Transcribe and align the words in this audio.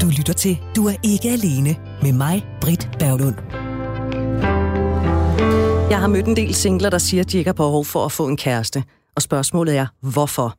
Du 0.00 0.06
lytter 0.06 0.32
til 0.32 0.58
Du 0.76 0.86
er 0.86 0.94
ikke 1.02 1.28
alene 1.28 1.76
med 2.02 2.12
mig, 2.12 2.46
Britt 2.60 2.88
Berglund. 2.98 3.34
Jeg 5.90 6.00
har 6.00 6.06
mødt 6.06 6.26
en 6.26 6.36
del 6.36 6.54
singler, 6.54 6.90
der 6.90 6.98
siger, 6.98 7.20
at 7.20 7.32
de 7.32 7.38
ikke 7.38 7.48
har 7.48 7.52
behov 7.52 7.84
for 7.84 8.04
at 8.04 8.12
få 8.12 8.28
en 8.28 8.36
kæreste. 8.36 8.84
Og 9.16 9.22
spørgsmålet 9.22 9.76
er, 9.76 9.86
hvorfor? 10.00 10.56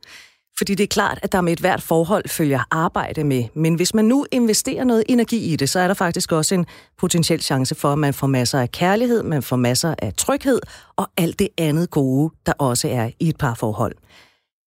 Fordi 0.57 0.75
det 0.75 0.83
er 0.83 0.87
klart, 0.87 1.19
at 1.23 1.31
der 1.31 1.41
med 1.41 1.53
et 1.53 1.59
hvert 1.59 1.81
forhold 1.81 2.29
følger 2.29 2.59
arbejde 2.71 3.23
med. 3.23 3.43
Men 3.55 3.75
hvis 3.75 3.93
man 3.93 4.05
nu 4.05 4.25
investerer 4.31 4.83
noget 4.83 5.03
energi 5.09 5.53
i 5.53 5.55
det, 5.55 5.69
så 5.69 5.79
er 5.79 5.87
der 5.87 5.93
faktisk 5.93 6.31
også 6.31 6.55
en 6.55 6.65
potentiel 6.97 7.41
chance 7.41 7.75
for, 7.75 7.93
at 7.93 7.99
man 7.99 8.13
får 8.13 8.27
masser 8.27 8.59
af 8.59 8.71
kærlighed, 8.71 9.23
man 9.23 9.43
får 9.43 9.55
masser 9.55 9.95
af 9.97 10.13
tryghed 10.13 10.59
og 10.95 11.07
alt 11.17 11.39
det 11.39 11.47
andet 11.57 11.89
gode, 11.89 12.33
der 12.45 12.53
også 12.57 12.87
er 12.87 13.09
i 13.19 13.29
et 13.29 13.37
parforhold. 13.37 13.95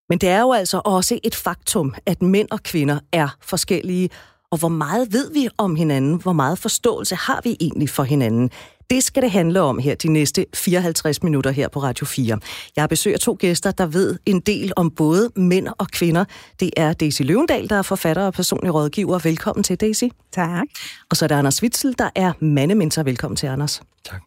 Men 0.08 0.18
det 0.18 0.28
er 0.28 0.40
jo 0.40 0.52
altså 0.52 0.80
også 0.84 1.18
et 1.22 1.34
faktum, 1.34 1.94
at 2.06 2.22
mænd 2.22 2.48
og 2.50 2.62
kvinder 2.62 2.98
er 3.12 3.28
forskellige, 3.42 4.08
og 4.54 4.58
hvor 4.58 4.68
meget 4.68 5.12
ved 5.12 5.32
vi 5.32 5.48
om 5.58 5.76
hinanden? 5.76 6.14
Hvor 6.22 6.32
meget 6.32 6.58
forståelse 6.58 7.14
har 7.14 7.40
vi 7.44 7.56
egentlig 7.60 7.90
for 7.90 8.02
hinanden? 8.02 8.50
Det 8.90 9.04
skal 9.04 9.22
det 9.22 9.30
handle 9.30 9.60
om 9.60 9.78
her 9.78 9.94
de 9.94 10.08
næste 10.08 10.46
54 10.54 11.22
minutter 11.22 11.50
her 11.50 11.68
på 11.68 11.82
Radio 11.82 12.06
4. 12.06 12.38
Jeg 12.76 12.82
har 12.82 12.86
besøg 12.86 13.12
af 13.14 13.20
to 13.20 13.36
gæster, 13.40 13.70
der 13.70 13.86
ved 13.86 14.18
en 14.26 14.40
del 14.40 14.72
om 14.76 14.90
både 14.90 15.30
mænd 15.36 15.68
og 15.78 15.88
kvinder. 15.88 16.24
Det 16.60 16.70
er 16.76 16.92
Daisy 16.92 17.22
Løvendal, 17.22 17.68
der 17.68 17.76
er 17.76 17.82
forfatter 17.82 18.22
og 18.22 18.32
personlig 18.32 18.74
rådgiver. 18.74 19.18
Velkommen 19.18 19.62
til, 19.62 19.76
Daisy. 19.76 20.04
Tak. 20.32 20.66
Og 21.10 21.16
så 21.16 21.24
er 21.24 21.28
der 21.28 21.38
Anders 21.38 21.62
Witzel, 21.62 21.94
der 21.98 22.10
er 22.14 22.32
mandementor. 22.40 23.02
Velkommen 23.02 23.36
til, 23.36 23.46
Anders. 23.46 23.82
Tak. 24.04 24.22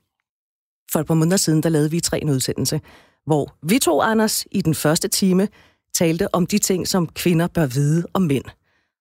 For 0.91 0.99
et 0.99 1.07
par 1.07 1.13
måneder 1.13 1.37
siden, 1.37 1.63
der 1.63 1.69
lavede 1.69 1.91
vi 1.91 1.99
tre 1.99 2.21
en 2.21 2.29
udsendelse, 2.29 2.81
hvor 3.25 3.55
vi 3.63 3.79
to, 3.79 4.01
Anders, 4.01 4.45
i 4.51 4.61
den 4.61 4.75
første 4.75 5.07
time 5.07 5.47
talte 5.93 6.35
om 6.35 6.45
de 6.45 6.57
ting, 6.57 6.87
som 6.87 7.07
kvinder 7.07 7.47
bør 7.47 7.65
vide 7.65 8.05
om 8.13 8.21
mænd. 8.21 8.45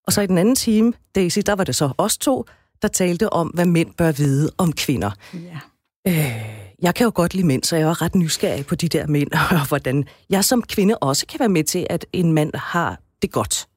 Og 0.07 0.13
så 0.13 0.21
i 0.21 0.27
den 0.27 0.39
anden 0.39 0.55
time, 0.55 0.93
Daisy, 1.15 1.39
der 1.47 1.53
var 1.53 1.65
det 1.65 1.77
så 1.77 1.93
os 1.99 2.19
to, 2.19 2.45
der 2.83 2.89
talte 2.89 3.33
om, 3.33 3.49
hvad 3.49 3.67
mænd 3.67 3.95
bør 3.95 4.13
vide 4.13 4.51
om 4.59 4.73
kvinder. 4.73 5.11
Ja. 5.35 5.61
Øh, 6.09 6.67
jeg 6.83 6.95
kan 6.95 7.05
jo 7.05 7.13
godt 7.15 7.35
lide 7.35 7.47
mænd, 7.47 7.65
så 7.65 7.77
jeg 7.77 7.89
er 7.89 8.03
ret 8.03 8.15
nysgerrig 8.15 8.67
på 8.67 8.75
de 8.75 8.89
der 8.89 9.07
mænd, 9.07 9.33
og 9.61 9.69
hvordan 9.69 10.09
jeg 10.31 10.45
som 10.45 10.63
kvinde 10.63 10.99
også 10.99 11.27
kan 11.27 11.41
være 11.41 11.49
med 11.49 11.65
til, 11.65 11.87
at 11.91 12.07
en 12.13 12.33
mand 12.33 12.55
har 12.55 13.01
det 13.23 13.33
godt. 13.33 13.69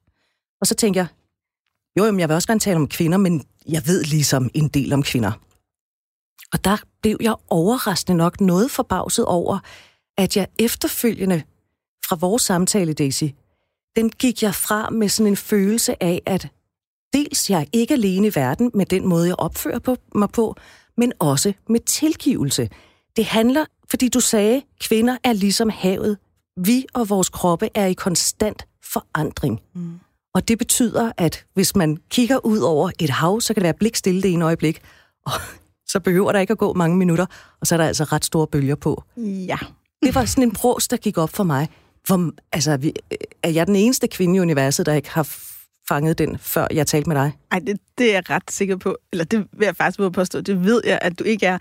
Og 0.61 0.67
så 0.67 0.75
tænker 0.75 1.01
jeg, 1.01 1.07
jo, 1.97 2.05
jamen, 2.05 2.19
jeg 2.19 2.29
vil 2.29 2.35
også 2.35 2.47
gerne 2.47 2.59
tale 2.59 2.75
om 2.75 2.87
kvinder, 2.87 3.17
men 3.17 3.45
jeg 3.67 3.81
ved 3.87 4.03
ligesom 4.03 4.49
en 4.53 4.67
del 4.67 4.93
om 4.93 5.03
kvinder. 5.03 5.31
Og 6.53 6.65
der 6.65 6.77
blev 7.01 7.17
jeg 7.21 7.35
overraskende 7.47 8.17
nok 8.17 8.41
noget 8.41 8.71
forbavset 8.71 9.25
over, 9.25 9.59
at 10.17 10.37
jeg 10.37 10.47
efterfølgende 10.59 11.43
fra 12.09 12.15
vores 12.15 12.41
samtale, 12.41 12.93
Daisy, 12.93 13.23
den 13.99 14.09
gik 14.09 14.43
jeg 14.43 14.55
fra 14.55 14.89
med 14.89 15.09
sådan 15.09 15.27
en 15.27 15.37
følelse 15.37 16.03
af, 16.03 16.21
at 16.25 16.47
dels 17.13 17.49
jeg 17.49 17.61
er 17.61 17.65
ikke 17.73 17.93
alene 17.93 18.27
i 18.27 18.31
verden 18.35 18.71
med 18.73 18.85
den 18.85 19.07
måde, 19.07 19.27
jeg 19.27 19.39
opfører 19.39 19.79
på, 19.79 19.97
mig 20.15 20.29
på, 20.29 20.55
men 20.97 21.13
også 21.19 21.53
med 21.69 21.79
tilgivelse. 21.79 22.69
Det 23.15 23.25
handler, 23.25 23.65
fordi 23.89 24.09
du 24.09 24.19
sagde, 24.19 24.61
kvinder 24.81 25.17
er 25.23 25.33
ligesom 25.33 25.69
havet. 25.69 26.17
Vi 26.57 26.85
og 26.93 27.09
vores 27.09 27.29
kroppe 27.29 27.69
er 27.75 27.85
i 27.85 27.93
konstant 27.93 28.67
forandring. 28.93 29.59
Mm. 29.75 29.99
Og 30.33 30.47
det 30.47 30.57
betyder, 30.57 31.11
at 31.17 31.45
hvis 31.53 31.75
man 31.75 31.97
kigger 32.09 32.45
ud 32.45 32.59
over 32.59 32.91
et 32.99 33.09
hav, 33.09 33.41
så 33.41 33.53
kan 33.53 33.61
det 33.61 33.63
være 33.63 33.73
blikstille 33.73 34.21
det 34.21 34.31
ene 34.31 34.45
øjeblik, 34.45 34.81
og 35.25 35.31
så 35.87 35.99
behøver 35.99 36.31
der 36.31 36.39
ikke 36.39 36.51
at 36.51 36.57
gå 36.57 36.73
mange 36.73 36.97
minutter, 36.97 37.25
og 37.61 37.67
så 37.67 37.75
er 37.75 37.77
der 37.77 37.87
altså 37.87 38.03
ret 38.03 38.25
store 38.25 38.47
bølger 38.47 38.75
på. 38.75 39.03
Ja. 39.17 39.57
Det 40.03 40.15
var 40.15 40.25
sådan 40.25 40.43
en 40.43 40.51
bros, 40.51 40.87
der 40.87 40.97
gik 40.97 41.17
op 41.17 41.29
for 41.29 41.43
mig. 41.43 41.69
Hvor, 42.07 42.31
altså, 42.51 42.77
vi, 42.77 42.93
øh, 43.11 43.17
er 43.43 43.49
jeg 43.49 43.67
den 43.67 43.75
eneste 43.75 44.07
kvinde 44.07 44.35
i 44.35 44.39
universet, 44.39 44.85
der 44.85 44.93
ikke 44.93 45.09
har 45.09 45.23
fanget 45.89 46.17
den, 46.17 46.37
før 46.37 46.67
jeg 46.71 46.87
talte 46.87 47.09
med 47.09 47.17
dig? 47.17 47.31
Nej, 47.51 47.59
det, 47.59 47.79
det 47.97 48.09
er 48.09 48.13
jeg 48.13 48.29
ret 48.29 48.51
sikker 48.51 48.77
på. 48.77 48.97
Eller 49.11 49.25
det 49.25 49.39
vil 49.39 49.65
jeg 49.65 49.75
faktisk 49.75 49.99
våge 49.99 50.11
påstå. 50.11 50.41
Det 50.41 50.63
ved 50.63 50.81
jeg, 50.85 50.99
at 51.01 51.19
du 51.19 51.23
ikke 51.23 51.45
er. 51.45 51.57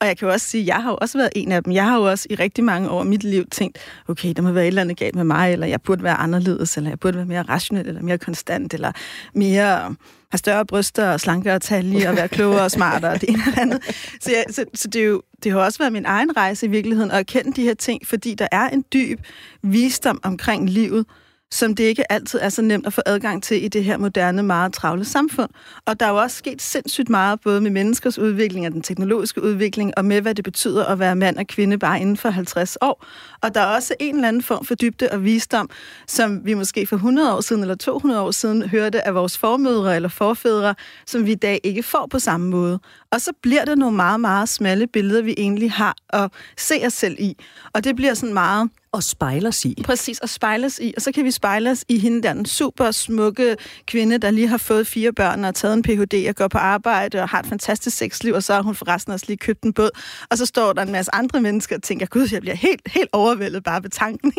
Og 0.00 0.06
jeg 0.06 0.18
kan 0.18 0.28
jo 0.28 0.32
også 0.32 0.46
sige, 0.46 0.60
at 0.60 0.66
jeg 0.66 0.76
har 0.76 0.90
jo 0.90 0.98
også 1.00 1.18
været 1.18 1.30
en 1.36 1.52
af 1.52 1.64
dem. 1.64 1.72
Jeg 1.72 1.84
har 1.84 1.96
jo 1.96 2.02
også 2.02 2.26
i 2.30 2.34
rigtig 2.34 2.64
mange 2.64 2.90
år 2.90 3.00
af 3.00 3.06
mit 3.06 3.24
liv 3.24 3.44
tænkt, 3.50 3.78
okay, 4.08 4.32
der 4.36 4.42
må 4.42 4.52
være 4.52 4.64
et 4.64 4.68
eller 4.68 4.82
andet 4.82 4.96
galt 4.96 5.14
med 5.14 5.24
mig, 5.24 5.52
eller 5.52 5.66
jeg 5.66 5.82
burde 5.82 6.02
være 6.02 6.14
anderledes, 6.14 6.76
eller 6.76 6.90
jeg 6.90 7.00
burde 7.00 7.16
være 7.16 7.26
mere 7.26 7.42
rationel, 7.42 7.88
eller 7.88 8.02
mere 8.02 8.18
konstant, 8.18 8.74
eller 8.74 8.92
mere 9.34 9.94
have 10.32 10.38
større 10.38 10.66
bryster 10.66 11.10
og 11.10 11.20
slankere 11.20 11.58
talje 11.58 12.08
og 12.08 12.16
være 12.16 12.28
klogere 12.28 12.62
og 12.62 12.70
smartere 12.70 13.12
og 13.12 13.20
det 13.20 13.28
ene 13.28 13.42
eller 13.46 13.60
andet. 13.60 13.80
Så, 14.20 14.30
ja, 14.30 14.42
så, 14.52 14.64
så 14.74 14.88
det, 14.88 15.02
er 15.02 15.06
jo, 15.06 15.22
det 15.44 15.52
har 15.52 15.58
også 15.58 15.78
været 15.78 15.92
min 15.92 16.06
egen 16.06 16.36
rejse 16.36 16.66
i 16.66 16.68
virkeligheden 16.68 17.10
at 17.10 17.18
erkende 17.18 17.52
de 17.52 17.62
her 17.62 17.74
ting, 17.74 18.06
fordi 18.06 18.34
der 18.34 18.48
er 18.52 18.68
en 18.68 18.84
dyb 18.92 19.20
visdom 19.62 20.20
omkring 20.22 20.70
livet, 20.70 21.06
som 21.52 21.74
det 21.74 21.84
ikke 21.84 22.12
altid 22.12 22.38
er 22.42 22.48
så 22.48 22.62
nemt 22.62 22.86
at 22.86 22.92
få 22.92 23.00
adgang 23.06 23.42
til 23.42 23.64
i 23.64 23.68
det 23.68 23.84
her 23.84 23.96
moderne, 23.96 24.42
meget 24.42 24.72
travle 24.72 25.04
samfund. 25.04 25.50
Og 25.86 26.00
der 26.00 26.06
er 26.06 26.10
jo 26.10 26.16
også 26.16 26.36
sket 26.36 26.62
sindssygt 26.62 27.08
meget, 27.08 27.40
både 27.40 27.60
med 27.60 27.70
menneskers 27.70 28.18
udvikling 28.18 28.66
og 28.66 28.72
den 28.72 28.82
teknologiske 28.82 29.42
udvikling, 29.42 29.92
og 29.96 30.04
med, 30.04 30.20
hvad 30.20 30.34
det 30.34 30.44
betyder 30.44 30.84
at 30.84 30.98
være 30.98 31.16
mand 31.16 31.36
og 31.36 31.46
kvinde 31.46 31.78
bare 31.78 32.00
inden 32.00 32.16
for 32.16 32.30
50 32.30 32.78
år. 32.80 33.06
Og 33.40 33.54
der 33.54 33.60
er 33.60 33.66
også 33.66 33.94
en 34.00 34.14
eller 34.14 34.28
anden 34.28 34.42
form 34.42 34.64
for 34.64 34.74
dybde 34.74 35.08
og 35.12 35.24
visdom, 35.24 35.70
som 36.06 36.46
vi 36.46 36.54
måske 36.54 36.86
for 36.86 36.96
100 36.96 37.36
år 37.36 37.40
siden 37.40 37.62
eller 37.62 37.74
200 37.74 38.20
år 38.20 38.30
siden 38.30 38.68
hørte 38.68 39.06
af 39.06 39.14
vores 39.14 39.38
formødre 39.38 39.96
eller 39.96 40.08
forfædre, 40.08 40.74
som 41.06 41.26
vi 41.26 41.32
i 41.32 41.34
dag 41.34 41.60
ikke 41.64 41.82
får 41.82 42.06
på 42.10 42.18
samme 42.18 42.50
måde. 42.50 42.78
Og 43.10 43.20
så 43.20 43.30
bliver 43.42 43.64
det 43.64 43.78
nogle 43.78 43.96
meget, 43.96 44.20
meget 44.20 44.48
smalle 44.48 44.86
billeder, 44.86 45.22
vi 45.22 45.34
egentlig 45.38 45.72
har 45.72 45.96
at 46.08 46.30
se 46.58 46.74
os 46.86 46.92
selv 46.92 47.16
i. 47.18 47.36
Og 47.72 47.84
det 47.84 47.96
bliver 47.96 48.14
sådan 48.14 48.34
meget 48.34 48.70
og 48.92 49.02
spejles 49.02 49.64
i. 49.64 49.82
Præcis, 49.84 50.18
og 50.18 50.28
spejles 50.28 50.78
i. 50.82 50.92
Og 50.96 51.02
så 51.02 51.12
kan 51.12 51.24
vi 51.24 51.30
spejles 51.30 51.84
i 51.88 51.98
hende 51.98 52.22
der, 52.22 52.32
den 52.32 52.46
super 52.46 52.90
smukke 52.90 53.56
kvinde, 53.86 54.18
der 54.18 54.30
lige 54.30 54.48
har 54.48 54.56
fået 54.56 54.86
fire 54.86 55.12
børn 55.12 55.44
og 55.44 55.54
taget 55.54 55.74
en 55.74 55.82
Ph.D. 55.82 56.28
og 56.28 56.34
går 56.34 56.48
på 56.48 56.58
arbejde 56.58 57.22
og 57.22 57.28
har 57.28 57.40
et 57.40 57.46
fantastisk 57.46 57.96
sexliv, 57.96 58.34
og 58.34 58.42
så 58.42 58.54
har 58.54 58.62
hun 58.62 58.74
forresten 58.74 59.12
også 59.12 59.26
lige 59.28 59.36
købt 59.36 59.62
en 59.62 59.72
båd. 59.72 59.90
Og 60.30 60.38
så 60.38 60.46
står 60.46 60.72
der 60.72 60.82
en 60.82 60.92
masse 60.92 61.14
andre 61.14 61.40
mennesker 61.40 61.76
og 61.76 61.82
tænker, 61.82 62.06
gud, 62.06 62.28
jeg 62.32 62.40
bliver 62.40 62.56
helt, 62.56 62.80
helt 62.86 63.08
overvældet 63.12 63.64
bare 63.64 63.82
ved 63.82 63.90
tanken. 63.90 64.32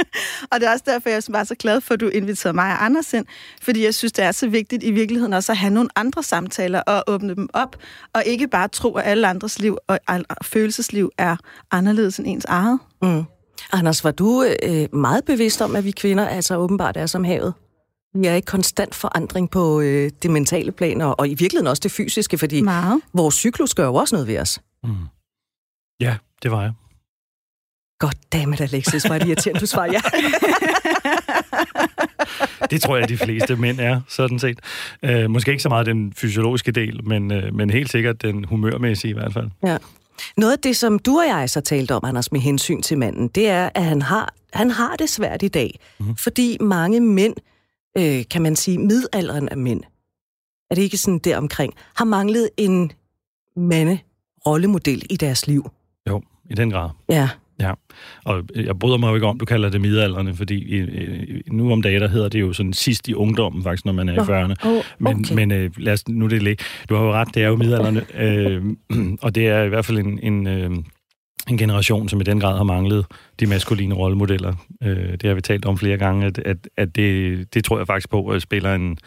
og 0.52 0.60
det 0.60 0.68
er 0.68 0.72
også 0.72 0.84
derfor, 0.86 1.08
jeg 1.08 1.22
var 1.28 1.44
så 1.44 1.54
glad 1.54 1.80
for, 1.80 1.94
at 1.94 2.00
du 2.00 2.08
inviterede 2.08 2.54
mig 2.54 2.72
og 2.72 2.84
Anders 2.84 3.12
ind, 3.12 3.26
fordi 3.62 3.84
jeg 3.84 3.94
synes, 3.94 4.12
det 4.12 4.24
er 4.24 4.32
så 4.32 4.48
vigtigt 4.48 4.82
i 4.82 4.90
virkeligheden 4.90 5.32
også 5.32 5.52
at 5.52 5.58
have 5.58 5.72
nogle 5.72 5.88
andre 5.96 6.22
samtaler 6.22 6.80
og 6.80 7.04
åbne 7.06 7.34
dem 7.34 7.48
op, 7.52 7.76
og 8.12 8.22
ikke 8.26 8.48
bare 8.48 8.68
tro, 8.68 8.94
at 8.94 9.06
alle 9.06 9.28
andres 9.28 9.58
liv 9.58 9.78
og 9.86 9.98
følelsesliv 10.42 11.10
er 11.18 11.36
anderledes 11.70 12.18
end 12.18 12.26
ens 12.26 12.44
eget. 12.44 12.78
Mm. 13.02 13.24
Anders, 13.72 14.04
var 14.04 14.10
du 14.10 14.44
øh, 14.62 14.94
meget 14.94 15.24
bevidst 15.24 15.60
om, 15.60 15.76
at 15.76 15.84
vi 15.84 15.90
kvinder 15.90 16.28
altså 16.28 16.56
åbenbart 16.56 16.96
er 16.96 17.06
som 17.06 17.24
havet? 17.24 17.54
Vi 18.14 18.26
er 18.26 18.34
i 18.34 18.40
konstant 18.40 18.94
forandring 18.94 19.50
på 19.50 19.80
øh, 19.80 20.10
det 20.22 20.30
mentale 20.30 20.72
plan, 20.72 21.00
og, 21.00 21.20
og 21.20 21.28
i 21.28 21.34
virkeligheden 21.34 21.66
også 21.66 21.80
det 21.80 21.92
fysiske, 21.92 22.38
fordi 22.38 22.60
Meget. 22.60 23.00
vores 23.12 23.34
cyklus 23.34 23.74
gør 23.74 23.84
jo 23.84 23.94
også 23.94 24.14
noget 24.14 24.28
ved 24.28 24.38
os. 24.38 24.60
Mm. 24.84 24.90
Ja, 26.00 26.16
det 26.42 26.50
var 26.50 26.62
jeg. 26.62 26.72
Godt 27.98 28.32
dammit, 28.32 28.60
Alexis, 28.60 29.02
hvor 29.02 29.14
er 29.14 29.18
det 29.18 29.26
irriterende, 29.28 29.60
du 29.60 29.66
svarer 29.66 29.92
ja. 29.92 30.00
det 32.70 32.82
tror 32.82 32.96
jeg, 32.96 33.08
de 33.08 33.16
fleste 33.16 33.56
mænd 33.56 33.80
er, 33.80 34.00
sådan 34.08 34.38
set. 34.38 34.58
Øh, 35.02 35.30
måske 35.30 35.50
ikke 35.50 35.62
så 35.62 35.68
meget 35.68 35.86
den 35.86 36.12
fysiologiske 36.12 36.72
del, 36.72 37.04
men, 37.04 37.32
øh, 37.32 37.54
men 37.54 37.70
helt 37.70 37.90
sikkert 37.90 38.22
den 38.22 38.44
humørmæssige 38.44 39.10
i 39.10 39.14
hvert 39.14 39.32
fald. 39.32 39.50
Ja. 39.66 39.76
Noget 40.36 40.52
af 40.52 40.58
det, 40.58 40.76
som 40.76 40.98
du 40.98 41.18
og 41.18 41.26
jeg 41.26 41.50
så 41.50 41.60
talt 41.60 41.90
om, 41.90 42.04
Anders, 42.04 42.32
med 42.32 42.40
hensyn 42.40 42.82
til 42.82 42.98
manden, 42.98 43.28
det 43.28 43.48
er, 43.48 43.70
at 43.74 43.84
han 43.84 44.02
har, 44.02 44.34
han 44.52 44.70
har 44.70 44.96
det 44.96 45.08
svært 45.08 45.42
i 45.42 45.48
dag. 45.48 45.80
Mm. 46.00 46.16
Fordi 46.16 46.56
mange 46.60 47.00
mænd, 47.00 47.34
øh, 47.98 48.24
kan 48.30 48.42
man 48.42 48.56
sige, 48.56 48.78
midalderen 48.78 49.48
af 49.48 49.56
mænd, 49.56 49.82
er 50.70 50.74
det 50.74 50.82
ikke 50.82 50.96
sådan 50.96 51.18
der 51.18 51.36
omkring, 51.36 51.74
har 51.94 52.04
manglet 52.04 52.50
en 52.56 52.92
mande-rollemodel 53.56 55.02
i 55.10 55.16
deres 55.16 55.46
liv. 55.46 55.70
Jo, 56.08 56.22
i 56.50 56.54
den 56.54 56.70
grad. 56.70 56.90
Ja. 57.08 57.28
Ja, 57.60 57.72
og 58.24 58.42
jeg 58.54 58.78
bryder 58.78 58.96
mig 58.96 59.08
jo 59.08 59.14
ikke 59.14 59.26
om, 59.26 59.38
du 59.38 59.44
kalder 59.44 59.70
det 59.70 59.80
midalderne, 59.80 60.34
fordi 60.34 60.82
nu 61.52 61.72
om 61.72 61.82
dagen, 61.82 62.02
der 62.02 62.08
hedder 62.08 62.28
det 62.28 62.40
jo 62.40 62.52
sådan 62.52 62.72
sidst 62.72 63.08
i 63.08 63.14
ungdommen, 63.14 63.62
faktisk, 63.62 63.84
når 63.84 63.92
man 63.92 64.08
er 64.08 64.14
i 64.14 64.16
40'erne. 64.16 64.54
Oh, 64.68 64.72
okay. 64.72 64.82
Men, 64.98 65.26
men 65.34 65.52
øh, 65.52 65.70
lad 65.76 65.92
os 65.92 66.08
nu 66.08 66.26
det 66.26 66.42
ligge. 66.42 66.64
Du 66.88 66.94
har 66.94 67.04
jo 67.04 67.12
ret, 67.12 67.28
det 67.34 67.42
er 67.42 67.48
jo 67.48 67.56
midalderne, 67.56 68.04
øh, 68.24 68.62
og 69.22 69.34
det 69.34 69.48
er 69.48 69.62
i 69.62 69.68
hvert 69.68 69.84
fald 69.84 69.98
en, 69.98 70.18
en, 70.22 70.46
øh, 70.46 70.70
en 71.48 71.58
generation, 71.58 72.08
som 72.08 72.20
i 72.20 72.24
den 72.24 72.40
grad 72.40 72.56
har 72.56 72.64
manglet 72.64 73.06
de 73.40 73.46
maskuline 73.46 73.94
rollemodeller. 73.94 74.54
Øh, 74.82 75.12
det 75.12 75.22
har 75.22 75.34
vi 75.34 75.40
talt 75.40 75.64
om 75.64 75.78
flere 75.78 75.96
gange, 75.96 76.26
at, 76.26 76.38
at, 76.38 76.56
at 76.76 76.96
det, 76.96 77.54
det 77.54 77.64
tror 77.64 77.78
jeg 77.78 77.86
faktisk 77.86 78.10
på, 78.10 78.28
at 78.28 78.42
spiller 78.42 78.74
en 78.74 78.98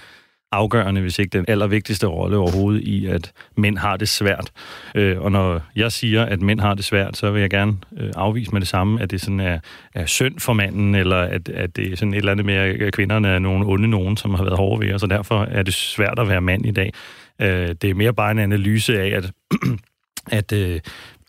afgørende, 0.53 1.01
hvis 1.01 1.19
ikke 1.19 1.38
den 1.38 1.45
allervigtigste 1.47 2.07
rolle 2.07 2.38
overhovedet 2.38 2.81
i, 2.81 3.05
at 3.05 3.31
mænd 3.57 3.77
har 3.77 3.97
det 3.97 4.09
svært. 4.09 4.51
Øh, 4.95 5.19
og 5.19 5.31
når 5.31 5.61
jeg 5.75 5.91
siger, 5.91 6.25
at 6.25 6.41
mænd 6.41 6.59
har 6.59 6.73
det 6.73 6.85
svært, 6.85 7.17
så 7.17 7.31
vil 7.31 7.41
jeg 7.41 7.50
gerne 7.50 7.77
øh, 7.97 8.11
afvise 8.15 8.51
med 8.51 8.61
det 8.61 8.67
samme, 8.67 9.01
at 9.01 9.11
det 9.11 9.21
sådan 9.21 9.39
er, 9.39 9.59
er 9.95 10.05
synd 10.05 10.39
for 10.39 10.53
manden, 10.53 10.95
eller 10.95 11.17
at, 11.17 11.50
at 11.50 11.75
det 11.75 11.91
er 11.91 11.95
sådan 11.95 12.13
et 12.13 12.17
eller 12.17 12.31
andet 12.31 12.45
med, 12.45 12.55
at 12.55 12.94
kvinderne 12.94 13.27
er 13.27 13.39
nogle 13.39 13.65
onde 13.65 13.88
nogen, 13.88 14.17
som 14.17 14.33
har 14.33 14.44
været 14.44 14.57
hårde 14.57 14.88
ved 14.88 14.94
os, 14.94 15.03
og 15.03 15.09
derfor 15.09 15.44
er 15.44 15.63
det 15.63 15.73
svært 15.73 16.19
at 16.19 16.29
være 16.29 16.41
mand 16.41 16.65
i 16.65 16.71
dag. 16.71 16.94
Øh, 17.41 17.75
det 17.81 17.83
er 17.83 17.94
mere 17.94 18.13
bare 18.13 18.31
en 18.31 18.39
analyse 18.39 18.99
af, 19.01 19.07
at, 19.07 19.31
at, 20.39 20.51
øh, 20.53 20.79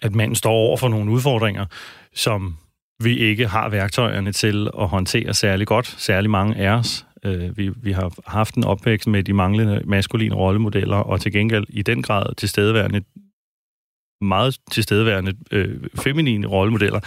at 0.03 0.15
manden 0.15 0.35
står 0.35 0.53
over 0.53 0.77
for 0.77 0.89
nogle 0.89 1.11
udfordringer, 1.11 1.65
som 2.15 2.57
vi 3.03 3.19
ikke 3.19 3.47
har 3.47 3.69
værktøjerne 3.69 4.33
til 4.33 4.69
at 4.81 4.89
håndtere 4.89 5.35
særlig 5.35 5.67
godt, 5.67 5.87
særlig 5.87 6.31
mange 6.31 6.57
af 6.57 6.69
os. 6.69 7.07
Øh, 7.25 7.59
vi, 7.59 7.71
vi 7.77 7.93
har 7.93 8.13
haft 8.27 8.55
en 8.55 8.65
opvækst 8.65 9.09
med 9.09 9.23
de 9.23 9.33
manglende 9.33 9.83
maskuline 9.85 10.35
rollemodeller, 10.35 10.97
og 10.97 11.21
til 11.21 11.33
gengæld 11.33 11.67
i 11.69 11.83
den 11.83 12.03
grad 12.03 12.35
tilstedeværende 12.35 13.03
meget 14.21 14.59
tilstedeværende 14.71 15.35
øh, 15.51 15.81
feminine 15.95 16.47
rollemodeller 16.47 17.01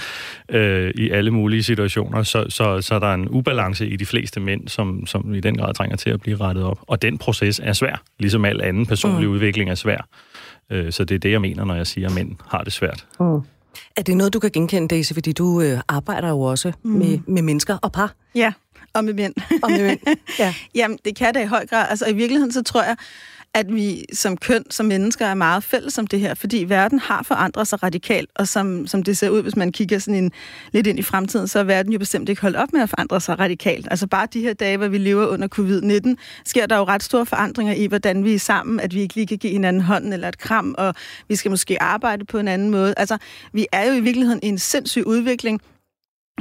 øh, 0.49 0.91
i 0.95 1.09
alle 1.09 1.31
mulige 1.31 1.63
situationer, 1.63 2.23
så, 2.23 2.45
så, 2.49 2.81
så 2.81 2.99
der 2.99 3.07
er 3.07 3.13
en 3.13 3.29
ubalance 3.29 3.87
i 3.87 3.95
de 3.95 4.05
fleste 4.05 4.39
mænd, 4.39 4.67
som, 4.67 5.05
som 5.05 5.33
i 5.33 5.39
den 5.39 5.57
grad 5.57 5.73
trænger 5.73 5.97
til 5.97 6.09
at 6.09 6.21
blive 6.21 6.37
rettet 6.37 6.63
op. 6.63 6.79
Og 6.87 7.01
den 7.01 7.17
proces 7.17 7.61
er 7.63 7.73
svær, 7.73 8.03
ligesom 8.19 8.45
al 8.45 8.61
anden 8.61 8.85
personlig 8.85 9.27
mm. 9.27 9.33
udvikling 9.33 9.69
er 9.69 9.75
svær. 9.75 10.07
Øh, 10.71 10.91
så 10.91 11.03
det 11.03 11.15
er 11.15 11.19
det, 11.19 11.31
jeg 11.31 11.41
mener, 11.41 11.65
når 11.65 11.75
jeg 11.75 11.87
siger, 11.87 12.07
at 12.07 12.15
mænd 12.15 12.35
har 12.47 12.63
det 12.63 12.73
svært. 12.73 13.05
Mm. 13.19 13.41
Er 13.97 14.01
det 14.01 14.17
noget, 14.17 14.33
du 14.33 14.39
kan 14.39 14.51
genkende, 14.51 14.87
Daisy, 14.87 15.13
fordi 15.13 15.31
du 15.31 15.61
øh, 15.61 15.79
arbejder 15.87 16.29
jo 16.29 16.41
også 16.41 16.71
mm. 16.83 16.91
med, 16.91 17.19
med 17.27 17.41
mennesker 17.41 17.77
og 17.77 17.91
par? 17.91 18.13
Ja, 18.35 18.53
og 18.93 19.03
med 19.03 19.13
mænd. 19.13 19.33
Og 19.63 19.71
med 19.71 19.87
mænd, 19.87 19.99
ja. 20.39 20.53
Jamen, 20.75 20.99
det 21.05 21.15
kan 21.15 21.33
det 21.33 21.41
i 21.41 21.45
høj 21.45 21.65
grad. 21.65 21.85
Altså, 21.89 22.05
i 22.05 22.13
virkeligheden, 22.13 22.51
så 22.51 22.63
tror 22.63 22.83
jeg, 22.83 22.95
at 23.53 23.75
vi 23.75 24.05
som 24.13 24.37
køn, 24.37 24.63
som 24.71 24.85
mennesker, 24.85 25.25
er 25.25 25.33
meget 25.33 25.63
fælles 25.63 25.97
om 25.97 26.07
det 26.07 26.19
her, 26.19 26.33
fordi 26.33 26.63
verden 26.67 26.99
har 26.99 27.23
forandret 27.23 27.67
sig 27.67 27.83
radikalt, 27.83 28.29
og 28.35 28.47
som, 28.47 28.87
som 28.87 29.03
det 29.03 29.17
ser 29.17 29.29
ud, 29.29 29.41
hvis 29.41 29.55
man 29.55 29.71
kigger 29.71 29.99
sådan 29.99 30.23
en, 30.23 30.31
lidt 30.71 30.87
ind 30.87 30.99
i 30.99 31.01
fremtiden, 31.01 31.47
så 31.47 31.59
er 31.59 31.63
verden 31.63 31.93
jo 31.93 31.99
bestemt 31.99 32.29
ikke 32.29 32.41
holdt 32.41 32.57
op 32.57 32.73
med 32.73 32.81
at 32.81 32.89
forandre 32.89 33.21
sig 33.21 33.39
radikalt. 33.39 33.87
Altså 33.91 34.07
bare 34.07 34.27
de 34.33 34.41
her 34.41 34.53
dage, 34.53 34.77
hvor 34.77 34.87
vi 34.87 34.97
lever 34.97 35.27
under 35.27 35.47
covid-19, 35.59 36.15
sker 36.45 36.65
der 36.65 36.77
jo 36.77 36.83
ret 36.83 37.03
store 37.03 37.25
forandringer 37.25 37.73
i, 37.73 37.85
hvordan 37.85 38.23
vi 38.23 38.33
er 38.33 38.39
sammen, 38.39 38.79
at 38.79 38.93
vi 38.93 39.01
ikke 39.01 39.15
lige 39.15 39.27
kan 39.27 39.37
give 39.37 39.53
hinanden 39.53 39.81
hånden 39.81 40.13
eller 40.13 40.27
et 40.27 40.37
kram, 40.37 40.75
og 40.77 40.95
vi 41.27 41.35
skal 41.35 41.51
måske 41.51 41.81
arbejde 41.81 42.25
på 42.25 42.37
en 42.37 42.47
anden 42.47 42.69
måde. 42.69 42.93
Altså, 42.97 43.17
vi 43.53 43.67
er 43.71 43.87
jo 43.87 43.93
i 43.93 43.99
virkeligheden 43.99 44.39
i 44.43 44.47
en 44.47 44.59
sindssyg 44.59 45.03
udvikling, 45.05 45.61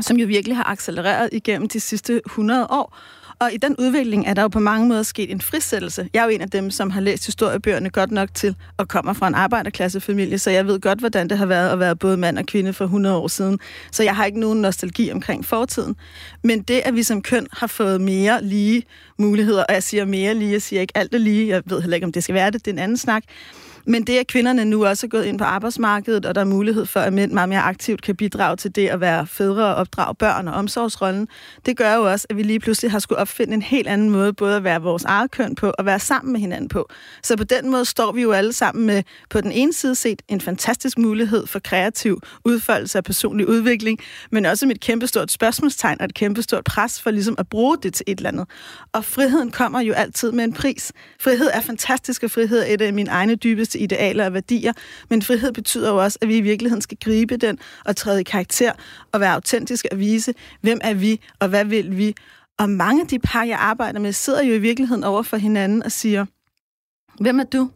som 0.00 0.16
jo 0.16 0.26
virkelig 0.26 0.56
har 0.56 0.64
accelereret 0.64 1.28
igennem 1.32 1.68
de 1.68 1.80
sidste 1.80 2.20
100 2.26 2.66
år. 2.70 2.98
Og 3.38 3.52
i 3.52 3.56
den 3.56 3.76
udvikling 3.78 4.26
er 4.26 4.34
der 4.34 4.42
jo 4.42 4.48
på 4.48 4.60
mange 4.60 4.88
måder 4.88 5.02
sket 5.02 5.30
en 5.30 5.40
frisættelse. 5.40 6.08
Jeg 6.14 6.20
er 6.20 6.24
jo 6.24 6.30
en 6.30 6.40
af 6.40 6.50
dem, 6.50 6.70
som 6.70 6.90
har 6.90 7.00
læst 7.00 7.26
historiebøgerne 7.26 7.90
godt 7.90 8.10
nok 8.10 8.34
til 8.34 8.56
og 8.76 8.88
kommer 8.88 9.12
fra 9.12 9.28
en 9.28 9.34
arbejderklassefamilie, 9.34 10.38
så 10.38 10.50
jeg 10.50 10.66
ved 10.66 10.80
godt, 10.80 10.98
hvordan 10.98 11.28
det 11.28 11.38
har 11.38 11.46
været 11.46 11.70
at 11.70 11.78
være 11.78 11.96
både 11.96 12.16
mand 12.16 12.38
og 12.38 12.46
kvinde 12.46 12.72
for 12.72 12.84
100 12.84 13.16
år 13.16 13.28
siden. 13.28 13.58
Så 13.92 14.02
jeg 14.02 14.16
har 14.16 14.24
ikke 14.24 14.40
nogen 14.40 14.62
nostalgi 14.62 15.12
omkring 15.12 15.44
fortiden. 15.44 15.96
Men 16.42 16.62
det, 16.62 16.82
at 16.84 16.94
vi 16.94 17.02
som 17.02 17.22
køn 17.22 17.46
har 17.52 17.66
fået 17.66 18.00
mere 18.00 18.44
lige 18.44 18.82
muligheder, 19.18 19.64
og 19.64 19.74
jeg 19.74 19.82
siger 19.82 20.04
mere 20.04 20.34
lige, 20.34 20.52
jeg 20.52 20.62
siger 20.62 20.80
ikke 20.80 20.96
alt 20.96 21.14
er 21.14 21.18
lige, 21.18 21.48
jeg 21.48 21.62
ved 21.66 21.80
heller 21.80 21.94
ikke, 21.94 22.04
om 22.04 22.12
det 22.12 22.22
skal 22.24 22.34
være 22.34 22.50
det, 22.50 22.64
det 22.64 22.70
er 22.70 22.74
en 22.74 22.78
anden 22.78 22.96
snak, 22.96 23.24
men 23.86 24.02
det, 24.02 24.18
at 24.18 24.26
kvinderne 24.26 24.64
nu 24.64 24.86
også 24.86 25.06
er 25.06 25.08
gået 25.08 25.24
ind 25.24 25.38
på 25.38 25.44
arbejdsmarkedet, 25.44 26.26
og 26.26 26.34
der 26.34 26.40
er 26.40 26.44
mulighed 26.44 26.86
for, 26.86 27.00
at 27.00 27.12
mænd 27.12 27.32
meget 27.32 27.48
mere 27.48 27.60
aktivt 27.60 28.02
kan 28.02 28.16
bidrage 28.16 28.56
til 28.56 28.74
det 28.74 28.88
at 28.88 29.00
være 29.00 29.26
fædre 29.26 29.64
og 29.64 29.74
opdrage 29.74 30.14
børn 30.14 30.48
og 30.48 30.54
omsorgsrollen, 30.54 31.28
det 31.66 31.76
gør 31.76 31.94
jo 31.94 32.10
også, 32.10 32.26
at 32.30 32.36
vi 32.36 32.42
lige 32.42 32.60
pludselig 32.60 32.90
har 32.90 32.98
skulle 32.98 33.18
opfinde 33.18 33.54
en 33.54 33.62
helt 33.62 33.88
anden 33.88 34.10
måde, 34.10 34.32
både 34.32 34.56
at 34.56 34.64
være 34.64 34.82
vores 34.82 35.04
eget 35.04 35.30
køn 35.30 35.54
på 35.54 35.72
og 35.78 35.84
være 35.84 36.00
sammen 36.00 36.32
med 36.32 36.40
hinanden 36.40 36.68
på. 36.68 36.88
Så 37.22 37.36
på 37.36 37.44
den 37.44 37.70
måde 37.70 37.84
står 37.84 38.12
vi 38.12 38.22
jo 38.22 38.32
alle 38.32 38.52
sammen 38.52 38.86
med, 38.86 39.02
på 39.30 39.40
den 39.40 39.52
ene 39.52 39.72
side 39.72 39.94
set, 39.94 40.22
en 40.28 40.40
fantastisk 40.40 40.98
mulighed 40.98 41.46
for 41.46 41.58
kreativ 41.58 42.20
udfoldelse 42.44 42.98
af 42.98 43.04
personlig 43.04 43.48
udvikling, 43.48 43.98
men 44.32 44.46
også 44.46 44.66
med 44.66 44.74
et 44.74 44.80
kæmpestort 44.80 45.30
spørgsmålstegn 45.30 46.00
og 46.00 46.04
et 46.04 46.14
kæmpestort 46.14 46.64
pres 46.64 47.02
for 47.02 47.10
ligesom 47.10 47.34
at 47.38 47.48
bruge 47.48 47.76
det 47.82 47.94
til 47.94 48.04
et 48.06 48.16
eller 48.16 48.30
andet. 48.30 48.46
Og 48.92 49.04
friheden 49.04 49.50
kommer 49.50 49.80
jo 49.80 49.92
altid 49.92 50.32
med 50.32 50.44
en 50.44 50.52
pris. 50.52 50.92
Frihed 51.20 51.48
er 51.52 51.60
fantastisk, 51.60 52.22
og 52.22 52.30
frihed 52.30 52.58
er 52.58 52.74
et 52.74 52.80
af 52.80 52.92
mine 52.92 53.10
egne 53.10 53.34
dybeste 53.34 53.75
til 53.76 53.82
idealer 53.82 54.26
og 54.26 54.32
værdier, 54.32 54.72
men 55.10 55.22
frihed 55.22 55.52
betyder 55.52 55.90
jo 55.90 55.96
også, 55.96 56.18
at 56.22 56.28
vi 56.28 56.36
i 56.36 56.40
virkeligheden 56.40 56.82
skal 56.82 56.98
gribe 57.00 57.36
den 57.36 57.58
og 57.84 57.96
træde 57.96 58.20
i 58.20 58.24
karakter 58.24 58.72
og 59.12 59.20
være 59.20 59.34
autentiske 59.34 59.92
og 59.92 59.98
vise, 59.98 60.34
hvem 60.60 60.80
er 60.82 60.94
vi 60.94 61.20
og 61.40 61.48
hvad 61.48 61.64
vil 61.64 61.96
vi. 61.96 62.14
Og 62.58 62.70
mange 62.70 63.02
af 63.02 63.08
de 63.08 63.18
par, 63.18 63.44
jeg 63.44 63.58
arbejder 63.58 64.00
med, 64.00 64.12
sidder 64.12 64.42
jo 64.42 64.54
i 64.54 64.58
virkeligheden 64.58 65.04
over 65.04 65.22
for 65.22 65.36
hinanden 65.36 65.82
og 65.82 65.92
siger, 65.92 66.26
hvem 67.20 67.40
er 67.40 67.44
du? 67.44 67.70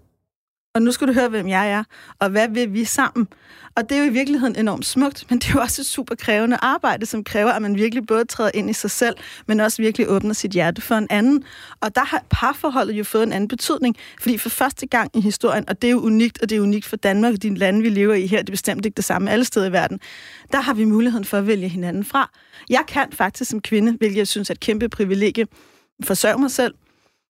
Og 0.74 0.82
nu 0.82 0.92
skal 0.92 1.08
du 1.08 1.12
høre, 1.12 1.28
hvem 1.28 1.48
jeg 1.48 1.70
er, 1.70 1.84
og 2.18 2.30
hvad 2.30 2.48
vil 2.48 2.72
vi 2.72 2.84
sammen? 2.84 3.28
Og 3.76 3.88
det 3.88 3.96
er 3.96 3.98
jo 3.98 4.10
i 4.10 4.12
virkeligheden 4.12 4.56
enormt 4.56 4.86
smukt, 4.86 5.26
men 5.30 5.38
det 5.38 5.48
er 5.48 5.52
jo 5.54 5.60
også 5.60 5.82
et 5.82 5.86
super 5.86 6.14
krævende 6.14 6.56
arbejde, 6.62 7.06
som 7.06 7.24
kræver, 7.24 7.50
at 7.50 7.62
man 7.62 7.74
virkelig 7.76 8.06
både 8.06 8.24
træder 8.24 8.50
ind 8.54 8.70
i 8.70 8.72
sig 8.72 8.90
selv, 8.90 9.16
men 9.46 9.60
også 9.60 9.82
virkelig 9.82 10.08
åbner 10.08 10.32
sit 10.32 10.50
hjerte 10.50 10.82
for 10.82 10.94
en 10.94 11.06
anden. 11.10 11.44
Og 11.80 11.94
der 11.94 12.04
har 12.04 12.24
parforholdet 12.30 12.92
jo 12.92 13.04
fået 13.04 13.22
en 13.22 13.32
anden 13.32 13.48
betydning, 13.48 13.96
fordi 14.20 14.38
for 14.38 14.48
første 14.48 14.86
gang 14.86 15.10
i 15.16 15.20
historien, 15.20 15.68
og 15.68 15.82
det 15.82 15.88
er 15.88 15.92
jo 15.92 16.00
unikt, 16.00 16.42
og 16.42 16.50
det 16.50 16.56
er 16.56 16.60
unikt 16.60 16.86
for 16.86 16.96
Danmark 16.96 17.32
og 17.32 17.42
de 17.42 17.54
lande, 17.54 17.82
vi 17.82 17.88
lever 17.88 18.14
i 18.14 18.26
her, 18.26 18.38
det 18.38 18.48
er 18.48 18.52
bestemt 18.52 18.86
ikke 18.86 18.96
det 18.96 19.04
samme 19.04 19.30
alle 19.30 19.44
steder 19.44 19.66
i 19.66 19.72
verden, 19.72 20.00
der 20.52 20.60
har 20.60 20.74
vi 20.74 20.84
muligheden 20.84 21.24
for 21.24 21.38
at 21.38 21.46
vælge 21.46 21.68
hinanden 21.68 22.04
fra. 22.04 22.30
Jeg 22.68 22.84
kan 22.88 23.06
faktisk 23.12 23.50
som 23.50 23.60
kvinde, 23.60 23.92
hvilket 23.92 24.18
jeg 24.18 24.28
synes 24.28 24.50
er 24.50 24.54
et 24.54 24.60
kæmpe 24.60 24.88
privilegie, 24.88 25.46
forsørge 26.04 26.40
mig 26.40 26.50
selv, 26.50 26.74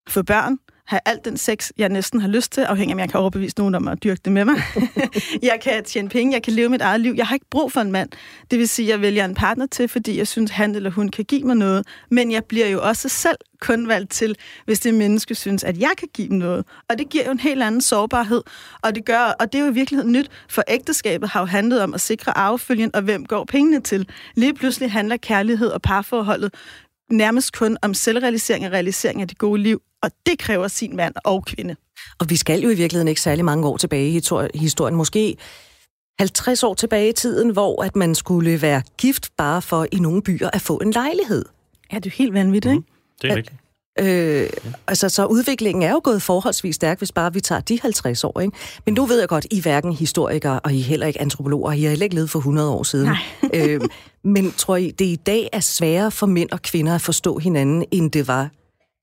få 0.09 0.23
børn, 0.23 0.59
have 0.91 1.01
alt 1.05 1.25
den 1.25 1.37
sex, 1.37 1.71
jeg 1.79 1.89
næsten 1.89 2.21
har 2.21 2.29
lyst 2.29 2.53
til, 2.53 2.61
afhængig 2.61 2.93
af, 2.93 2.95
om 2.95 3.01
jeg 3.01 3.11
kan 3.11 3.21
overbevise 3.21 3.59
nogen 3.59 3.75
om 3.75 3.89
at 3.89 4.03
dyrke 4.05 4.21
det 4.25 4.33
med 4.33 4.45
mig. 4.45 4.55
jeg 5.43 5.59
kan 5.63 5.85
tjene 5.85 6.09
penge, 6.09 6.35
jeg 6.35 6.43
kan 6.43 6.53
leve 6.53 6.69
mit 6.69 6.81
eget 6.81 7.01
liv. 7.01 7.15
Jeg 7.17 7.27
har 7.27 7.35
ikke 7.35 7.47
brug 7.51 7.73
for 7.73 7.81
en 7.81 7.93
mand. 7.93 8.09
Det 8.51 8.59
vil 8.59 8.69
sige, 8.69 8.87
at 8.87 8.91
jeg 8.91 9.01
vælger 9.01 9.25
en 9.25 9.35
partner 9.35 9.67
til, 9.67 9.89
fordi 9.89 10.19
jeg 10.19 10.29
synes, 10.29 10.51
han 10.51 10.75
eller 10.75 10.91
hun 10.91 11.09
kan 11.09 11.25
give 11.25 11.43
mig 11.43 11.57
noget. 11.57 11.87
Men 12.11 12.33
jeg 12.33 12.45
bliver 12.45 12.67
jo 12.67 12.83
også 12.83 13.09
selv 13.09 13.37
kun 13.61 13.89
valgt 13.89 14.11
til, 14.11 14.37
hvis 14.65 14.81
det 14.81 14.95
menneske 14.95 15.35
synes, 15.35 15.65
at 15.65 15.79
jeg 15.79 15.91
kan 15.99 16.09
give 16.15 16.29
dem 16.29 16.37
noget. 16.37 16.65
Og 16.89 16.99
det 16.99 17.09
giver 17.09 17.25
jo 17.25 17.31
en 17.31 17.41
helt 17.41 17.63
anden 17.63 17.81
sårbarhed. 17.81 18.43
Og 18.83 18.95
det, 18.95 19.05
gør, 19.05 19.35
og 19.41 19.53
det 19.53 19.59
er 19.59 19.63
jo 19.63 19.71
i 19.71 19.75
virkeligheden 19.75 20.13
nyt, 20.13 20.31
for 20.49 20.63
ægteskabet 20.69 21.29
har 21.29 21.41
jo 21.41 21.47
handlet 21.47 21.83
om 21.83 21.95
at 21.95 22.01
sikre 22.01 22.39
arvefølgen, 22.39 22.91
og 22.95 23.03
hvem 23.03 23.27
går 23.27 23.45
pengene 23.45 23.81
til. 23.81 24.09
Lige 24.35 24.55
pludselig 24.55 24.93
handler 24.93 25.17
kærlighed 25.17 25.69
og 25.69 25.83
parforholdet 25.83 26.55
nærmest 27.11 27.53
kun 27.53 27.77
om 27.83 27.95
selvrealisering 27.95 28.67
og 28.67 28.73
realisering 28.73 29.21
af 29.21 29.29
det 29.29 29.39
gode 29.39 29.63
liv, 29.63 29.83
og 30.03 30.11
det 30.27 30.39
kræver 30.39 30.69
sin 30.69 30.97
mand 30.97 31.15
og 31.25 31.45
kvinde. 31.45 31.77
Og 32.19 32.31
vi 32.31 32.37
skal 32.37 32.61
jo 32.61 32.71
i 32.71 32.75
virkeligheden 32.75 33.09
ikke 33.09 33.21
særlig 33.21 33.45
mange 33.45 33.69
år 33.69 33.77
tilbage 33.77 34.09
i 34.09 34.59
historien, 34.59 34.97
måske 34.97 35.37
50 36.19 36.63
år 36.63 36.75
tilbage 36.75 37.09
i 37.09 37.13
tiden, 37.13 37.51
hvor 37.51 37.83
at 37.83 37.97
man 37.97 38.15
skulle 38.15 38.63
være 38.63 38.83
gift 38.99 39.29
bare 39.37 39.63
for 39.63 39.87
i 39.93 39.99
nogle 39.99 40.23
byer 40.23 40.51
at 40.53 40.61
få 40.61 40.77
en 40.77 40.91
lejlighed. 40.91 41.45
Ja, 41.93 41.99
det 41.99 42.07
er 42.07 42.17
helt 42.17 42.35
vanvittigt, 42.35 42.73
ikke? 42.73 42.81
Mm, 42.81 43.19
det 43.23 43.31
er 43.31 43.37
rigtigt. 43.37 43.57
Øh, 43.99 44.51
altså, 44.87 45.09
så 45.09 45.27
udviklingen 45.27 45.83
er 45.83 45.91
jo 45.91 46.01
gået 46.05 46.23
forholdsvis 46.23 46.75
stærk, 46.75 46.99
hvis 46.99 47.13
bare 47.13 47.33
vi 47.33 47.41
tager 47.41 47.61
de 47.61 47.81
50 47.81 48.25
år, 48.25 48.41
ikke? 48.41 48.57
Men 48.87 48.95
nu 48.95 49.07
ved 49.07 49.19
jeg 49.19 49.29
godt, 49.29 49.47
I 49.51 49.59
er 49.59 49.63
hverken 49.63 49.93
historikere, 49.93 50.61
og 50.61 50.73
I 50.73 50.81
er 50.81 50.85
heller 50.85 51.07
ikke 51.07 51.21
antropologer, 51.21 51.73
I 51.73 51.83
har 51.83 51.89
heller 51.89 52.05
ikke 52.05 52.15
levet 52.15 52.31
for 52.31 52.39
100 52.39 52.71
år 52.71 52.83
siden. 52.83 53.09
øh, 53.55 53.81
men 54.25 54.53
tror 54.53 54.77
I, 54.77 54.91
det 54.91 55.05
i 55.05 55.17
dag 55.17 55.49
er 55.53 55.61
sværere 55.61 56.11
for 56.11 56.27
mænd 56.27 56.51
og 56.51 56.63
kvinder 56.63 56.95
at 56.95 57.01
forstå 57.01 57.39
hinanden, 57.39 57.85
end 57.91 58.11
det 58.11 58.29
var 58.29 58.51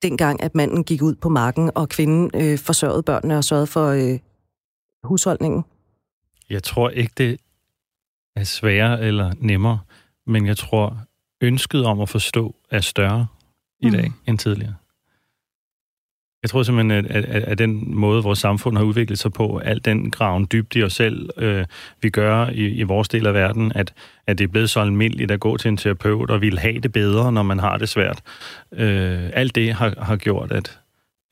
dengang, 0.02 0.44
at 0.44 0.56
manden 0.56 0.84
gik 0.84 1.02
ud 1.02 1.16
på 1.16 1.30
marken, 1.30 1.72
og 1.76 1.90
kvinden 1.90 2.32
øh, 2.36 2.58
forsørgede 2.60 3.04
børnene 3.04 3.38
og 3.38 3.44
sørgede 3.44 3.68
for 3.68 3.88
øh, 3.88 4.20
husholdningen? 5.04 5.64
Jeg 6.50 6.64
tror 6.64 6.90
ikke, 6.90 7.14
det 7.18 7.40
er 8.36 8.44
sværere 8.44 9.02
eller 9.02 9.34
nemmere, 9.40 9.80
men 10.28 10.46
jeg 10.46 10.58
tror, 10.58 10.98
ønsket 11.42 11.86
om 11.86 12.02
at 12.02 12.10
forstå 12.10 12.56
er 12.72 12.82
større 12.82 13.28
i 13.80 13.90
dag 13.90 14.08
mm. 14.08 14.14
end 14.28 14.38
tidligere. 14.38 14.76
Jeg 16.44 16.50
tror 16.50 16.64
simpelthen, 16.64 16.92
at, 16.92 17.06
at, 17.06 17.26
at, 17.26 17.44
at 17.44 17.58
den 17.58 17.96
måde, 17.96 18.24
vores 18.24 18.40
samfund 18.40 18.78
har 18.78 18.84
udviklet 18.84 19.20
sig 19.20 19.34
på, 19.34 19.58
al 19.58 19.86
den 19.86 20.12
graven 20.12 20.48
dybt 20.52 20.76
i 20.76 20.84
os 20.84 20.94
selv, 20.94 21.30
øh, 21.38 21.66
vi 22.02 22.10
gør 22.10 22.48
i, 22.48 22.68
i 22.68 22.84
vores 22.84 23.10
del 23.10 23.28
af 23.28 23.34
verden, 23.34 23.72
at, 23.76 23.94
at 24.28 24.38
det 24.38 24.44
er 24.44 24.48
blevet 24.48 24.70
så 24.70 24.80
almindeligt 24.80 25.32
at 25.32 25.40
gå 25.40 25.58
til 25.58 25.70
en 25.70 25.78
terapeut 25.78 26.32
og 26.32 26.42
vil 26.42 26.60
have 26.60 26.80
det 26.80 26.92
bedre, 26.92 27.32
når 27.32 27.44
man 27.44 27.60
har 27.60 27.78
det 27.78 27.90
svært. 27.90 28.22
Øh, 28.74 29.30
alt 29.34 29.56
det 29.56 29.74
har, 29.74 29.94
har 29.98 30.16
gjort, 30.16 30.52
at, 30.52 30.80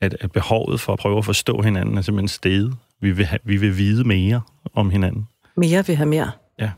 at, 0.00 0.16
at 0.20 0.32
behovet 0.32 0.80
for 0.80 0.92
at 0.92 0.98
prøve 0.98 1.18
at 1.18 1.24
forstå 1.24 1.62
hinanden 1.62 1.98
er 1.98 2.02
simpelthen 2.02 2.28
steget. 2.28 2.74
Vi 3.00 3.10
vil, 3.10 3.24
have, 3.24 3.40
vi 3.44 3.56
vil 3.56 3.78
vide 3.78 4.04
mere 4.04 4.40
om 4.74 4.90
hinanden. 4.90 5.28
Mere 5.56 5.86
vil 5.86 5.96
have 5.96 6.08
mere? 6.08 6.30
Ja. 6.58 6.70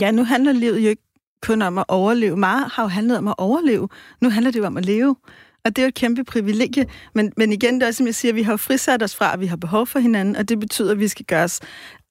Ja, 0.00 0.10
nu 0.10 0.24
handler 0.24 0.52
livet 0.52 0.80
jo 0.84 0.88
ikke 0.88 1.02
kun 1.42 1.62
om 1.62 1.78
at 1.78 1.84
overleve. 1.88 2.36
Meget 2.36 2.66
har 2.72 2.82
jo 2.82 2.88
handlet 2.88 3.18
om 3.18 3.28
at 3.28 3.34
overleve. 3.38 3.88
Nu 4.20 4.30
handler 4.30 4.50
det 4.50 4.58
jo 4.58 4.66
om 4.66 4.76
at 4.76 4.84
leve. 4.84 5.16
Og 5.64 5.76
det 5.76 5.82
er 5.82 5.86
jo 5.86 5.88
et 5.88 5.94
kæmpe 5.94 6.24
privilegie. 6.24 6.86
Men, 7.14 7.32
men 7.36 7.52
igen, 7.52 7.74
det 7.74 7.82
er 7.82 7.86
også, 7.86 7.98
som 7.98 8.06
jeg 8.06 8.14
siger, 8.14 8.34
vi 8.34 8.42
har 8.42 8.56
frisat 8.56 9.02
os 9.02 9.16
fra, 9.16 9.32
at 9.32 9.40
vi 9.40 9.46
har 9.46 9.56
behov 9.56 9.86
for 9.86 9.98
hinanden, 9.98 10.36
og 10.36 10.48
det 10.48 10.60
betyder, 10.60 10.92
at 10.92 10.98
vi 10.98 11.08
skal 11.08 11.26
gøre 11.26 11.44
os 11.44 11.60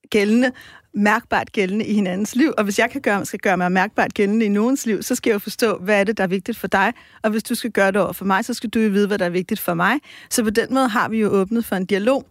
gældende, 0.09 0.51
mærkbart 0.93 1.51
gældende 1.51 1.85
i 1.85 1.93
hinandens 1.93 2.35
liv. 2.35 2.53
Og 2.57 2.63
hvis 2.63 2.79
jeg 2.79 2.89
kan 2.91 3.01
gøre, 3.01 3.25
skal 3.25 3.39
gøre 3.39 3.57
mig 3.57 3.71
mærkbart 3.71 4.13
gældende 4.13 4.45
i 4.45 4.49
nogens 4.49 4.85
liv, 4.85 5.03
så 5.03 5.15
skal 5.15 5.29
jeg 5.29 5.33
jo 5.33 5.39
forstå, 5.39 5.77
hvad 5.77 5.99
er 5.99 6.03
det, 6.03 6.17
der 6.17 6.23
er 6.23 6.27
vigtigt 6.27 6.57
for 6.57 6.67
dig. 6.67 6.93
Og 7.23 7.31
hvis 7.31 7.43
du 7.43 7.55
skal 7.55 7.71
gøre 7.71 7.91
det 7.91 8.01
over 8.01 8.13
for 8.13 8.25
mig, 8.25 8.45
så 8.45 8.53
skal 8.53 8.69
du 8.69 8.79
jo 8.79 8.89
vide, 8.89 9.07
hvad 9.07 9.17
der 9.17 9.25
er 9.25 9.29
vigtigt 9.29 9.59
for 9.59 9.73
mig. 9.73 9.99
Så 10.29 10.43
på 10.43 10.49
den 10.49 10.73
måde 10.73 10.87
har 10.87 11.09
vi 11.09 11.19
jo 11.19 11.29
åbnet 11.29 11.65
for 11.65 11.75
en 11.75 11.85
dialog. 11.85 12.25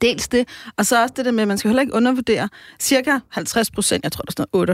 Dels 0.00 0.28
det, 0.28 0.48
og 0.76 0.86
så 0.86 1.02
også 1.02 1.14
det 1.16 1.24
der 1.24 1.30
med, 1.30 1.42
at 1.42 1.48
man 1.48 1.58
skal 1.58 1.68
heller 1.68 1.80
ikke 1.80 1.94
undervurdere 1.94 2.48
cirka 2.80 3.18
50 3.28 3.70
procent, 3.70 4.04
jeg 4.04 4.12
tror 4.12 4.22
der 4.22 4.44
er 4.44 4.68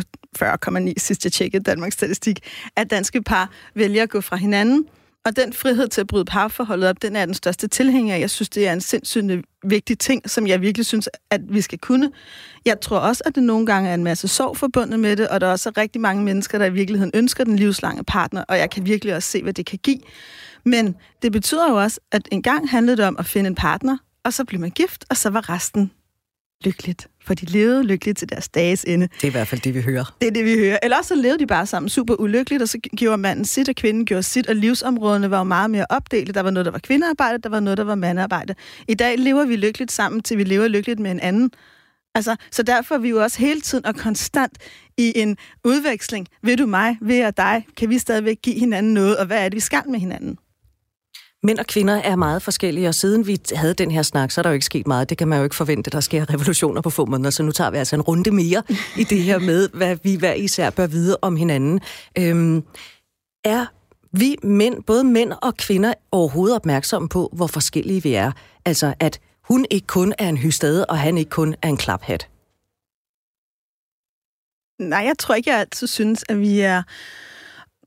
sådan 0.71 0.89
48,9 0.89 0.95
sidst 0.97 1.25
jeg 1.25 1.33
tjekkede 1.33 1.63
Danmarks 1.63 1.95
Statistik, 1.95 2.41
at 2.77 2.91
danske 2.91 3.23
par 3.23 3.51
vælger 3.75 4.03
at 4.03 4.11
gå 4.11 4.21
fra 4.21 4.37
hinanden 4.37 4.87
og 5.25 5.37
den 5.37 5.53
frihed 5.53 5.89
til 5.89 6.01
at 6.01 6.07
bryde 6.07 6.25
parforholdet 6.25 6.89
op, 6.89 7.03
den 7.03 7.17
er 7.17 7.27
den 7.27 7.35
største 7.35 7.69
tilhænger. 7.69 8.17
Jeg 8.17 8.31
synes, 8.31 8.49
det 8.49 8.69
er 8.69 8.73
en 8.73 8.81
sindssygt 8.81 9.45
vigtig 9.65 9.99
ting, 9.99 10.31
som 10.31 10.47
jeg 10.47 10.61
virkelig 10.61 10.87
synes, 10.87 11.09
at 11.31 11.41
vi 11.49 11.61
skal 11.61 11.79
kunne. 11.79 12.11
Jeg 12.65 12.81
tror 12.81 12.99
også, 12.99 13.23
at 13.27 13.35
det 13.35 13.43
nogle 13.43 13.67
gange 13.67 13.91
er 13.91 13.95
en 13.95 14.05
masse 14.05 14.29
sorg 14.29 14.57
forbundet 14.57 15.01
med 15.01 15.17
det, 15.17 15.29
og 15.29 15.41
der 15.41 15.47
er 15.47 15.51
også 15.51 15.73
rigtig 15.77 16.01
mange 16.01 16.25
mennesker, 16.25 16.59
der 16.59 16.67
i 16.67 16.73
virkeligheden 16.73 17.13
ønsker 17.15 17.45
den 17.45 17.57
livslange 17.57 18.05
partner, 18.05 18.45
og 18.49 18.59
jeg 18.59 18.71
kan 18.71 18.87
virkelig 18.87 19.15
også 19.15 19.29
se, 19.29 19.43
hvad 19.43 19.53
det 19.53 19.67
kan 19.67 19.79
give. 19.79 19.99
Men 20.65 20.97
det 21.23 21.33
betyder 21.33 21.71
jo 21.71 21.77
også, 21.77 22.01
at 22.13 22.29
engang 22.31 22.71
handlede 22.71 22.97
det 22.97 23.05
om 23.05 23.17
at 23.19 23.27
finde 23.27 23.49
en 23.49 23.55
partner, 23.55 23.97
og 24.25 24.33
så 24.33 24.45
blev 24.45 24.61
man 24.61 24.71
gift, 24.71 25.05
og 25.11 25.17
så 25.17 25.31
var 25.31 25.49
resten 25.49 25.93
lykkeligt. 26.65 27.09
For 27.27 27.35
de 27.35 27.47
levede 27.47 27.85
lykkeligt 27.85 28.19
til 28.19 28.29
deres 28.29 28.49
dages 28.49 28.85
ende. 28.85 29.07
Det 29.07 29.25
er 29.25 29.29
i 29.29 29.31
hvert 29.31 29.49
fald 29.49 29.61
det, 29.61 29.75
vi 29.75 29.81
hører. 29.81 30.17
Det 30.21 30.27
er 30.27 30.33
det, 30.33 30.45
vi 30.45 30.59
hører. 30.59 30.79
Eller 30.83 30.97
også 30.97 31.09
så 31.09 31.15
levede 31.15 31.39
de 31.39 31.47
bare 31.47 31.67
sammen 31.67 31.89
super 31.89 32.15
ulykkeligt, 32.21 32.63
og 32.63 32.69
så 32.69 32.79
gjorde 32.97 33.19
manden 33.19 33.45
sit, 33.45 33.69
og 33.69 33.75
kvinden 33.75 34.07
gjorde 34.07 34.23
sit, 34.23 34.47
og 34.47 34.57
livsområderne 34.57 35.31
var 35.31 35.39
jo 35.39 35.45
meget 35.45 35.71
mere 35.71 35.87
opdelt. 35.91 36.35
Der 36.35 36.41
var 36.43 36.51
noget, 36.51 36.65
der 36.65 36.73
var 36.73 36.79
kvindearbejde, 36.79 37.39
der 37.39 37.49
var 37.49 37.61
noget, 37.61 37.79
der 37.79 37.85
var 37.85 37.95
mandarbejde. 37.95 38.55
I 38.89 38.95
dag 38.95 39.19
lever 39.19 39.45
vi 39.45 39.57
lykkeligt 39.57 39.93
sammen, 39.93 40.23
til 40.23 40.39
vi 40.39 40.45
lever 40.45 40.69
lykkeligt 40.69 41.01
med 41.01 41.11
en 41.11 41.21
anden. 41.21 41.51
Altså, 42.15 42.37
så 42.51 42.63
derfor 42.63 42.95
er 42.95 42.99
vi 42.99 43.09
jo 43.09 43.23
også 43.23 43.39
hele 43.39 43.61
tiden 43.61 43.87
og 43.87 43.95
konstant 43.95 44.59
i 44.99 45.13
en 45.17 45.37
udveksling. 45.65 46.27
Ved 46.43 46.57
du 46.57 46.67
mig? 46.67 46.99
Ved 47.01 47.17
jeg 47.17 47.37
dig? 47.37 47.67
Kan 47.77 47.91
vi 47.91 47.99
stadigvæk 47.99 48.37
give 48.43 48.59
hinanden 48.59 48.95
noget? 48.95 49.17
Og 49.17 49.27
hvad 49.27 49.39
er 49.39 49.49
det, 49.49 49.55
vi 49.55 49.61
skal 49.61 49.83
med 49.89 50.01
hinanden? 50.01 50.39
Mænd 51.45 51.59
og 51.59 51.67
kvinder 51.67 51.95
er 51.95 52.17
meget 52.17 52.43
forskellige, 52.43 52.89
og 52.89 52.95
siden 52.95 53.27
vi 53.27 53.41
havde 53.55 53.75
den 53.75 53.91
her 53.91 54.03
snak, 54.03 54.31
så 54.31 54.41
er 54.41 54.43
der 54.43 54.51
jo 54.51 54.55
ikke 54.55 54.67
sket 54.67 54.87
meget. 54.87 55.11
Det 55.11 55.19
kan 55.19 55.29
man 55.29 55.39
jo 55.39 55.45
ikke 55.45 55.57
forvente, 55.57 55.91
der 55.91 56.01
sker 56.01 56.31
revolutioner 56.35 56.81
på 56.81 56.91
få 56.91 57.05
måneder, 57.05 57.31
så 57.31 57.43
nu 57.43 57.53
tager 57.53 57.71
vi 57.71 57.77
altså 57.77 57.97
en 57.97 58.03
runde 58.03 58.31
mere 58.31 58.63
i 58.99 59.05
det 59.05 59.23
her 59.23 59.39
med, 59.39 59.69
hvad 59.69 59.97
vi 60.03 60.17
hver 60.17 60.33
især 60.33 60.71
bør 60.71 60.87
vide 60.87 61.19
om 61.23 61.37
hinanden. 61.37 61.81
Øhm, 62.19 62.65
er 63.45 63.67
vi 64.13 64.37
mænd, 64.43 64.83
både 64.83 65.05
mænd 65.05 65.33
og 65.43 65.57
kvinder, 65.57 65.95
overhovedet 66.13 66.57
opmærksomme 66.57 67.09
på, 67.09 67.31
hvor 67.33 67.47
forskellige 67.47 68.03
vi 68.03 68.15
er? 68.15 68.33
Altså, 68.65 68.95
at 69.01 69.21
hun 69.45 69.67
ikke 69.71 69.87
kun 69.87 70.15
er 70.19 70.29
en 70.29 70.37
hystade, 70.37 70.87
og 70.87 70.99
han 70.99 71.19
ikke 71.19 71.31
kun 71.31 71.55
er 71.63 71.69
en 71.69 71.77
klaphat? 71.77 72.29
Nej, 74.79 75.01
jeg 75.01 75.15
tror 75.19 75.35
ikke, 75.35 75.51
jeg 75.51 75.59
altid 75.61 75.87
synes, 75.87 76.25
at 76.29 76.41
vi 76.41 76.61
er 76.61 76.83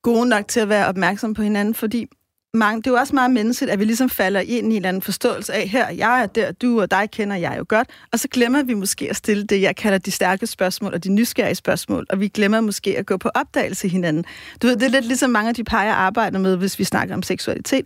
gode 0.02 0.30
nok 0.30 0.48
til 0.48 0.60
at 0.60 0.70
være 0.70 0.88
opmærksom 0.88 1.34
på 1.34 1.42
hinanden, 1.42 1.74
fordi 1.74 2.08
mange, 2.56 2.82
det 2.82 2.88
er 2.88 2.92
jo 2.92 2.98
også 2.98 3.16
meget 3.16 3.32
menneskeligt, 3.32 3.74
at 3.74 3.80
vi 3.80 3.86
ligesom 3.86 4.10
falder 4.10 4.40
ind 4.40 4.50
i 4.50 4.56
en 4.58 4.72
eller 4.72 4.90
anden 4.90 5.02
forståelse 5.02 5.54
af, 5.54 5.68
her, 5.68 5.90
jeg 5.90 6.22
er 6.22 6.26
der, 6.26 6.52
du 6.52 6.82
og 6.82 6.92
dig 6.92 7.10
kender 7.12 7.36
jeg 7.36 7.56
jo 7.58 7.66
godt, 7.70 7.90
og 8.12 8.20
så 8.20 8.28
glemmer 8.28 8.64
vi 8.64 8.74
måske 8.74 9.10
at 9.10 9.16
stille 9.16 9.44
det, 9.44 9.62
jeg 9.62 9.76
kalder 9.76 9.98
de 9.98 10.12
stærke 10.12 10.48
spørgsmål 10.48 10.94
og 10.94 11.04
de 11.04 11.10
nysgerrige 11.10 11.56
spørgsmål, 11.56 12.06
og 12.10 12.20
vi 12.20 12.28
glemmer 12.28 12.62
måske 12.62 12.98
at 12.98 13.06
gå 13.06 13.18
på 13.18 13.30
opdagelse 13.36 13.88
hinanden. 13.88 14.26
Du 14.62 14.68
ved, 14.68 14.76
det 14.76 14.84
er 14.84 14.90
lidt 14.90 15.06
ligesom 15.06 15.30
mange 15.30 15.50
af 15.50 15.56
de 15.56 15.64
par, 15.64 15.84
jeg 15.84 15.94
arbejder 15.94 16.40
med, 16.40 16.58
hvis 16.58 16.80
vi 16.80 16.84
snakker 16.84 17.16
om 17.16 17.24
seksualitet. 17.24 17.86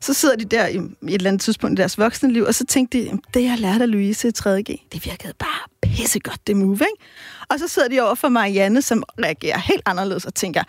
Så 0.00 0.14
sidder 0.14 0.36
de 0.36 0.44
der 0.44 0.66
i 0.66 0.76
et 0.76 0.94
eller 1.02 1.30
andet 1.30 1.42
tidspunkt 1.42 1.78
i 1.78 1.80
deres 1.80 1.98
voksne 1.98 2.32
liv, 2.32 2.42
og 2.42 2.54
så 2.54 2.66
tænkte 2.66 2.98
de, 2.98 3.18
det 3.34 3.44
jeg 3.44 3.58
lærte 3.58 3.82
af 3.82 3.90
Louise 3.90 4.28
i 4.28 4.32
3.G, 4.38 4.80
det 4.92 5.04
virkede 5.04 5.32
bare 5.38 5.70
pissegodt, 5.82 6.46
det 6.46 6.56
move, 6.56 6.72
ikke? 6.72 7.04
Og 7.48 7.58
så 7.58 7.68
sidder 7.68 7.88
de 7.88 8.00
over 8.00 8.14
for 8.14 8.28
Marianne, 8.28 8.82
som 8.82 9.02
reagerer 9.22 9.58
helt 9.58 9.82
anderledes 9.86 10.24
og 10.24 10.34
tænker, 10.34 10.62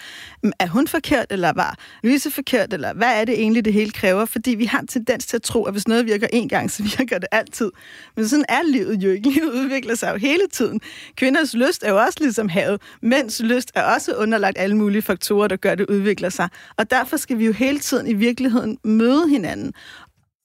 er 0.59 0.67
hun 0.67 0.87
forkert, 0.87 1.25
eller 1.29 1.53
var 1.55 1.77
Louise 2.03 2.31
forkert, 2.31 2.73
eller 2.73 2.93
hvad 2.93 3.21
er 3.21 3.25
det 3.25 3.33
egentlig, 3.41 3.65
det 3.65 3.73
hele 3.73 3.91
kræver? 3.91 4.25
Fordi 4.25 4.51
vi 4.51 4.65
har 4.65 4.79
en 4.79 4.87
tendens 4.87 5.25
til 5.25 5.37
at 5.37 5.41
tro, 5.41 5.63
at 5.63 5.73
hvis 5.73 5.87
noget 5.87 6.05
virker 6.05 6.27
en 6.33 6.49
gang, 6.49 6.71
så 6.71 6.83
virker 6.97 7.17
det 7.17 7.27
altid. 7.31 7.71
Men 8.15 8.27
sådan 8.27 8.45
er 8.49 8.61
livet 8.63 9.03
jo 9.03 9.09
ikke. 9.09 9.29
Livet 9.35 9.53
udvikler 9.53 9.95
sig 9.95 10.11
jo 10.11 10.17
hele 10.17 10.47
tiden. 10.51 10.81
Kvinders 11.15 11.53
lyst 11.53 11.83
er 11.83 11.89
jo 11.89 11.97
også 11.97 12.17
ligesom 12.21 12.49
havet. 12.49 12.81
Mænds 13.01 13.41
lyst 13.41 13.71
er 13.75 13.83
også 13.83 14.15
underlagt 14.15 14.57
alle 14.57 14.77
mulige 14.77 15.01
faktorer, 15.01 15.47
der 15.47 15.55
gør, 15.55 15.71
at 15.71 15.77
det 15.77 15.89
udvikler 15.89 16.29
sig. 16.29 16.49
Og 16.77 16.91
derfor 16.91 17.17
skal 17.17 17.37
vi 17.37 17.45
jo 17.45 17.51
hele 17.51 17.79
tiden 17.79 18.07
i 18.07 18.13
virkeligheden 18.13 18.77
møde 18.83 19.29
hinanden. 19.29 19.73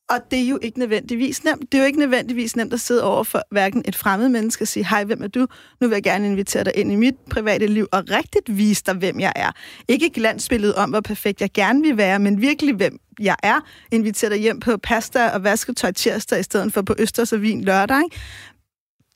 Og 0.08 0.20
det 0.30 0.38
er 0.38 0.48
jo 0.48 0.58
ikke 0.62 0.78
nødvendigvis 0.78 1.44
nemt. 1.44 1.72
Det 1.72 1.78
er 1.78 1.82
jo 1.82 1.86
ikke 1.86 1.98
nødvendigvis 1.98 2.56
nemt 2.56 2.72
at 2.72 2.80
sidde 2.80 3.04
over 3.04 3.25
for 3.25 3.42
hverken 3.50 3.82
et 3.88 3.96
fremmed 3.96 4.28
menneske 4.28 4.64
og 4.64 4.68
sige, 4.68 4.86
hej, 4.86 5.04
hvem 5.04 5.22
er 5.22 5.28
du? 5.28 5.46
Nu 5.80 5.88
vil 5.88 5.90
jeg 5.90 6.02
gerne 6.02 6.26
invitere 6.26 6.64
dig 6.64 6.72
ind 6.76 6.92
i 6.92 6.96
mit 6.96 7.14
private 7.30 7.66
liv 7.66 7.86
og 7.92 8.04
rigtigt 8.10 8.56
vise 8.56 8.82
dig, 8.86 8.94
hvem 8.94 9.20
jeg 9.20 9.32
er. 9.36 9.50
Ikke 9.88 10.10
glansbilledet 10.10 10.75
om, 10.75 10.90
hvor 10.90 11.00
perfekt 11.00 11.40
jeg 11.40 11.50
gerne 11.52 11.82
vil 11.82 11.96
være, 11.96 12.18
men 12.18 12.40
virkelig, 12.40 12.75
hvem 12.75 12.98
jeg 13.20 13.36
er. 13.42 13.60
Invitere 13.92 14.30
dig 14.30 14.38
hjem 14.38 14.60
på 14.60 14.76
pasta 14.76 15.28
og 15.28 15.44
vasketøj 15.44 15.92
tirsdag, 15.92 16.40
i 16.40 16.42
stedet 16.42 16.72
for 16.72 16.82
på 16.82 16.94
østers 16.98 17.32
og 17.32 17.42
vin 17.42 17.64
lørdag. 17.64 18.02
Ikke? 18.04 18.16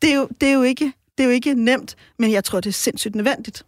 Det, 0.02 0.10
er 0.10 0.16
jo, 0.16 0.28
det, 0.40 0.48
er 0.48 0.52
jo 0.52 0.62
ikke, 0.62 0.92
det 1.18 1.24
er 1.24 1.28
jo 1.28 1.34
ikke 1.34 1.54
nemt, 1.54 1.96
men 2.18 2.32
jeg 2.32 2.44
tror, 2.44 2.60
det 2.60 2.68
er 2.68 2.72
sindssygt 2.72 3.14
nødvendigt. 3.14 3.66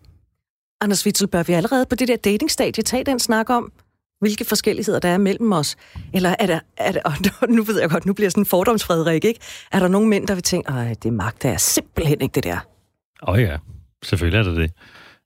Anders 0.80 1.06
Witzel, 1.06 1.28
bør 1.28 1.42
vi 1.42 1.52
allerede 1.52 1.86
på 1.86 1.94
det 1.94 2.08
der 2.08 2.16
datingstadie 2.16 2.82
tage 2.82 3.04
den 3.04 3.18
snak 3.18 3.50
om, 3.50 3.72
hvilke 4.22 4.44
forskelligheder 4.44 4.98
der 4.98 5.08
er 5.08 5.18
mellem 5.18 5.52
os? 5.52 5.76
Eller 6.14 6.34
er 6.38 6.46
der, 6.46 6.60
er 6.76 6.92
der 6.92 7.00
og 7.40 7.48
nu 7.48 7.62
ved 7.62 7.80
jeg 7.80 7.90
godt, 7.90 8.06
nu 8.06 8.12
bliver 8.12 8.30
sådan 8.30 8.40
en 8.40 8.46
fordomsfrederik, 8.46 9.24
ikke? 9.24 9.40
Er 9.72 9.78
der 9.78 9.88
nogle 9.88 10.08
mænd, 10.08 10.26
der 10.26 10.34
vil 10.34 10.42
tænke, 10.42 10.70
at 10.70 11.02
det 11.02 11.12
magter 11.12 11.48
jeg 11.48 11.60
simpelthen 11.60 12.20
ikke, 12.20 12.32
det 12.32 12.44
der? 12.44 12.58
Åh 13.28 13.34
oh 13.34 13.40
ja, 13.40 13.56
selvfølgelig 14.04 14.38
er 14.38 14.42
det 14.42 14.56
det. 14.56 14.70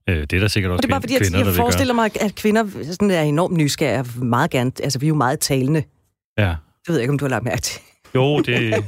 Øh, 0.09 0.21
det 0.21 0.33
er 0.33 0.41
der 0.41 0.49
sikkert 0.49 0.73
også 0.73 0.79
og 0.79 0.83
det 0.83 0.89
er 0.89 0.95
bare 0.95 1.01
fordi, 1.01 1.19
kvinder, 1.19 1.39
jeg, 1.39 1.47
jeg 1.47 1.55
forestiller 1.55 1.95
mig, 1.95 2.11
at 2.21 2.35
kvinder 2.35 2.65
sådan 2.93 3.11
er 3.11 3.23
enormt 3.23 3.57
nysgerrige 3.57 4.25
meget 4.25 4.51
gerne. 4.51 4.73
Altså, 4.83 4.99
vi 4.99 5.07
er 5.07 5.09
jo 5.09 5.15
meget 5.15 5.41
talende. 5.41 5.83
Ja. 6.39 6.49
Det 6.49 6.89
ved 6.89 6.95
jeg 6.95 7.03
ikke, 7.03 7.13
om 7.13 7.19
du 7.19 7.25
har 7.25 7.31
lagt 7.31 7.45
mærke 7.45 7.63
til. 7.63 7.81
Jo, 8.15 8.41
det... 8.41 8.75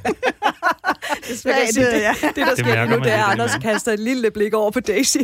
det, 1.28 1.44
det, 1.44 1.76
det, 1.76 2.00
ja. 2.00 2.14
det, 2.22 2.36
der 2.36 2.44
det 2.44 2.58
sker 2.58 2.86
nu, 2.86 2.96
det 2.96 3.12
er, 3.12 3.24
at 3.24 3.32
Anders 3.32 3.58
kaster 3.62 3.92
et 3.92 4.00
lille 4.00 4.30
blik 4.30 4.54
over 4.54 4.70
på 4.70 4.80
Daisy. 4.80 5.16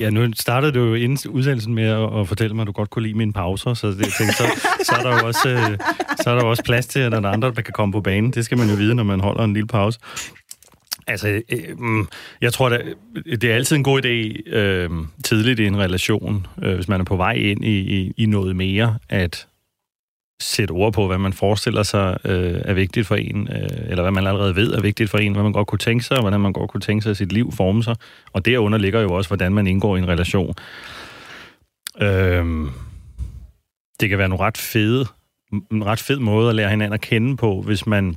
ja, 0.00 0.10
nu 0.10 0.32
startede 0.34 0.72
du 0.72 0.84
jo 0.84 0.94
inden 0.94 1.30
udsendelsen 1.30 1.74
med 1.74 1.84
at, 1.84 2.20
at 2.20 2.28
fortælle 2.28 2.56
mig, 2.56 2.62
at 2.62 2.66
du 2.66 2.72
godt 2.72 2.90
kunne 2.90 3.02
lide 3.02 3.14
mine 3.14 3.32
pauser, 3.32 3.74
så 3.74 3.86
det, 3.86 4.06
tænkte, 4.18 4.36
så, 4.36 4.44
så, 4.82 4.94
er 4.98 5.02
der 5.02 5.18
jo 5.18 5.26
også, 5.26 5.48
øh, 5.48 5.78
så 6.20 6.30
er 6.30 6.34
der 6.34 6.44
jo 6.44 6.50
også 6.50 6.64
plads 6.64 6.86
til, 6.86 7.00
at 7.00 7.12
der 7.12 7.20
er 7.20 7.28
andre, 7.28 7.52
der 7.56 7.62
kan 7.62 7.72
komme 7.72 7.92
på 7.92 8.00
banen. 8.00 8.30
Det 8.30 8.44
skal 8.44 8.58
man 8.58 8.68
jo 8.68 8.74
vide, 8.74 8.94
når 8.94 9.04
man 9.04 9.20
holder 9.20 9.44
en 9.44 9.52
lille 9.52 9.66
pause. 9.66 9.98
Altså, 11.06 11.28
øh, 11.28 11.78
mm, 11.78 12.08
jeg 12.40 12.52
tror, 12.52 12.68
det, 12.68 12.94
det 13.42 13.44
er 13.44 13.54
altid 13.54 13.76
en 13.76 13.84
god 13.84 14.04
idé 14.04 14.50
øh, 14.56 14.90
tidligt 15.24 15.60
i 15.60 15.66
en 15.66 15.78
relation, 15.78 16.46
øh, 16.62 16.74
hvis 16.74 16.88
man 16.88 17.00
er 17.00 17.04
på 17.04 17.16
vej 17.16 17.32
ind 17.32 17.64
i, 17.64 17.78
i, 17.78 18.12
i 18.16 18.26
noget 18.26 18.56
mere, 18.56 18.98
at 19.08 19.46
sætte 20.40 20.72
ord 20.72 20.92
på, 20.92 21.06
hvad 21.06 21.18
man 21.18 21.32
forestiller 21.32 21.82
sig 21.82 22.18
øh, 22.24 22.60
er 22.64 22.74
vigtigt 22.74 23.06
for 23.06 23.14
en, 23.14 23.48
øh, 23.52 23.68
eller 23.88 24.02
hvad 24.02 24.12
man 24.12 24.26
allerede 24.26 24.56
ved 24.56 24.72
er 24.72 24.80
vigtigt 24.80 25.10
for 25.10 25.18
en, 25.18 25.32
hvad 25.32 25.42
man 25.42 25.52
godt 25.52 25.66
kunne 25.66 25.78
tænke 25.78 26.04
sig, 26.04 26.16
og 26.16 26.22
hvordan 26.22 26.40
man 26.40 26.52
godt 26.52 26.70
kunne 26.70 26.80
tænke 26.80 27.02
sig, 27.02 27.10
at 27.10 27.16
sit 27.16 27.32
liv 27.32 27.52
forme 27.52 27.82
sig. 27.82 27.96
Og 28.32 28.44
derunder 28.44 28.78
ligger 28.78 29.00
jo 29.00 29.12
også, 29.12 29.28
hvordan 29.28 29.54
man 29.54 29.66
indgår 29.66 29.96
i 29.96 29.98
en 29.98 30.08
relation. 30.08 30.54
Øh, 32.00 32.46
det 34.00 34.08
kan 34.08 34.18
være 34.18 34.26
en 34.26 34.40
ret 34.40 34.58
fede, 34.58 35.06
en 35.72 35.86
ret 35.86 36.00
fed 36.00 36.18
måde 36.18 36.48
at 36.48 36.54
lære 36.54 36.70
hinanden 36.70 36.94
at 36.94 37.00
kende 37.00 37.36
på, 37.36 37.62
hvis 37.62 37.86
man 37.86 38.16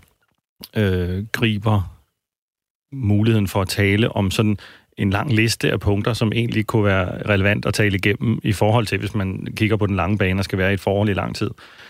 øh, 0.75 1.25
griber 1.31 1.95
muligheden 2.91 3.47
for 3.47 3.61
at 3.61 3.67
tale 3.67 4.11
om 4.11 4.31
sådan 4.31 4.57
en 4.97 5.09
lang 5.09 5.33
liste 5.33 5.71
af 5.71 5.79
punkter, 5.79 6.13
som 6.13 6.31
egentlig 6.35 6.67
kunne 6.67 6.83
være 6.83 7.29
relevant 7.29 7.65
at 7.65 7.73
tale 7.73 7.97
igennem 7.97 8.39
i 8.43 8.51
forhold 8.51 8.85
til, 8.85 8.97
hvis 8.97 9.15
man 9.15 9.47
kigger 9.55 9.77
på 9.77 9.85
den 9.85 9.95
lange 9.95 10.17
bane 10.17 10.41
og 10.41 10.43
skal 10.43 10.57
være 10.57 10.71
i 10.71 10.73
et 10.73 10.79
forhold 10.79 11.09
i 11.09 11.13
lang 11.13 11.35
tid. 11.35 11.49
Øh, 11.49 11.88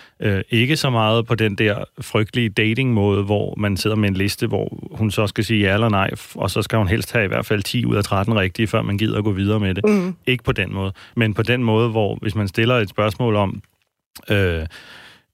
ikke 0.49 0.77
så 0.77 0.89
meget 0.89 1.25
på 1.25 1.35
den 1.35 1.55
der 1.55 1.83
frygtelige 2.01 2.49
dating-måde, 2.49 3.23
hvor 3.23 3.53
man 3.57 3.77
sidder 3.77 3.95
med 3.95 4.09
en 4.09 4.15
liste, 4.15 4.47
hvor 4.47 4.89
hun 4.91 5.11
så 5.11 5.27
skal 5.27 5.43
sige 5.43 5.67
ja 5.67 5.73
eller 5.73 5.89
nej, 5.89 6.09
og 6.35 6.51
så 6.51 6.61
skal 6.61 6.77
hun 6.77 6.87
helst 6.87 7.11
have 7.13 7.25
i 7.25 7.27
hvert 7.27 7.45
fald 7.45 7.63
10 7.63 7.85
ud 7.85 7.95
af 7.95 8.03
13 8.03 8.35
rigtige, 8.35 8.67
før 8.67 8.81
man 8.81 8.97
gider 8.97 9.17
at 9.17 9.23
gå 9.23 9.31
videre 9.31 9.59
med 9.59 9.75
det. 9.75 9.83
Mm. 9.87 10.15
Ikke 10.25 10.43
på 10.43 10.51
den 10.51 10.73
måde, 10.73 10.91
men 11.15 11.33
på 11.33 11.43
den 11.43 11.63
måde, 11.63 11.89
hvor 11.89 12.17
hvis 12.21 12.35
man 12.35 12.47
stiller 12.47 12.75
et 12.75 12.89
spørgsmål 12.89 13.35
om 13.35 13.61
øh, 14.29 14.65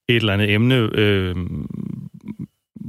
et 0.08 0.16
eller 0.16 0.34
andet 0.34 0.54
emne, 0.54 0.90
øh, 0.94 1.36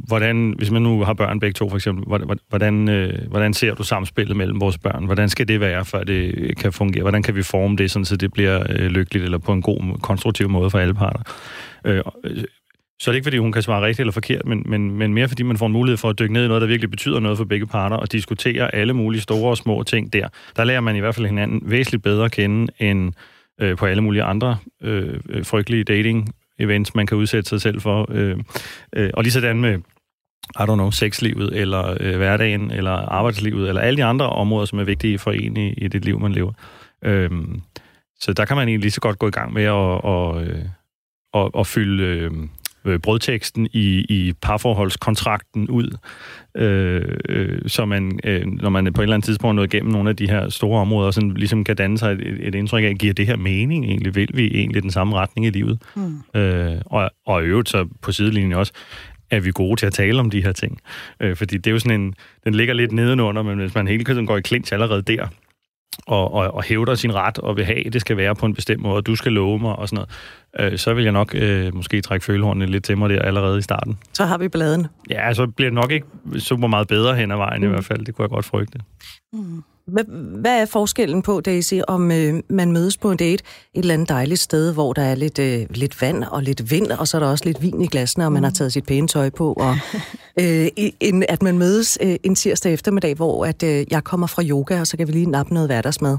hvordan, 0.07 0.55
hvis 0.59 0.71
man 0.71 0.83
nu 0.83 1.05
har 1.05 1.15
børn 1.15 1.41
begge 1.41 1.53
to 1.53 1.69
for 1.69 1.76
eksempel, 1.76 2.26
hvordan, 2.49 2.88
øh, 2.88 3.29
hvordan 3.31 3.55
ser 3.55 3.75
du 3.75 3.83
samspillet 3.83 4.37
mellem 4.37 4.61
vores 4.61 4.79
børn? 4.79 5.05
Hvordan 5.05 5.29
skal 5.29 5.49
det 5.49 5.61
være, 5.61 5.85
før 5.85 6.05
det 6.05 6.53
kan 6.59 6.73
fungere? 6.73 7.03
Hvordan 7.03 7.23
kan 7.23 7.37
vi 7.37 7.43
forme 7.43 7.76
det, 7.76 7.91
sådan, 7.91 8.05
så 8.05 8.17
det 8.17 8.33
bliver 8.33 8.67
øh, 8.69 8.87
lykkeligt 8.87 9.25
eller 9.25 9.38
på 9.38 9.53
en 9.53 9.62
god, 9.62 9.99
konstruktiv 10.03 10.49
måde 10.49 10.71
for 10.71 10.79
alle 10.79 10.95
parter? 10.95 11.21
Øh, 11.87 12.02
øh, 12.25 12.45
så 13.00 13.11
er 13.11 13.12
det 13.12 13.16
ikke, 13.16 13.25
fordi 13.25 13.38
hun 13.38 13.52
kan 13.52 13.62
svare 13.62 13.83
rigtigt 13.83 14.00
eller 14.00 14.12
forkert, 14.12 14.47
men, 14.47 14.62
men, 14.66 14.90
men 14.90 15.14
mere 15.14 15.28
fordi 15.28 15.43
man 15.43 15.57
får 15.57 15.66
en 15.66 15.73
mulighed 15.73 15.97
for 15.97 16.11
at 16.11 16.19
dykke 16.19 16.33
ned 16.33 16.45
i 16.45 16.49
noget, 16.49 16.61
der 16.61 16.66
virkelig 16.66 16.90
betyder 16.90 17.21
noget 17.21 17.38
for 17.38 17.45
begge 17.45 17.66
parter, 17.66 17.97
og 17.97 18.12
diskutere 18.12 18.75
alle 18.75 18.93
mulige 18.93 19.21
store 19.21 19.50
og 19.50 19.57
små 19.57 19.83
ting 19.83 20.12
der. 20.12 20.28
Der 20.57 20.64
lærer 20.64 20.81
man 20.81 20.97
i 20.97 21.00
hvert 21.00 21.14
fald 21.14 21.26
hinanden 21.26 21.61
væsentligt 21.71 22.02
bedre 22.02 22.25
at 22.25 22.33
kende, 22.33 22.73
end 22.78 23.12
øh, 23.61 23.76
på 23.76 23.87
alle 23.87 24.02
mulige 24.02 24.23
andre 24.23 24.59
øh, 24.83 25.21
frygtelige 25.43 25.85
dating 25.85 26.35
events, 26.59 26.95
man 26.95 27.07
kan 27.07 27.16
udsætte 27.16 27.49
sig 27.49 27.61
selv 27.61 27.81
for. 27.81 28.07
Øh, 28.11 28.37
øh, 28.93 29.11
og 29.14 29.23
lige 29.23 29.33
sådan 29.33 29.61
med, 29.61 29.78
I 30.61 30.62
don't 30.62 30.75
know, 30.75 30.90
sexlivet, 30.90 31.57
eller 31.57 31.97
øh, 32.00 32.16
hverdagen, 32.16 32.71
eller 32.71 32.93
arbejdslivet, 32.93 33.69
eller 33.69 33.81
alle 33.81 33.97
de 33.97 34.05
andre 34.05 34.28
områder, 34.31 34.66
som 34.66 34.78
er 34.78 34.85
vigtige 34.85 35.19
for 35.19 35.33
en 35.33 35.57
i, 35.57 35.73
i 35.73 35.88
det 35.88 36.05
liv, 36.05 36.21
man 36.21 36.33
lever. 36.33 36.52
Øh, 37.05 37.31
så 38.21 38.33
der 38.33 38.45
kan 38.45 38.57
man 38.57 38.69
egentlig 38.69 38.83
lige 38.83 38.90
så 38.90 39.00
godt 39.00 39.19
gå 39.19 39.28
i 39.28 39.31
gang 39.31 39.52
med 39.52 39.64
at, 39.64 39.71
og, 39.71 40.45
øh, 40.45 40.64
og, 41.37 41.55
og 41.55 41.66
fylde, 41.66 42.02
øh, 42.02 42.31
øh, 42.87 42.99
brødteksten 42.99 43.69
i, 43.73 44.07
i 44.09 44.33
parforholdskontrakten 44.43 45.69
ud, 45.69 45.97
øh, 46.57 47.19
øh, 47.28 47.59
så 47.66 47.85
man, 47.85 48.21
øh, 48.25 48.47
når 48.47 48.71
man 48.71 48.93
på 48.93 49.00
et 49.00 49.05
eller 49.05 49.14
andet 49.14 49.26
tidspunkt 49.26 49.57
nået 49.57 49.75
igennem 49.75 49.93
nogle 49.93 50.11
af 50.11 50.16
de 50.16 50.28
her 50.28 50.49
store 50.49 50.81
områder, 50.81 51.11
sådan 51.11 51.35
ligesom 51.35 51.64
kan 51.64 51.76
danne 51.76 51.99
sig 51.99 52.12
et, 52.12 52.38
et 52.40 52.55
indtryk 52.55 52.85
af, 52.85 52.95
giver 52.95 53.14
det 53.14 53.26
her 53.26 53.37
mening 53.37 53.85
egentlig? 53.85 54.14
Vil 54.14 54.28
vi 54.35 54.47
egentlig 54.47 54.83
den 54.83 54.90
samme 54.90 55.16
retning 55.16 55.47
i 55.47 55.50
livet? 55.50 55.83
Mm. 55.97 56.40
Øh, 56.40 56.81
og, 56.87 57.11
og 57.26 57.43
i 57.43 57.47
øvrigt 57.47 57.69
så 57.69 57.88
på 58.02 58.12
sidelinjen 58.12 58.52
også, 58.52 58.73
er 59.31 59.40
vi 59.40 59.50
gode 59.55 59.81
til 59.81 59.87
at 59.87 59.93
tale 59.93 60.21
om 60.21 60.31
de 60.31 60.43
her 60.43 60.52
ting? 60.52 60.81
Øh, 61.21 61.37
fordi 61.37 61.57
det 61.57 61.66
er 61.66 61.73
jo 61.73 61.78
sådan 61.78 62.00
en, 62.00 62.14
den 62.45 62.55
ligger 62.55 62.75
lidt 62.75 62.93
nedenunder, 62.93 63.43
men 63.43 63.59
hvis 63.59 63.75
man 63.75 63.88
hele 63.88 64.05
tiden 64.05 64.26
går 64.26 64.37
i 64.37 64.43
clinch 64.43 64.73
allerede 64.73 65.02
der, 65.02 65.26
og, 66.07 66.35
og, 66.35 66.55
og 66.55 66.62
hævder 66.62 66.95
sin 66.95 67.14
ret 67.14 67.38
og 67.38 67.57
vil 67.57 67.64
have, 67.64 67.87
at 67.87 67.93
det 67.93 68.00
skal 68.00 68.16
være 68.16 68.35
på 68.35 68.47
en 68.47 68.55
bestemt 68.55 68.83
måde, 68.83 68.97
og 68.97 69.07
du 69.07 69.16
skal 69.16 69.33
love 69.33 69.59
mig 69.59 69.76
og 69.76 69.88
sådan 69.88 70.07
noget, 70.59 70.73
øh, 70.73 70.78
så 70.78 70.95
vil 70.95 71.05
jeg 71.05 71.12
nok 71.12 71.35
øh, 71.35 71.75
måske 71.75 72.00
trække 72.00 72.25
følehornene 72.25 72.66
lidt 72.66 72.85
til 72.85 72.99
mig 72.99 73.11
der 73.11 73.23
allerede 73.23 73.59
i 73.59 73.62
starten. 73.62 73.99
Så 74.12 74.25
har 74.25 74.38
vi 74.38 74.49
bladen. 74.49 74.87
Ja, 75.11 75.35
så 75.35 75.47
bliver 75.47 75.71
det 75.71 75.75
nok 75.75 75.90
ikke 75.90 76.07
super 76.38 76.66
meget 76.66 76.88
bedre 76.88 77.16
hen 77.16 77.31
ad 77.31 77.37
vejen 77.37 77.61
mm. 77.61 77.66
i 77.66 77.71
hvert 77.71 77.85
fald. 77.85 78.05
Det 78.05 78.14
kunne 78.14 78.23
jeg 78.23 78.31
godt 78.31 78.45
frygte. 78.45 78.78
Mm. 79.33 79.62
Hvad, 79.87 80.61
er 80.61 80.66
forskellen 80.66 81.23
på, 81.23 81.40
Daisy, 81.40 81.75
om 81.88 82.11
øh, 82.11 82.43
man 82.49 82.73
mødes 82.73 82.97
på 82.97 83.11
en 83.11 83.16
date 83.16 83.33
et 83.35 83.43
eller 83.75 83.95
andet 83.95 84.09
dejligt 84.09 84.40
sted, 84.40 84.73
hvor 84.73 84.93
der 84.93 85.02
er 85.02 85.14
lidt, 85.14 85.38
øh, 85.38 85.66
lidt 85.71 86.02
vand 86.02 86.25
og 86.25 86.43
lidt 86.43 86.71
vind, 86.71 86.87
og 86.87 87.09
så 87.09 87.16
er 87.16 87.21
der 87.21 87.28
også 87.28 87.45
lidt 87.45 87.62
vin 87.62 87.83
i 87.83 87.87
glasene, 87.87 88.25
og 88.25 88.33
man 88.33 88.45
har 88.45 88.50
taget 88.50 88.73
sit 88.73 88.87
pæne 88.87 89.09
tøj 89.09 89.31
på, 89.31 89.52
og 89.52 89.76
øh, 90.40 90.69
en, 91.00 91.25
at 91.28 91.43
man 91.43 91.59
mødes 91.59 91.99
øh, 92.02 92.16
en 92.23 92.35
tirsdag 92.35 92.73
eftermiddag, 92.73 93.14
hvor 93.14 93.47
at, 93.47 93.62
øh, 93.62 93.87
jeg 93.90 94.05
kommer 94.05 94.26
fra 94.26 94.43
yoga, 94.43 94.81
og 94.81 94.87
så 94.87 94.97
kan 94.97 95.07
vi 95.07 95.12
lige 95.12 95.31
nappe 95.31 95.55
noget 95.55 95.69
hverdagsmad? 95.69 96.16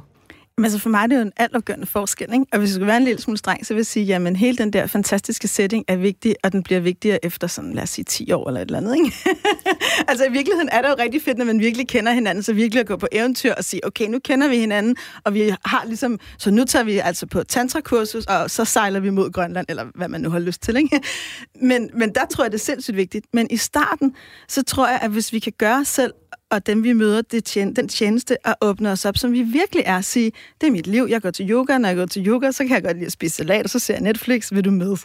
Men 0.59 0.65
altså 0.65 0.79
for 0.79 0.89
mig 0.89 1.03
er 1.03 1.07
det 1.07 1.15
jo 1.15 1.21
en 1.21 1.31
altafgørende 1.37 1.85
forskel, 1.85 2.33
ikke? 2.33 2.45
Og 2.51 2.59
hvis 2.59 2.69
jeg 2.69 2.73
skulle 2.73 2.87
være 2.87 2.97
en 2.97 3.03
lille 3.03 3.21
smule 3.21 3.37
streng, 3.37 3.65
så 3.65 3.73
vil 3.73 3.79
jeg 3.79 3.85
sige, 3.85 4.05
jamen 4.05 4.35
hele 4.35 4.57
den 4.57 4.73
der 4.73 4.87
fantastiske 4.87 5.47
setting 5.47 5.85
er 5.87 5.95
vigtig, 5.95 6.35
og 6.43 6.51
den 6.51 6.63
bliver 6.63 6.79
vigtigere 6.79 7.25
efter 7.25 7.47
sådan, 7.47 7.73
lad 7.73 7.83
os 7.83 7.89
sige, 7.89 8.05
10 8.05 8.31
år 8.31 8.47
eller 8.47 8.61
et 8.61 8.65
eller 8.65 8.77
andet, 8.77 8.95
ikke? 8.95 9.15
altså 10.09 10.25
i 10.25 10.31
virkeligheden 10.31 10.69
er 10.71 10.81
det 10.81 10.89
jo 10.89 10.95
rigtig 10.99 11.21
fedt, 11.21 11.37
når 11.37 11.45
man 11.45 11.59
virkelig 11.59 11.87
kender 11.87 12.11
hinanden, 12.11 12.43
så 12.43 12.53
virkelig 12.53 12.81
at 12.81 12.87
gå 12.87 12.97
på 12.97 13.07
eventyr 13.11 13.53
og 13.53 13.63
sige, 13.63 13.85
okay, 13.85 14.07
nu 14.07 14.19
kender 14.19 14.47
vi 14.47 14.57
hinanden, 14.57 14.95
og 15.23 15.33
vi 15.33 15.53
har 15.65 15.83
ligesom, 15.85 16.19
så 16.37 16.51
nu 16.51 16.63
tager 16.63 16.83
vi 16.83 16.97
altså 16.97 17.25
på 17.25 17.43
tantrakursus, 17.43 18.25
og 18.25 18.51
så 18.51 18.65
sejler 18.65 18.99
vi 18.99 19.09
mod 19.09 19.31
Grønland, 19.31 19.65
eller 19.69 19.85
hvad 19.95 20.07
man 20.07 20.21
nu 20.21 20.29
har 20.29 20.39
lyst 20.39 20.61
til, 20.61 20.77
ikke? 20.77 21.01
Men, 21.61 21.89
men 21.93 22.15
der 22.15 22.25
tror 22.25 22.43
jeg, 22.43 22.51
det 22.51 22.57
er 22.57 22.63
sindssygt 22.63 22.97
vigtigt. 22.97 23.25
Men 23.33 23.47
i 23.51 23.57
starten, 23.57 24.15
så 24.47 24.63
tror 24.63 24.87
jeg, 24.87 24.99
at 25.01 25.11
hvis 25.11 25.33
vi 25.33 25.39
kan 25.39 25.53
gøre 25.57 25.85
selv 25.85 26.13
og 26.51 26.67
dem 26.67 26.83
vi 26.83 26.93
møder, 26.93 27.21
det 27.21 27.43
tjen- 27.49 27.73
den 27.73 27.87
tjeneste 27.87 28.47
at 28.47 28.55
åbne 28.61 28.91
os 28.91 29.05
op, 29.05 29.17
som 29.17 29.31
vi 29.31 29.41
virkelig 29.41 29.83
er. 29.85 30.01
Sige, 30.01 30.31
det 30.61 30.67
er 30.67 30.71
mit 30.71 30.87
liv, 30.87 31.07
jeg 31.09 31.21
går 31.21 31.31
til 31.31 31.49
yoga, 31.51 31.77
når 31.77 31.89
jeg 31.89 31.97
går 31.97 32.05
til 32.05 32.27
yoga, 32.27 32.51
så 32.51 32.63
kan 32.63 32.71
jeg 32.75 32.83
godt 32.83 32.97
lide 32.97 33.05
at 33.05 33.11
spise 33.11 33.35
salat, 33.35 33.63
og 33.63 33.69
så 33.69 33.79
ser 33.79 33.93
jeg 33.93 34.03
Netflix, 34.03 34.51
vil 34.53 34.65
du 34.65 34.71
med? 34.71 34.97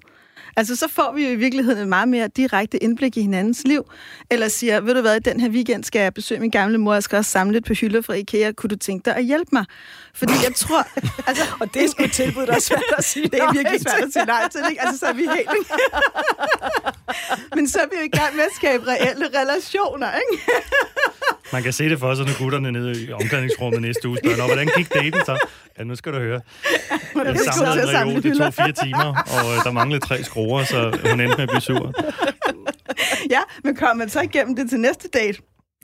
Altså, 0.56 0.76
så 0.76 0.88
får 0.88 1.12
vi 1.14 1.24
jo 1.24 1.30
i 1.30 1.34
virkeligheden 1.34 1.82
et 1.82 1.88
meget 1.88 2.08
mere 2.08 2.28
direkte 2.28 2.82
indblik 2.82 3.16
i 3.16 3.20
hinandens 3.20 3.62
liv. 3.64 3.90
Eller 4.30 4.48
siger, 4.48 4.80
ved 4.80 4.94
du 4.94 5.00
hvad, 5.00 5.20
den 5.20 5.40
her 5.40 5.48
weekend 5.48 5.84
skal 5.84 6.00
jeg 6.00 6.14
besøge 6.14 6.40
min 6.40 6.50
gamle 6.50 6.78
mor, 6.78 6.92
jeg 6.92 7.02
skal 7.02 7.16
også 7.16 7.30
samle 7.30 7.52
lidt 7.52 7.66
på 7.66 7.74
hylder 7.74 8.00
fra 8.02 8.12
IKEA. 8.14 8.52
Kunne 8.52 8.68
du 8.68 8.76
tænke 8.76 9.04
dig 9.04 9.16
at 9.16 9.24
hjælpe 9.24 9.48
mig? 9.52 9.64
Fordi 10.14 10.32
jeg 10.32 10.54
tror... 10.56 10.86
Altså, 11.26 11.44
og 11.60 11.74
det 11.74 11.84
er 11.84 11.88
sgu 11.88 12.06
tilbud, 12.06 12.46
der 12.46 12.54
er 12.54 12.58
svært 12.60 12.82
at 12.98 13.04
sige 13.04 13.28
Det 13.28 13.40
er 13.40 13.52
virkelig 13.52 13.80
svært 13.80 14.02
at 14.02 14.12
sige 14.12 14.24
nej 14.24 14.48
til, 14.52 14.60
ikke? 14.70 14.82
Altså, 14.82 14.98
så 14.98 15.06
er 15.06 15.12
vi 15.12 15.22
helt... 15.36 15.48
Men 17.56 17.68
så 17.68 17.78
er 17.78 17.86
vi 17.90 17.96
jo 18.00 18.04
i 18.04 18.16
gang 18.18 18.36
med 18.36 18.44
at 18.44 18.50
skabe 18.56 18.86
reelle 18.86 19.26
relationer, 19.40 20.08
ikke? 20.22 20.42
Man 21.52 21.62
kan 21.62 21.72
se 21.72 21.84
det 21.88 21.98
for 21.98 22.14
sig, 22.14 22.26
når 22.26 22.38
gutterne 22.38 22.72
nede 22.72 23.04
i 23.04 23.12
omklædningsrummet 23.12 23.82
næste 23.82 24.08
uge 24.08 24.18
spørger, 24.24 24.46
hvordan 24.46 24.68
gik 24.76 24.94
daten 24.94 25.20
så? 25.26 25.46
Ja, 25.78 25.84
nu 25.84 25.96
skal 25.96 26.12
du 26.12 26.18
høre. 26.18 26.40
Jeg 27.14 27.36
samlede 27.52 27.82
en 27.82 27.96
reol, 27.96 28.22
det 28.22 28.38
tog 28.38 28.54
fire 28.54 28.72
timer, 28.72 29.08
og 29.36 29.44
øh, 29.54 29.64
der 29.64 29.70
manglede 29.70 30.00
tre 30.06 30.24
skruer, 30.24 30.41
så 30.64 30.98
hun 31.10 31.20
endte 31.20 31.36
med 31.36 31.42
at 31.42 31.48
blive 31.48 31.60
sur. 31.60 31.92
Ja, 33.30 33.40
men 33.64 33.76
kommer 33.76 33.94
man 33.94 34.08
så 34.08 34.20
igennem 34.20 34.56
det 34.56 34.70
til 34.70 34.80
næste 34.80 35.08
date? 35.08 35.38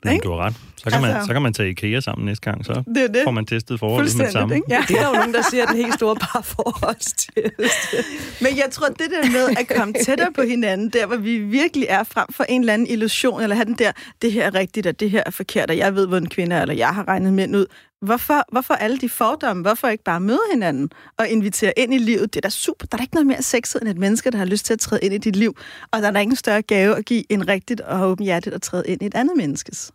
Jamen, 0.04 0.20
du 0.20 0.30
har 0.30 0.38
ret. 0.38 0.54
Så 0.76 0.90
kan, 0.90 1.00
man, 1.00 1.10
altså, 1.10 1.26
så 1.26 1.32
kan 1.32 1.42
man 1.42 1.52
tage 1.52 1.70
IKEA 1.70 2.00
sammen 2.00 2.26
næste 2.26 2.50
gang, 2.50 2.64
så 2.64 2.72
det 2.94 3.02
er 3.02 3.06
det. 3.06 3.20
får 3.24 3.30
man 3.30 3.46
testet 3.46 3.78
forholdet 3.78 4.16
med 4.16 4.24
det 4.24 4.32
samme. 4.32 4.54
Ikke? 4.54 4.66
Ja. 4.70 4.84
Det 4.88 5.00
er 5.00 5.06
jo 5.08 5.12
nogen, 5.12 5.34
der 5.34 5.42
siger, 5.50 5.62
at 5.62 5.68
den 5.68 5.76
helt 5.76 5.94
store 5.94 6.16
parforholdstest. 6.16 7.94
Men 8.40 8.56
jeg 8.56 8.66
tror, 8.70 8.86
det 8.86 9.10
der 9.10 9.30
med 9.30 9.56
at 9.58 9.76
komme 9.76 9.94
tættere 10.04 10.32
på 10.32 10.42
hinanden, 10.42 10.88
der 10.88 11.06
hvor 11.06 11.16
vi 11.16 11.38
virkelig 11.38 11.86
er 11.88 12.04
frem 12.04 12.26
for 12.32 12.44
en 12.44 12.60
eller 12.60 12.72
anden 12.72 12.88
illusion, 12.88 13.42
eller 13.42 13.56
have 13.56 13.64
den 13.64 13.74
der, 13.74 13.92
det 14.22 14.32
her 14.32 14.46
er 14.46 14.54
rigtigt, 14.54 14.86
og 14.86 15.00
det 15.00 15.10
her 15.10 15.22
er 15.26 15.30
forkert, 15.30 15.70
og 15.70 15.76
jeg 15.76 15.94
ved, 15.94 16.06
hvor 16.06 16.16
en 16.16 16.28
kvinde 16.28 16.56
er, 16.56 16.62
eller 16.62 16.74
jeg 16.74 16.88
har 16.88 17.08
regnet 17.08 17.32
mænd 17.32 17.56
ud. 17.56 17.66
Hvorfor, 18.00 18.52
hvorfor 18.52 18.74
alle 18.74 18.98
de 18.98 19.08
fordomme? 19.08 19.62
Hvorfor 19.62 19.88
ikke 19.88 20.04
bare 20.04 20.20
møde 20.20 20.40
hinanden 20.52 20.90
og 21.18 21.28
invitere 21.28 21.72
ind 21.76 21.94
i 21.94 21.98
livet? 21.98 22.34
Det 22.34 22.36
er 22.36 22.40
da 22.40 22.48
super. 22.48 22.86
Der 22.86 22.96
er 22.96 22.98
da 22.98 23.02
ikke 23.02 23.14
noget 23.14 23.26
mere 23.26 23.42
sexet 23.42 23.80
end 23.80 23.88
et 23.88 23.98
menneske, 23.98 24.30
der 24.30 24.38
har 24.38 24.44
lyst 24.44 24.66
til 24.66 24.72
at 24.72 24.80
træde 24.80 25.00
ind 25.02 25.14
i 25.14 25.18
dit 25.18 25.36
liv. 25.36 25.56
Og 25.92 26.02
der 26.02 26.08
er 26.08 26.12
da 26.12 26.20
ingen 26.20 26.36
større 26.36 26.62
gave 26.62 26.96
at 26.96 27.04
give 27.04 27.32
en 27.32 27.48
rigtigt 27.48 27.80
og 27.80 28.10
åbenhjertet 28.10 28.54
at 28.54 28.62
træde 28.62 28.84
ind 28.86 29.02
i 29.02 29.06
et 29.06 29.14
andet 29.14 29.36
menneskes. 29.36 29.92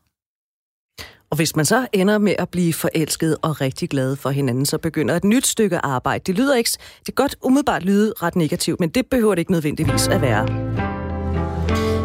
Og 1.30 1.36
hvis 1.36 1.56
man 1.56 1.66
så 1.66 1.88
ender 1.94 2.18
med 2.18 2.36
at 2.40 2.50
blive 2.50 2.74
forelsket 2.74 3.38
og 3.42 3.62
rigtig 3.62 3.90
glad 3.90 4.16
for 4.16 4.30
hinanden, 4.30 4.66
så 4.66 4.78
begynder 4.78 5.16
et 5.16 5.24
nyt 5.24 5.48
stykke 5.48 5.78
arbejde. 5.78 6.24
Det 6.28 6.36
lyder 6.36 6.56
ikke, 6.56 6.70
det 6.98 7.06
kan 7.06 7.14
godt 7.16 7.36
umiddelbart 7.42 7.84
lyde 7.84 8.14
ret 8.22 8.36
negativt, 8.36 8.80
men 8.80 8.90
det 8.90 9.08
behøver 9.08 9.36
det 9.36 9.40
ikke 9.40 9.52
nødvendigvis 9.52 10.08
at 10.08 10.22
være. 10.22 10.93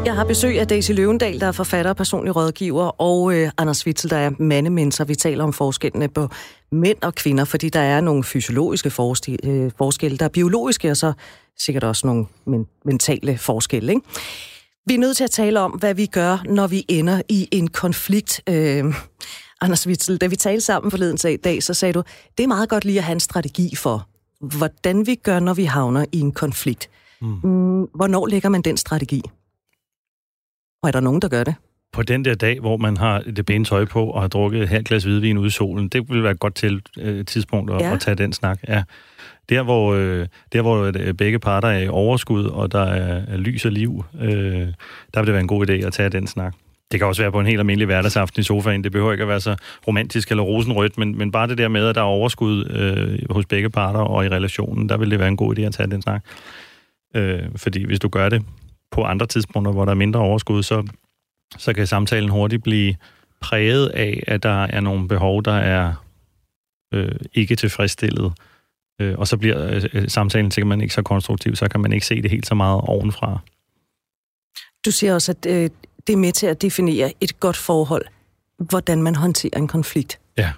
Jeg 0.04 0.14
har 0.14 0.24
besøg 0.24 0.60
af 0.60 0.68
Daisy 0.68 0.92
Løvendal, 0.92 1.40
der 1.40 1.46
er 1.46 1.52
forfatter 1.52 1.90
og 1.90 1.96
personlig 1.96 2.36
rådgiver, 2.36 3.00
og 3.00 3.34
øh, 3.34 3.50
Anders 3.58 3.86
Witzel, 3.86 4.10
der 4.10 4.16
er 4.16 4.30
mandemenser. 4.38 5.04
Vi 5.04 5.14
taler 5.14 5.44
om 5.44 5.52
forskellene 5.52 6.08
på 6.08 6.28
mænd 6.72 6.98
og 7.02 7.14
kvinder, 7.14 7.44
fordi 7.44 7.68
der 7.68 7.80
er 7.80 8.00
nogle 8.00 8.24
fysiologiske 8.24 8.92
øh, 9.44 9.70
forskelle, 9.78 10.18
der 10.18 10.24
er 10.24 10.28
biologiske, 10.28 10.90
og 10.90 10.96
så 10.96 11.12
sikkert 11.58 11.84
også 11.84 12.06
nogle 12.06 12.26
men- 12.46 12.66
mentale 12.84 13.38
forskelle. 13.38 13.92
Ikke? 13.92 14.06
Vi 14.86 14.94
er 14.94 14.98
nødt 14.98 15.16
til 15.16 15.24
at 15.24 15.30
tale 15.30 15.60
om, 15.60 15.70
hvad 15.70 15.94
vi 15.94 16.06
gør, 16.06 16.42
når 16.48 16.66
vi 16.66 16.84
ender 16.88 17.22
i 17.28 17.48
en 17.52 17.68
konflikt. 17.68 18.40
Øh, 18.48 18.84
Anders 19.60 19.86
Witzel, 19.86 20.16
da 20.16 20.26
vi 20.26 20.36
talte 20.36 20.60
sammen 20.60 20.90
forleden 20.90 21.38
dag, 21.44 21.62
så 21.62 21.74
sagde 21.74 21.92
du, 21.92 22.02
det 22.38 22.44
er 22.44 22.48
meget 22.48 22.68
godt 22.68 22.84
lige 22.84 22.98
at 22.98 23.04
have 23.04 23.14
en 23.14 23.20
strategi 23.20 23.76
for, 23.76 24.08
hvordan 24.40 25.06
vi 25.06 25.14
gør, 25.14 25.40
når 25.40 25.54
vi 25.54 25.64
havner 25.64 26.04
i 26.12 26.20
en 26.20 26.32
konflikt. 26.32 26.90
Mm. 27.20 27.28
Mm, 27.28 27.86
hvornår 27.94 28.26
lægger 28.26 28.48
man 28.48 28.62
den 28.62 28.76
strategi? 28.76 29.22
Og 30.82 30.88
er 30.88 30.92
der 30.92 31.00
nogen, 31.00 31.22
der 31.22 31.28
gør 31.28 31.44
det? 31.44 31.54
På 31.92 32.02
den 32.02 32.24
der 32.24 32.34
dag, 32.34 32.60
hvor 32.60 32.76
man 32.76 32.96
har 32.96 33.20
det 33.20 33.46
pæne 33.46 33.64
tøj 33.64 33.84
på 33.84 34.10
og 34.10 34.20
har 34.20 34.28
drukket 34.28 34.62
et 34.62 34.68
halvt 34.68 34.88
glas 34.88 35.04
hvidvin 35.04 35.38
ude 35.38 35.46
i 35.46 35.50
solen, 35.50 35.88
det 35.88 36.10
vil 36.10 36.22
være 36.22 36.32
et 36.32 36.40
godt 36.40 36.54
til, 36.54 36.82
øh, 36.98 37.24
tidspunkt 37.24 37.72
at, 37.72 37.80
ja. 37.80 37.92
at 37.92 38.00
tage 38.00 38.14
den 38.14 38.32
snak. 38.32 38.58
Ja. 38.68 38.82
Der, 39.48 39.62
hvor, 39.62 39.94
øh, 39.94 40.26
der, 40.52 40.62
hvor 40.62 40.92
øh, 40.96 41.14
begge 41.14 41.38
parter 41.38 41.68
er 41.68 41.78
i 41.78 41.88
overskud, 41.88 42.44
og 42.44 42.72
der 42.72 42.84
er, 42.84 43.22
er 43.28 43.36
lys 43.36 43.64
og 43.64 43.72
liv, 43.72 44.04
øh, 44.20 44.68
der 45.14 45.20
vil 45.20 45.26
det 45.26 45.32
være 45.32 45.40
en 45.40 45.48
god 45.48 45.68
idé 45.68 45.72
at 45.72 45.92
tage 45.92 46.08
den 46.08 46.26
snak. 46.26 46.54
Det 46.92 47.00
kan 47.00 47.06
også 47.06 47.22
være 47.22 47.32
på 47.32 47.40
en 47.40 47.46
helt 47.46 47.58
almindelig 47.58 47.86
hverdagsaften 47.86 48.40
i 48.40 48.42
sofaen. 48.42 48.84
Det 48.84 48.92
behøver 48.92 49.12
ikke 49.12 49.22
at 49.22 49.28
være 49.28 49.40
så 49.40 49.56
romantisk 49.86 50.30
eller 50.30 50.42
rosenrødt, 50.42 50.98
men, 50.98 51.18
men 51.18 51.32
bare 51.32 51.46
det 51.46 51.58
der 51.58 51.68
med, 51.68 51.86
at 51.86 51.94
der 51.94 52.00
er 52.00 52.04
overskud 52.04 52.64
øh, 52.70 53.18
hos 53.30 53.46
begge 53.46 53.70
parter 53.70 54.00
og 54.00 54.26
i 54.26 54.28
relationen, 54.28 54.88
der 54.88 54.96
vil 54.96 55.10
det 55.10 55.18
være 55.18 55.28
en 55.28 55.36
god 55.36 55.58
idé 55.58 55.62
at 55.62 55.72
tage 55.72 55.90
den 55.90 56.02
snak. 56.02 56.24
Øh, 57.14 57.42
fordi 57.56 57.84
hvis 57.84 58.00
du 58.00 58.08
gør 58.08 58.28
det 58.28 58.42
på 58.90 59.04
andre 59.04 59.26
tidspunkter, 59.26 59.72
hvor 59.72 59.84
der 59.84 59.92
er 59.92 59.96
mindre 59.96 60.20
overskud, 60.20 60.62
så, 60.62 60.86
så 61.58 61.72
kan 61.72 61.86
samtalen 61.86 62.30
hurtigt 62.30 62.62
blive 62.62 62.94
præget 63.40 63.88
af, 63.88 64.22
at 64.26 64.42
der 64.42 64.62
er 64.64 64.80
nogle 64.80 65.08
behov, 65.08 65.42
der 65.42 65.52
er 65.52 65.94
øh, 66.94 67.16
ikke 67.34 67.56
tilfredsstillet. 67.56 68.32
Øh, 69.00 69.18
og 69.18 69.28
så 69.28 69.36
bliver 69.36 69.80
øh, 69.92 70.08
samtalen 70.08 70.50
sikkert 70.50 70.82
ikke 70.82 70.94
så 70.94 71.02
konstruktiv, 71.02 71.56
så 71.56 71.68
kan 71.68 71.80
man 71.80 71.92
ikke 71.92 72.06
se 72.06 72.22
det 72.22 72.30
helt 72.30 72.46
så 72.46 72.54
meget 72.54 72.80
ovenfra. 72.80 73.38
Du 74.84 74.90
siger 74.90 75.14
også, 75.14 75.32
at 75.32 75.46
øh, 75.46 75.70
det 76.06 76.12
er 76.12 76.16
med 76.16 76.32
til 76.32 76.46
at 76.46 76.62
definere 76.62 77.12
et 77.20 77.40
godt 77.40 77.56
forhold, 77.56 78.04
hvordan 78.58 79.02
man 79.02 79.14
håndterer 79.14 79.58
en 79.58 79.68
konflikt. 79.68 80.20
Ja. 80.38 80.52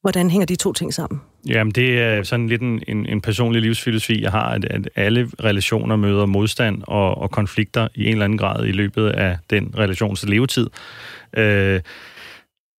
Hvordan 0.00 0.30
hænger 0.30 0.46
de 0.46 0.56
to 0.56 0.72
ting 0.72 0.94
sammen? 0.94 1.20
Jamen, 1.48 1.70
det 1.70 2.00
er 2.00 2.22
sådan 2.22 2.48
lidt 2.48 2.62
en, 2.62 2.82
en, 2.88 3.06
en 3.06 3.20
personlig 3.20 3.62
livsfilosofi, 3.62 4.22
jeg 4.22 4.30
har, 4.30 4.48
at, 4.48 4.64
at 4.64 4.88
alle 4.96 5.30
relationer 5.44 5.96
møder 5.96 6.26
modstand 6.26 6.82
og, 6.86 7.18
og 7.18 7.30
konflikter 7.30 7.88
i 7.94 8.04
en 8.06 8.12
eller 8.12 8.24
anden 8.24 8.38
grad 8.38 8.66
i 8.66 8.72
løbet 8.72 9.08
af 9.08 9.38
den 9.50 9.74
relations 9.78 10.24
levetid. 10.28 10.70
Øh, 11.36 11.80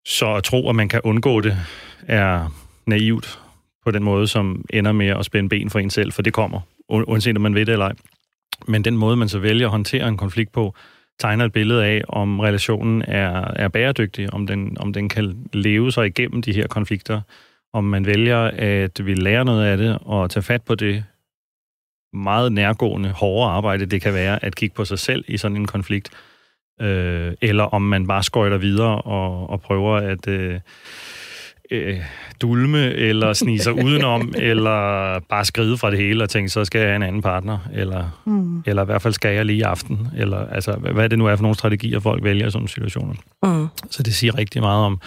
så 0.07 0.33
at 0.33 0.43
tro, 0.43 0.69
at 0.69 0.75
man 0.75 0.89
kan 0.89 1.01
undgå 1.03 1.41
det, 1.41 1.57
er 2.07 2.55
naivt 2.85 3.39
på 3.85 3.91
den 3.91 4.03
måde, 4.03 4.27
som 4.27 4.65
ender 4.69 4.91
med 4.91 5.07
at 5.07 5.25
spænde 5.25 5.49
ben 5.49 5.69
for 5.69 5.79
en 5.79 5.89
selv, 5.89 6.11
for 6.11 6.21
det 6.21 6.33
kommer, 6.33 6.59
uanset 6.89 7.35
om 7.35 7.41
man 7.41 7.55
ved 7.55 7.65
det 7.65 7.71
eller 7.71 7.85
ej. 7.85 7.93
Men 8.67 8.83
den 8.83 8.97
måde, 8.97 9.17
man 9.17 9.29
så 9.29 9.39
vælger 9.39 9.67
at 9.67 9.71
håndtere 9.71 10.07
en 10.07 10.17
konflikt 10.17 10.51
på, 10.51 10.75
tegner 11.19 11.45
et 11.45 11.51
billede 11.51 11.85
af, 11.85 12.01
om 12.07 12.39
relationen 12.39 13.01
er, 13.07 13.51
er 13.55 13.67
bæredygtig, 13.67 14.33
om 14.33 14.47
den, 14.47 14.77
om 14.79 14.93
den 14.93 15.09
kan 15.09 15.49
leve 15.53 15.91
sig 15.91 16.05
igennem 16.05 16.41
de 16.41 16.53
her 16.53 16.67
konflikter, 16.67 17.21
om 17.75 17.83
man 17.83 18.05
vælger 18.05 18.51
at 18.57 19.05
vi 19.05 19.13
lære 19.13 19.45
noget 19.45 19.65
af 19.65 19.77
det 19.77 19.97
og 20.01 20.29
tage 20.29 20.43
fat 20.43 20.61
på 20.61 20.75
det 20.75 21.03
meget 22.13 22.51
nærgående, 22.51 23.09
hårde 23.09 23.51
arbejde, 23.51 23.85
det 23.85 24.01
kan 24.01 24.13
være 24.13 24.45
at 24.45 24.55
kigge 24.55 24.75
på 24.75 24.85
sig 24.85 24.99
selv 24.99 25.25
i 25.27 25.37
sådan 25.37 25.57
en 25.57 25.65
konflikt, 25.65 26.09
øh, 26.81 27.33
eller 27.41 27.63
om 27.63 27.81
man 27.81 28.07
bare 28.07 28.23
skøjter 28.23 28.57
videre 28.57 29.01
og, 29.01 29.49
og 29.49 29.61
prøver 29.61 29.95
at, 29.95 30.27
øh, 30.27 30.59
øh, 31.71 32.01
dulme, 32.41 32.93
eller 32.93 33.33
snige 33.33 33.59
sig 33.59 33.73
udenom, 33.73 34.33
eller 34.51 35.19
bare 35.19 35.45
skride 35.45 35.77
fra 35.77 35.91
det 35.91 35.99
hele 35.99 36.23
og 36.23 36.29
tænke, 36.29 36.49
så 36.49 36.65
skal 36.65 36.79
jeg 36.79 36.87
have 36.87 36.95
en 36.95 37.03
anden 37.03 37.21
partner, 37.21 37.57
eller, 37.73 38.21
mm. 38.25 38.63
eller 38.65 38.81
i 38.81 38.85
hvert 38.85 39.01
fald 39.01 39.13
skal 39.13 39.35
jeg 39.35 39.45
lige 39.45 39.57
i 39.57 39.61
aften, 39.61 40.07
eller 40.17 40.47
altså, 40.47 40.71
hvad 40.71 41.09
det 41.09 41.19
nu 41.19 41.25
er 41.25 41.35
for 41.35 41.43
nogle 41.43 41.55
strategier, 41.55 41.99
folk 41.99 42.23
vælger 42.23 42.47
i 42.47 42.51
sådan 42.51 42.67
situationer. 42.67 43.13
Mm. 43.43 43.67
Så 43.89 44.03
det 44.03 44.15
siger 44.15 44.37
rigtig 44.37 44.61
meget 44.61 44.85
om, 44.85 45.01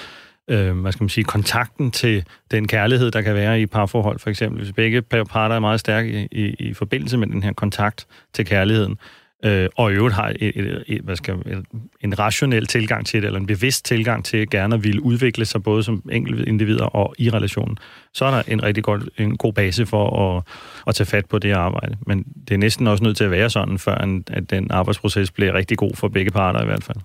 øh, 0.49 0.81
hvad 0.81 0.93
skal 0.93 1.03
man 1.03 1.09
sige, 1.09 1.25
kontakten 1.25 1.91
til 1.91 2.25
den 2.51 2.69
kærlighed, 2.69 3.11
der 3.11 3.23
kan 3.23 3.35
være 3.35 3.61
i 3.61 3.67
parforhold, 3.67 4.19
for 4.19 4.31
eksempel. 4.31 4.63
Hvis 4.63 4.73
begge 4.73 5.03
parter 5.03 5.55
er 5.55 5.61
meget 5.61 5.81
stærke 5.81 6.29
i, 6.33 6.45
i, 6.47 6.55
i 6.69 6.75
forbindelse 6.75 7.17
med 7.17 7.27
den 7.27 7.43
her 7.43 7.53
kontakt 7.53 8.07
til 8.35 8.47
kærligheden, 8.47 8.99
øh, 9.45 9.69
og 9.77 9.93
i 9.93 9.95
øvrigt 9.95 10.15
har 10.15 10.33
et, 10.41 10.59
et, 10.59 10.85
et, 10.87 11.01
hvad 11.01 11.17
skal, 11.17 11.35
et, 11.35 11.65
en 12.01 12.19
rationel 12.19 12.67
tilgang 12.67 13.07
til 13.07 13.23
det, 13.23 13.27
eller 13.27 13.41
en 13.41 13.47
bevidst 13.47 13.85
tilgang 13.85 14.25
til 14.25 14.51
gerne 14.51 14.75
at 14.75 14.85
ville 14.85 15.03
udvikle 15.03 15.45
sig 15.45 15.63
både 15.63 15.83
som 15.83 16.03
enkelte 16.13 16.49
individer 16.49 16.85
og 16.85 17.15
i 17.19 17.31
relationen, 17.31 17.79
så 18.15 18.25
er 18.25 18.31
der 18.31 18.43
en 18.47 18.63
rigtig 18.63 18.85
god, 18.85 19.11
en 19.19 19.37
god 19.37 19.53
base 19.53 19.87
for 19.87 20.37
at, 20.37 20.43
at 20.87 20.95
tage 20.95 21.07
fat 21.07 21.27
på 21.27 21.39
det 21.39 21.53
arbejde. 21.53 21.97
Men 22.07 22.23
det 22.49 22.55
er 22.55 22.59
næsten 22.59 22.87
også 22.87 23.05
nødt 23.05 23.17
til 23.17 23.25
at 23.25 23.31
være 23.31 23.51
sådan, 23.51 23.79
før 23.79 23.95
at 24.27 24.51
den 24.51 24.71
arbejdsproces 24.71 25.31
bliver 25.31 25.55
rigtig 25.55 25.79
god 25.79 25.91
for 25.95 26.09
begge 26.09 26.31
parter 26.31 26.63
i 26.63 26.67
hvert 26.67 26.85
fald. 26.85 26.99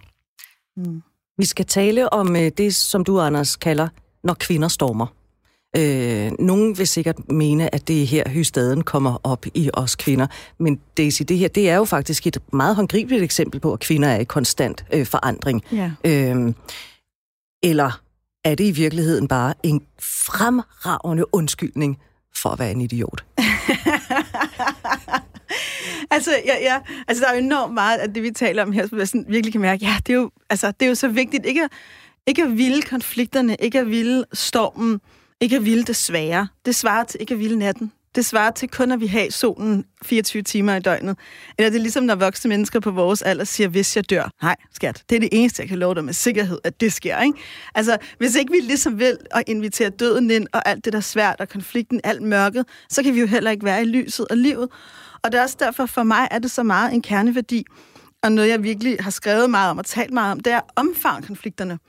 Mm. 0.78 1.02
Vi 1.38 1.46
skal 1.46 1.66
tale 1.66 2.14
om 2.14 2.36
øh, 2.36 2.52
det, 2.58 2.76
som 2.76 3.04
du, 3.04 3.20
Anders, 3.20 3.56
kalder, 3.56 3.88
når 4.24 4.34
kvinder 4.34 4.68
stormer. 4.68 5.08
Øh, 5.78 6.32
nogen 6.40 6.78
vil 6.78 6.88
sikkert 6.88 7.32
mene, 7.32 7.76
at 7.76 7.88
det 7.88 8.02
er 8.02 8.06
her, 8.06 8.30
hystaden 8.30 8.84
kommer 8.84 9.18
op 9.24 9.46
i 9.54 9.70
os 9.74 9.96
kvinder. 9.96 10.28
Men 10.60 10.80
Daisy, 10.98 11.22
det 11.28 11.38
her, 11.38 11.48
det 11.48 11.70
er 11.70 11.76
jo 11.76 11.86
faktisk 11.86 12.28
et 12.28 12.38
meget 12.54 12.76
håndgribeligt 12.76 13.24
eksempel 13.24 13.60
på, 13.60 13.74
at 13.74 13.80
kvinder 13.80 14.08
er 14.08 14.20
i 14.20 14.24
konstant 14.24 14.86
øh, 14.94 15.06
forandring. 15.06 15.64
Ja. 15.72 15.92
Øh, 16.06 16.54
eller 17.64 18.02
er 18.44 18.56
det 18.56 18.64
i 18.64 18.72
virkeligheden 18.72 19.28
bare 19.28 19.54
en 19.64 19.82
fremragende 20.00 21.36
undskyldning 21.36 21.98
for 22.36 22.50
at 22.50 22.60
være 22.60 22.72
en 22.72 22.82
idiot? 22.82 23.26
altså, 26.12 26.32
ja, 26.46 26.56
ja, 26.62 26.80
altså, 27.08 27.24
der 27.24 27.30
er 27.30 27.36
jo 27.36 27.40
enormt 27.40 27.74
meget 27.74 27.98
af 27.98 28.14
det, 28.14 28.24
vi 28.24 28.32
taler 28.32 28.64
om 28.64 28.72
her, 28.72 28.88
som 28.88 29.00
jeg 29.00 29.08
sådan 29.08 29.26
virkelig 29.28 29.52
kan 29.52 29.62
mærke, 29.62 29.86
ja, 29.86 29.98
det 30.08 30.14
er 30.14 30.18
jo, 30.18 30.32
altså, 30.50 30.72
det 30.72 30.86
er 30.86 30.90
jo 30.90 30.96
så 30.96 31.08
vigtigt 31.08 31.46
ikke 31.46 31.64
at, 31.64 31.70
ikke 32.28 32.44
at 32.44 32.58
ville 32.58 32.82
konflikterne, 32.82 33.56
ikke 33.60 33.80
at 33.80 33.90
ville 33.90 34.24
stormen, 34.34 35.02
ikke 35.42 35.56
at 35.56 35.66
ville 35.66 35.84
det 35.84 35.96
svære. 35.96 36.48
Det 36.66 36.76
svarer 36.76 37.04
til 37.04 37.22
ikke 37.22 37.34
at 37.34 37.40
ville 37.40 37.60
natten. 37.60 37.92
Det 38.16 38.26
svarer 38.26 38.52
til 38.52 38.70
kun 38.70 38.92
at 38.92 39.00
vi 39.00 39.08
har 39.08 39.28
solen 39.30 39.86
24 40.04 40.44
timer 40.44 40.76
i 40.76 40.80
døgnet. 40.80 41.18
Eller 41.58 41.70
det 41.70 41.78
er 41.78 41.82
ligesom, 41.82 42.04
når 42.04 42.16
voksne 42.16 42.50
mennesker 42.50 42.80
på 42.80 42.92
vores 42.92 43.22
alder 43.22 43.44
siger, 43.44 43.68
hvis 43.68 43.96
jeg 43.96 44.10
dør. 44.10 44.30
Nej, 44.42 44.56
skat, 44.74 45.04
det 45.10 45.16
er 45.16 45.20
det 45.20 45.30
eneste, 45.32 45.62
jeg 45.62 45.70
kan 45.70 45.80
love 45.80 45.96
dig 45.96 46.04
med 46.06 46.14
sikkerhed, 46.14 46.60
at 46.64 46.82
det 46.82 46.94
sker. 46.94 47.22
Ikke? 47.22 47.38
Altså, 47.76 47.98
hvis 48.18 48.36
ikke 48.36 48.52
vi 48.52 48.58
ligesom 48.58 49.00
vil 49.00 49.18
at 49.32 49.44
invitere 49.48 49.90
døden 49.90 50.32
ind, 50.32 50.48
og 50.54 50.68
alt 50.70 50.86
det, 50.86 50.94
der 50.94 51.00
er 51.00 51.04
svært, 51.04 51.36
og 51.40 51.50
konflikten, 51.50 52.02
alt 52.04 52.22
mørket, 52.22 52.66
så 52.90 53.04
kan 53.04 53.14
vi 53.14 53.20
jo 53.20 53.28
heller 53.28 53.52
ikke 53.52 53.66
være 53.66 53.82
i 53.82 53.86
lyset 53.86 54.28
og 54.30 54.38
livet. 54.38 54.70
Og 55.24 55.32
det 55.32 55.38
er 55.38 55.44
også 55.44 55.58
derfor, 55.60 55.86
for 55.86 56.04
mig 56.04 56.28
er 56.32 56.40
det 56.40 56.52
så 56.52 56.64
meget 56.64 56.94
en 56.94 57.02
kerneværdi, 57.02 57.66
og 58.24 58.32
noget, 58.32 58.50
jeg 58.50 58.64
virkelig 58.64 58.98
har 59.00 59.12
skrevet 59.12 59.50
meget 59.50 59.72
om 59.72 59.78
og 59.78 59.86
talt 59.86 60.14
meget 60.14 60.32
om, 60.32 60.40
det 60.40 60.54
er 60.54 60.62
omfang 60.76 61.28
konflikterne. 61.28 61.80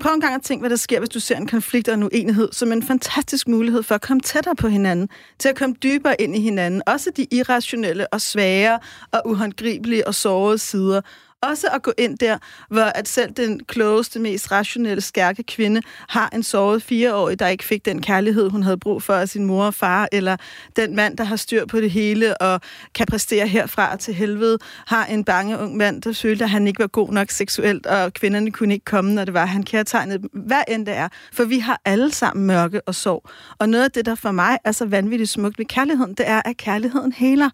Prøv 0.00 0.14
en 0.14 0.20
gang 0.20 0.34
at 0.34 0.42
tænke, 0.42 0.62
hvad 0.62 0.70
der 0.70 0.76
sker, 0.76 0.98
hvis 0.98 1.08
du 1.08 1.20
ser 1.20 1.36
en 1.36 1.46
konflikt 1.46 1.88
og 1.88 1.94
en 1.94 2.02
uenighed 2.02 2.48
som 2.52 2.72
en 2.72 2.82
fantastisk 2.82 3.48
mulighed 3.48 3.82
for 3.82 3.94
at 3.94 4.00
komme 4.00 4.20
tættere 4.20 4.56
på 4.56 4.68
hinanden, 4.68 5.08
til 5.38 5.48
at 5.48 5.56
komme 5.56 5.74
dybere 5.82 6.20
ind 6.20 6.36
i 6.36 6.40
hinanden, 6.40 6.82
også 6.86 7.10
de 7.16 7.26
irrationelle 7.30 8.06
og 8.12 8.20
svære 8.20 8.78
og 9.12 9.22
uhåndgribelige 9.24 10.06
og 10.06 10.14
sårede 10.14 10.58
sider, 10.58 11.00
også 11.42 11.68
at 11.72 11.82
gå 11.82 11.92
ind 11.98 12.18
der, 12.18 12.38
hvor 12.70 12.82
at 12.82 13.08
selv 13.08 13.32
den 13.32 13.60
klogeste, 13.64 14.18
mest 14.18 14.52
rationelle, 14.52 15.00
stærke 15.00 15.42
kvinde 15.42 15.82
har 16.08 16.30
en 16.34 16.42
såret 16.42 16.82
fireårig, 16.82 17.38
der 17.38 17.48
ikke 17.48 17.64
fik 17.64 17.84
den 17.84 18.02
kærlighed, 18.02 18.50
hun 18.50 18.62
havde 18.62 18.78
brug 18.78 19.02
for 19.02 19.14
af 19.14 19.28
sin 19.28 19.44
mor 19.44 19.64
og 19.64 19.74
far, 19.74 20.08
eller 20.12 20.36
den 20.76 20.96
mand, 20.96 21.16
der 21.16 21.24
har 21.24 21.36
styr 21.36 21.66
på 21.66 21.80
det 21.80 21.90
hele 21.90 22.42
og 22.42 22.60
kan 22.94 23.06
præstere 23.06 23.46
herfra 23.46 23.96
til 23.96 24.14
helvede, 24.14 24.58
har 24.86 25.06
en 25.06 25.24
bange 25.24 25.58
ung 25.58 25.76
mand, 25.76 26.02
der 26.02 26.12
følte, 26.12 26.44
at 26.44 26.50
han 26.50 26.66
ikke 26.66 26.80
var 26.80 26.86
god 26.86 27.12
nok 27.12 27.30
seksuelt, 27.30 27.86
og 27.86 28.12
kvinderne 28.12 28.52
kunne 28.52 28.74
ikke 28.74 28.84
komme, 28.84 29.14
når 29.14 29.24
det 29.24 29.34
var, 29.34 29.46
han 29.46 29.62
kærtegnede 29.62 30.18
dem. 30.18 30.30
Hvad 30.32 30.62
end 30.68 30.86
det 30.86 30.96
er. 30.96 31.08
For 31.32 31.44
vi 31.44 31.58
har 31.58 31.80
alle 31.84 32.10
sammen 32.10 32.46
mørke 32.46 32.80
og 32.88 32.94
sorg. 32.94 33.28
Og 33.58 33.68
noget 33.68 33.84
af 33.84 33.90
det, 33.90 34.06
der 34.06 34.14
for 34.14 34.30
mig 34.30 34.58
er 34.64 34.72
så 34.72 34.86
vanvittigt 34.86 35.30
smukt 35.30 35.58
ved 35.58 35.66
kærligheden, 35.66 36.14
det 36.14 36.28
er, 36.28 36.42
at 36.44 36.56
kærligheden 36.56 37.12
heler. 37.12 37.50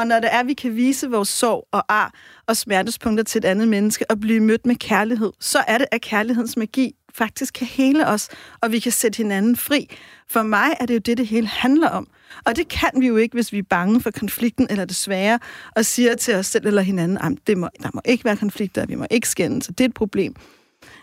Og 0.00 0.06
når 0.06 0.20
det 0.20 0.34
er, 0.34 0.40
at 0.40 0.46
vi 0.46 0.54
kan 0.54 0.76
vise 0.76 1.10
vores 1.10 1.28
sorg 1.28 1.68
og 1.72 1.84
ar 1.88 2.14
og 2.46 2.56
smertespunkter 2.56 3.24
til 3.24 3.38
et 3.38 3.44
andet 3.44 3.68
menneske 3.68 4.10
og 4.10 4.20
blive 4.20 4.40
mødt 4.40 4.66
med 4.66 4.76
kærlighed, 4.76 5.32
så 5.40 5.58
er 5.68 5.78
det, 5.78 5.86
at 5.90 6.00
kærlighedens 6.00 6.56
magi 6.56 6.94
faktisk 7.14 7.54
kan 7.54 7.66
hele 7.66 8.06
os, 8.06 8.28
og 8.60 8.72
vi 8.72 8.78
kan 8.78 8.92
sætte 8.92 9.16
hinanden 9.16 9.56
fri. 9.56 9.96
For 10.28 10.42
mig 10.42 10.76
er 10.80 10.86
det 10.86 10.94
jo 10.94 10.98
det, 10.98 11.18
det 11.18 11.26
hele 11.26 11.46
handler 11.46 11.88
om. 11.88 12.08
Og 12.44 12.56
det 12.56 12.68
kan 12.68 12.90
vi 13.00 13.06
jo 13.06 13.16
ikke, 13.16 13.34
hvis 13.34 13.52
vi 13.52 13.58
er 13.58 13.62
bange 13.70 14.00
for 14.00 14.10
konflikten 14.10 14.66
eller 14.70 14.84
det 14.84 14.96
svære, 14.96 15.38
og 15.76 15.84
siger 15.84 16.14
til 16.14 16.34
os 16.34 16.46
selv 16.46 16.66
eller 16.66 16.82
hinanden, 16.82 17.18
at 17.18 17.32
det 17.46 17.58
må, 17.58 17.68
der 17.82 17.90
må 17.94 18.00
ikke 18.04 18.24
være 18.24 18.36
konflikter, 18.36 18.86
vi 18.86 18.94
må 18.94 19.06
ikke 19.10 19.28
skændes, 19.28 19.64
så 19.64 19.72
det 19.72 19.84
er 19.84 19.88
et 19.88 19.94
problem. 19.94 20.34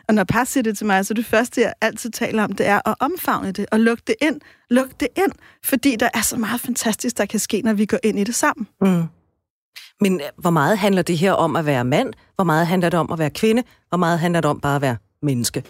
Og 0.08 0.14
når 0.14 0.24
par 0.24 0.44
siger 0.44 0.64
det 0.64 0.78
til 0.78 0.86
mig, 0.86 1.06
så 1.06 1.14
det 1.14 1.26
første, 1.26 1.62
jeg 1.62 1.74
altid 1.82 2.10
taler 2.10 2.44
om, 2.44 2.52
det 2.52 2.68
er 2.68 2.90
at 2.90 2.96
omfavne 3.00 3.52
det 3.52 3.66
og 3.72 3.80
lukke 3.80 4.04
det 4.08 4.16
ind. 4.22 4.42
Luk 4.70 5.00
det 5.00 5.08
ind, 5.18 5.32
fordi 5.64 5.96
der 5.96 6.10
er 6.14 6.22
så 6.22 6.38
meget 6.38 6.62
fantastisk, 6.62 7.18
der 7.18 7.26
kan 7.26 7.40
ske, 7.40 7.62
når 7.62 7.74
vi 7.74 7.86
går 7.86 7.98
ind 8.04 8.20
i 8.20 8.24
det 8.24 8.36
sammen. 8.36 8.68
Mm. 8.82 9.04
Men 10.02 10.22
øh, 10.22 10.28
hvor 10.38 10.50
meget 10.50 10.78
handler 10.78 11.02
det 11.02 11.18
her 11.18 11.32
om 11.32 11.56
at 11.56 11.66
være 11.66 11.84
mand? 11.84 12.14
Hvor 12.36 12.44
meget 12.44 12.68
handler 12.68 12.90
det 12.90 13.00
om 13.00 13.12
at 13.12 13.20
være 13.20 13.30
kvinde? 13.30 13.64
Hvor 13.90 13.98
meget 13.98 14.20
handler 14.20 14.42
det 14.42 14.50
om 14.50 14.60
bare 14.60 14.76
at 14.76 14.82
være 14.82 14.98
menneske? 15.22 15.64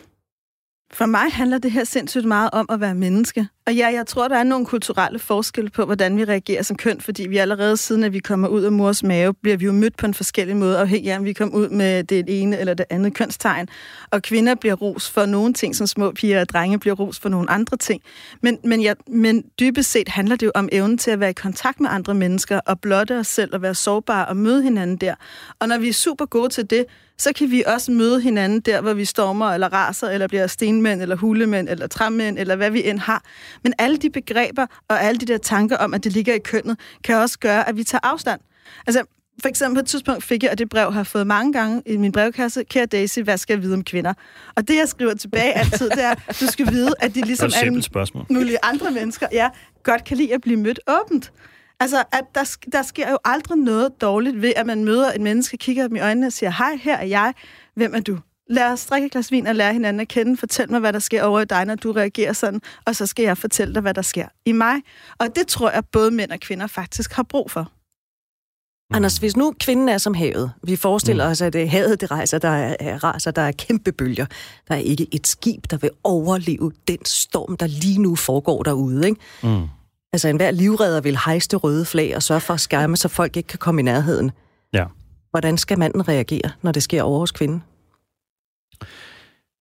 For 0.93 1.05
mig 1.05 1.31
handler 1.31 1.57
det 1.57 1.71
her 1.71 1.83
sindssygt 1.83 2.25
meget 2.25 2.49
om 2.53 2.65
at 2.69 2.79
være 2.79 2.95
menneske. 2.95 3.47
Og 3.67 3.75
ja, 3.75 3.87
jeg 3.87 4.07
tror, 4.07 4.27
der 4.27 4.35
er 4.35 4.43
nogle 4.43 4.65
kulturelle 4.65 5.19
forskelle 5.19 5.69
på, 5.69 5.85
hvordan 5.85 6.17
vi 6.17 6.25
reagerer 6.25 6.63
som 6.63 6.77
køn, 6.77 7.01
fordi 7.01 7.27
vi 7.27 7.37
allerede 7.37 7.77
siden, 7.77 8.03
at 8.03 8.13
vi 8.13 8.19
kommer 8.19 8.47
ud 8.47 8.63
af 8.63 8.71
mors 8.71 9.03
mave, 9.03 9.33
bliver 9.33 9.57
vi 9.57 9.65
jo 9.65 9.71
mødt 9.71 9.97
på 9.97 10.05
en 10.05 10.13
forskellig 10.13 10.55
måde, 10.55 10.79
afhængig 10.79 11.11
af, 11.11 11.17
om 11.17 11.25
vi 11.25 11.33
kommer 11.33 11.57
ud 11.57 11.69
med 11.69 12.03
det 12.03 12.25
ene 12.27 12.59
eller 12.59 12.73
det 12.73 12.85
andet 12.89 13.13
kønstegn. 13.13 13.67
Og 14.11 14.21
kvinder 14.21 14.55
bliver 14.55 14.75
ros 14.75 15.09
for 15.09 15.25
nogle 15.25 15.53
ting, 15.53 15.75
som 15.75 15.87
små 15.87 16.11
piger 16.11 16.41
og 16.41 16.49
drenge 16.49 16.79
bliver 16.79 16.95
ros 16.95 17.19
for 17.19 17.29
nogle 17.29 17.49
andre 17.49 17.77
ting. 17.77 18.01
Men, 18.41 18.57
men, 18.63 18.81
ja, 18.81 18.93
men 19.07 19.43
dybest 19.59 19.91
set 19.91 20.07
handler 20.09 20.35
det 20.35 20.45
jo 20.45 20.51
om 20.55 20.69
evnen 20.71 20.97
til 20.97 21.11
at 21.11 21.19
være 21.19 21.29
i 21.29 21.33
kontakt 21.33 21.79
med 21.79 21.89
andre 21.91 22.13
mennesker, 22.13 22.59
og 22.65 22.79
blotte 22.79 23.19
os 23.19 23.27
selv 23.27 23.53
og 23.53 23.61
være 23.61 23.75
sårbare 23.75 24.25
og 24.25 24.37
møde 24.37 24.63
hinanden 24.63 24.97
der. 24.97 25.15
Og 25.59 25.67
når 25.67 25.77
vi 25.77 25.89
er 25.89 25.93
super 25.93 26.25
gode 26.25 26.49
til 26.49 26.69
det, 26.69 26.85
så 27.17 27.33
kan 27.33 27.51
vi 27.51 27.63
også 27.67 27.91
møde 27.91 28.21
hinanden 28.21 28.59
der, 28.59 28.81
hvor 28.81 28.93
vi 28.93 29.05
stormer 29.05 29.45
eller 29.45 29.73
raser, 29.73 30.09
eller 30.09 30.27
bliver 30.27 30.47
stenmænd, 30.47 31.01
eller 31.01 31.15
hulemænd, 31.15 31.69
eller 31.69 31.87
træmænd, 31.87 32.39
eller 32.39 32.55
hvad 32.55 32.71
vi 32.71 32.89
end 32.89 32.99
har. 32.99 33.23
Men 33.63 33.73
alle 33.77 33.97
de 33.97 34.09
begreber 34.09 34.65
og 34.87 35.03
alle 35.03 35.19
de 35.19 35.25
der 35.25 35.37
tanker 35.37 35.77
om, 35.77 35.93
at 35.93 36.03
det 36.03 36.13
ligger 36.13 36.33
i 36.33 36.39
kønnet, 36.39 36.79
kan 37.03 37.15
også 37.15 37.39
gøre, 37.39 37.69
at 37.69 37.77
vi 37.77 37.83
tager 37.83 37.99
afstand. 38.03 38.41
Altså, 38.87 39.03
for 39.41 39.49
eksempel 39.49 39.75
på 39.75 39.79
et 39.79 39.87
tidspunkt 39.87 40.23
fik 40.23 40.43
jeg, 40.43 40.51
og 40.51 40.57
det 40.57 40.69
brev 40.69 40.91
har 40.91 40.99
jeg 40.99 41.07
fået 41.07 41.27
mange 41.27 41.53
gange 41.53 41.81
i 41.85 41.97
min 41.97 42.11
brevkasse, 42.11 42.63
kære 42.63 42.85
Daisy, 42.85 43.19
hvad 43.19 43.37
skal 43.37 43.53
jeg 43.53 43.63
vide 43.63 43.73
om 43.73 43.83
kvinder? 43.83 44.13
Og 44.55 44.67
det, 44.67 44.75
jeg 44.75 44.87
skriver 44.87 45.13
tilbage 45.13 45.53
altid, 45.53 45.89
det 45.89 46.03
er, 46.03 46.15
du 46.41 46.47
skal 46.47 46.71
vide, 46.71 46.93
at 46.99 47.15
de 47.15 47.21
ligesom 47.21 47.51
alle 47.61 47.83
spørgsmål. 47.83 48.25
mulige 48.29 48.57
andre 48.63 48.91
mennesker, 48.91 49.27
ja, 49.31 49.49
godt 49.83 50.03
kan 50.03 50.17
lide 50.17 50.33
at 50.33 50.41
blive 50.41 50.57
mødt 50.57 50.79
åbent. 50.87 51.31
Altså, 51.79 52.03
at 52.11 52.23
der, 52.35 52.57
der 52.71 52.81
sker 52.81 53.11
jo 53.11 53.17
aldrig 53.25 53.57
noget 53.57 54.01
dårligt 54.01 54.41
ved, 54.41 54.53
at 54.55 54.65
man 54.65 54.85
møder 54.85 55.13
et 55.13 55.21
menneske, 55.21 55.57
kigger 55.57 55.87
dem 55.87 55.95
i 55.95 55.99
øjnene 55.99 56.27
og 56.27 56.33
siger, 56.33 56.49
hej, 56.49 56.75
her 56.81 56.97
er 56.97 57.05
jeg, 57.05 57.33
hvem 57.75 57.95
er 57.95 57.99
du? 57.99 58.17
Lad 58.49 58.71
os 58.71 58.85
drikke 58.85 59.05
et 59.05 59.11
glas 59.11 59.31
vin 59.31 59.47
og 59.47 59.55
lære 59.55 59.73
hinanden 59.73 59.99
at 59.99 60.07
kende. 60.07 60.37
Fortæl 60.37 60.71
mig, 60.71 60.79
hvad 60.79 60.93
der 60.93 60.99
sker 60.99 61.23
over 61.23 61.39
i 61.39 61.45
dig, 61.45 61.65
når 61.65 61.75
du 61.75 61.91
reagerer 61.91 62.33
sådan, 62.33 62.61
og 62.85 62.95
så 62.95 63.05
skal 63.05 63.23
jeg 63.23 63.37
fortælle 63.37 63.73
dig, 63.73 63.81
hvad 63.81 63.93
der 63.93 64.01
sker 64.01 64.27
i 64.45 64.51
mig. 64.51 64.75
Og 65.19 65.27
det 65.35 65.47
tror 65.47 65.71
jeg, 65.71 65.83
både 65.91 66.11
mænd 66.11 66.31
og 66.31 66.39
kvinder 66.39 66.67
faktisk 66.67 67.13
har 67.13 67.23
brug 67.23 67.51
for. 67.51 67.61
Mm. 67.61 68.95
Anders, 68.95 69.17
hvis 69.17 69.37
nu 69.37 69.53
kvinden 69.59 69.89
er 69.89 69.97
som 69.97 70.13
havet, 70.13 70.51
vi 70.63 70.75
forestiller 70.75 71.25
mm. 71.25 71.31
os, 71.31 71.41
at 71.41 71.53
det 71.53 71.69
havet 71.69 72.01
det 72.01 72.11
rejser, 72.11 72.37
der 72.37 72.49
er, 72.49 73.03
raser, 73.03 73.31
der 73.31 73.41
er 73.41 73.51
kæmpe 73.51 73.91
bølger. 73.91 74.25
Der 74.67 74.75
er 74.75 74.79
ikke 74.79 75.07
et 75.11 75.27
skib, 75.27 75.63
der 75.69 75.77
vil 75.77 75.89
overleve 76.03 76.71
den 76.87 77.05
storm, 77.05 77.57
der 77.57 77.67
lige 77.67 78.01
nu 78.01 78.15
foregår 78.15 78.63
derude. 78.63 79.07
Ikke? 79.07 79.21
Mm. 79.43 79.67
Altså 80.13 80.27
enhver 80.27 80.51
livredder 80.51 81.01
vil 81.01 81.17
hejse 81.25 81.49
det 81.49 81.63
røde 81.63 81.85
flag 81.85 82.15
og 82.15 82.23
sørge 82.23 82.41
for 82.41 82.53
at 82.53 82.59
skærme, 82.59 82.97
så 82.97 83.07
folk 83.07 83.37
ikke 83.37 83.47
kan 83.47 83.59
komme 83.59 83.81
i 83.81 83.83
nærheden. 83.83 84.31
Ja. 84.73 84.85
Hvordan 85.31 85.57
skal 85.57 85.79
manden 85.79 86.07
reagere, 86.07 86.51
når 86.61 86.71
det 86.71 86.83
sker 86.83 87.03
over 87.03 87.19
hos 87.19 87.31
kvinden? 87.31 87.63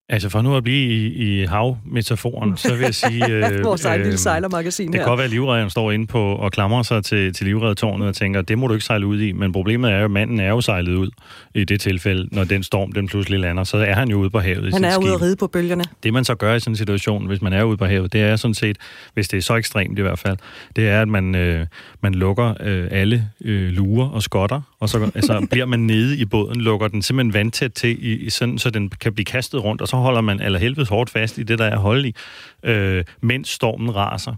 Altså 0.09 0.29
for 0.29 0.43
nu 0.43 0.57
at 0.57 0.65
blive 0.65 0.93
i, 0.93 1.07
i 1.41 1.45
havmetaforen, 1.45 2.57
så 2.57 2.75
vil 2.75 2.81
jeg 2.81 2.95
sige... 2.95 3.27
Øh, 3.37 3.65
Vores 3.65 3.85
egen 3.85 4.01
lille 4.01 4.13
øh, 4.13 4.19
sejlermagasin 4.19 4.87
Det 4.87 4.95
her. 4.95 5.01
kan 5.01 5.09
godt 5.09 5.19
være, 5.19 5.25
at 5.25 5.31
livredderen 5.31 5.71
står 5.71 5.93
inde 5.93 6.07
på 6.07 6.23
og 6.35 6.53
klamrer 6.53 6.83
sig 6.83 7.05
til, 7.05 7.33
til 7.33 7.47
livreddetårnet 7.47 8.09
og 8.09 8.15
tænker, 8.15 8.43
det 8.43 8.59
må 8.59 8.67
du 8.67 8.75
ikke 8.75 8.85
sejle 8.85 9.07
ud 9.07 9.21
i. 9.21 9.33
Men 9.33 9.53
problemet 9.53 9.93
er 9.93 9.99
jo, 9.99 10.05
at 10.05 10.11
manden 10.11 10.41
er 10.41 10.49
jo 10.49 10.61
sejlet 10.61 10.95
ud 10.95 11.11
i 11.55 11.65
det 11.65 11.81
tilfælde, 11.81 12.29
når 12.33 12.45
den 12.45 12.63
storm 12.63 12.93
den 12.93 13.09
pludselig 13.09 13.41
lander. 13.41 13.65
Så 13.65 13.77
er 13.77 13.95
han 13.95 14.09
jo 14.09 14.19
ude 14.19 14.31
på 14.31 14.39
havet 14.39 14.73
Han 14.73 14.85
er 14.85 14.99
ude 14.99 15.13
at 15.13 15.23
ride 15.23 15.37
på 15.37 15.47
bølgerne. 15.47 15.85
Det 16.03 16.13
man 16.13 16.25
så 16.25 16.35
gør 16.35 16.55
i 16.55 16.61
sådan 16.61 16.73
en 16.73 16.77
situation, 16.77 17.27
hvis 17.27 17.43
man 17.43 17.53
er 17.53 17.63
ude 17.63 17.77
på 17.77 17.85
havet, 17.87 18.13
det 18.13 18.23
er 18.23 18.37
sådan 18.37 18.55
set, 18.55 18.79
hvis 19.15 19.29
det 19.29 19.37
er 19.39 19.43
så 19.43 19.55
ekstremt 19.55 19.99
i 19.99 20.03
hvert 20.03 20.19
fald, 20.19 20.37
det 20.77 20.89
er, 20.89 21.03
at 21.03 21.09
man, 21.09 21.35
øh, 21.35 21.67
man 22.01 22.15
lukker 22.15 22.55
øh, 22.61 22.89
alle 22.91 23.29
øh, 23.45 23.69
lurer 23.69 24.09
og 24.09 24.23
skotter 24.23 24.61
og 24.81 24.89
så 24.89 25.11
altså, 25.15 25.47
bliver 25.51 25.67
man 25.67 25.81
nede 25.81 26.19
i 26.19 26.25
båden, 26.25 26.61
lukker 26.61 26.89
den 26.89 27.03
simpelthen 27.03 27.35
vandtæt 27.35 27.73
til, 27.73 28.07
i, 28.07 28.15
i 28.15 28.31
sådan, 28.31 28.59
så 28.59 28.71
den 28.71 28.89
kan 28.89 29.15
blive 29.15 29.25
kastet 29.25 29.65
rundt, 29.65 29.83
og 29.83 29.89
så 29.89 29.97
holder 29.97 30.21
man 30.21 30.41
aller 30.41 30.59
helvedes 30.59 30.89
hårdt 30.89 31.11
fast 31.11 31.39
i 31.39 31.43
det, 31.43 31.59
der 31.59 31.65
er 31.65 31.71
at 31.71 31.79
holde 31.79 32.09
i, 32.09 32.15
øh, 32.63 33.05
mens 33.21 33.49
stormen 33.49 33.97
raser. 33.97 34.35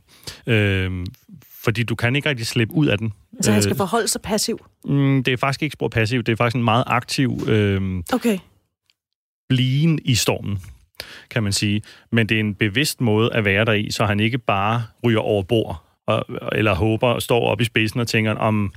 Øh, 0.47 1.07
fordi 1.65 1.83
du 1.83 1.95
kan 1.95 2.17
ikke 2.17 2.29
rigtig 2.29 2.47
slippe 2.47 2.75
ud 2.75 2.87
af 2.87 2.99
den. 2.99 3.13
Så 3.41 3.53
han 3.53 3.63
skal 3.63 3.73
øh, 3.73 3.77
forholde 3.77 4.09
sig 4.09 4.21
passiv? 4.23 4.67
Mm, 4.85 5.25
det 5.25 5.33
er 5.33 5.37
faktisk 5.37 5.63
ikke 5.63 5.73
spor 5.73 5.89
passiv, 5.89 6.23
det 6.23 6.33
er 6.33 6.37
faktisk 6.37 6.57
en 6.57 6.65
meget 6.65 6.85
aktiv 6.87 7.41
øh, 7.49 8.03
okay. 8.13 8.39
bligen 9.49 9.99
i 10.05 10.15
stormen 10.15 10.59
kan 11.31 11.43
man 11.43 11.53
sige. 11.53 11.83
Men 12.13 12.29
det 12.29 12.35
er 12.35 12.41
en 12.41 12.55
bevidst 12.55 13.01
måde 13.01 13.35
at 13.35 13.45
være 13.45 13.65
der 13.65 13.73
i, 13.73 13.91
så 13.91 14.05
han 14.05 14.21
ikke 14.21 14.39
bare 14.39 14.83
ryger 15.05 15.21
over 15.21 15.43
bord, 15.43 15.85
og, 16.07 16.25
eller 16.53 16.75
håber 16.75 17.09
og 17.09 17.23
står 17.23 17.41
op 17.41 17.61
i 17.61 17.65
spidsen 17.65 18.01
og 18.01 18.09
tænker, 18.09 18.35
om 18.35 18.73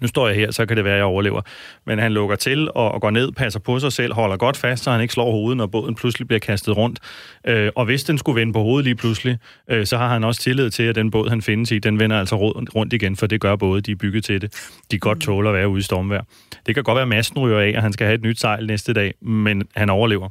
nu 0.00 0.06
står 0.06 0.28
jeg 0.28 0.36
her, 0.36 0.50
så 0.50 0.66
kan 0.66 0.76
det 0.76 0.84
være, 0.84 0.94
at 0.94 0.98
jeg 0.98 1.04
overlever. 1.04 1.40
Men 1.86 1.98
han 1.98 2.12
lukker 2.12 2.36
til 2.36 2.68
og, 2.74 2.92
og 2.92 3.00
går 3.00 3.10
ned, 3.10 3.32
passer 3.32 3.60
på 3.60 3.78
sig 3.78 3.92
selv, 3.92 4.14
holder 4.14 4.36
godt 4.36 4.56
fast, 4.56 4.84
så 4.84 4.90
han 4.90 5.00
ikke 5.00 5.14
slår 5.14 5.30
hovedet, 5.30 5.56
når 5.56 5.66
båden 5.66 5.94
pludselig 5.94 6.28
bliver 6.28 6.40
kastet 6.40 6.76
rundt. 6.76 6.98
Øh, 7.46 7.70
og 7.74 7.84
hvis 7.84 8.04
den 8.04 8.18
skulle 8.18 8.40
vende 8.40 8.52
på 8.52 8.62
hovedet 8.62 8.84
lige 8.84 8.94
pludselig, 8.94 9.38
øh, 9.70 9.86
så 9.86 9.96
har 9.96 10.08
han 10.08 10.24
også 10.24 10.40
tillid 10.40 10.70
til, 10.70 10.82
at 10.82 10.94
den 10.94 11.10
båd, 11.10 11.28
han 11.28 11.42
findes 11.42 11.70
i, 11.70 11.78
den 11.78 11.98
vender 11.98 12.18
altså 12.18 12.36
rundt 12.74 12.92
igen, 12.92 13.16
for 13.16 13.26
det 13.26 13.40
gør 13.40 13.56
både, 13.56 13.80
de 13.80 13.92
er 13.92 13.96
bygget 13.96 14.24
til 14.24 14.42
det. 14.42 14.70
De 14.90 14.98
godt 14.98 15.20
tåler 15.20 15.50
at 15.50 15.56
være 15.56 15.68
ude 15.68 15.78
i 15.78 15.82
stormvejr. 15.82 16.22
Det 16.66 16.74
kan 16.74 16.84
godt 16.84 16.96
være, 16.96 17.02
at 17.02 17.08
masten 17.08 17.38
ryger 17.38 17.58
af, 17.58 17.72
og 17.76 17.82
han 17.82 17.92
skal 17.92 18.06
have 18.06 18.14
et 18.14 18.22
nyt 18.22 18.40
sejl 18.40 18.66
næste 18.66 18.92
dag, 18.92 19.14
men 19.20 19.62
han 19.76 19.90
overlever. 19.90 20.28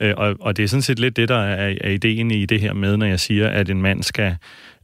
Øh, 0.00 0.14
og, 0.16 0.36
og 0.40 0.56
det 0.56 0.62
er 0.62 0.68
sådan 0.68 0.82
set 0.82 0.98
lidt 0.98 1.16
det, 1.16 1.28
der 1.28 1.38
er, 1.38 1.74
er 1.80 1.90
ideen 1.90 2.30
i 2.30 2.46
det 2.46 2.60
her 2.60 2.72
med, 2.72 2.96
når 2.96 3.06
jeg 3.06 3.20
siger, 3.20 3.48
at 3.48 3.70
en 3.70 3.82
mand 3.82 4.02
skal 4.02 4.36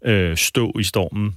øh, 0.05 0.37
stå 0.37 0.73
i 0.81 0.83
stormen. 0.83 1.37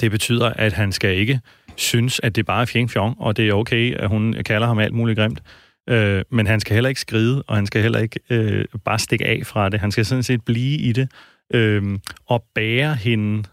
Det 0.00 0.10
betyder, 0.10 0.52
at 0.56 0.72
han 0.72 0.92
skal 0.92 1.16
ikke 1.16 1.40
synes, 1.76 2.20
at 2.22 2.36
det 2.36 2.46
bare 2.46 2.62
er 2.62 2.66
fjeng 2.66 2.90
fjong, 2.90 3.16
og 3.18 3.36
det 3.36 3.48
er 3.48 3.52
okay, 3.52 3.94
at 3.94 4.08
hun 4.08 4.32
kalder 4.46 4.66
ham 4.66 4.78
alt 4.78 4.94
muligt 4.94 5.18
grimt. 5.18 5.42
Øh, 5.88 6.24
men 6.30 6.46
han 6.46 6.60
skal 6.60 6.74
heller 6.74 6.88
ikke 6.88 7.00
skride, 7.00 7.42
og 7.42 7.56
han 7.56 7.66
skal 7.66 7.82
heller 7.82 7.98
ikke 7.98 8.20
øh, 8.30 8.64
bare 8.84 8.98
stikke 8.98 9.26
af 9.26 9.46
fra 9.46 9.68
det. 9.68 9.80
Han 9.80 9.90
skal 9.90 10.06
sådan 10.06 10.22
set 10.22 10.44
blive 10.44 10.78
i 10.78 10.92
det, 10.92 11.10
øh, 11.54 11.98
og 12.26 12.44
bære 12.54 12.94
hende, 12.94 13.48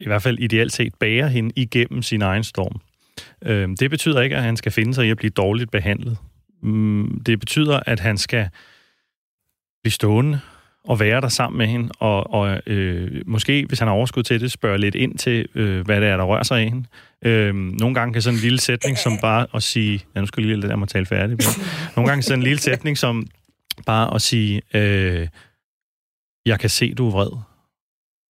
i 0.00 0.06
hvert 0.06 0.22
fald 0.22 0.38
ideelt 0.38 0.72
set, 0.72 0.94
bære 0.94 1.28
hende 1.28 1.52
igennem 1.56 2.02
sin 2.02 2.22
egen 2.22 2.44
storm. 2.44 2.80
Øh, 3.42 3.68
det 3.80 3.90
betyder 3.90 4.20
ikke, 4.20 4.36
at 4.36 4.42
han 4.42 4.56
skal 4.56 4.72
finde 4.72 4.94
sig 4.94 5.06
i 5.06 5.10
at 5.10 5.16
blive 5.16 5.30
dårligt 5.30 5.70
behandlet. 5.70 6.16
Mm, 6.62 7.20
det 7.26 7.40
betyder, 7.40 7.80
at 7.86 8.00
han 8.00 8.18
skal 8.18 8.48
blive 9.82 9.92
stående 9.92 10.40
og 10.84 11.00
være 11.00 11.20
der 11.20 11.28
sammen 11.28 11.58
med 11.58 11.66
hende, 11.66 11.88
og, 11.98 12.32
og 12.32 12.60
øh, 12.66 13.22
måske, 13.26 13.64
hvis 13.68 13.78
han 13.78 13.88
har 13.88 13.94
overskud 13.94 14.22
til 14.22 14.40
det, 14.40 14.52
spørge 14.52 14.78
lidt 14.78 14.94
ind 14.94 15.18
til, 15.18 15.48
øh, 15.54 15.84
hvad 15.84 16.00
det 16.00 16.08
er, 16.08 16.16
der 16.16 16.24
rører 16.24 16.42
sig 16.42 16.62
i 16.62 16.68
hende. 16.68 16.84
Øh, 17.24 17.54
nogle 17.54 17.94
gange 17.94 18.12
kan 18.12 18.22
sådan 18.22 18.38
en 18.38 18.42
lille 18.42 18.60
sætning 18.60 18.98
som 18.98 19.18
bare 19.18 19.46
at 19.54 19.62
sige... 19.62 20.00
Ja, 20.14 20.20
nu 20.20 20.26
skal 20.26 20.40
jeg 20.40 20.46
lige 20.46 20.60
lade 20.60 20.76
mig 20.76 20.88
tale 20.88 21.06
færdig. 21.06 21.30
Men, 21.30 21.66
nogle 21.96 22.08
gange 22.08 22.22
sådan 22.22 22.38
en 22.38 22.42
lille 22.42 22.58
sætning 22.58 22.98
som 22.98 23.26
bare 23.86 24.14
at 24.14 24.22
sige, 24.22 24.62
øh, 24.74 25.28
jeg 26.46 26.60
kan 26.60 26.70
se, 26.70 26.94
du 26.94 27.06
er 27.06 27.10
vred. 27.10 27.30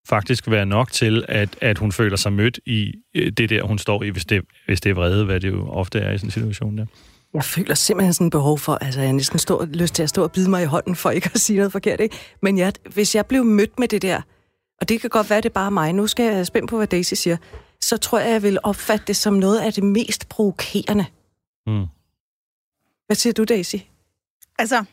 Faktisk 0.09 0.51
være 0.51 0.67
nok 0.67 0.93
til, 0.93 1.25
at, 1.29 1.57
at 1.61 1.79
hun 1.79 1.93
føler 1.93 2.17
sig 2.17 2.33
mødt 2.33 2.61
i 2.67 2.95
øh, 3.15 3.33
det 3.33 3.51
der, 3.51 3.62
hun 3.62 3.79
står 3.79 4.03
i, 4.03 4.09
hvis 4.09 4.25
det, 4.25 4.45
hvis 4.67 4.81
det 4.81 4.91
er 4.91 4.95
vrede, 4.95 5.25
hvad 5.25 5.41
det 5.41 5.49
jo 5.49 5.69
ofte 5.69 5.99
er 5.99 6.12
i 6.12 6.19
sådan 6.19 6.27
en 6.27 6.31
situation 6.31 6.79
der. 6.79 6.87
Jeg 7.35 7.45
føler 7.45 7.75
simpelthen 7.75 8.14
sådan 8.14 8.31
behov 8.31 8.59
for, 8.59 8.75
altså 8.75 9.01
jeg 9.01 9.09
har 9.09 9.14
næsten 9.14 9.38
stå, 9.38 9.64
lyst 9.64 9.95
til 9.95 10.03
at 10.03 10.09
stå 10.09 10.23
og 10.23 10.33
bide 10.33 10.51
mig 10.51 10.62
i 10.62 10.66
hånden 10.66 10.97
for 10.97 11.11
ikke 11.11 11.31
at 11.35 11.40
sige 11.40 11.57
noget 11.57 11.73
forkert, 11.73 12.01
ikke? 12.01 12.16
Men 12.42 12.59
jeg, 12.59 12.73
hvis 12.90 13.14
jeg 13.14 13.27
blev 13.27 13.45
mødt 13.45 13.79
med 13.79 13.88
det 13.88 14.03
der, 14.03 14.21
og 14.81 14.88
det 14.88 15.01
kan 15.01 15.11
godt 15.11 15.31
være, 15.31 15.40
det 15.40 15.49
er 15.49 15.53
bare 15.53 15.71
mig, 15.71 15.92
nu 15.92 16.07
skal 16.07 16.35
jeg 16.35 16.47
spænde 16.47 16.68
på, 16.68 16.77
hvad 16.77 16.87
Daisy 16.87 17.14
siger, 17.14 17.37
så 17.81 17.97
tror 17.97 18.18
jeg, 18.18 18.31
jeg 18.31 18.42
vil 18.42 18.59
opfatte 18.62 19.05
det 19.07 19.16
som 19.16 19.35
noget 19.35 19.61
af 19.61 19.73
det 19.73 19.85
mest 19.85 20.29
provokerende. 20.29 21.05
Mm. 21.66 21.87
Hvad 23.07 23.16
siger 23.16 23.33
du, 23.33 23.45
Daisy? 23.45 23.77
Altså, 24.59 24.85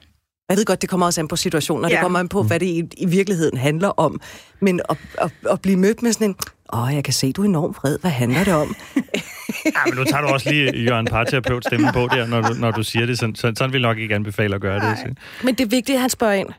jeg 0.49 0.57
ved 0.57 0.65
godt, 0.65 0.81
det 0.81 0.89
kommer 0.89 1.05
også 1.05 1.21
an 1.21 1.27
på 1.27 1.35
situationen, 1.35 1.85
og 1.85 1.91
ja. 1.91 1.95
det 1.95 2.03
kommer 2.03 2.19
an 2.19 2.29
på, 2.29 2.43
hvad 2.43 2.59
det 2.59 2.65
i, 2.65 2.83
i 2.97 3.05
virkeligheden 3.05 3.57
handler 3.57 3.87
om. 3.87 4.21
Men 4.59 4.81
at, 4.89 4.97
at, 5.17 5.31
at 5.49 5.61
blive 5.61 5.77
mødt 5.77 6.01
med 6.01 6.13
sådan 6.13 6.29
en, 6.29 6.35
åh, 6.73 6.95
jeg 6.95 7.03
kan 7.03 7.13
se, 7.13 7.31
du 7.31 7.41
er 7.41 7.45
enormt 7.45 7.77
vred. 7.77 7.99
Hvad 7.99 8.11
handler 8.11 8.43
det 8.43 8.53
om? 8.53 8.75
ja, 9.65 9.71
men 9.85 9.95
nu 9.95 10.03
tager 10.03 10.21
du 10.21 10.27
også 10.27 10.49
lige 10.49 10.83
Jørgen 10.83 11.05
Parterapeut 11.05 11.65
stemme 11.65 11.87
på 11.93 11.99
der, 11.99 12.27
når 12.27 12.41
du, 12.41 12.53
når 12.53 12.71
du 12.71 12.83
siger 12.83 13.05
det. 13.05 13.19
Sådan, 13.19 13.35
sådan 13.35 13.73
vil 13.73 13.81
jeg 13.81 13.89
nok 13.89 13.97
ikke 13.97 14.15
anbefale 14.15 14.55
at 14.55 14.61
gøre 14.61 14.79
Nej. 14.79 14.89
det. 14.89 14.99
Så. 14.99 15.13
Men 15.45 15.55
det 15.55 15.63
er 15.63 15.69
vigtigt, 15.69 15.95
at 15.95 16.01
han 16.01 16.09
spørger 16.09 16.33
ind 16.33 16.49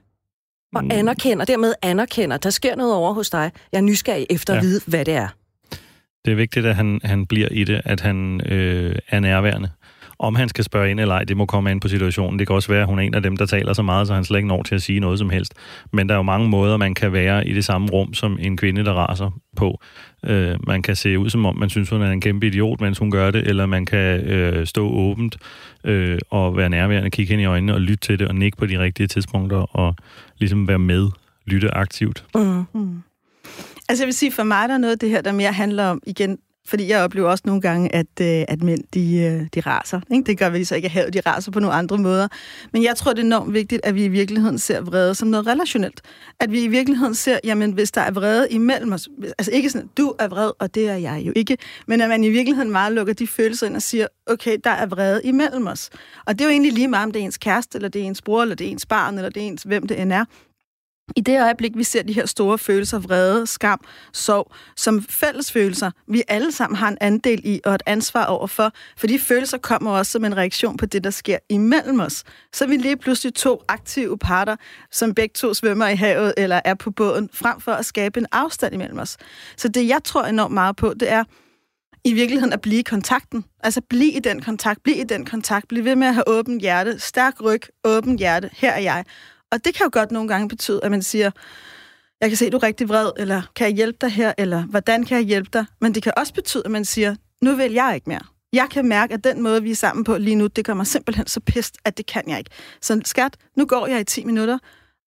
og 0.74 0.84
mm. 0.84 0.90
anerkender, 0.92 1.44
dermed 1.44 1.74
anerkender, 1.82 2.36
der 2.36 2.50
sker 2.50 2.76
noget 2.76 2.94
over 2.94 3.12
hos 3.12 3.30
dig. 3.30 3.52
Jeg 3.72 3.78
er 3.78 3.82
nysgerrig 3.82 4.26
efter 4.30 4.54
ja. 4.54 4.58
at 4.58 4.64
vide, 4.64 4.80
hvad 4.86 5.04
det 5.04 5.14
er. 5.14 5.28
Det 6.24 6.30
er 6.32 6.34
vigtigt, 6.34 6.66
at 6.66 6.76
han, 6.76 7.00
han 7.04 7.26
bliver 7.26 7.48
i 7.50 7.64
det, 7.64 7.82
at 7.84 8.00
han 8.00 8.40
øh, 8.46 8.96
er 9.08 9.20
nærværende. 9.20 9.70
Om 10.22 10.34
han 10.34 10.48
skal 10.48 10.64
spørge 10.64 10.90
ind 10.90 11.00
eller 11.00 11.14
ej, 11.14 11.24
det 11.24 11.36
må 11.36 11.46
komme 11.46 11.70
ind 11.70 11.80
på 11.80 11.88
situationen. 11.88 12.38
Det 12.38 12.46
kan 12.46 12.56
også 12.56 12.68
være, 12.68 12.80
at 12.80 12.86
hun 12.86 12.98
er 12.98 13.02
en 13.02 13.14
af 13.14 13.22
dem, 13.22 13.36
der 13.36 13.46
taler 13.46 13.72
så 13.72 13.82
meget, 13.82 14.06
så 14.06 14.14
han 14.14 14.24
slet 14.24 14.38
ikke 14.38 14.48
når 14.48 14.62
til 14.62 14.74
at 14.74 14.82
sige 14.82 15.00
noget 15.00 15.18
som 15.18 15.30
helst. 15.30 15.54
Men 15.92 16.08
der 16.08 16.14
er 16.14 16.18
jo 16.18 16.22
mange 16.22 16.48
måder, 16.48 16.76
man 16.76 16.94
kan 16.94 17.12
være 17.12 17.48
i 17.48 17.52
det 17.52 17.64
samme 17.64 17.88
rum 17.92 18.14
som 18.14 18.38
en 18.40 18.56
kvinde, 18.56 18.84
der 18.84 18.92
raser 18.92 19.30
på. 19.56 19.80
Øh, 20.26 20.56
man 20.66 20.82
kan 20.82 20.96
se 20.96 21.18
ud 21.18 21.30
som 21.30 21.46
om, 21.46 21.56
man 21.56 21.70
synes, 21.70 21.90
hun 21.90 22.02
er 22.02 22.10
en 22.10 22.20
kæmpe 22.20 22.46
idiot, 22.46 22.80
mens 22.80 22.98
hun 22.98 23.10
gør 23.10 23.30
det, 23.30 23.48
eller 23.48 23.66
man 23.66 23.86
kan 23.86 24.20
øh, 24.20 24.66
stå 24.66 24.88
åbent 24.88 25.36
øh, 25.84 26.18
og 26.30 26.56
være 26.56 26.68
nærværende, 26.68 27.10
kigge 27.10 27.32
ind 27.32 27.42
i 27.42 27.44
øjnene 27.44 27.74
og 27.74 27.80
lytte 27.80 28.06
til 28.06 28.18
det, 28.18 28.28
og 28.28 28.34
nikke 28.34 28.58
på 28.58 28.66
de 28.66 28.78
rigtige 28.78 29.06
tidspunkter, 29.06 29.76
og 29.76 29.94
ligesom 30.38 30.68
være 30.68 30.78
med, 30.78 31.08
lytte 31.46 31.74
aktivt. 31.74 32.24
Mm-hmm. 32.34 33.02
Altså 33.88 34.04
jeg 34.04 34.06
vil 34.06 34.14
sige, 34.14 34.32
for 34.32 34.42
mig 34.42 34.68
der 34.68 34.74
er 34.74 34.78
noget 34.78 34.92
af 34.92 34.98
det 34.98 35.10
her, 35.10 35.20
der 35.22 35.32
mere 35.32 35.52
handler 35.52 35.86
om, 35.86 36.02
igen, 36.06 36.38
fordi 36.70 36.88
jeg 36.88 37.02
oplever 37.02 37.30
også 37.30 37.42
nogle 37.46 37.60
gange, 37.60 37.94
at, 37.94 38.06
øh, 38.20 38.44
at 38.48 38.62
mænd, 38.62 38.80
de, 38.94 39.16
øh, 39.16 39.46
de 39.54 39.60
raser. 39.60 40.00
Ikke? 40.12 40.24
Det 40.24 40.38
gør 40.38 40.50
vi 40.50 40.64
så 40.64 40.74
ikke 40.74 40.86
at 40.86 40.92
have, 40.92 41.10
de 41.10 41.20
raser 41.20 41.52
på 41.52 41.60
nogle 41.60 41.74
andre 41.74 41.98
måder. 41.98 42.28
Men 42.72 42.82
jeg 42.82 42.96
tror, 42.96 43.12
det 43.12 43.20
er 43.20 43.24
enormt 43.24 43.54
vigtigt, 43.54 43.80
at 43.84 43.94
vi 43.94 44.04
i 44.04 44.08
virkeligheden 44.08 44.58
ser 44.58 44.80
vrede 44.80 45.14
som 45.14 45.28
noget 45.28 45.46
relationelt. 45.46 46.00
At 46.40 46.52
vi 46.52 46.64
i 46.64 46.68
virkeligheden 46.68 47.14
ser, 47.14 47.38
jamen 47.44 47.72
hvis 47.72 47.90
der 47.90 48.00
er 48.00 48.10
vrede 48.10 48.46
imellem 48.50 48.92
os, 48.92 49.08
altså 49.38 49.52
ikke 49.52 49.70
sådan, 49.70 49.88
du 49.96 50.14
er 50.18 50.28
vred, 50.28 50.50
og 50.58 50.74
det 50.74 50.88
er 50.88 50.96
jeg 50.96 51.22
jo 51.26 51.32
ikke, 51.36 51.58
men 51.86 52.00
at 52.00 52.08
man 52.08 52.24
i 52.24 52.28
virkeligheden 52.28 52.70
meget 52.70 52.92
lukker 52.92 53.14
de 53.14 53.26
følelser 53.26 53.66
ind 53.66 53.76
og 53.76 53.82
siger, 53.82 54.06
okay, 54.26 54.56
der 54.64 54.70
er 54.70 54.86
vrede 54.86 55.20
imellem 55.24 55.66
os. 55.66 55.90
Og 56.26 56.38
det 56.38 56.40
er 56.40 56.44
jo 56.48 56.50
egentlig 56.50 56.72
lige 56.72 56.88
meget, 56.88 57.04
om 57.04 57.12
det 57.12 57.20
er 57.20 57.24
ens 57.24 57.38
kæreste, 57.38 57.76
eller 57.76 57.88
det 57.88 58.02
er 58.02 58.06
ens 58.06 58.22
bror, 58.22 58.42
eller 58.42 58.54
det 58.54 58.66
er 58.66 58.70
ens 58.70 58.86
barn, 58.86 59.14
eller 59.14 59.30
det 59.30 59.42
er 59.42 59.46
ens, 59.46 59.62
hvem 59.62 59.86
det 59.86 60.00
end 60.00 60.12
er. 60.12 60.24
I 61.16 61.20
det 61.20 61.42
øjeblik, 61.42 61.72
vi 61.76 61.84
ser 61.84 62.02
de 62.02 62.12
her 62.12 62.26
store 62.26 62.58
følelser, 62.58 62.98
vrede, 62.98 63.46
skam, 63.46 63.80
sorg, 64.12 64.52
som 64.76 65.02
fælles 65.02 65.52
følelser, 65.52 65.90
vi 66.08 66.22
alle 66.28 66.52
sammen 66.52 66.76
har 66.76 66.88
en 66.88 66.98
andel 67.00 67.40
i 67.44 67.60
og 67.64 67.74
et 67.74 67.82
ansvar 67.86 68.24
overfor, 68.24 68.72
for 68.96 69.06
de 69.06 69.18
følelser 69.18 69.58
kommer 69.58 69.90
også 69.90 70.12
som 70.12 70.24
en 70.24 70.36
reaktion 70.36 70.76
på 70.76 70.86
det, 70.86 71.04
der 71.04 71.10
sker 71.10 71.38
imellem 71.48 72.00
os. 72.00 72.24
Så 72.52 72.64
er 72.64 72.68
vi 72.68 72.76
lige 72.76 72.96
pludselig 72.96 73.34
to 73.34 73.62
aktive 73.68 74.18
parter, 74.18 74.56
som 74.90 75.14
begge 75.14 75.32
to 75.34 75.54
svømmer 75.54 75.88
i 75.88 75.96
havet 75.96 76.34
eller 76.36 76.60
er 76.64 76.74
på 76.74 76.90
båden, 76.90 77.28
frem 77.32 77.60
for 77.60 77.72
at 77.72 77.86
skabe 77.86 78.20
en 78.20 78.26
afstand 78.32 78.74
imellem 78.74 78.98
os. 78.98 79.16
Så 79.56 79.68
det, 79.68 79.88
jeg 79.88 80.00
tror 80.04 80.24
enormt 80.24 80.54
meget 80.54 80.76
på, 80.76 80.94
det 80.94 81.10
er, 81.10 81.24
i 82.04 82.12
virkeligheden 82.12 82.52
at 82.52 82.60
blive 82.60 82.78
i 82.78 82.82
kontakten. 82.82 83.44
Altså 83.62 83.80
blive 83.80 84.12
i 84.12 84.18
den 84.18 84.42
kontakt, 84.42 84.82
blive 84.82 84.96
i 84.96 85.04
den 85.04 85.26
kontakt, 85.26 85.68
blive 85.68 85.84
ved 85.84 85.96
med 85.96 86.06
at 86.06 86.14
have 86.14 86.28
åbent 86.28 86.60
hjerte, 86.60 86.98
stærk 86.98 87.42
ryg, 87.42 87.62
åbent 87.84 88.18
hjerte, 88.18 88.50
her 88.52 88.72
er 88.72 88.80
jeg. 88.80 89.04
Og 89.52 89.64
det 89.64 89.74
kan 89.74 89.84
jo 89.84 89.90
godt 89.92 90.10
nogle 90.10 90.28
gange 90.28 90.48
betyde, 90.48 90.80
at 90.82 90.90
man 90.90 91.02
siger, 91.02 91.30
jeg 92.20 92.30
kan 92.30 92.36
se, 92.36 92.50
du 92.50 92.56
er 92.56 92.62
rigtig 92.62 92.88
vred, 92.88 93.10
eller 93.16 93.42
kan 93.56 93.66
jeg 93.66 93.74
hjælpe 93.76 93.98
dig 94.00 94.10
her, 94.10 94.32
eller 94.38 94.62
hvordan 94.62 95.04
kan 95.04 95.16
jeg 95.16 95.26
hjælpe 95.26 95.50
dig? 95.52 95.64
Men 95.80 95.94
det 95.94 96.02
kan 96.02 96.12
også 96.16 96.34
betyde, 96.34 96.62
at 96.64 96.70
man 96.70 96.84
siger, 96.84 97.14
nu 97.42 97.54
vil 97.54 97.72
jeg 97.72 97.92
ikke 97.94 98.10
mere. 98.10 98.20
Jeg 98.52 98.66
kan 98.70 98.88
mærke, 98.88 99.14
at 99.14 99.24
den 99.24 99.42
måde, 99.42 99.62
vi 99.62 99.70
er 99.70 99.74
sammen 99.74 100.04
på 100.04 100.18
lige 100.18 100.36
nu, 100.36 100.46
det 100.46 100.64
gør 100.64 100.74
mig 100.74 100.86
simpelthen 100.86 101.26
så 101.26 101.40
pist, 101.40 101.76
at 101.84 101.98
det 101.98 102.06
kan 102.06 102.22
jeg 102.26 102.38
ikke. 102.38 102.50
Så 102.80 103.00
skat, 103.04 103.36
nu 103.56 103.66
går 103.66 103.86
jeg 103.86 104.00
i 104.00 104.04
10 104.04 104.24
minutter, 104.24 104.58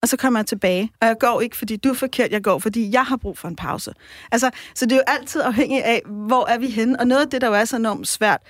og 0.02 0.08
så 0.08 0.16
kommer 0.16 0.40
jeg 0.40 0.46
tilbage. 0.46 0.90
Og 1.00 1.08
jeg 1.08 1.16
går 1.20 1.40
ikke, 1.40 1.56
fordi 1.56 1.76
du 1.76 1.88
er 1.90 1.94
forkert, 1.94 2.32
jeg 2.32 2.42
går, 2.42 2.58
fordi 2.58 2.92
jeg 2.92 3.04
har 3.04 3.16
brug 3.16 3.38
for 3.38 3.48
en 3.48 3.56
pause. 3.56 3.92
Altså, 4.32 4.50
så 4.74 4.86
det 4.86 4.92
er 4.92 4.96
jo 4.96 5.02
altid 5.06 5.40
afhængigt 5.40 5.84
af, 5.84 6.02
hvor 6.06 6.46
er 6.46 6.58
vi 6.58 6.70
henne. 6.70 7.00
Og 7.00 7.06
noget 7.06 7.22
af 7.22 7.30
det, 7.30 7.40
der 7.40 7.46
jo 7.46 7.54
er 7.54 7.64
så 7.64 7.76
enormt 7.76 8.08
svært, 8.08 8.40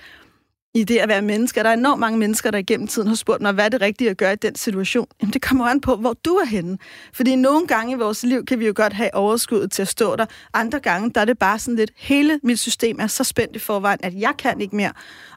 i 0.75 0.83
det 0.83 0.97
at 0.97 1.09
være 1.09 1.21
menneske. 1.21 1.63
Der 1.63 1.69
er 1.69 1.73
enormt 1.73 1.99
mange 1.99 2.19
mennesker, 2.19 2.51
der 2.51 2.57
igennem 2.57 2.87
tiden 2.87 3.07
har 3.07 3.15
spurgt 3.15 3.41
mig, 3.41 3.53
hvad 3.53 3.65
er 3.65 3.69
det 3.69 3.81
rigtige 3.81 4.09
at 4.09 4.17
gøre 4.17 4.33
i 4.33 4.35
den 4.35 4.55
situation? 4.55 5.07
Jamen, 5.21 5.33
det 5.33 5.41
kommer 5.41 5.65
an 5.65 5.81
på, 5.81 5.95
hvor 5.95 6.13
du 6.25 6.35
er 6.35 6.45
henne. 6.45 6.77
Fordi 7.13 7.35
nogle 7.35 7.67
gange 7.67 7.91
i 7.93 7.95
vores 7.95 8.23
liv 8.23 8.45
kan 8.45 8.59
vi 8.59 8.67
jo 8.67 8.73
godt 8.75 8.93
have 8.93 9.15
overskuddet 9.15 9.71
til 9.71 9.81
at 9.81 9.87
stå 9.87 10.15
der. 10.15 10.25
Andre 10.53 10.79
gange, 10.79 11.09
der 11.09 11.21
er 11.21 11.25
det 11.25 11.39
bare 11.39 11.59
sådan 11.59 11.75
lidt, 11.75 11.91
hele 11.95 12.39
mit 12.43 12.59
system 12.59 12.99
er 12.99 13.07
så 13.07 13.23
spændt 13.23 13.55
i 13.55 13.59
forvejen, 13.59 13.99
at 14.03 14.13
jeg 14.13 14.33
kan 14.37 14.61
ikke 14.61 14.75
mere. 14.75 14.91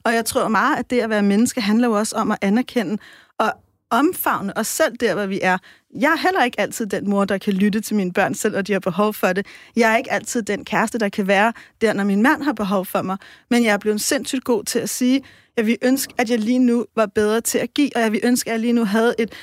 Og 0.05 0.15
jeg 0.15 0.25
tror 0.25 0.49
meget, 0.49 0.77
at 0.77 0.91
det 0.91 1.01
at 1.01 1.11
være 1.11 1.23
menneske 1.23 1.61
handler 1.61 1.89
jo 1.89 1.95
også 1.95 2.17
om 2.17 2.31
at 2.31 2.39
anerkende 2.41 2.99
og 3.39 3.53
omfavne 3.91 4.57
os 4.57 4.67
selv 4.67 4.97
der, 4.97 5.15
hvor 5.15 5.27
vi 5.27 5.41
er. 5.43 5.59
Jeg 5.95 6.13
er 6.13 6.17
heller 6.17 6.45
ikke 6.45 6.61
altid 6.61 6.87
den 6.87 7.11
mor, 7.11 7.25
der 7.25 7.39
kan 7.39 7.53
lytte 7.53 7.81
til 7.81 7.97
mine 7.97 8.13
børn 8.13 8.35
selv, 8.35 8.57
og 8.57 8.67
de 8.67 8.73
har 8.73 8.81
behov 8.81 9.15
for 9.15 9.33
det. 9.33 9.47
Jeg 9.77 9.93
er 9.93 9.97
ikke 9.97 10.13
altid 10.13 10.43
den 10.43 10.65
kæreste, 10.65 10.99
der 10.99 11.09
kan 11.09 11.27
være 11.27 11.53
der, 11.81 11.93
når 11.93 12.05
min 12.05 12.23
mand 12.23 12.43
har 12.43 12.53
behov 12.53 12.85
for 12.85 13.03
mig. 13.03 13.17
Men 13.51 13.65
jeg 13.65 13.73
er 13.73 13.79
blevet 13.79 14.01
sindssygt 14.01 14.45
god 14.45 14.65
til 14.65 14.79
at 14.79 14.89
sige, 14.89 15.23
jeg 15.57 15.67
vil 15.67 15.77
ønske, 15.83 16.15
at 16.19 16.31
jeg 16.31 16.39
lige 16.39 16.59
nu 16.59 16.87
var 16.97 17.07
bedre 17.07 17.41
til 17.41 17.59
at 17.59 17.75
give, 17.75 17.91
og 17.95 18.01
jeg 18.01 18.13
vil 18.13 18.21
ønske, 18.25 18.51
at 18.51 18.53
jeg 18.53 18.61
lige 18.61 18.73
nu 18.73 18.85
havde 18.85 19.15
et 19.19 19.35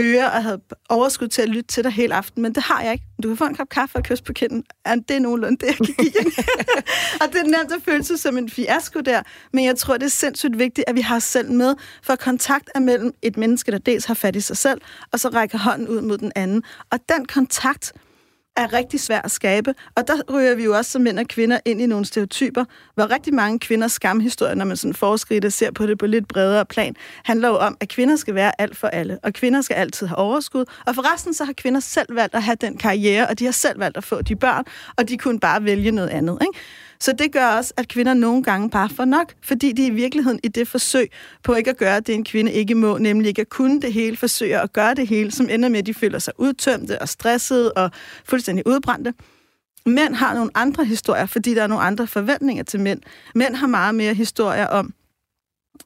ører 0.00 0.28
og 0.30 0.42
havde 0.42 0.60
overskud 0.88 1.28
til 1.28 1.42
at 1.42 1.48
lytte 1.48 1.68
til 1.68 1.84
dig 1.84 1.92
hele 1.92 2.14
aften, 2.14 2.42
men 2.42 2.54
det 2.54 2.62
har 2.62 2.82
jeg 2.82 2.92
ikke. 2.92 3.04
Du 3.22 3.28
kan 3.28 3.36
få 3.36 3.44
en 3.44 3.54
kop 3.54 3.68
kaffe 3.68 3.96
og 3.96 4.02
kys 4.02 4.22
på 4.22 4.32
kinden. 4.32 4.64
Ja, 4.86 4.94
det 5.08 5.16
er 5.16 5.20
nogenlunde 5.20 5.56
det, 5.56 5.66
jeg 5.66 5.76
kan 5.76 5.86
give. 5.86 6.12
nemt 7.58 7.72
at 7.72 7.82
føle 7.84 8.04
sig 8.04 8.18
som 8.18 8.38
en 8.38 8.50
fiasko 8.50 9.00
der, 9.00 9.22
men 9.52 9.64
jeg 9.64 9.76
tror, 9.76 9.96
det 9.96 10.06
er 10.06 10.10
sindssygt 10.10 10.58
vigtigt, 10.58 10.88
at 10.88 10.94
vi 10.96 11.00
har 11.00 11.16
os 11.16 11.24
selv 11.24 11.50
med, 11.50 11.74
for 12.02 12.16
kontakt 12.16 12.70
er 12.74 12.80
mellem 12.80 13.12
et 13.22 13.36
menneske, 13.36 13.72
der 13.72 13.78
dels 13.78 14.04
har 14.04 14.14
fat 14.14 14.36
i 14.36 14.40
sig 14.40 14.56
selv, 14.56 14.80
og 15.12 15.20
så 15.20 15.28
rækker 15.28 15.58
hånden 15.58 15.88
ud 15.88 16.00
mod 16.00 16.18
den 16.18 16.32
anden. 16.34 16.62
Og 16.90 16.98
den 17.08 17.26
kontakt, 17.26 17.92
er 18.56 18.72
rigtig 18.72 19.00
svært 19.00 19.24
at 19.24 19.30
skabe. 19.30 19.74
Og 19.94 20.08
der 20.08 20.14
ryger 20.32 20.54
vi 20.54 20.64
jo 20.64 20.76
også 20.76 20.90
som 20.90 21.02
mænd 21.02 21.18
og 21.18 21.26
kvinder 21.28 21.60
ind 21.64 21.80
i 21.80 21.86
nogle 21.86 22.04
stereotyper, 22.04 22.64
hvor 22.94 23.10
rigtig 23.10 23.34
mange 23.34 23.58
kvinders 23.58 23.92
skamhistorier, 23.92 24.54
når 24.54 24.64
man 24.64 24.76
sådan 24.76 24.94
forskridt 24.94 25.52
ser 25.52 25.70
på 25.70 25.86
det 25.86 25.98
på 25.98 26.06
lidt 26.06 26.28
bredere 26.28 26.66
plan, 26.66 26.96
handler 27.24 27.48
jo 27.48 27.56
om, 27.56 27.76
at 27.80 27.88
kvinder 27.88 28.16
skal 28.16 28.34
være 28.34 28.60
alt 28.60 28.76
for 28.76 28.88
alle, 28.88 29.18
og 29.22 29.32
kvinder 29.32 29.60
skal 29.60 29.74
altid 29.74 30.06
have 30.06 30.18
overskud. 30.18 30.64
Og 30.86 30.94
forresten 30.94 31.34
så 31.34 31.44
har 31.44 31.52
kvinder 31.52 31.80
selv 31.80 32.14
valgt 32.14 32.34
at 32.34 32.42
have 32.42 32.56
den 32.60 32.78
karriere, 32.78 33.28
og 33.28 33.38
de 33.38 33.44
har 33.44 33.52
selv 33.52 33.80
valgt 33.80 33.96
at 33.96 34.04
få 34.04 34.22
de 34.22 34.36
børn, 34.36 34.64
og 34.96 35.08
de 35.08 35.18
kunne 35.18 35.40
bare 35.40 35.64
vælge 35.64 35.90
noget 35.90 36.08
andet. 36.08 36.38
Ikke? 36.40 36.58
Så 37.02 37.12
det 37.12 37.32
gør 37.32 37.46
også, 37.46 37.72
at 37.76 37.88
kvinder 37.88 38.14
nogle 38.14 38.42
gange 38.42 38.70
bare 38.70 38.88
får 38.88 39.04
nok, 39.04 39.32
fordi 39.42 39.72
de 39.72 39.86
i 39.86 39.90
virkeligheden 39.90 40.40
i 40.42 40.48
det 40.48 40.68
forsøg 40.68 41.10
på 41.42 41.54
ikke 41.54 41.70
at 41.70 41.76
gøre 41.76 42.00
det, 42.00 42.14
en 42.14 42.24
kvinde 42.24 42.52
ikke 42.52 42.74
må, 42.74 42.98
nemlig 42.98 43.28
ikke 43.28 43.40
at 43.40 43.48
kunne 43.48 43.80
det 43.80 43.92
hele, 43.92 44.16
forsøger 44.16 44.60
at 44.60 44.72
gøre 44.72 44.94
det 44.94 45.08
hele, 45.08 45.30
som 45.30 45.48
ender 45.50 45.68
med, 45.68 45.78
at 45.78 45.86
de 45.86 45.94
føler 45.94 46.18
sig 46.18 46.34
udtømte 46.38 47.02
og 47.02 47.08
stressede 47.08 47.72
og 47.72 47.90
fuldstændig 48.24 48.66
udbrændte. 48.66 49.14
Mænd 49.86 50.14
har 50.14 50.34
nogle 50.34 50.50
andre 50.54 50.84
historier, 50.84 51.26
fordi 51.26 51.54
der 51.54 51.62
er 51.62 51.66
nogle 51.66 51.84
andre 51.84 52.06
forventninger 52.06 52.64
til 52.64 52.80
mænd. 52.80 53.00
Mænd 53.34 53.54
har 53.54 53.66
meget 53.66 53.94
mere 53.94 54.14
historier 54.14 54.66
om 54.66 54.94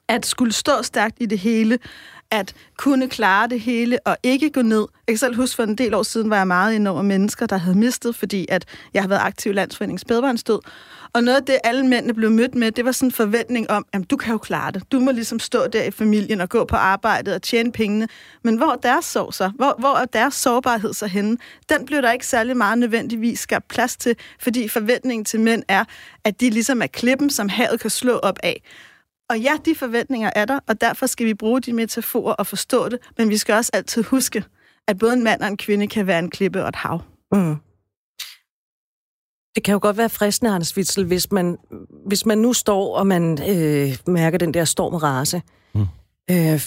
at 0.07 0.25
skulle 0.25 0.53
stå 0.53 0.83
stærkt 0.83 1.17
i 1.19 1.25
det 1.25 1.39
hele, 1.39 1.79
at 2.31 2.53
kunne 2.77 3.09
klare 3.09 3.47
det 3.47 3.59
hele 3.59 3.99
og 4.05 4.17
ikke 4.23 4.49
gå 4.49 4.61
ned. 4.61 4.85
Jeg 5.07 5.13
kan 5.13 5.17
selv 5.17 5.35
huske, 5.35 5.55
for 5.55 5.63
en 5.63 5.75
del 5.75 5.93
år 5.93 6.03
siden 6.03 6.29
var 6.29 6.37
jeg 6.37 6.47
meget 6.47 6.73
ind 6.75 6.87
over 6.87 7.01
mennesker, 7.01 7.45
der 7.45 7.57
havde 7.57 7.77
mistet, 7.77 8.15
fordi 8.15 8.45
at 8.49 8.65
jeg 8.93 9.03
har 9.03 9.07
været 9.09 9.21
aktiv 9.21 9.51
i 9.51 9.55
Landsforeningens 9.55 10.01
spædbarnsdød. 10.01 10.59
Og 11.17 11.23
noget 11.23 11.37
af 11.37 11.45
det, 11.45 11.57
alle 11.63 11.87
mændene 11.87 12.13
blev 12.13 12.31
mødt 12.31 12.55
med, 12.55 12.71
det 12.71 12.85
var 12.85 12.91
sådan 12.91 13.07
en 13.07 13.11
forventning 13.11 13.71
om, 13.71 13.85
at 13.93 14.09
du 14.09 14.17
kan 14.17 14.31
jo 14.31 14.37
klare 14.37 14.71
det. 14.71 14.91
Du 14.91 14.99
må 14.99 15.11
ligesom 15.11 15.39
stå 15.39 15.67
der 15.67 15.83
i 15.83 15.91
familien 15.91 16.41
og 16.41 16.49
gå 16.49 16.65
på 16.65 16.75
arbejdet 16.75 17.35
og 17.35 17.41
tjene 17.41 17.71
pengene. 17.71 18.07
Men 18.43 18.57
hvor 18.57 18.71
er 18.71 18.75
deres 18.75 19.05
sorg 19.05 19.33
så? 19.33 19.51
Hvor, 19.55 19.75
hvor 19.79 19.95
er 19.95 20.05
deres 20.05 20.33
sårbarhed 20.33 20.93
så 20.93 21.07
henne? 21.07 21.37
Den 21.69 21.85
blev 21.85 22.01
der 22.01 22.11
ikke 22.11 22.27
særlig 22.27 22.57
meget 22.57 22.77
nødvendigvis 22.77 23.39
skabt 23.39 23.67
plads 23.67 23.97
til, 23.97 24.15
fordi 24.39 24.67
forventningen 24.67 25.25
til 25.25 25.39
mænd 25.39 25.63
er, 25.67 25.83
at 26.23 26.41
de 26.41 26.49
ligesom 26.49 26.81
er 26.81 26.87
klippen, 26.87 27.29
som 27.29 27.49
havet 27.49 27.79
kan 27.79 27.89
slå 27.89 28.13
op 28.13 28.39
af. 28.43 28.61
Og 29.29 29.39
ja, 29.39 29.53
de 29.65 29.75
forventninger 29.75 30.29
er 30.35 30.45
der, 30.45 30.59
og 30.67 30.81
derfor 30.81 31.05
skal 31.05 31.25
vi 31.25 31.33
bruge 31.33 31.61
de 31.61 31.73
metaforer 31.73 32.33
og 32.33 32.47
forstå 32.47 32.89
det, 32.89 32.99
men 33.17 33.29
vi 33.29 33.37
skal 33.37 33.55
også 33.55 33.71
altid 33.73 34.03
huske, 34.03 34.43
at 34.87 34.97
både 34.97 35.13
en 35.13 35.23
mand 35.23 35.41
og 35.41 35.47
en 35.47 35.57
kvinde 35.57 35.87
kan 35.87 36.07
være 36.07 36.19
en 36.19 36.29
klippe 36.29 36.63
og 36.63 36.69
et 36.69 36.75
hav. 36.75 37.01
Mm. 37.31 37.55
Det 39.55 39.63
kan 39.63 39.73
jo 39.73 39.79
godt 39.81 39.97
være 39.97 40.09
fristende, 40.09 40.51
Hans 40.51 40.77
Witzel, 40.77 41.05
hvis 41.05 41.31
man, 41.31 41.57
hvis 42.05 42.25
man 42.25 42.37
nu 42.37 42.53
står, 42.53 42.97
og 42.97 43.07
man 43.07 43.49
øh, 43.49 43.97
mærker 44.07 44.37
den 44.37 44.53
der 44.53 44.65
storm 44.65 44.95
rase. 44.95 45.41
Mm. 45.73 45.81
Øh, 46.31 46.61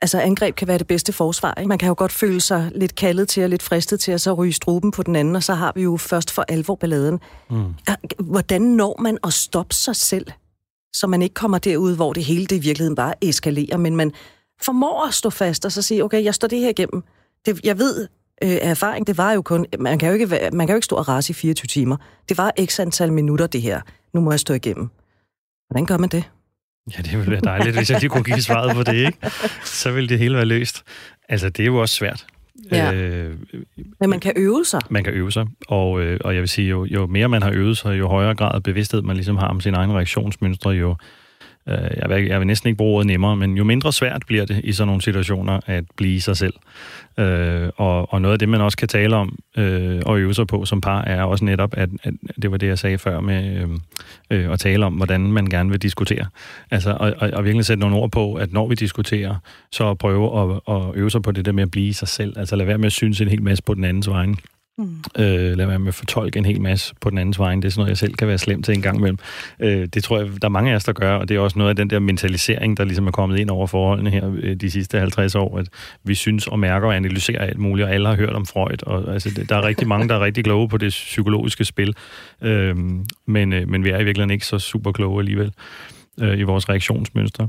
altså, 0.00 0.20
angreb 0.20 0.54
kan 0.54 0.68
være 0.68 0.78
det 0.78 0.86
bedste 0.86 1.12
forsvar. 1.12 1.54
Ikke? 1.54 1.68
Man 1.68 1.78
kan 1.78 1.88
jo 1.88 1.94
godt 1.98 2.12
føle 2.12 2.40
sig 2.40 2.70
lidt 2.74 2.94
kaldet 2.94 3.28
til 3.28 3.42
og 3.42 3.48
lidt 3.48 3.62
fristet 3.62 4.00
til 4.00 4.12
at 4.12 4.20
så 4.20 4.32
ryge 4.32 4.52
struben 4.52 4.90
på 4.90 5.02
den 5.02 5.16
anden, 5.16 5.36
og 5.36 5.42
så 5.42 5.54
har 5.54 5.72
vi 5.74 5.82
jo 5.82 5.96
først 5.96 6.30
for 6.30 6.44
alvor 6.48 6.74
balladen. 6.74 7.20
Mm. 7.50 7.74
Hvordan 8.18 8.62
når 8.62 8.96
man 9.02 9.18
at 9.24 9.32
stoppe 9.32 9.74
sig 9.74 9.96
selv, 9.96 10.26
så 10.92 11.06
man 11.06 11.22
ikke 11.22 11.34
kommer 11.34 11.58
derud, 11.58 11.96
hvor 11.96 12.12
det 12.12 12.24
hele 12.24 12.46
det 12.46 12.56
i 12.56 12.60
virkeligheden 12.60 12.96
bare 12.96 13.24
eskalerer, 13.24 13.76
men 13.76 13.96
man 13.96 14.12
formår 14.62 15.06
at 15.06 15.14
stå 15.14 15.30
fast 15.30 15.64
og 15.64 15.72
så 15.72 15.82
sige, 15.82 16.04
okay, 16.04 16.24
jeg 16.24 16.34
står 16.34 16.48
det 16.48 16.58
her 16.58 16.68
igennem. 16.68 17.02
Det, 17.46 17.60
jeg 17.64 17.78
ved, 17.78 18.08
øh, 18.44 18.50
erfaring, 18.50 19.06
det 19.06 19.18
var 19.18 19.32
jo 19.32 19.42
kun, 19.42 19.66
man 19.78 19.98
kan 19.98 20.08
jo, 20.08 20.14
ikke, 20.14 20.50
man 20.52 20.66
kan 20.66 20.74
jo 20.74 20.76
ikke 20.76 20.84
stå 20.84 20.96
og 20.96 21.08
rase 21.08 21.30
i 21.30 21.34
24 21.34 21.66
timer. 21.66 21.96
Det 22.28 22.38
var 22.38 22.52
x 22.66 22.80
antal 22.80 23.12
minutter, 23.12 23.46
det 23.46 23.62
her. 23.62 23.80
Nu 24.14 24.20
må 24.20 24.32
jeg 24.32 24.40
stå 24.40 24.54
igennem. 24.54 24.88
Hvordan 25.68 25.86
gør 25.86 25.96
man 25.96 26.08
det? 26.08 26.24
Ja, 26.96 27.02
det 27.02 27.18
ville 27.18 27.30
være 27.30 27.40
dejligt, 27.40 27.76
hvis 27.76 27.90
jeg 27.90 28.00
lige 28.00 28.10
kunne 28.10 28.24
give 28.24 28.42
svaret 28.42 28.76
på 28.76 28.82
det, 28.82 28.94
ikke? 28.94 29.18
Så 29.64 29.92
ville 29.92 30.08
det 30.08 30.18
hele 30.18 30.34
være 30.36 30.44
løst. 30.44 30.82
Altså, 31.28 31.48
det 31.48 31.60
er 31.60 31.66
jo 31.66 31.76
også 31.76 31.94
svært. 31.94 32.26
Ja. 32.72 32.92
Øh, 32.92 33.36
Men 34.00 34.10
man 34.10 34.20
kan 34.20 34.32
øve 34.36 34.64
sig. 34.64 34.80
Man 34.90 35.04
kan 35.04 35.12
øve 35.12 35.32
sig, 35.32 35.46
og, 35.68 36.00
øh, 36.00 36.20
og 36.24 36.34
jeg 36.34 36.40
vil 36.40 36.48
sige, 36.48 36.68
jo, 36.68 36.84
jo 36.84 37.06
mere 37.06 37.28
man 37.28 37.42
har 37.42 37.52
øvet 37.54 37.78
sig, 37.78 37.98
jo 37.98 38.08
højere 38.08 38.34
grad 38.34 38.54
af 38.54 38.62
bevidsthed 38.62 39.02
man 39.02 39.16
ligesom 39.16 39.36
har 39.36 39.48
om 39.48 39.60
sin 39.60 39.74
egen 39.74 39.92
reaktionsmønstre, 39.92 40.70
jo, 40.70 40.96
Øh, 41.70 41.90
jeg 41.96 42.08
vil, 42.08 42.24
jeg 42.24 42.38
vil 42.38 42.46
næsten 42.46 42.68
ikke 42.68 42.76
bruge 42.76 42.94
ordet 42.94 43.06
nemmere, 43.06 43.36
men 43.36 43.56
jo 43.56 43.64
mindre 43.64 43.92
svært 43.92 44.22
bliver 44.26 44.44
det 44.44 44.60
i 44.64 44.72
sådan 44.72 44.86
nogle 44.86 45.02
situationer 45.02 45.60
at 45.66 45.84
blive 45.96 46.20
sig 46.20 46.36
selv. 46.36 46.54
Øh, 47.18 47.68
og, 47.76 48.12
og 48.12 48.22
noget 48.22 48.32
af 48.32 48.38
det, 48.38 48.48
man 48.48 48.60
også 48.60 48.76
kan 48.78 48.88
tale 48.88 49.16
om 49.16 49.38
øh, 49.56 50.02
og 50.06 50.18
øve 50.18 50.34
sig 50.34 50.46
på 50.46 50.64
som 50.64 50.80
par, 50.80 51.02
er 51.02 51.22
også 51.22 51.44
netop, 51.44 51.74
at, 51.76 51.88
at 52.02 52.14
det 52.42 52.50
var 52.50 52.56
det, 52.56 52.66
jeg 52.66 52.78
sagde 52.78 52.98
før 52.98 53.20
med 53.20 53.56
øh, 53.56 53.68
øh 54.30 54.52
at 54.52 54.58
tale 54.58 54.86
om, 54.86 54.94
hvordan 54.94 55.20
man 55.20 55.46
gerne 55.46 55.70
vil 55.70 55.82
diskutere. 55.82 56.26
Altså, 56.70 56.90
og, 56.90 57.14
og, 57.18 57.30
og 57.30 57.44
virkelig 57.44 57.64
sætte 57.64 57.80
nogle 57.80 57.96
ord 57.96 58.10
på, 58.10 58.34
at 58.34 58.52
når 58.52 58.68
vi 58.68 58.74
diskuterer, 58.74 59.36
så 59.72 59.94
prøve 59.94 60.40
at, 60.42 60.60
at 60.74 60.82
øve 60.94 61.10
sig 61.10 61.22
på 61.22 61.32
det 61.32 61.44
der 61.44 61.52
med 61.52 61.62
at 61.62 61.70
blive 61.70 61.94
sig 61.94 62.08
selv. 62.08 62.38
Altså 62.38 62.56
lad 62.56 62.66
være 62.66 62.78
med 62.78 62.86
at 62.86 62.92
synes 62.92 63.20
en 63.20 63.28
hel 63.28 63.42
masse 63.42 63.62
på 63.62 63.74
den 63.74 63.84
andens 63.84 64.08
vegne. 64.08 64.36
Mm. 64.80 65.22
Øh, 65.22 65.56
lad 65.56 65.66
være 65.66 65.78
med 65.78 65.88
at 65.88 65.94
fortolke 65.94 66.38
en 66.38 66.44
hel 66.44 66.60
masse 66.60 66.94
på 67.00 67.10
den 67.10 67.18
andens 67.18 67.38
vej. 67.38 67.54
Det 67.54 67.64
er 67.64 67.68
sådan 67.68 67.80
noget, 67.80 67.88
jeg 67.88 67.98
selv 67.98 68.14
kan 68.14 68.28
være 68.28 68.38
slem 68.38 68.62
til 68.62 68.74
en 68.74 68.82
gang 68.82 68.98
imellem. 68.98 69.18
Øh, 69.60 69.88
det 69.94 70.04
tror 70.04 70.18
jeg, 70.18 70.26
der 70.26 70.48
er 70.48 70.48
mange 70.48 70.70
af 70.70 70.76
os, 70.76 70.84
der 70.84 70.92
gør, 70.92 71.16
og 71.16 71.28
det 71.28 71.36
er 71.36 71.40
også 71.40 71.58
noget 71.58 71.70
af 71.70 71.76
den 71.76 71.90
der 71.90 71.98
mentalisering, 71.98 72.76
der 72.76 72.84
ligesom 72.84 73.06
er 73.06 73.10
kommet 73.10 73.38
ind 73.38 73.50
over 73.50 73.66
forholdene 73.66 74.10
her 74.10 74.32
øh, 74.42 74.56
de 74.56 74.70
sidste 74.70 74.98
50 74.98 75.34
år, 75.34 75.58
at 75.58 75.68
vi 76.04 76.14
synes 76.14 76.46
og 76.46 76.58
mærker 76.58 76.88
og 76.88 76.96
analyserer 76.96 77.46
alt 77.46 77.58
muligt, 77.58 77.86
og 77.86 77.94
alle 77.94 78.08
har 78.08 78.16
hørt 78.16 78.32
om 78.32 78.46
Freud, 78.46 78.82
og 78.86 79.12
altså, 79.12 79.44
der 79.48 79.56
er 79.56 79.64
rigtig 79.64 79.88
mange, 79.88 80.08
der 80.08 80.14
er 80.14 80.20
rigtig 80.20 80.44
kloge 80.44 80.68
på 80.68 80.76
det 80.76 80.88
psykologiske 80.88 81.64
spil, 81.64 81.94
øh, 82.42 82.76
men, 83.26 83.52
øh, 83.52 83.68
men 83.68 83.84
vi 83.84 83.90
er 83.90 83.98
i 83.98 84.04
virkeligheden 84.04 84.30
ikke 84.30 84.46
så 84.46 84.58
super 84.58 84.92
kloge 84.92 85.20
alligevel 85.20 85.52
øh, 86.20 86.38
i 86.38 86.42
vores 86.42 86.68
reaktionsmønstre. 86.68 87.48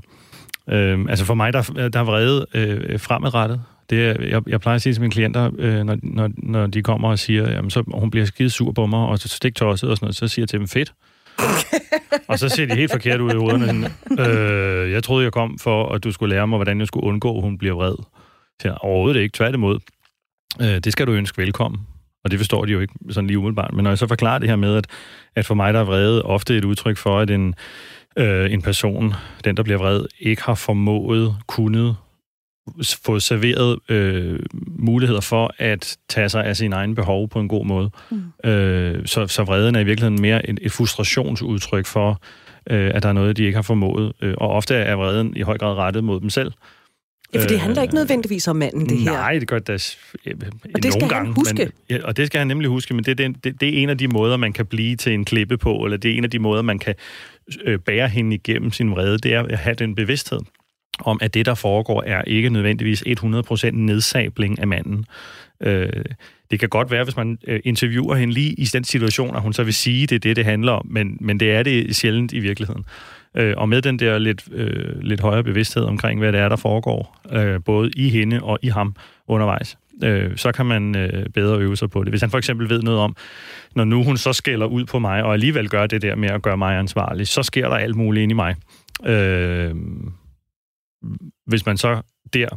Øh, 0.70 1.00
altså 1.10 1.26
for 1.26 1.34
mig, 1.34 1.54
der, 1.54 1.90
der 1.94 2.00
er 2.00 2.04
vrede 2.04 2.46
øh, 2.54 3.00
fremadrettet, 3.00 3.62
det, 3.92 4.30
jeg, 4.30 4.42
jeg 4.48 4.62
plejer 4.62 4.76
at 4.76 4.82
sige 4.82 4.94
til 4.94 5.02
mine 5.02 5.12
klienter, 5.12 5.52
øh, 5.58 5.84
når, 5.84 5.98
når, 6.04 6.30
når 6.38 6.68
de 6.68 6.84
kommer 6.84 7.10
og 7.10 7.20
siger, 7.20 7.52
jamen, 7.52 7.72
så 7.72 7.84
hun 7.94 8.12
bliver 8.12 8.26
skide 8.26 8.50
sur 8.50 8.72
på 8.72 8.86
mig, 8.86 9.00
og 9.00 9.20
så 9.20 9.28
stik 9.28 9.56
tosset 9.56 9.90
og 9.90 9.98
sådan 9.98 10.06
noget, 10.06 10.16
så 10.16 10.28
siger 10.28 10.44
jeg 10.44 10.50
til 10.50 10.60
dem, 10.60 10.68
fedt. 10.68 10.94
og 12.28 12.40
så 12.40 12.50
ser 12.50 12.66
de 12.66 12.76
helt 12.76 12.92
forkert 12.92 13.22
ud 13.22 13.32
i 13.32 13.36
hovederne. 13.36 13.90
Øh, 14.20 14.92
jeg 14.92 15.04
troede, 15.04 15.24
jeg 15.24 15.32
kom 15.32 15.60
for, 15.60 15.90
at 15.90 16.04
du 16.04 16.12
skulle 16.12 16.36
lære 16.36 16.48
mig, 16.48 16.58
hvordan 16.58 16.80
jeg 16.80 16.88
skulle 16.88 17.08
undgå, 17.08 17.38
at 17.38 17.44
hun 17.44 17.58
bliver 17.58 17.74
vred. 17.74 17.96
Så 18.62 18.78
overhovedet 18.82 19.22
ikke, 19.22 19.34
tværtimod. 19.34 19.80
Øh, 20.62 20.80
det 20.80 20.92
skal 20.92 21.08
du 21.08 21.12
ønske 21.12 21.42
velkommen. 21.42 21.80
Og 22.24 22.32
det 22.32 22.40
forstår 22.40 22.66
de 22.66 22.72
jo 22.72 22.80
ikke 22.80 22.94
sådan 23.10 23.28
lige 23.28 23.38
umiddelbart. 23.38 23.74
Men 23.74 23.84
når 23.84 23.92
jeg 23.92 23.98
så 23.98 24.08
forklarer 24.08 24.40
det 24.40 24.50
her 24.50 24.56
med, 24.56 24.76
at, 24.76 24.88
at 25.36 25.46
for 25.46 25.56
mig 25.56 25.74
der 25.74 25.80
er 25.80 25.84
vrede 25.84 26.22
ofte 26.22 26.58
et 26.58 26.66
udtryk 26.66 26.98
for, 26.98 27.20
at 27.20 27.30
en, 27.30 27.56
øh, 28.18 28.54
en 28.54 28.62
person, 28.62 29.14
den 29.44 29.58
der 29.58 29.64
bliver 29.64 29.78
vred, 29.78 30.06
ikke 30.20 30.44
har 30.44 30.56
formået, 30.56 31.36
kunnet 31.48 31.96
fået 33.06 33.24
serveret 33.24 33.80
øh, 33.90 34.40
muligheder 34.68 35.22
for 35.22 35.54
at 35.58 35.98
tage 36.10 36.30
sig 36.30 36.46
af 36.46 36.58
sine 36.58 36.76
egne 36.76 36.96
behov 36.96 37.30
på 37.30 37.40
en 37.40 37.48
god 37.48 37.66
måde. 37.66 37.90
Mm. 38.12 38.50
Øh, 38.50 39.06
så, 39.06 39.28
så 39.28 39.44
vreden 39.44 39.76
er 39.76 39.80
i 39.80 39.84
virkeligheden 39.84 40.22
mere 40.22 40.50
et, 40.50 40.60
et 40.62 40.72
frustrationsudtryk 40.72 41.86
for, 41.86 42.22
øh, 42.70 42.92
at 42.94 43.04
der 43.04 43.10
er 43.10 43.14
noget, 43.14 43.38
de 43.38 43.44
ikke 43.44 43.56
har 43.56 43.62
formået. 43.62 44.14
Øh, 44.22 44.34
og 44.38 44.50
ofte 44.50 44.76
er 44.76 44.96
vreden 44.96 45.38
i 45.38 45.42
høj 45.42 45.58
grad 45.58 45.76
rettet 45.76 46.04
mod 46.04 46.22
dem 46.22 46.30
selv. 46.30 46.52
Ja, 47.34 47.42
for 47.42 47.48
det 47.48 47.60
handler 47.60 47.82
ikke 47.82 47.96
nødvendigvis 47.96 48.48
om 48.48 48.56
manden, 48.56 48.90
det 48.90 48.98
her. 48.98 49.12
Nej, 49.12 49.40
det 49.40 49.48
gør 49.48 49.60
det 49.60 49.98
øh, 50.26 50.36
og 50.76 50.84
det 50.84 50.94
skal 50.94 51.10
gange, 51.10 51.26
han 51.26 51.36
huske. 51.36 51.56
Men, 51.58 51.72
ja, 51.90 51.98
og 52.04 52.18
det 52.18 52.28
skal 52.28 52.38
han 52.38 52.48
nemlig 52.48 52.70
huske, 52.70 52.94
men 52.94 53.04
det 53.04 53.12
er, 53.12 53.16
den, 53.16 53.34
det, 53.34 53.62
det 53.62 53.70
er 53.70 53.84
en 53.84 53.90
af 53.90 53.98
de 53.98 54.08
måder, 54.08 54.38
man 54.38 54.54
kan 54.54 54.66
blive 54.66 54.96
til 54.96 55.14
en 55.14 55.26
klippe 55.26 55.58
på, 55.58 55.76
eller 55.76 55.98
det 55.98 56.12
er 56.12 56.16
en 56.16 56.24
af 56.24 56.30
de 56.30 56.40
måder, 56.40 56.62
man 56.62 56.80
kan 56.80 56.96
øh, 57.66 57.80
bære 57.80 58.08
hende 58.08 58.36
igennem 58.36 58.72
sin 58.72 58.92
vrede, 58.92 59.18
det 59.18 59.34
er 59.34 59.44
at 59.44 59.58
have 59.58 59.74
den 59.74 59.96
bevidsthed 59.96 60.40
om, 61.00 61.20
at 61.22 61.34
det, 61.34 61.46
der 61.46 61.56
foregår, 61.56 62.04
er 62.06 62.22
ikke 62.22 62.50
nødvendigvis 62.50 63.04
100% 63.08 63.70
nedsabling 63.72 64.60
af 64.60 64.68
manden. 64.68 65.06
Øh, 65.62 65.90
det 66.52 66.60
kan 66.60 66.70
godt 66.70 66.92
være, 66.92 67.04
hvis 67.04 67.16
man 67.16 67.38
øh, 67.48 67.60
interviewer 67.64 68.16
hende 68.16 68.34
lige 68.34 68.54
i 68.54 68.66
den 68.66 68.84
situation, 68.84 69.36
at 69.36 69.42
hun 69.42 69.54
så 69.54 69.64
vil 69.64 69.74
sige, 69.74 70.08
det 70.08 70.16
er 70.16 70.20
det, 70.20 70.36
det 70.36 70.46
handler 70.46 70.72
om, 70.72 70.88
men, 70.90 71.18
men 71.20 71.40
det 71.40 71.52
er 71.52 71.64
det 71.64 71.96
sjældent 71.96 72.34
i 72.34 72.40
virkeligheden. 72.40 72.86
Øh, 73.36 73.54
og 73.58 73.70
med 73.70 73.82
den 73.82 74.00
der 74.00 74.18
lidt, 74.18 74.44
øh, 74.52 75.02
lidt 75.02 75.22
højere 75.22 75.44
bevidsthed 75.44 75.84
omkring, 75.84 76.20
hvad 76.20 76.32
det 76.32 76.40
er, 76.40 76.50
der 76.50 76.56
foregår, 76.56 77.22
øh, 77.32 77.60
både 77.66 77.92
i 77.96 78.10
hende 78.10 78.40
og 78.44 78.60
i 78.62 78.68
ham 78.68 78.96
undervejs, 79.28 79.78
øh, 80.04 80.38
så 80.38 80.52
kan 80.52 80.66
man 80.66 80.96
øh, 80.96 81.30
bedre 81.30 81.58
øve 81.58 81.78
sig 81.78 81.90
på 81.90 82.04
det. 82.04 82.12
Hvis 82.12 82.22
han 82.22 82.30
for 82.30 82.38
eksempel 82.38 82.70
ved 82.70 82.82
noget 82.82 83.00
om, 83.00 83.16
når 83.76 83.84
nu 83.84 84.04
hun 84.04 84.18
så 84.18 84.34
skælder 84.34 84.66
ud 84.66 84.86
på 84.86 85.00
mig, 85.00 85.24
og 85.24 85.34
alligevel 85.34 85.70
gør 85.70 85.88
det 85.88 86.02
der 86.02 86.16
med 86.16 86.30
at 86.30 86.42
gøre 86.42 86.58
mig 86.58 86.78
ansvarlig, 86.78 87.28
så 87.28 87.44
sker 87.44 87.70
der 87.70 87.76
alt 87.76 87.96
muligt 87.96 88.24
ind 88.24 88.32
i 88.32 88.36
mig. 88.36 88.56
Øh, 89.06 89.76
hvis 91.46 91.66
man 91.66 91.78
så 91.78 92.02
der 92.34 92.48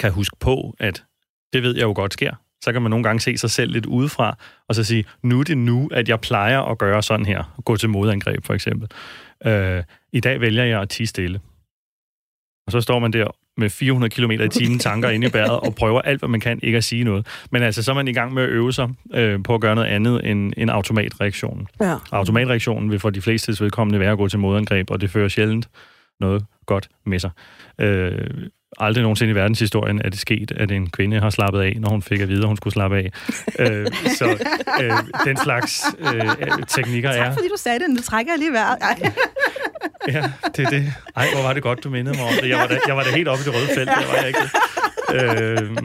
kan 0.00 0.12
huske 0.12 0.36
på, 0.40 0.76
at 0.78 1.04
det 1.52 1.62
ved 1.62 1.74
jeg 1.74 1.82
jo 1.82 1.92
godt 1.96 2.12
sker, 2.12 2.34
så 2.62 2.72
kan 2.72 2.82
man 2.82 2.90
nogle 2.90 3.02
gange 3.02 3.20
se 3.20 3.36
sig 3.36 3.50
selv 3.50 3.72
lidt 3.72 3.86
udefra, 3.86 4.36
og 4.68 4.74
så 4.74 4.84
sige, 4.84 5.04
nu 5.22 5.40
er 5.40 5.44
det 5.44 5.58
nu, 5.58 5.88
at 5.92 6.08
jeg 6.08 6.20
plejer 6.20 6.60
at 6.60 6.78
gøre 6.78 7.02
sådan 7.02 7.26
her, 7.26 7.60
gå 7.64 7.76
til 7.76 7.88
modangreb 7.88 8.44
for 8.44 8.54
eksempel. 8.54 8.88
Øh, 9.46 9.82
I 10.12 10.20
dag 10.20 10.40
vælger 10.40 10.64
jeg 10.64 10.80
at 10.80 10.88
tige 10.88 11.06
stille. 11.06 11.40
Og 12.66 12.72
så 12.72 12.80
står 12.80 12.98
man 12.98 13.12
der 13.12 13.26
med 13.56 13.70
400 13.70 14.10
km 14.10 14.30
i 14.30 14.48
timen 14.48 14.78
tanker 14.78 15.08
ind 15.08 15.24
i 15.24 15.28
bæret, 15.28 15.60
og 15.60 15.74
prøver 15.74 16.02
alt, 16.02 16.20
hvad 16.20 16.28
man 16.28 16.40
kan, 16.40 16.60
ikke 16.62 16.76
at 16.76 16.84
sige 16.84 17.04
noget. 17.04 17.26
Men 17.50 17.62
altså, 17.62 17.82
så 17.82 17.90
er 17.90 17.94
man 17.94 18.08
i 18.08 18.12
gang 18.12 18.34
med 18.34 18.42
at 18.42 18.48
øve 18.48 18.72
sig 18.72 18.88
øh, 19.14 19.42
på 19.42 19.54
at 19.54 19.60
gøre 19.60 19.74
noget 19.74 19.88
andet 19.88 20.30
end, 20.30 20.52
end 20.56 20.70
automatreaktionen. 20.70 21.66
Ja. 21.80 21.94
Automatreaktionen 22.12 22.90
vil 22.90 22.98
for 22.98 23.10
de 23.10 23.22
fleste 23.22 23.64
vedkommende 23.64 24.00
være 24.00 24.12
at 24.12 24.18
gå 24.18 24.28
til 24.28 24.38
modangreb, 24.38 24.90
og 24.90 25.00
det 25.00 25.10
fører 25.10 25.28
sjældent 25.28 25.68
noget 26.20 26.44
godt 26.66 26.88
med 27.06 27.18
sig. 27.18 27.30
Øh, 27.80 28.48
aldrig 28.78 29.02
nogensinde 29.02 29.30
i 29.30 29.34
verdenshistorien 29.34 30.00
er 30.04 30.08
det 30.08 30.18
sket, 30.18 30.52
at 30.56 30.70
en 30.70 30.90
kvinde 30.90 31.20
har 31.20 31.30
slappet 31.30 31.60
af, 31.60 31.76
når 31.80 31.88
hun 31.88 32.02
fik 32.02 32.20
at 32.20 32.28
vide, 32.28 32.40
at 32.40 32.46
hun 32.46 32.56
skulle 32.56 32.74
slappe 32.74 32.96
af. 32.96 33.10
øh, 33.62 33.86
så 34.18 34.44
øh, 34.82 34.92
den 35.24 35.36
slags 35.36 35.84
øh, 35.98 36.30
teknikker 36.68 37.10
er... 37.10 37.24
Tak 37.24 37.32
fordi 37.32 37.48
du 37.48 37.56
sagde 37.58 37.78
det, 37.78 37.90
nu 37.90 38.00
trækker 38.02 38.32
jeg 38.32 38.38
lige 38.38 38.52
vejret. 38.52 38.78
Ej. 38.80 39.12
Ja, 40.08 40.30
det 40.56 40.66
er 40.66 40.70
det. 40.70 40.92
Ej, 41.16 41.26
hvor 41.34 41.42
var 41.42 41.52
det 41.52 41.62
godt, 41.62 41.84
du 41.84 41.90
mindede 41.90 42.16
mig 42.16 42.26
om 42.26 42.32
det. 42.42 42.48
Jeg 42.48 42.58
var 42.58 42.66
da, 42.66 42.78
jeg 42.86 42.96
var 42.96 43.02
da 43.02 43.10
helt 43.10 43.28
oppe 43.28 43.42
i 43.42 43.44
det 43.44 43.54
røde 43.54 43.66
felt, 43.74 43.88
der 43.88 44.06
var 44.06 44.16
jeg 44.16 44.28
ikke. 44.28 44.40
Øh, 45.14 45.76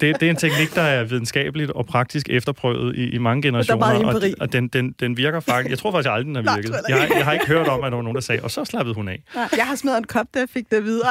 det, 0.00 0.20
det 0.20 0.22
er 0.22 0.30
en 0.30 0.36
teknik, 0.36 0.74
der 0.74 0.82
er 0.82 1.04
videnskabeligt 1.04 1.70
og 1.70 1.86
praktisk 1.86 2.28
efterprøvet 2.30 2.96
i, 2.96 3.10
i 3.10 3.18
mange 3.18 3.42
generationer, 3.42 4.04
og, 4.04 4.22
og 4.40 4.52
den, 4.52 4.68
den, 4.68 4.94
den 5.00 5.16
virker 5.16 5.40
faktisk... 5.40 5.70
Jeg 5.70 5.78
tror 5.78 5.90
faktisk 5.90 6.10
aldrig, 6.12 6.26
den 6.36 6.46
har 6.46 6.56
virket. 6.56 6.74
Jeg 6.88 7.00
har, 7.00 7.16
jeg 7.16 7.24
har 7.24 7.32
ikke 7.32 7.46
hørt 7.46 7.68
om, 7.68 7.84
at 7.84 7.92
der 7.92 7.96
var 7.96 8.02
nogen, 8.02 8.14
der 8.14 8.20
sagde, 8.20 8.42
og 8.42 8.50
så 8.50 8.64
slappede 8.64 8.94
hun 8.94 9.08
af. 9.08 9.22
Jeg 9.56 9.66
har 9.66 9.74
smadret 9.74 9.98
en 9.98 10.04
kop, 10.04 10.26
jeg 10.34 10.46
fik 10.50 10.70
det 10.70 10.84
videre. 10.84 11.08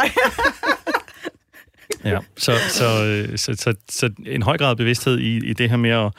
Ja, 2.05 2.19
så, 2.37 2.51
så, 2.69 2.83
så, 3.35 3.53
så, 3.53 3.73
så 3.89 4.09
en 4.25 4.41
høj 4.41 4.57
grad 4.57 4.75
bevidsthed 4.75 5.19
i, 5.19 5.49
i 5.49 5.53
det 5.53 5.69
her 5.69 5.77
med 5.77 5.89
at 5.89 6.11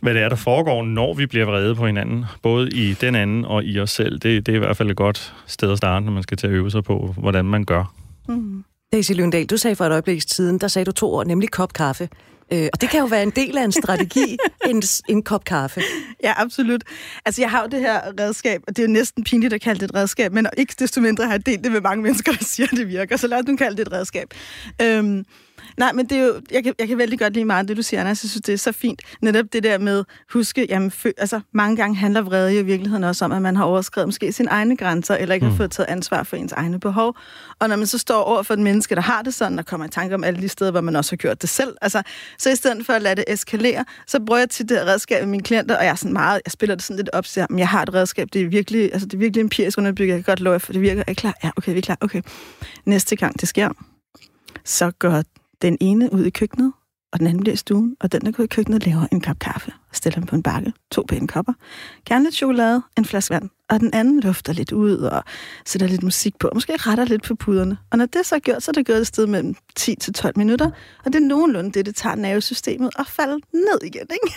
hvad 0.00 0.14
det 0.14 0.22
er, 0.22 0.28
der 0.28 0.36
foregår, 0.36 0.84
når 0.84 1.14
vi 1.14 1.26
bliver 1.26 1.44
vrede 1.44 1.74
på 1.74 1.86
hinanden, 1.86 2.24
både 2.42 2.70
i 2.70 2.94
den 3.00 3.14
anden 3.14 3.44
og 3.44 3.64
i 3.64 3.80
os 3.80 3.90
selv. 3.90 4.18
Det, 4.18 4.46
det 4.46 4.52
er 4.52 4.56
i 4.56 4.58
hvert 4.58 4.76
fald 4.76 4.90
et 4.90 4.96
godt 4.96 5.34
sted 5.46 5.72
at 5.72 5.78
starte, 5.78 6.04
når 6.04 6.12
man 6.12 6.22
skal 6.22 6.36
til 6.36 6.46
at 6.46 6.52
øve 6.52 6.70
sig 6.70 6.84
på, 6.84 7.14
hvordan 7.18 7.44
man 7.44 7.64
gør. 7.64 7.94
Mm. 8.28 8.64
Daisy 8.92 9.12
Løndal, 9.12 9.46
du 9.46 9.56
sagde 9.56 9.76
for 9.76 9.84
et 9.84 9.92
øjeblik 9.92 10.22
siden, 10.28 10.58
der 10.58 10.68
sagde 10.68 10.86
du 10.86 10.92
to 10.92 11.12
ord, 11.12 11.26
nemlig 11.26 11.50
kop 11.50 11.72
kaffe. 11.72 12.08
Øh, 12.52 12.68
og 12.72 12.80
det 12.80 12.90
kan 12.90 13.00
jo 13.00 13.06
være 13.06 13.22
en 13.22 13.30
del 13.30 13.58
af 13.58 13.64
en 13.64 13.72
strategi, 13.72 14.36
en, 14.70 14.82
en 15.08 15.22
kop 15.22 15.44
kaffe. 15.44 15.80
Ja, 16.22 16.32
absolut. 16.36 16.84
Altså, 17.24 17.42
jeg 17.42 17.50
har 17.50 17.62
jo 17.62 17.68
det 17.68 17.80
her 17.80 18.00
redskab, 18.20 18.62
og 18.68 18.76
det 18.76 18.82
er 18.82 18.86
jo 18.86 18.92
næsten 18.92 19.24
pinligt 19.24 19.52
at 19.52 19.60
kalde 19.60 19.80
det 19.80 19.90
et 19.90 19.94
redskab, 19.94 20.32
men 20.32 20.46
ikke 20.56 20.74
desto 20.78 21.00
mindre 21.00 21.24
har 21.24 21.32
jeg 21.32 21.46
delt 21.46 21.64
det 21.64 21.72
med 21.72 21.80
mange 21.80 22.02
mennesker, 22.02 22.32
der 22.32 22.44
siger, 22.44 22.66
at 22.72 22.78
det 22.78 22.88
virker, 22.88 23.16
så 23.16 23.26
lad 23.26 23.38
os 23.38 23.44
nu 23.46 23.56
kalde 23.56 23.76
det 23.76 23.86
et 23.86 23.92
redskab. 23.92 24.34
Øhm, 24.82 25.24
Nej, 25.76 25.92
men 25.92 26.06
det 26.06 26.18
er 26.18 26.26
jo, 26.26 26.40
jeg 26.50 26.64
kan, 26.64 26.74
jeg 26.78 26.88
kan 26.88 26.98
vældig 26.98 27.18
godt 27.18 27.32
lide 27.32 27.44
meget 27.44 27.68
det, 27.68 27.76
du 27.76 27.82
siger, 27.82 28.00
Anna. 28.00 28.08
Jeg 28.08 28.16
synes, 28.16 28.34
det 28.34 28.52
er 28.52 28.56
så 28.56 28.72
fint. 28.72 29.02
Netop 29.22 29.46
det 29.52 29.62
der 29.62 29.78
med, 29.78 30.04
huske, 30.32 30.66
jamen, 30.68 30.90
fø, 30.90 31.10
altså, 31.18 31.40
mange 31.52 31.76
gange 31.76 31.96
handler 31.96 32.22
vrede 32.22 32.58
i 32.58 32.62
virkeligheden 32.62 33.04
også 33.04 33.24
om, 33.24 33.32
at 33.32 33.42
man 33.42 33.56
har 33.56 33.64
overskrevet 33.64 34.08
måske 34.08 34.32
sine 34.32 34.48
egne 34.50 34.76
grænser, 34.76 35.14
eller 35.14 35.34
ikke 35.34 35.46
mm. 35.46 35.50
har 35.50 35.56
fået 35.56 35.70
taget 35.70 35.86
ansvar 35.88 36.22
for 36.22 36.36
ens 36.36 36.52
egne 36.52 36.80
behov. 36.80 37.16
Og 37.58 37.68
når 37.68 37.76
man 37.76 37.86
så 37.86 37.98
står 37.98 38.22
over 38.22 38.42
for 38.42 38.54
et 38.54 38.60
menneske, 38.60 38.94
der 38.94 39.00
har 39.00 39.22
det 39.22 39.34
sådan, 39.34 39.58
og 39.58 39.66
kommer 39.66 39.86
i 39.86 39.90
tanke 39.90 40.14
om 40.14 40.24
alle 40.24 40.40
de 40.40 40.48
steder, 40.48 40.70
hvor 40.70 40.80
man 40.80 40.96
også 40.96 41.12
har 41.12 41.16
gjort 41.16 41.42
det 41.42 41.50
selv, 41.50 41.76
altså, 41.80 42.02
så 42.38 42.50
i 42.50 42.56
stedet 42.56 42.86
for 42.86 42.92
at 42.92 43.02
lade 43.02 43.16
det 43.16 43.24
eskalere, 43.28 43.84
så 44.06 44.20
bruger 44.20 44.38
jeg 44.38 44.50
til 44.50 44.68
det 44.68 44.86
redskab 44.86 45.22
med 45.22 45.30
mine 45.30 45.42
klienter, 45.42 45.76
og 45.76 45.84
jeg 45.84 45.90
er 45.90 45.94
sådan 45.94 46.12
meget, 46.12 46.40
jeg 46.46 46.52
spiller 46.52 46.74
det 46.74 46.84
sådan 46.84 46.96
lidt 46.96 47.10
op, 47.12 47.26
så 47.26 47.46
jeg 47.56 47.68
har 47.68 47.82
et 47.82 47.94
redskab, 47.94 48.28
det 48.32 48.42
er 48.42 48.46
virkelig, 48.46 48.92
altså, 48.92 49.06
det 49.06 49.14
er 49.14 49.18
virkelig 49.18 49.40
empirisk 49.40 49.78
underbygget, 49.78 50.14
jeg 50.14 50.24
kan 50.24 50.32
godt 50.32 50.40
love 50.40 50.60
for 50.60 50.72
det 50.72 50.82
virker. 50.82 51.02
Er 51.06 51.10
I 51.10 51.14
klar? 51.14 51.34
Ja, 51.44 51.50
okay, 51.56 51.72
vi 51.72 51.78
er 51.78 51.82
klar. 51.82 51.98
Okay. 52.00 52.22
Næste 52.84 53.16
gang 53.16 53.40
det 53.40 53.48
sker, 53.48 53.68
så 54.64 54.90
gør 54.90 55.22
den 55.62 55.78
ene 55.80 56.12
ud 56.12 56.24
i 56.24 56.30
køkkenet, 56.30 56.72
og 57.12 57.18
den 57.18 57.26
anden 57.26 57.40
bliver 57.40 57.54
i 57.54 57.56
stuen, 57.56 57.96
og 58.00 58.12
den, 58.12 58.20
der 58.20 58.32
går 58.32 58.44
i 58.44 58.46
køkkenet, 58.46 58.86
laver 58.86 59.06
en 59.12 59.20
kop 59.20 59.38
kaffe 59.38 59.72
og 59.90 59.96
stiller 59.96 60.18
dem 60.20 60.26
på 60.26 60.36
en 60.36 60.42
bakke. 60.42 60.72
To 60.90 61.04
pæne 61.08 61.28
kopper. 61.28 61.52
Gerne 62.04 62.24
lidt 62.24 62.34
chokolade, 62.34 62.82
en 62.98 63.04
flaske 63.04 63.34
vand 63.34 63.50
og 63.70 63.80
den 63.80 63.90
anden 63.94 64.20
lufter 64.20 64.52
lidt 64.52 64.72
ud 64.72 64.96
og 64.96 65.24
sætter 65.66 65.86
lidt 65.86 66.02
musik 66.02 66.38
på, 66.38 66.48
og 66.48 66.56
måske 66.56 66.76
retter 66.76 67.04
lidt 67.04 67.22
på 67.22 67.34
puderne. 67.34 67.78
Og 67.90 67.98
når 67.98 68.06
det 68.06 68.26
så 68.26 68.34
er 68.34 68.38
gjort, 68.38 68.62
så 68.62 68.70
er 68.70 68.72
det 68.72 68.86
gået 68.86 68.98
et 68.98 69.06
sted 69.06 69.26
mellem 69.26 69.54
10 69.76 69.94
til 69.94 70.12
12 70.12 70.38
minutter, 70.38 70.70
og 71.04 71.12
det 71.12 71.14
er 71.14 71.26
nogenlunde 71.26 71.72
det, 71.72 71.86
det 71.86 71.96
tager 71.96 72.14
nervesystemet 72.14 72.90
at 72.98 73.06
falde 73.06 73.38
ned 73.52 73.78
igen. 73.82 74.06
Ikke? 74.12 74.36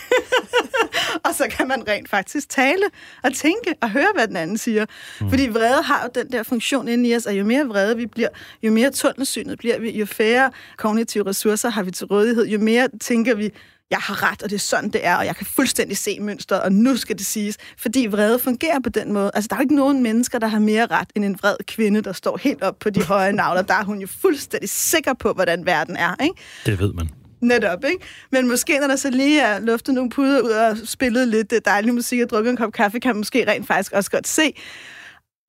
og 1.26 1.34
så 1.34 1.46
kan 1.50 1.68
man 1.68 1.88
rent 1.88 2.08
faktisk 2.08 2.48
tale 2.48 2.84
og 3.22 3.34
tænke 3.34 3.74
og 3.80 3.90
høre, 3.90 4.08
hvad 4.14 4.28
den 4.28 4.36
anden 4.36 4.58
siger. 4.58 4.86
Mm. 5.20 5.30
Fordi 5.30 5.48
vrede 5.48 5.82
har 5.82 6.02
jo 6.02 6.22
den 6.22 6.32
der 6.32 6.42
funktion 6.42 6.88
inde 6.88 7.08
i 7.08 7.16
os, 7.16 7.26
og 7.26 7.38
jo 7.38 7.44
mere 7.44 7.66
vrede 7.66 7.96
vi 7.96 8.06
bliver, 8.06 8.28
jo 8.62 8.72
mere 8.72 8.90
tunnelsynet 8.90 9.58
bliver 9.58 9.78
vi, 9.78 9.90
jo 9.90 10.06
færre 10.06 10.50
kognitive 10.76 11.26
ressourcer 11.26 11.68
har 11.68 11.82
vi 11.82 11.90
til 11.90 12.06
rådighed, 12.06 12.46
jo 12.46 12.58
mere 12.58 12.88
tænker 13.00 13.34
vi, 13.34 13.50
jeg 13.90 13.98
har 13.98 14.30
ret, 14.30 14.42
og 14.42 14.50
det 14.50 14.56
er 14.56 14.60
sådan, 14.60 14.90
det 14.90 15.06
er, 15.06 15.16
og 15.16 15.26
jeg 15.26 15.36
kan 15.36 15.46
fuldstændig 15.46 15.96
se 15.96 16.20
mønstret, 16.20 16.62
og 16.62 16.72
nu 16.72 16.96
skal 16.96 17.18
det 17.18 17.26
siges. 17.26 17.56
Fordi 17.78 18.06
vrede 18.10 18.38
fungerer 18.38 18.80
på 18.80 18.88
den 18.88 19.12
måde. 19.12 19.30
Altså, 19.34 19.48
der 19.48 19.56
er 19.56 19.58
jo 19.58 19.62
ikke 19.62 19.74
nogen 19.74 20.02
mennesker, 20.02 20.38
der 20.38 20.46
har 20.46 20.58
mere 20.58 20.86
ret 20.86 21.08
end 21.14 21.24
en 21.24 21.34
vred 21.42 21.56
kvinde, 21.66 22.00
der 22.00 22.12
står 22.12 22.36
helt 22.36 22.62
op 22.62 22.78
på 22.78 22.90
de 22.90 23.02
høje 23.12 23.32
navler. 23.32 23.62
Der 23.62 23.74
er 23.74 23.84
hun 23.84 24.00
jo 24.00 24.06
fuldstændig 24.06 24.68
sikker 24.68 25.14
på, 25.14 25.32
hvordan 25.32 25.66
verden 25.66 25.96
er, 25.96 26.14
ikke? 26.22 26.34
Det 26.66 26.78
ved 26.78 26.92
man. 26.92 27.23
Netop, 27.44 27.84
ikke? 27.84 28.04
Men 28.32 28.48
måske, 28.48 28.78
når 28.78 28.86
der 28.86 28.96
så 28.96 29.10
lige 29.10 29.40
er 29.40 29.58
luftet 29.58 29.94
nogle 29.94 30.10
puder 30.10 30.40
ud 30.40 30.50
og 30.50 30.76
spillet 30.84 31.28
lidt 31.28 31.54
dejlig 31.64 31.94
musik 31.94 32.20
og 32.20 32.30
drukket 32.30 32.50
en 32.50 32.56
kop 32.56 32.72
kaffe, 32.72 33.00
kan 33.00 33.08
man 33.08 33.16
måske 33.16 33.48
rent 33.48 33.66
faktisk 33.66 33.92
også 33.92 34.10
godt 34.10 34.28
se, 34.28 34.52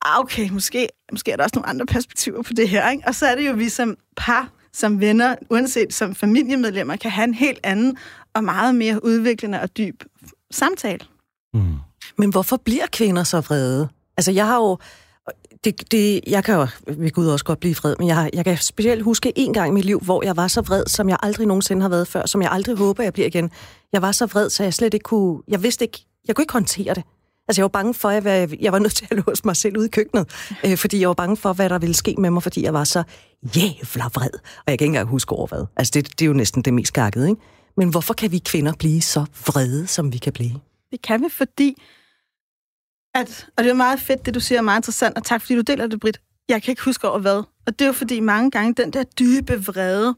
ah, 0.06 0.20
okay, 0.20 0.50
måske, 0.50 0.88
måske 1.12 1.32
er 1.32 1.36
der 1.36 1.44
også 1.44 1.56
nogle 1.56 1.70
andre 1.70 1.86
perspektiver 1.86 2.42
på 2.42 2.54
det 2.54 2.70
her, 2.70 2.90
ikke? 2.90 3.04
Og 3.08 3.16
så 3.16 3.26
er 3.26 3.36
det 3.36 3.48
jo, 3.48 3.54
vi 3.54 3.70
som 3.70 3.98
par, 4.18 4.50
som 4.74 5.00
venner, 5.00 5.36
uanset 5.50 5.94
som 5.94 6.16
familiemedlemmer, 6.16 6.96
kan 6.96 7.12
have 7.12 7.24
en 7.24 7.34
helt 7.34 7.60
anden 7.64 7.98
og 8.34 8.44
meget 8.44 8.76
mere 8.76 9.06
udviklende 9.06 9.62
og 9.62 9.78
dyb 9.78 10.04
samtale. 10.52 11.06
Mm. 11.54 11.76
Men 12.18 12.30
hvorfor 12.30 12.58
bliver 12.58 12.86
kvinder 12.92 13.24
så 13.24 13.40
vrede? 13.40 13.90
Altså, 14.18 14.32
jeg 14.32 14.48
har 14.48 14.56
jo... 14.56 14.78
Det, 15.66 15.92
det, 15.92 16.22
jeg 16.28 16.44
kan 16.44 16.56
jo 16.56 16.68
ved 16.88 17.12
Gud 17.12 17.28
også 17.28 17.46
godt 17.46 17.60
blive 17.60 17.76
vred, 17.76 17.96
men 18.00 18.08
jeg, 18.08 18.30
jeg 18.34 18.46
kan 18.46 18.58
specielt 18.58 19.04
huske 19.04 19.34
en 19.36 19.54
gang 19.54 19.70
i 19.70 19.72
mit 19.72 19.86
liv, 19.86 20.00
hvor 20.00 20.24
jeg 20.24 20.38
var 20.38 20.48
så 20.48 20.62
vred, 20.62 20.84
som 20.88 21.10
jeg 21.10 21.18
aldrig 21.24 21.48
nogensinde 21.48 21.82
har 21.82 21.90
været 21.90 22.08
før, 22.08 22.26
som 22.26 22.42
jeg 22.42 22.52
aldrig 22.52 22.78
håber, 22.78 23.04
jeg 23.04 23.14
bliver 23.14 23.28
igen. 23.28 23.52
Jeg 23.94 24.02
var 24.02 24.12
så 24.12 24.26
vred, 24.26 24.50
så 24.50 24.64
jeg 24.64 24.74
slet 24.74 24.94
ikke 24.94 25.04
kunne... 25.04 25.42
Jeg 25.48 25.64
vidste 25.64 25.86
ikke... 25.86 26.06
Jeg 26.28 26.36
kunne 26.36 26.44
ikke 26.44 26.54
håndtere 26.54 26.94
det. 26.94 27.04
Altså, 27.48 27.62
jeg 27.62 27.64
var 27.64 27.70
bange 27.70 27.94
for, 27.94 28.10
at 28.10 28.26
jeg, 28.26 28.62
jeg 28.62 28.72
var 28.72 28.80
nødt 28.80 28.96
til 28.96 29.08
at 29.12 29.18
låse 29.28 29.42
mig 29.46 29.56
selv 29.56 29.78
ud 29.78 29.86
i 29.86 29.90
køkkenet, 29.90 30.30
øh, 30.66 30.78
fordi 30.78 31.00
jeg 31.00 31.08
var 31.08 31.14
bange 31.14 31.38
for, 31.38 31.54
hvad 31.54 31.70
der 31.70 31.80
ville 31.80 31.96
ske 31.96 32.16
med 32.18 32.30
mig, 32.30 32.44
fordi 32.44 32.64
jeg 32.64 32.74
var 32.74 32.84
så 32.84 33.04
jævla 33.56 34.04
vred. 34.14 34.34
Og 34.34 34.64
jeg 34.68 34.80
kan 34.80 34.86
ikke 34.86 34.86
engang 34.86 35.08
huske 35.08 35.36
over 35.36 35.48
hvad. 35.48 35.66
Altså, 35.78 35.92
det, 35.96 36.20
det 36.20 36.22
er 36.22 36.28
jo 36.28 36.34
næsten 36.34 36.62
det 36.62 36.74
mest 36.74 36.94
gakkede, 36.94 37.30
ikke? 37.30 37.42
Men 37.78 37.90
hvorfor 37.90 38.14
kan 38.14 38.32
vi 38.32 38.38
kvinder 38.38 38.74
blive 38.80 39.02
så 39.02 39.26
vrede, 39.48 39.88
som 39.88 40.14
vi 40.14 40.18
kan 40.18 40.34
blive? 40.34 40.54
Det 40.92 41.02
kan 41.02 41.22
vi, 41.22 41.30
fordi... 41.30 41.76
At, 43.16 43.48
og 43.58 43.64
det 43.64 43.70
er 43.70 43.74
meget 43.74 44.00
fedt, 44.00 44.26
det 44.26 44.34
du 44.34 44.40
siger 44.40 44.60
er 44.60 44.64
meget 44.64 44.80
interessant, 44.80 45.18
og 45.18 45.24
tak 45.24 45.42
fordi 45.42 45.56
du 45.56 45.62
deler 45.62 45.88
det, 45.88 46.00
Britt. 46.00 46.22
Jeg 46.50 46.64
kan 46.64 46.72
ikke 46.72 46.84
huske 46.84 47.10
over 47.10 47.20
hvad. 47.20 47.44
Og 47.68 47.80
det 47.80 47.82
er 47.82 47.86
jo 47.86 47.94
fordi 47.94 48.20
mange 48.20 48.52
gange, 48.52 48.74
den 48.74 48.94
der 48.94 49.04
dybe 49.04 49.66
vrede, 49.66 50.16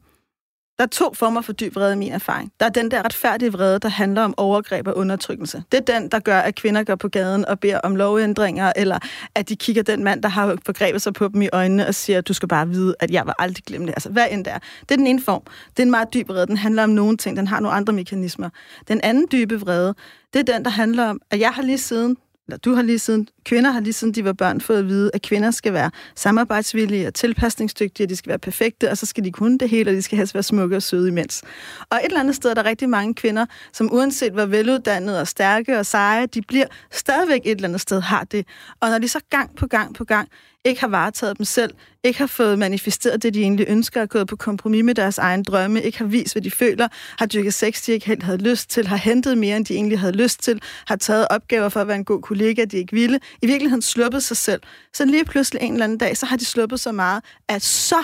der 0.77 0.83
er 0.83 0.87
to 0.87 1.13
former 1.13 1.41
for 1.41 1.53
dyb 1.53 1.75
vrede 1.75 1.93
i 1.93 1.95
min 1.95 2.11
erfaring. 2.11 2.51
Der 2.59 2.65
er 2.65 2.69
den 2.69 2.91
der 2.91 3.05
retfærdige 3.05 3.51
vrede, 3.51 3.79
der 3.79 3.89
handler 3.89 4.21
om 4.21 4.33
overgreb 4.37 4.87
og 4.87 4.97
undertrykkelse. 4.97 5.63
Det 5.71 5.77
er 5.77 5.99
den, 5.99 6.09
der 6.09 6.19
gør, 6.19 6.39
at 6.39 6.55
kvinder 6.55 6.83
går 6.83 6.95
på 6.95 7.07
gaden 7.07 7.45
og 7.45 7.59
beder 7.59 7.79
om 7.79 7.95
lovændringer, 7.95 8.73
eller 8.75 8.99
at 9.35 9.49
de 9.49 9.55
kigger 9.55 9.83
den 9.83 10.03
mand, 10.03 10.23
der 10.23 10.29
har 10.29 10.57
forgrebet 10.65 11.01
sig 11.01 11.13
på 11.13 11.27
dem 11.27 11.41
i 11.41 11.49
øjnene 11.53 11.87
og 11.87 11.95
siger, 11.95 12.21
du 12.21 12.33
skal 12.33 12.49
bare 12.49 12.69
vide, 12.69 12.95
at 12.99 13.11
jeg 13.11 13.25
var 13.25 13.35
aldrig 13.39 13.63
glemme 13.63 13.87
det. 13.87 13.93
Altså, 13.93 14.09
hvad 14.09 14.25
end 14.31 14.45
det 14.45 14.53
er. 14.53 14.59
Det 14.81 14.91
er 14.91 14.95
den 14.95 15.07
ene 15.07 15.21
form. 15.21 15.41
Det 15.69 15.79
er 15.79 15.83
en 15.83 15.91
meget 15.91 16.13
dyb 16.13 16.29
vrede. 16.29 16.47
Den 16.47 16.57
handler 16.57 16.83
om 16.83 16.89
nogle 16.89 17.17
ting. 17.17 17.37
Den 17.37 17.47
har 17.47 17.59
nogle 17.59 17.77
andre 17.77 17.93
mekanismer. 17.93 18.49
Den 18.87 19.01
anden 19.03 19.27
dybe 19.31 19.59
vrede, 19.59 19.95
det 20.33 20.49
er 20.49 20.53
den, 20.53 20.65
der 20.65 20.71
handler 20.71 21.09
om, 21.09 21.21
at 21.31 21.39
jeg 21.39 21.49
har 21.49 21.61
lige 21.61 21.77
siden 21.77 22.17
eller 22.47 22.57
du 22.57 22.73
har 22.73 22.81
lige 22.81 22.99
siden, 22.99 23.27
kvinder 23.45 23.71
har 23.71 23.79
lige 23.79 23.93
siden 23.93 24.13
de 24.13 24.25
var 24.25 24.33
børn 24.33 24.61
fået 24.61 24.77
at 24.77 24.87
vide, 24.87 25.11
at 25.13 25.21
kvinder 25.21 25.51
skal 25.51 25.73
være 25.73 25.91
samarbejdsvillige 26.15 27.07
og 27.07 27.13
tilpasningsdygtige, 27.13 28.05
og 28.05 28.09
de 28.09 28.15
skal 28.15 28.29
være 28.29 28.39
perfekte, 28.39 28.91
og 28.91 28.97
så 28.97 29.05
skal 29.05 29.23
de 29.23 29.31
kunne 29.31 29.57
det 29.57 29.69
hele, 29.69 29.91
og 29.91 29.95
de 29.95 30.01
skal 30.01 30.17
helst 30.17 30.33
være 30.33 30.43
smukke 30.43 30.75
og 30.75 30.83
søde 30.83 31.07
imens. 31.07 31.43
Og 31.89 31.97
et 31.97 32.05
eller 32.05 32.19
andet 32.19 32.35
sted 32.35 32.49
er 32.49 32.53
der 32.53 32.65
rigtig 32.65 32.89
mange 32.89 33.13
kvinder, 33.13 33.45
som 33.73 33.93
uanset 33.93 34.33
hvor 34.33 34.45
veluddannede 34.45 35.21
og 35.21 35.27
stærke 35.27 35.79
og 35.79 35.85
seje, 35.85 36.25
de 36.25 36.41
bliver 36.41 36.65
stadigvæk 36.91 37.41
et 37.45 37.51
eller 37.51 37.67
andet 37.67 37.81
sted 37.81 38.01
har 38.01 38.23
det. 38.23 38.47
Og 38.79 38.89
når 38.89 38.99
de 38.99 39.07
så 39.07 39.19
gang 39.29 39.55
på 39.55 39.67
gang 39.67 39.95
på 39.95 40.03
gang 40.03 40.29
ikke 40.67 40.81
har 40.81 40.87
varetaget 40.87 41.37
dem 41.37 41.45
selv, 41.45 41.73
ikke 42.03 42.19
har 42.19 42.27
fået 42.27 42.59
manifesteret 42.59 43.23
det, 43.23 43.33
de 43.33 43.41
egentlig 43.41 43.65
ønsker, 43.69 44.01
er 44.01 44.05
gået 44.05 44.27
på 44.27 44.35
kompromis 44.35 44.83
med 44.83 44.95
deres 44.95 45.17
egen 45.17 45.43
drømme, 45.43 45.81
ikke 45.81 45.97
har 45.97 46.05
vist, 46.05 46.33
hvad 46.33 46.41
de 46.41 46.51
føler, 46.51 46.87
har 47.19 47.25
dyrket 47.25 47.53
sex, 47.53 47.85
de 47.85 47.91
ikke 47.91 48.05
helt 48.05 48.23
havde 48.23 48.37
lyst 48.37 48.69
til, 48.69 48.87
har 48.87 48.97
hentet 48.97 49.37
mere, 49.37 49.57
end 49.57 49.65
de 49.65 49.73
egentlig 49.73 49.99
havde 49.99 50.13
lyst 50.13 50.43
til, 50.43 50.61
har 50.87 50.95
taget 50.95 51.27
opgaver 51.29 51.69
for 51.69 51.81
at 51.81 51.87
være 51.87 51.97
en 51.97 52.05
god 52.05 52.21
kollega, 52.21 52.65
de 52.65 52.77
ikke 52.77 52.93
ville, 52.93 53.19
i 53.41 53.45
virkeligheden 53.45 53.81
sluppet 53.81 54.23
sig 54.23 54.37
selv. 54.37 54.61
Så 54.93 55.05
lige 55.05 55.25
pludselig 55.25 55.61
en 55.61 55.73
eller 55.73 55.83
anden 55.83 55.97
dag, 55.97 56.17
så 56.17 56.25
har 56.25 56.37
de 56.37 56.45
sluppet 56.45 56.79
så 56.79 56.91
meget, 56.91 57.23
at 57.49 57.61
så 57.61 58.03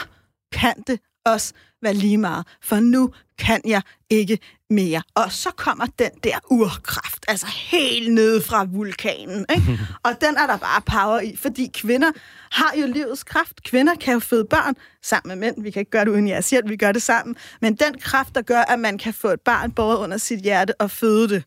kan 0.51 0.73
det 0.87 0.99
også 1.25 1.53
være 1.81 1.93
lige 1.93 2.17
meget, 2.17 2.45
for 2.61 2.79
nu 2.79 3.11
kan 3.39 3.61
jeg 3.65 3.81
ikke 4.09 4.39
mere. 4.73 5.01
Og 5.15 5.31
så 5.31 5.49
kommer 5.57 5.85
den 5.99 6.11
der 6.23 6.37
urkraft, 6.51 7.25
altså 7.27 7.47
helt 7.47 8.13
nede 8.13 8.41
fra 8.41 8.63
vulkanen. 8.63 9.45
Ikke? 9.49 9.79
Og 10.05 10.11
den 10.21 10.37
er 10.37 10.47
der 10.47 10.57
bare 10.57 10.81
power 10.81 11.19
i, 11.19 11.35
fordi 11.35 11.71
kvinder 11.73 12.11
har 12.51 12.73
jo 12.81 12.87
livets 12.87 13.23
kraft. 13.23 13.63
Kvinder 13.63 13.95
kan 13.95 14.13
jo 14.13 14.19
føde 14.19 14.45
børn 14.45 14.75
sammen 15.03 15.39
med 15.39 15.47
mænd. 15.47 15.63
Vi 15.63 15.71
kan 15.71 15.79
ikke 15.79 15.91
gøre 15.91 16.05
det 16.05 16.11
uden 16.11 16.27
jeres 16.27 16.49
hjælp, 16.49 16.69
vi 16.69 16.75
gør 16.75 16.91
det 16.91 17.01
sammen. 17.01 17.35
Men 17.61 17.75
den 17.75 17.99
kraft, 17.99 18.35
der 18.35 18.41
gør, 18.41 18.61
at 18.61 18.79
man 18.79 18.97
kan 18.97 19.13
få 19.13 19.27
et 19.27 19.41
barn 19.41 19.71
båret 19.71 19.97
under 19.97 20.17
sit 20.17 20.39
hjerte 20.39 20.81
og 20.81 20.91
føde 20.91 21.29
det, 21.29 21.43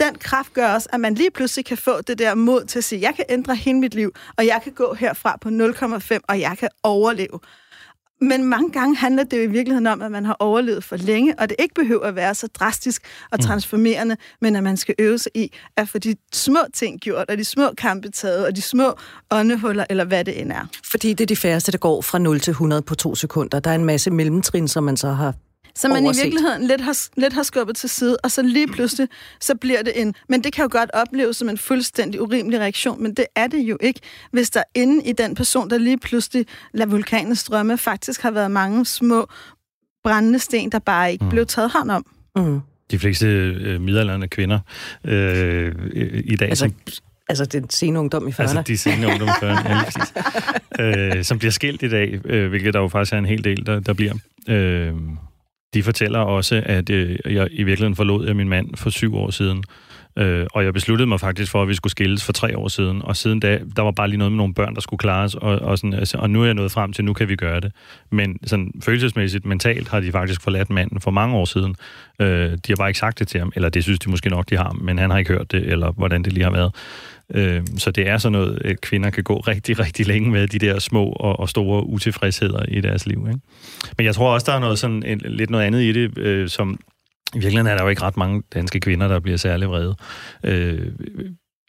den 0.00 0.14
kraft 0.14 0.52
gør 0.52 0.74
også, 0.74 0.88
at 0.92 1.00
man 1.00 1.14
lige 1.14 1.30
pludselig 1.30 1.64
kan 1.64 1.76
få 1.76 2.00
det 2.00 2.18
der 2.18 2.34
mod 2.34 2.64
til 2.64 2.78
at 2.78 2.84
sige, 2.84 3.00
jeg 3.00 3.14
kan 3.16 3.24
ændre 3.28 3.56
hele 3.56 3.78
mit 3.78 3.94
liv, 3.94 4.12
og 4.36 4.46
jeg 4.46 4.60
kan 4.64 4.72
gå 4.72 4.94
herfra 4.94 5.36
på 5.40 5.48
0,5, 5.48 6.18
og 6.28 6.40
jeg 6.40 6.56
kan 6.58 6.68
overleve 6.82 7.40
Men 8.22 8.44
mange 8.44 8.72
gange 8.72 8.96
handler 8.96 9.24
det 9.24 9.36
jo 9.36 9.42
i 9.42 9.46
virkeligheden 9.46 9.86
om, 9.86 10.02
at 10.02 10.10
man 10.10 10.24
har 10.24 10.36
overlevet 10.38 10.84
for 10.84 10.96
længe, 10.96 11.38
og 11.38 11.48
det 11.48 11.56
ikke 11.58 11.74
behøver 11.74 12.04
at 12.04 12.16
være 12.16 12.34
så 12.34 12.46
drastisk 12.46 13.02
og 13.30 13.38
mm. 13.40 13.46
transformerende, 13.46 14.14
mm. 14.14 14.36
men 14.40 14.56
at 14.56 14.62
man 14.62 14.76
skal 14.76 14.94
øve 14.98 15.18
sig 15.18 15.32
i 15.34 15.52
at 15.76 15.88
få 15.88 15.98
de 15.98 16.16
små 16.32 16.58
ting 16.74 17.00
gjort, 17.00 17.30
og 17.30 17.38
de 17.38 17.44
små 17.44 17.70
kampe 17.78 18.08
taget, 18.08 18.46
og 18.46 18.56
de 18.56 18.62
små 18.62 18.94
åndehuller, 19.30 19.84
eller 19.90 20.04
hvad 20.04 20.24
det 20.24 20.40
end 20.40 20.52
er. 20.52 20.66
Fordi 20.90 21.12
det 21.12 21.24
er 21.24 21.26
de 21.26 21.36
færreste, 21.36 21.72
der 21.72 21.78
går 21.78 22.00
fra 22.00 22.18
0 22.18 22.40
til 22.40 22.50
100 22.50 22.82
på 22.82 22.94
to 22.94 23.14
sekunder. 23.14 23.60
Der 23.60 23.70
er 23.70 23.74
en 23.74 23.84
masse 23.84 24.10
mellemtrin, 24.10 24.68
som 24.68 24.84
man 24.84 24.96
så 24.96 25.08
har 25.08 25.34
så 25.74 25.88
man 25.88 26.04
overset. 26.04 26.20
i 26.20 26.24
virkeligheden 26.24 26.66
lidt 26.66 26.80
har, 26.80 27.08
lidt 27.16 27.32
har 27.32 27.42
skubbet 27.42 27.76
til 27.76 27.88
side, 27.88 28.16
og 28.24 28.30
så 28.30 28.42
lige 28.42 28.66
pludselig, 28.66 29.08
så 29.40 29.54
bliver 29.54 29.82
det 29.82 30.00
en... 30.00 30.14
Men 30.28 30.44
det 30.44 30.52
kan 30.52 30.62
jo 30.62 30.68
godt 30.72 30.90
opleves 30.94 31.36
som 31.36 31.48
en 31.48 31.58
fuldstændig 31.58 32.22
urimelig 32.22 32.60
reaktion, 32.60 33.02
men 33.02 33.14
det 33.14 33.26
er 33.36 33.46
det 33.46 33.58
jo 33.58 33.78
ikke, 33.80 34.00
hvis 34.30 34.50
der 34.50 34.62
inde 34.74 35.04
i 35.04 35.12
den 35.12 35.34
person, 35.34 35.70
der 35.70 35.78
lige 35.78 35.98
pludselig 35.98 36.46
lader 36.74 36.90
vulkanen 36.90 37.36
strømme, 37.36 37.78
faktisk 37.78 38.22
har 38.22 38.30
været 38.30 38.50
mange 38.50 38.86
små 38.86 39.26
brændende 40.04 40.38
sten, 40.38 40.72
der 40.72 40.78
bare 40.78 41.12
ikke 41.12 41.24
mm. 41.24 41.30
blev 41.30 41.46
taget 41.46 41.70
hånd 41.70 41.90
om. 41.90 42.06
Mm. 42.36 42.60
De 42.90 42.98
fleste 42.98 43.26
øh, 43.26 43.80
middelalderne 43.80 44.28
kvinder 44.28 44.58
øh, 45.04 45.74
i 46.24 46.36
dag, 46.36 46.48
altså, 46.48 46.64
som 46.64 47.02
Altså 47.28 47.44
den 47.44 47.70
sene 47.70 47.98
ungdom 47.98 48.28
i 48.28 48.30
40'erne? 48.30 48.40
Altså 48.40 48.62
de 48.62 48.78
sene 48.78 49.06
ungdom 49.06 49.28
i 49.28 49.30
40'erne, 49.30 49.68
ja, 49.68 49.84
præcis. 49.84 50.12
øh, 51.18 51.24
som 51.24 51.38
bliver 51.38 51.52
skilt 51.52 51.82
i 51.82 51.88
dag, 51.88 52.20
øh, 52.24 52.48
hvilket 52.48 52.74
der 52.74 52.80
jo 52.80 52.88
faktisk 52.88 53.12
er 53.12 53.18
en 53.18 53.26
hel 53.26 53.44
del, 53.44 53.66
der, 53.66 53.80
der 53.80 53.92
bliver. 53.92 54.14
Øh, 54.48 54.94
de 55.74 55.82
fortæller 55.82 56.18
også, 56.18 56.62
at 56.66 56.90
øh, 56.90 57.18
jeg 57.24 57.48
i 57.50 57.62
virkeligheden 57.62 57.96
forlod 57.96 58.26
jeg 58.26 58.36
min 58.36 58.48
mand 58.48 58.76
for 58.76 58.90
syv 58.90 59.16
år 59.16 59.30
siden. 59.30 59.64
Øh, 60.16 60.46
og 60.52 60.64
jeg 60.64 60.72
besluttede 60.72 61.06
mig 61.08 61.20
faktisk 61.20 61.52
for, 61.52 61.62
at 61.62 61.68
vi 61.68 61.74
skulle 61.74 61.90
skilles 61.90 62.24
for 62.24 62.32
tre 62.32 62.58
år 62.58 62.68
siden. 62.68 63.02
Og 63.02 63.16
siden 63.16 63.40
da, 63.40 63.58
der 63.76 63.82
var 63.82 63.90
bare 63.90 64.08
lige 64.08 64.18
noget 64.18 64.32
med 64.32 64.36
nogle 64.36 64.54
børn, 64.54 64.74
der 64.74 64.80
skulle 64.80 64.98
klares. 64.98 65.34
Og, 65.34 65.58
og, 65.58 65.78
sådan, 65.78 65.94
altså, 65.94 66.18
og 66.18 66.30
nu 66.30 66.40
er 66.40 66.44
jeg 66.44 66.54
nået 66.54 66.72
frem 66.72 66.92
til, 66.92 67.04
nu 67.04 67.12
kan 67.12 67.28
vi 67.28 67.36
gøre 67.36 67.60
det. 67.60 67.72
Men 68.10 68.38
sådan, 68.44 68.72
følelsesmæssigt, 68.84 69.46
mentalt, 69.46 69.88
har 69.88 70.00
de 70.00 70.12
faktisk 70.12 70.42
forladt 70.42 70.70
manden 70.70 71.00
for 71.00 71.10
mange 71.10 71.36
år 71.36 71.44
siden. 71.44 71.76
Øh, 72.18 72.50
de 72.50 72.58
har 72.68 72.76
bare 72.76 72.88
ikke 72.88 72.98
sagt 72.98 73.18
det 73.18 73.28
til 73.28 73.40
ham, 73.40 73.52
eller 73.56 73.68
det 73.68 73.82
synes 73.82 73.98
de 73.98 74.10
måske 74.10 74.30
nok, 74.30 74.50
de 74.50 74.56
har, 74.56 74.72
men 74.72 74.98
han 74.98 75.10
har 75.10 75.18
ikke 75.18 75.32
hørt 75.32 75.52
det, 75.52 75.66
eller 75.66 75.92
hvordan 75.92 76.22
det 76.22 76.32
lige 76.32 76.44
har 76.44 76.52
været. 76.52 76.74
Øh, 77.34 77.62
så 77.78 77.90
det 77.90 78.08
er 78.08 78.18
sådan 78.18 78.32
noget, 78.32 78.62
at 78.64 78.80
kvinder 78.80 79.10
kan 79.10 79.24
gå 79.24 79.36
rigtig, 79.36 79.78
rigtig 79.78 80.06
længe 80.06 80.30
med 80.30 80.48
de 80.48 80.58
der 80.58 80.78
små 80.78 81.04
og, 81.04 81.40
og 81.40 81.48
store 81.48 81.86
utilfredsheder 81.86 82.64
i 82.68 82.80
deres 82.80 83.06
liv. 83.06 83.26
Ikke? 83.28 83.40
Men 83.96 84.06
jeg 84.06 84.14
tror 84.14 84.34
også, 84.34 84.44
der 84.50 84.56
er 84.56 84.60
noget 84.60 84.78
sådan, 84.78 85.02
en, 85.02 85.18
lidt 85.24 85.50
noget 85.50 85.64
andet 85.64 85.82
i 85.82 85.92
det, 85.92 86.18
øh, 86.18 86.48
som 86.48 86.78
i 87.34 87.38
virkeligheden 87.38 87.66
er 87.66 87.76
der 87.76 87.82
jo 87.82 87.88
ikke 87.88 88.02
ret 88.02 88.16
mange 88.16 88.42
danske 88.54 88.80
kvinder, 88.80 89.08
der 89.08 89.20
bliver 89.20 89.38
særlig 89.38 89.68
vrede. 89.68 89.94
Øh, 90.44 90.92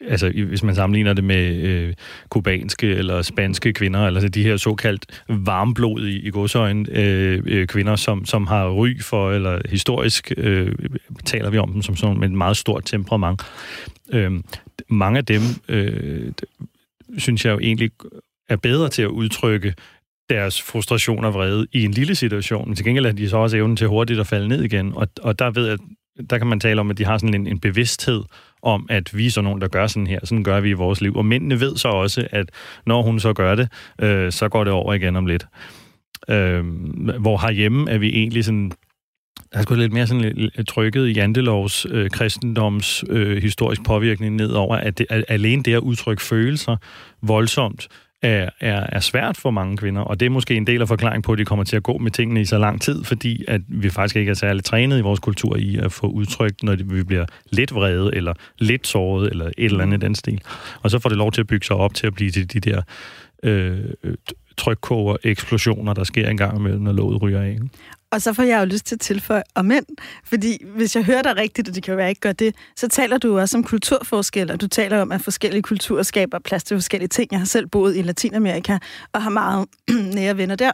altså 0.08 0.30
hvis 0.48 0.62
man 0.62 0.74
sammenligner 0.74 1.12
det 1.12 1.24
med 1.24 1.54
øh, 1.54 1.94
kubanske 2.28 2.86
eller 2.86 3.22
spanske 3.22 3.72
kvinder, 3.72 4.06
eller 4.06 4.20
altså 4.20 4.28
de 4.28 4.42
her 4.42 4.56
såkaldt 4.56 5.22
varmblodige 5.28 6.20
i, 6.20 6.30
godsøjen 6.30 6.86
øh, 6.90 7.42
øh, 7.46 7.66
kvinder, 7.66 7.96
som, 7.96 8.24
som 8.24 8.46
har 8.46 8.70
ry 8.70 9.00
for, 9.00 9.32
eller 9.32 9.60
historisk 9.68 10.32
øh, 10.36 10.72
taler 11.24 11.50
vi 11.50 11.58
om 11.58 11.72
dem 11.72 11.82
som 11.82 11.96
sådan 11.96 12.18
med 12.18 12.28
et 12.28 12.34
meget 12.34 12.56
stort 12.56 12.84
temperament. 12.84 13.42
Øh, 14.12 14.32
mange 14.88 15.18
af 15.18 15.24
dem, 15.24 15.40
øh, 15.68 16.32
synes 17.18 17.44
jeg 17.44 17.52
jo 17.52 17.58
egentlig 17.58 17.90
er 18.48 18.56
bedre 18.56 18.88
til 18.88 19.02
at 19.02 19.08
udtrykke 19.08 19.74
deres 20.30 20.62
frustration 20.62 21.24
og 21.24 21.34
vrede 21.34 21.66
i 21.72 21.84
en 21.84 21.90
lille 21.90 22.14
situation, 22.14 22.68
men 22.68 22.76
til 22.76 22.84
gengæld 22.84 23.06
har 23.06 23.12
de 23.12 23.28
så 23.28 23.36
også 23.36 23.56
evnen 23.56 23.76
til 23.76 23.88
hurtigt 23.88 24.20
at 24.20 24.26
falde 24.26 24.48
ned 24.48 24.62
igen. 24.62 24.92
Og, 24.96 25.08
og 25.22 25.38
der 25.38 25.50
ved 25.50 25.68
jeg, 25.68 25.78
der 26.30 26.38
kan 26.38 26.46
man 26.46 26.60
tale 26.60 26.80
om, 26.80 26.90
at 26.90 26.98
de 26.98 27.04
har 27.04 27.18
sådan 27.18 27.34
en, 27.34 27.46
en 27.46 27.60
bevidsthed 27.60 28.22
om, 28.64 28.86
at 28.90 29.16
vi 29.16 29.26
er 29.26 29.30
sådan 29.30 29.44
nogen, 29.44 29.60
der 29.60 29.68
gør 29.68 29.86
sådan 29.86 30.06
her. 30.06 30.18
Sådan 30.24 30.44
gør 30.44 30.60
vi 30.60 30.68
i 30.68 30.72
vores 30.72 31.00
liv. 31.00 31.16
Og 31.16 31.26
mændene 31.26 31.60
ved 31.60 31.76
så 31.76 31.88
også, 31.88 32.26
at 32.30 32.50
når 32.86 33.02
hun 33.02 33.20
så 33.20 33.32
gør 33.32 33.54
det, 33.54 33.68
øh, 34.00 34.32
så 34.32 34.48
går 34.48 34.64
det 34.64 34.72
over 34.72 34.94
igen 34.94 35.16
om 35.16 35.26
lidt. 35.26 35.46
Øh, 36.28 36.64
hvor 37.20 37.38
herhjemme 37.38 37.90
er 37.90 37.98
vi 37.98 38.08
egentlig 38.08 38.44
sådan 38.44 38.72
der 39.52 39.60
er 39.60 39.62
sgu 39.62 39.74
lidt 39.74 39.92
mere 39.92 40.06
sådan 40.06 40.50
trykket 40.68 41.08
i 41.08 41.12
Jantelovs 41.12 41.86
øh, 41.90 42.10
kristendoms 42.10 43.04
øh, 43.10 43.42
historisk 43.42 43.84
påvirkning 43.84 44.36
nedover, 44.36 44.76
at, 44.76 44.98
det, 44.98 45.06
at 45.10 45.24
alene 45.28 45.62
det 45.62 45.74
at 45.74 45.78
udtrykke 45.78 46.22
følelser 46.22 46.76
voldsomt 47.22 47.88
er, 48.22 48.50
er, 48.60 48.86
er 48.92 49.00
svært 49.00 49.36
for 49.36 49.50
mange 49.50 49.76
kvinder, 49.76 50.02
og 50.02 50.20
det 50.20 50.26
er 50.26 50.30
måske 50.30 50.54
en 50.54 50.66
del 50.66 50.80
af 50.80 50.88
forklaringen 50.88 51.22
på, 51.22 51.32
at 51.32 51.38
de 51.38 51.44
kommer 51.44 51.64
til 51.64 51.76
at 51.76 51.82
gå 51.82 51.98
med 51.98 52.10
tingene 52.10 52.40
i 52.40 52.44
så 52.44 52.58
lang 52.58 52.82
tid, 52.82 53.04
fordi 53.04 53.44
at 53.48 53.60
vi 53.68 53.90
faktisk 53.90 54.16
ikke 54.16 54.30
er 54.30 54.34
særlig 54.34 54.64
trænet 54.64 54.98
i 54.98 55.02
vores 55.02 55.20
kultur 55.20 55.56
i 55.56 55.76
at 55.76 55.92
få 55.92 56.06
udtrykt, 56.06 56.62
når 56.62 56.76
vi 56.76 57.02
bliver 57.02 57.26
lidt 57.50 57.74
vrede, 57.74 58.14
eller 58.14 58.34
lidt 58.58 58.86
såret, 58.86 59.30
eller 59.30 59.46
et 59.46 59.54
eller 59.58 59.82
andet 59.82 60.02
i 60.02 60.06
den 60.06 60.14
stil. 60.14 60.40
Og 60.82 60.90
så 60.90 60.98
får 60.98 61.08
det 61.08 61.18
lov 61.18 61.32
til 61.32 61.40
at 61.40 61.46
bygge 61.46 61.66
sig 61.66 61.76
op 61.76 61.94
til 61.94 62.06
at 62.06 62.14
blive 62.14 62.30
til 62.30 62.52
de 62.52 62.60
der 62.60 62.82
øh, 63.42 63.78
øh 64.02 64.14
trykkoger, 64.56 65.16
eksplosioner, 65.24 65.94
der 65.94 66.04
sker 66.04 66.28
en 66.28 66.36
gang 66.36 66.58
imellem, 66.58 66.82
når 66.82 66.92
låget 66.92 67.22
ryger 67.22 67.40
af. 67.40 67.58
Og 68.14 68.22
så 68.22 68.32
får 68.32 68.42
jeg 68.42 68.60
jo 68.60 68.64
lyst 68.64 68.86
til 68.86 68.94
at 68.94 69.00
tilføje 69.00 69.42
om 69.54 69.64
mænd, 69.64 69.86
fordi 70.24 70.64
hvis 70.76 70.96
jeg 70.96 71.04
hører 71.04 71.22
dig 71.22 71.36
rigtigt, 71.36 71.68
og 71.68 71.74
det 71.74 71.82
kan 71.82 71.92
jo 71.92 71.96
være, 71.96 72.04
jeg 72.04 72.10
ikke 72.10 72.20
gør 72.20 72.32
det, 72.32 72.54
så 72.76 72.88
taler 72.88 73.18
du 73.18 73.38
også 73.38 73.56
om 73.56 73.64
kulturforskel, 73.64 74.50
og 74.50 74.60
du 74.60 74.66
taler 74.66 75.00
om, 75.00 75.12
at 75.12 75.20
forskellige 75.20 75.62
kulturer 75.62 76.02
skaber 76.02 76.38
plads 76.38 76.64
til 76.64 76.76
forskellige 76.76 77.08
ting. 77.08 77.28
Jeg 77.30 77.40
har 77.40 77.46
selv 77.46 77.66
boet 77.66 77.96
i 77.96 78.02
Latinamerika 78.02 78.78
og 79.12 79.22
har 79.22 79.30
meget 79.30 79.66
nære 80.14 80.36
venner 80.36 80.56
der. 80.56 80.72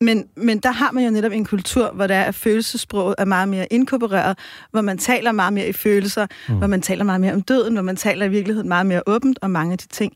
Men, 0.00 0.24
men 0.36 0.58
der 0.58 0.70
har 0.70 0.92
man 0.92 1.04
jo 1.04 1.10
netop 1.10 1.32
en 1.32 1.44
kultur, 1.44 1.92
hvor 1.92 2.06
der 2.06 2.14
er 2.14 2.30
følelsesproget 2.30 3.14
er 3.18 3.24
meget 3.24 3.48
mere 3.48 3.66
inkorporeret, 3.72 4.38
hvor 4.70 4.80
man 4.80 4.98
taler 4.98 5.32
meget 5.32 5.52
mere 5.52 5.68
i 5.68 5.72
følelser, 5.72 6.26
mm. 6.48 6.54
hvor 6.54 6.66
man 6.66 6.82
taler 6.82 7.04
meget 7.04 7.20
mere 7.20 7.32
om 7.32 7.42
døden, 7.42 7.72
hvor 7.72 7.82
man 7.82 7.96
taler 7.96 8.26
i 8.26 8.28
virkeligheden 8.28 8.68
meget 8.68 8.86
mere 8.86 9.02
åbent 9.06 9.38
om 9.42 9.50
mange 9.50 9.72
af 9.72 9.78
de 9.78 9.88
ting. 9.88 10.12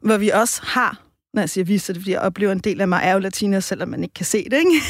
Hvor 0.00 0.16
vi 0.16 0.28
også 0.28 0.60
har 0.64 1.09
når 1.34 1.42
jeg 1.42 1.50
siger 1.50 1.64
vi, 1.64 1.78
så 1.78 1.92
er 1.92 1.94
det 1.94 2.02
fordi, 2.02 2.12
jeg 2.12 2.20
oplever 2.20 2.52
en 2.52 2.58
del 2.58 2.80
af 2.80 2.88
mig 2.88 3.00
er 3.04 3.12
jo 3.12 3.18
latina, 3.18 3.60
selvom 3.60 3.88
man 3.88 4.02
ikke 4.02 4.14
kan 4.14 4.26
se 4.26 4.44
det, 4.44 4.58
ikke? 4.58 4.80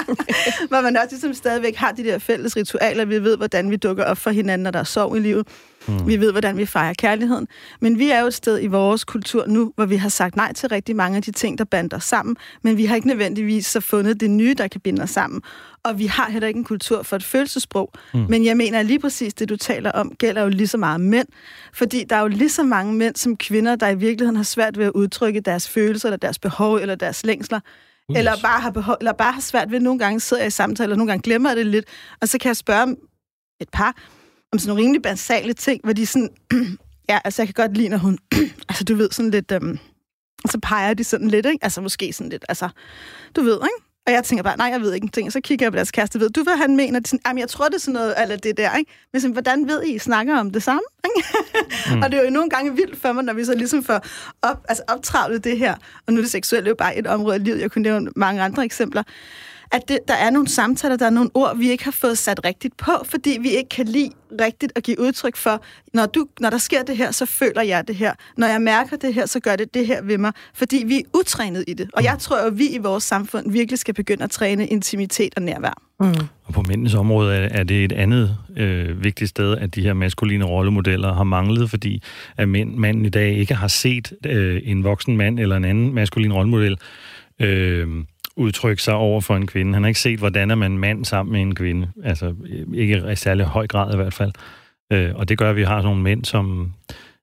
Hvor 0.70 0.82
man 0.82 0.96
også 0.96 1.08
ligesom 1.10 1.34
stadigvæk 1.34 1.76
har 1.76 1.92
de 1.92 2.04
der 2.04 2.18
fælles 2.18 2.56
ritualer. 2.56 3.04
Vi 3.04 3.22
ved, 3.22 3.36
hvordan 3.36 3.70
vi 3.70 3.76
dukker 3.76 4.04
op 4.04 4.18
for 4.18 4.30
hinanden, 4.30 4.62
når 4.62 4.70
der 4.70 4.78
er 4.78 4.84
sorg 4.84 5.16
i 5.16 5.20
livet. 5.20 5.48
Mm. 5.88 6.06
Vi 6.06 6.20
ved, 6.20 6.30
hvordan 6.30 6.56
vi 6.56 6.66
fejrer 6.66 6.94
kærligheden. 6.98 7.48
Men 7.80 7.98
vi 7.98 8.10
er 8.10 8.20
jo 8.20 8.26
et 8.26 8.34
sted 8.34 8.62
i 8.62 8.66
vores 8.66 9.04
kultur 9.04 9.46
nu, 9.46 9.72
hvor 9.74 9.86
vi 9.86 9.96
har 9.96 10.08
sagt 10.08 10.36
nej 10.36 10.52
til 10.52 10.68
rigtig 10.68 10.96
mange 10.96 11.16
af 11.16 11.22
de 11.22 11.32
ting, 11.32 11.58
der 11.58 11.64
bander 11.64 11.96
os 11.96 12.04
sammen, 12.04 12.36
men 12.62 12.76
vi 12.76 12.84
har 12.84 12.96
ikke 12.96 13.08
nødvendigvis 13.08 13.66
så 13.66 13.80
fundet 13.80 14.20
det 14.20 14.30
nye, 14.30 14.54
der 14.58 14.68
kan 14.68 14.80
binde 14.80 15.02
os 15.02 15.10
sammen. 15.10 15.42
Og 15.84 15.98
vi 15.98 16.06
har 16.06 16.30
heller 16.30 16.48
ikke 16.48 16.58
en 16.58 16.64
kultur 16.64 17.02
for 17.02 17.16
et 17.16 17.24
følelsesprog. 17.24 17.92
Mm. 18.14 18.26
Men 18.28 18.44
jeg 18.44 18.56
mener, 18.56 18.78
at 18.78 18.86
lige 18.86 18.98
præcis 18.98 19.34
det, 19.34 19.48
du 19.48 19.56
taler 19.56 19.92
om, 19.92 20.12
gælder 20.18 20.42
jo 20.42 20.48
lige 20.48 20.66
så 20.66 20.78
meget 20.78 21.00
mænd. 21.00 21.28
Fordi 21.74 22.04
der 22.10 22.16
er 22.16 22.20
jo 22.20 22.26
lige 22.26 22.50
så 22.50 22.62
mange 22.62 22.94
mænd 22.94 23.16
som 23.16 23.36
kvinder, 23.36 23.76
der 23.76 23.88
i 23.88 23.94
virkeligheden 23.94 24.36
har 24.36 24.44
svært 24.44 24.78
ved 24.78 24.84
at 24.84 24.92
udtrykke 24.92 25.40
deres 25.40 25.68
følelser, 25.68 26.08
eller 26.08 26.16
deres 26.16 26.38
behov, 26.38 26.76
eller 26.76 26.94
deres 26.94 27.24
længsler. 27.24 27.60
Yes. 28.10 28.18
Eller, 28.18 28.32
bare 28.42 28.60
har 28.60 28.70
behov, 28.70 28.96
eller 29.00 29.12
bare 29.12 29.32
har 29.32 29.40
svært 29.40 29.70
ved, 29.70 29.80
nogle 29.80 29.98
gange 29.98 30.20
sidder 30.20 30.42
jeg 30.42 30.46
i 30.46 30.50
samtaler, 30.50 30.92
og 30.92 30.98
nogle 30.98 31.12
gange 31.12 31.22
glemmer 31.22 31.50
jeg 31.50 31.56
det 31.56 31.66
lidt. 31.66 31.84
Og 32.20 32.28
så 32.28 32.38
kan 32.38 32.48
jeg 32.48 32.56
spørge 32.56 32.96
et 33.60 33.68
par, 33.72 33.96
om 34.52 34.58
sådan 34.58 34.68
nogle 34.68 34.82
rimelig 34.82 35.02
basale 35.02 35.52
ting, 35.52 35.80
hvor 35.84 35.92
de 35.92 36.06
sådan, 36.06 36.30
ja, 37.10 37.18
altså 37.24 37.42
jeg 37.42 37.54
kan 37.54 37.64
godt 37.66 37.76
lide, 37.76 37.88
når 37.88 37.98
hun, 37.98 38.18
altså 38.68 38.84
du 38.84 38.94
ved, 38.94 39.10
sådan 39.10 39.30
lidt, 39.30 39.52
øhm, 39.52 39.78
så 40.50 40.58
peger 40.62 40.94
de 40.94 41.04
sådan 41.04 41.28
lidt, 41.28 41.46
ikke? 41.46 41.58
Altså 41.64 41.80
måske 41.80 42.12
sådan 42.12 42.30
lidt, 42.30 42.44
altså, 42.48 42.68
du 43.36 43.42
ved, 43.42 43.54
ikke? 43.54 43.86
Og 44.06 44.12
jeg 44.12 44.24
tænker 44.24 44.42
bare, 44.42 44.56
nej, 44.56 44.66
jeg 44.72 44.80
ved 44.80 44.94
ikke 44.94 45.06
ting. 45.06 45.32
Så 45.32 45.40
kigger 45.40 45.66
jeg 45.66 45.72
på 45.72 45.76
deres 45.76 45.90
kæreste, 45.90 46.20
ved 46.20 46.30
du, 46.30 46.42
hvad 46.42 46.56
han 46.56 46.76
mener? 46.76 47.00
De 47.00 47.08
sådan, 47.08 47.20
Jamen, 47.26 47.38
jeg 47.38 47.48
tror, 47.48 47.68
det 47.68 47.74
er 47.74 47.78
sådan 47.78 47.94
noget, 47.94 48.14
eller 48.22 48.36
det 48.36 48.56
der, 48.56 48.76
ikke? 48.76 48.92
Men 49.12 49.20
sådan, 49.20 49.32
hvordan 49.32 49.68
ved 49.68 49.82
I, 49.82 49.94
I 49.94 49.98
snakker 49.98 50.38
om 50.38 50.50
det 50.50 50.62
samme? 50.62 50.82
Ikke? 51.04 51.28
Mm. 51.90 52.02
og 52.02 52.12
det 52.12 52.18
er 52.20 52.24
jo 52.24 52.30
nogle 52.30 52.50
gange 52.50 52.76
vildt 52.76 53.00
for 53.00 53.12
mig, 53.12 53.24
når 53.24 53.32
vi 53.32 53.44
så 53.44 53.54
ligesom 53.54 53.84
får 53.84 54.06
op, 54.42 54.64
altså 54.68 54.84
optravlet 54.88 55.44
det 55.44 55.58
her. 55.58 55.74
Og 56.06 56.12
nu 56.12 56.18
er 56.18 56.22
det 56.22 56.30
seksuelle 56.30 56.68
jo 56.68 56.74
bare 56.74 56.96
et 56.96 57.06
område 57.06 57.34
af 57.34 57.44
livet. 57.44 57.60
Jeg 57.60 57.70
kunne 57.70 57.82
nævne 57.82 58.10
mange 58.16 58.42
andre 58.42 58.64
eksempler 58.64 59.02
at 59.72 59.88
det, 59.88 59.98
der 60.08 60.14
er 60.14 60.30
nogle 60.30 60.48
samtaler, 60.48 60.96
der 60.96 61.06
er 61.06 61.10
nogle 61.10 61.30
ord, 61.34 61.56
vi 61.56 61.70
ikke 61.70 61.84
har 61.84 61.90
fået 61.90 62.18
sat 62.18 62.40
rigtigt 62.44 62.76
på, 62.76 62.92
fordi 63.04 63.38
vi 63.40 63.48
ikke 63.48 63.68
kan 63.68 63.86
lide 63.86 64.10
rigtigt 64.40 64.72
at 64.76 64.82
give 64.82 65.00
udtryk 65.00 65.36
for, 65.36 65.62
når, 65.94 66.06
du, 66.06 66.26
når 66.40 66.50
der 66.50 66.58
sker 66.58 66.82
det 66.82 66.96
her, 66.96 67.10
så 67.10 67.26
føler 67.26 67.62
jeg 67.62 67.88
det 67.88 67.96
her. 67.96 68.14
Når 68.36 68.46
jeg 68.46 68.62
mærker 68.62 68.96
det 68.96 69.14
her, 69.14 69.26
så 69.26 69.40
gør 69.40 69.56
det 69.56 69.74
det 69.74 69.86
her 69.86 70.02
ved 70.02 70.18
mig, 70.18 70.32
fordi 70.54 70.84
vi 70.86 70.98
er 70.98 71.02
utrænet 71.14 71.64
i 71.68 71.74
det. 71.74 71.90
Og 71.92 72.04
jeg 72.04 72.16
tror 72.18 72.36
at 72.36 72.58
vi 72.58 72.66
i 72.68 72.78
vores 72.78 73.04
samfund 73.04 73.52
virkelig 73.52 73.78
skal 73.78 73.94
begynde 73.94 74.24
at 74.24 74.30
træne 74.30 74.66
intimitet 74.66 75.32
og 75.36 75.42
nærvær. 75.42 75.82
Mm. 76.00 76.14
Og 76.44 76.54
på 76.54 76.62
mændenes 76.68 76.94
område 76.94 77.34
er, 77.34 77.48
er 77.60 77.64
det 77.64 77.84
et 77.84 77.92
andet 77.92 78.36
øh, 78.56 79.04
vigtigt 79.04 79.30
sted, 79.30 79.56
at 79.56 79.74
de 79.74 79.82
her 79.82 79.94
maskuline 79.94 80.44
rollemodeller 80.44 81.14
har 81.14 81.24
manglet, 81.24 81.70
fordi 81.70 82.02
at 82.36 82.48
mænd, 82.48 82.74
manden 82.74 83.06
i 83.06 83.08
dag 83.08 83.36
ikke 83.36 83.54
har 83.54 83.68
set 83.68 84.12
øh, 84.26 84.60
en 84.64 84.84
voksen 84.84 85.16
mand 85.16 85.40
eller 85.40 85.56
en 85.56 85.64
anden 85.64 85.94
maskulin 85.94 86.32
rollemodel 86.32 86.78
øh, 87.40 87.88
udtrykke 88.36 88.82
sig 88.82 88.94
over 88.94 89.20
for 89.20 89.36
en 89.36 89.46
kvinde. 89.46 89.74
Han 89.74 89.82
har 89.82 89.88
ikke 89.88 90.00
set, 90.00 90.18
hvordan 90.18 90.50
er 90.50 90.54
man 90.54 90.78
mand 90.78 91.04
sammen 91.04 91.32
med 91.32 91.40
en 91.40 91.54
kvinde. 91.54 91.88
Altså, 92.04 92.34
ikke 92.74 93.02
i 93.12 93.16
særlig 93.16 93.46
høj 93.46 93.66
grad 93.66 93.94
i 93.94 93.96
hvert 93.96 94.14
fald. 94.14 94.32
Øh, 94.92 95.10
og 95.14 95.28
det 95.28 95.38
gør, 95.38 95.50
at 95.50 95.56
vi 95.56 95.62
har 95.62 95.82
nogle 95.82 96.02
mænd, 96.02 96.24
som, 96.24 96.72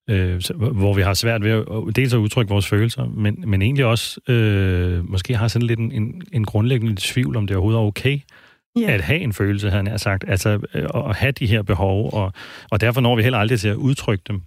øh, 0.09 0.41
hvor 0.55 0.93
vi 0.93 1.01
har 1.01 1.13
svært 1.13 1.43
ved 1.43 1.51
at 1.51 1.95
dels 1.95 2.13
at 2.13 2.17
udtrykke 2.17 2.49
vores 2.49 2.67
følelser, 2.67 3.05
men, 3.05 3.43
men 3.47 3.61
egentlig 3.61 3.85
også 3.85 4.19
øh, 4.31 5.09
måske 5.09 5.35
har 5.35 5.47
sådan 5.47 5.67
lidt 5.67 5.79
en, 5.79 5.91
en, 5.91 6.21
en 6.33 6.45
grundlæggende 6.45 6.95
tvivl, 6.99 7.35
om 7.35 7.47
det 7.47 7.55
overhovedet 7.55 7.79
er 7.79 7.83
okay 7.83 8.19
yeah. 8.79 8.93
at 8.93 9.01
have 9.01 9.19
en 9.19 9.33
følelse, 9.33 9.69
havde 9.69 9.89
han 9.89 9.99
sagt. 9.99 10.25
Altså 10.27 10.59
øh, 10.73 10.83
at 10.93 11.15
have 11.15 11.31
de 11.31 11.47
her 11.47 11.61
behov, 11.61 12.13
og, 12.13 12.33
og 12.71 12.81
derfor 12.81 13.01
når 13.01 13.15
vi 13.15 13.23
heller 13.23 13.39
aldrig 13.39 13.59
til 13.59 13.67
at 13.67 13.75
udtrykke 13.75 14.23
dem. 14.27 14.41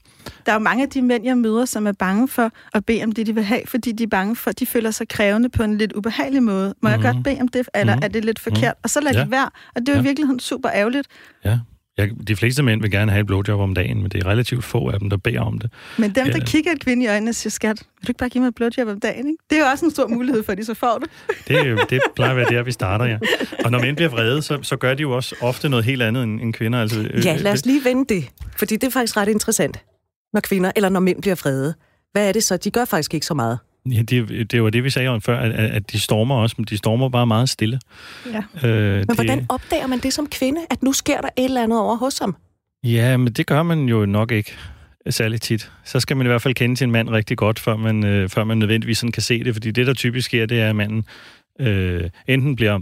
Der 0.47 0.53
er 0.53 0.57
jo 0.57 0.59
mange 0.59 0.83
af 0.83 0.91
de 0.91 1.03
mænd, 1.03 1.25
jeg 1.25 1.39
møder, 1.39 1.65
som 1.65 1.87
er 1.87 1.93
bange 1.93 2.29
for 2.29 2.51
at 2.75 2.85
bede 2.85 3.03
om 3.05 3.13
det, 3.13 3.27
de 3.27 3.35
vil 3.35 3.45
have, 3.45 3.61
fordi 3.67 3.93
de 3.93 4.03
er 4.03 4.07
bange 4.07 4.37
for, 4.37 4.51
at 4.51 4.61
de 4.61 4.67
føler 4.67 4.91
sig 4.91 5.09
krævende 5.09 5.49
på 5.49 5.63
en 5.63 5.79
lidt 5.79 5.93
ubehagelig 5.93 6.43
måde. 6.43 6.75
Må 6.83 6.89
mm-hmm. 6.89 7.05
jeg 7.05 7.13
godt 7.13 7.25
bede 7.25 7.41
om 7.41 7.49
det, 7.49 7.69
eller 7.75 7.95
mm-hmm. 7.95 8.05
er 8.05 8.09
det 8.09 8.25
lidt 8.25 8.39
forkert? 8.39 8.63
Mm-hmm. 8.63 8.83
Og 8.83 8.91
så 8.91 9.01
lader 9.01 9.19
ja. 9.19 9.25
de 9.25 9.31
være, 9.31 9.51
og 9.75 9.81
det 9.81 9.89
er 9.89 9.93
jo 9.93 9.97
ja. 9.97 10.03
i 10.03 10.07
virkeligheden 10.07 10.41
super 10.41 10.71
ærgerligt. 10.75 11.09
Ja. 11.45 11.59
Ja, 11.99 12.07
de 12.27 12.37
fleste 12.37 12.63
mænd 12.63 12.81
vil 12.81 12.91
gerne 12.91 13.13
have 13.13 13.21
et 13.21 13.27
blowjob 13.27 13.61
om 13.61 13.75
dagen, 13.75 14.03
men 14.03 14.11
det 14.11 14.25
er 14.25 14.27
relativt 14.27 14.65
få 14.65 14.89
af 14.89 14.99
dem, 14.99 15.11
der 15.11 15.17
beder 15.17 15.41
om 15.41 15.59
det. 15.59 15.71
Men 15.99 16.11
dem, 16.11 16.27
der 16.27 16.39
ja. 16.39 16.45
kigger 16.45 16.73
et 16.73 16.85
kvinde 16.85 17.05
i 17.05 17.09
øjnene 17.09 17.31
og 17.31 17.35
siger, 17.35 17.51
skat, 17.51 17.79
vil 17.79 18.07
du 18.07 18.11
ikke 18.11 18.19
bare 18.19 18.29
give 18.29 18.43
mig 18.43 18.49
et 18.49 18.55
blowjob 18.55 18.89
om 18.89 19.01
dagen? 19.01 19.27
Ikke? 19.27 19.37
Det 19.51 19.59
er 19.59 19.61
jo 19.63 19.67
også 19.67 19.85
en 19.85 19.91
stor 19.91 20.09
mulighed 20.09 20.43
for, 20.43 20.53
at 20.53 20.59
de 20.59 20.65
så 20.65 20.75
får 20.75 20.99
det. 20.99 21.11
det, 21.49 21.59
er 21.59 21.65
jo, 21.65 21.79
det 21.91 22.01
plejer 22.15 22.31
at 22.31 22.37
være 22.37 22.51
der, 22.51 22.63
vi 22.63 22.73
starter, 22.73 23.05
ja. 23.05 23.19
Og 23.65 23.71
når 23.71 23.81
mænd 23.81 23.97
bliver 23.97 24.09
vrede, 24.09 24.43
så, 24.43 24.59
så 24.63 24.77
gør 24.77 24.95
de 24.95 25.01
jo 25.01 25.11
også 25.17 25.35
ofte 25.41 25.69
noget 25.69 25.85
helt 25.85 26.03
andet 26.03 26.23
end, 26.23 26.41
end 26.41 26.53
kvinder. 26.53 26.81
Altså, 26.81 27.01
øh, 27.01 27.27
ja, 27.27 27.37
lad 27.37 27.53
os 27.53 27.67
lige 27.67 27.85
vende 27.85 28.15
det, 28.15 28.25
fordi 28.57 28.77
det 28.77 28.87
er 28.87 28.91
faktisk 28.91 29.17
ret 29.17 29.29
interessant, 29.29 29.79
når 30.33 30.41
kvinder 30.41 30.73
eller 30.77 30.89
når 30.89 31.01
mænd 31.01 31.23
bliver 31.23 31.35
vrede. 31.35 31.75
Hvad 32.13 32.29
er 32.29 32.33
det 32.33 32.45
så? 32.45 32.57
De 32.57 32.71
gør 32.71 32.85
faktisk 32.85 33.15
ikke 33.15 33.27
så 33.27 33.35
meget. 33.35 33.59
Ja, 33.91 34.03
det, 34.03 34.51
det 34.53 34.63
var 34.63 34.71
det, 34.71 34.85
vi 34.85 34.91
sagde 34.91 35.09
om 35.09 35.21
før, 35.21 35.39
at, 35.39 35.53
at 35.53 35.93
de 35.93 36.01
stormer 36.01 36.35
også, 36.35 36.55
men 36.59 36.65
de 36.65 36.79
stormer 36.79 37.09
bare 37.09 37.27
meget 37.27 37.49
stille. 37.49 37.81
Ja. 38.27 38.69
Øh, 38.69 38.97
men 38.97 39.07
det... 39.07 39.17
hvordan 39.17 39.47
opdager 39.49 39.87
man 39.87 39.99
det 39.99 40.13
som 40.13 40.27
kvinde, 40.27 40.61
at 40.71 40.83
nu 40.83 40.93
sker 40.93 41.21
der 41.21 41.29
et 41.37 41.45
eller 41.45 41.63
andet 41.63 41.81
over 41.81 41.97
hos 41.97 42.19
ham? 42.19 42.37
Ja, 42.85 43.17
men 43.17 43.33
det 43.33 43.47
gør 43.47 43.63
man 43.63 43.85
jo 43.85 44.07
nok 44.07 44.33
ikke 44.33 44.57
særlig 45.11 45.41
tit. 45.41 45.73
Så 45.85 46.01
skal 46.01 46.17
man 46.17 46.27
i 46.27 46.29
hvert 46.29 46.43
fald 46.43 46.55
kende 46.55 46.77
sin 46.77 46.91
mand 46.91 47.09
rigtig 47.09 47.37
godt, 47.37 47.59
før 47.59 47.77
man, 47.77 48.05
øh, 48.05 48.29
før 48.29 48.45
man 48.45 48.59
nødvendigvis 48.59 48.99
sådan 48.99 49.13
kan 49.13 49.23
se 49.23 49.45
det, 49.45 49.55
fordi 49.55 49.71
det, 49.71 49.87
der 49.87 49.95
typisk 49.95 50.27
sker, 50.27 50.47
det 50.47 50.61
er, 50.61 50.71
at 50.71 50.77
manden 50.77 51.05
øh, 51.61 52.11
enten 52.29 52.57
bliver 52.57 52.79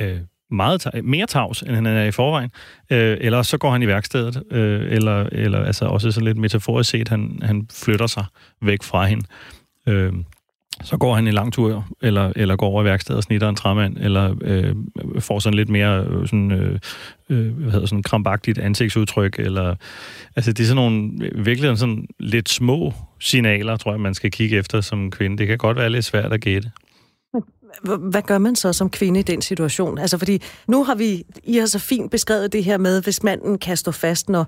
øh, 0.00 0.18
meget 0.50 0.86
mere 1.04 1.26
tavs, 1.26 1.62
end 1.62 1.74
han 1.74 1.86
er 1.86 2.04
i 2.04 2.10
forvejen, 2.10 2.50
øh, 2.90 3.16
eller 3.20 3.42
så 3.42 3.58
går 3.58 3.70
han 3.70 3.82
i 3.82 3.86
værkstedet, 3.86 4.42
øh, 4.50 4.92
eller, 4.92 5.26
eller 5.32 5.64
altså 5.64 5.84
også 5.84 6.10
sådan 6.10 6.24
lidt 6.24 6.38
metaforisk 6.38 6.90
set, 6.90 7.08
han, 7.08 7.38
han 7.42 7.68
flytter 7.72 8.06
sig 8.06 8.24
væk 8.62 8.82
fra 8.82 9.06
hende. 9.06 9.24
Øh, 9.86 10.12
så 10.84 10.96
går 10.96 11.14
han 11.14 11.26
en 11.26 11.34
lang 11.34 11.52
tur, 11.52 11.86
eller, 12.02 12.32
eller 12.36 12.56
går 12.56 12.66
over 12.66 12.82
i 12.82 12.84
værkstedet 12.84 13.16
og 13.16 13.22
snitter 13.22 13.48
en 13.48 13.56
træmand, 13.56 13.96
eller 14.00 14.34
øh, 14.40 14.74
får 15.18 15.38
sådan 15.38 15.56
lidt 15.56 15.68
mere 15.68 16.04
øh, 16.04 16.26
sådan, 16.26 16.52
øh, 16.52 16.78
øh, 17.30 17.52
hvad 17.52 17.72
hedder, 17.72 17.86
sådan 17.86 18.02
krampagtigt 18.02 18.58
ansigtsudtryk, 18.58 19.38
eller 19.38 19.74
altså 20.36 20.52
det 20.52 20.62
er 20.62 20.66
sådan 20.66 20.76
nogle 20.76 21.10
virkelig 21.34 21.78
sådan 21.78 22.06
lidt 22.18 22.48
små 22.48 22.94
signaler, 23.20 23.76
tror 23.76 23.92
jeg, 23.92 24.00
man 24.00 24.14
skal 24.14 24.30
kigge 24.30 24.56
efter 24.56 24.80
som 24.80 25.10
kvinde. 25.10 25.38
Det 25.38 25.46
kan 25.46 25.58
godt 25.58 25.76
være 25.76 25.90
lidt 25.90 26.04
svært 26.04 26.32
at 26.32 26.40
gætte. 26.40 26.70
Hvad 27.82 28.22
gør 28.22 28.38
man 28.38 28.56
så 28.56 28.72
som 28.72 28.90
kvinde 28.90 29.20
i 29.20 29.22
den 29.22 29.42
situation? 29.42 29.98
Altså 29.98 30.18
fordi 30.18 30.42
nu 30.66 30.84
har 30.84 30.94
vi, 30.94 31.24
I 31.44 31.56
har 31.56 31.66
så 31.66 31.78
fint 31.78 32.10
beskrevet 32.10 32.52
det 32.52 32.64
her 32.64 32.78
med, 32.78 33.02
hvis 33.02 33.22
manden 33.22 33.58
kan 33.58 33.76
stå 33.76 33.90
fast, 33.90 34.28
når 34.28 34.46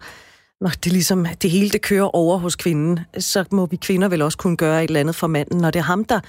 når 0.62 0.70
det 0.84 0.92
ligesom, 0.92 1.26
det 1.42 1.50
hele 1.50 1.70
det 1.70 1.82
kører 1.82 2.16
over 2.16 2.38
hos 2.38 2.56
kvinden, 2.56 3.00
så 3.18 3.44
må 3.50 3.66
vi 3.66 3.76
kvinder 3.76 4.08
vel 4.08 4.22
også 4.22 4.38
kunne 4.38 4.56
gøre 4.56 4.84
et 4.84 4.88
eller 4.88 5.00
andet 5.00 5.14
for 5.14 5.26
manden. 5.26 5.60
Når 5.60 5.70
det 5.70 5.78
er 5.78 5.84
ham, 5.84 6.04
der 6.04 6.20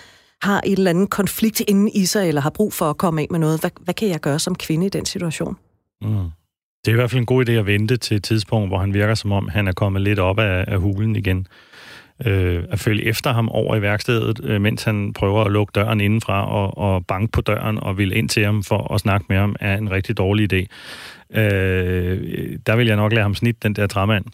har 0.41 0.61
et 0.65 0.77
eller 0.77 0.89
andet 0.89 1.09
konflikt 1.09 1.59
inden 1.67 1.87
i 1.87 2.05
sig, 2.05 2.27
eller 2.27 2.41
har 2.41 2.49
brug 2.49 2.73
for 2.73 2.89
at 2.89 2.97
komme 2.97 3.21
af 3.21 3.27
med 3.31 3.39
noget, 3.39 3.59
hvad, 3.59 3.69
hvad 3.81 3.93
kan 3.93 4.09
jeg 4.09 4.19
gøre 4.19 4.39
som 4.39 4.55
kvinde 4.55 4.85
i 4.85 4.89
den 4.89 5.05
situation? 5.05 5.57
Mm. 6.01 6.29
Det 6.85 6.91
er 6.91 6.91
i 6.91 6.95
hvert 6.95 7.11
fald 7.11 7.19
en 7.19 7.25
god 7.25 7.49
idé 7.49 7.51
at 7.51 7.65
vente 7.65 7.97
til 7.97 8.17
et 8.17 8.23
tidspunkt, 8.23 8.69
hvor 8.69 8.77
han 8.77 8.93
virker 8.93 9.15
som 9.15 9.31
om, 9.31 9.47
han 9.47 9.67
er 9.67 9.71
kommet 9.71 10.01
lidt 10.01 10.19
op 10.19 10.39
af, 10.39 10.65
af 10.67 10.79
hulen 10.79 11.15
igen. 11.15 11.47
Øh, 12.25 12.63
at 12.69 12.79
følge 12.79 13.05
efter 13.05 13.33
ham 13.33 13.49
over 13.49 13.75
i 13.75 13.81
værkstedet, 13.81 14.39
øh, 14.43 14.61
mens 14.61 14.83
han 14.83 15.13
prøver 15.13 15.43
at 15.43 15.51
lukke 15.51 15.71
døren 15.75 16.01
indenfra 16.01 16.51
og, 16.51 16.77
og 16.77 17.05
banke 17.05 17.31
på 17.31 17.41
døren 17.41 17.77
og 17.77 17.97
vil 17.97 18.17
ind 18.17 18.29
til 18.29 18.45
ham 18.45 18.63
for 18.63 18.93
at 18.93 18.99
snakke 18.99 19.25
med 19.29 19.37
ham, 19.37 19.55
er 19.59 19.77
en 19.77 19.91
rigtig 19.91 20.17
dårlig 20.17 20.53
idé. 20.53 20.65
Øh, 21.39 22.57
der 22.67 22.75
vil 22.75 22.87
jeg 22.87 22.95
nok 22.95 23.13
lade 23.13 23.23
ham 23.23 23.35
snitte 23.35 23.59
den 23.63 23.75
der 23.75 23.87
træmand 23.87 24.25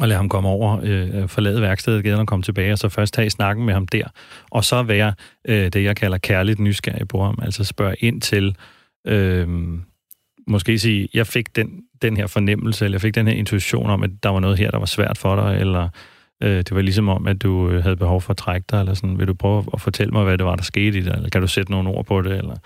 og 0.00 0.08
lade 0.08 0.16
ham 0.16 0.28
komme 0.28 0.48
over, 0.48 0.80
øh, 0.82 1.28
forlade 1.28 1.62
værkstedet 1.62 2.04
igen 2.04 2.14
og 2.14 2.26
komme 2.26 2.42
tilbage, 2.42 2.72
og 2.72 2.78
så 2.78 2.88
først 2.88 3.14
tage 3.14 3.30
snakken 3.30 3.66
med 3.66 3.74
ham 3.74 3.88
der, 3.88 4.04
og 4.50 4.64
så 4.64 4.82
være 4.82 5.14
øh, 5.48 5.72
det, 5.72 5.84
jeg 5.84 5.96
kalder 5.96 6.18
kærligt 6.18 6.58
nysgerrig 6.58 7.08
på 7.08 7.24
ham, 7.24 7.38
altså 7.42 7.64
spørge 7.64 7.94
ind 7.98 8.20
til, 8.20 8.56
øh, 9.06 9.48
måske 10.46 10.78
sige, 10.78 11.08
jeg 11.14 11.26
fik 11.26 11.56
den, 11.56 11.82
den 12.02 12.16
her 12.16 12.26
fornemmelse, 12.26 12.84
eller 12.84 12.94
jeg 12.94 13.00
fik 13.00 13.14
den 13.14 13.26
her 13.26 13.34
intuition 13.34 13.90
om, 13.90 14.02
at 14.02 14.10
der 14.22 14.28
var 14.28 14.40
noget 14.40 14.58
her, 14.58 14.70
der 14.70 14.78
var 14.78 14.86
svært 14.86 15.18
for 15.18 15.36
dig, 15.36 15.60
eller 15.60 15.88
Øh, 16.42 16.56
det 16.56 16.74
var 16.74 16.80
ligesom 16.80 17.08
om, 17.08 17.26
at 17.26 17.42
du 17.42 17.68
øh, 17.68 17.82
havde 17.82 17.96
behov 17.96 18.20
for 18.20 18.30
at 18.30 18.36
trække 18.36 18.64
dig, 18.70 18.80
eller 18.80 18.94
sådan, 18.94 19.18
vil 19.18 19.28
du 19.28 19.34
prøve 19.34 19.64
at 19.72 19.80
fortælle 19.80 20.12
mig, 20.12 20.24
hvad 20.24 20.38
det 20.38 20.46
var, 20.46 20.56
der 20.56 20.62
skete 20.62 20.98
i 20.98 21.02
det, 21.02 21.14
eller 21.14 21.28
kan 21.28 21.40
du 21.40 21.46
sætte 21.46 21.72
nogle 21.72 21.88
ord 21.88 22.06
på 22.06 22.22
det, 22.22 22.32
eller 22.38 22.56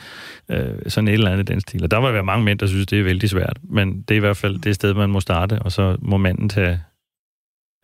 øh, 0.48 0.74
sådan 0.88 1.08
et 1.08 1.14
eller 1.14 1.30
andet 1.30 1.48
den 1.48 1.60
stil. 1.60 1.82
Og 1.82 1.90
der 1.90 2.00
vil 2.00 2.14
være 2.14 2.24
mange 2.24 2.44
mænd, 2.44 2.58
der 2.58 2.66
synes, 2.66 2.86
det 2.86 2.98
er 2.98 3.02
vældig 3.02 3.30
svært, 3.30 3.58
men 3.62 4.02
det 4.08 4.14
er 4.14 4.16
i 4.16 4.20
hvert 4.20 4.36
fald 4.36 4.58
det 4.58 4.74
sted, 4.74 4.94
man 4.94 5.10
må 5.10 5.20
starte, 5.20 5.58
og 5.58 5.72
så 5.72 5.96
må 6.02 6.16
manden 6.16 6.48
tage 6.48 6.80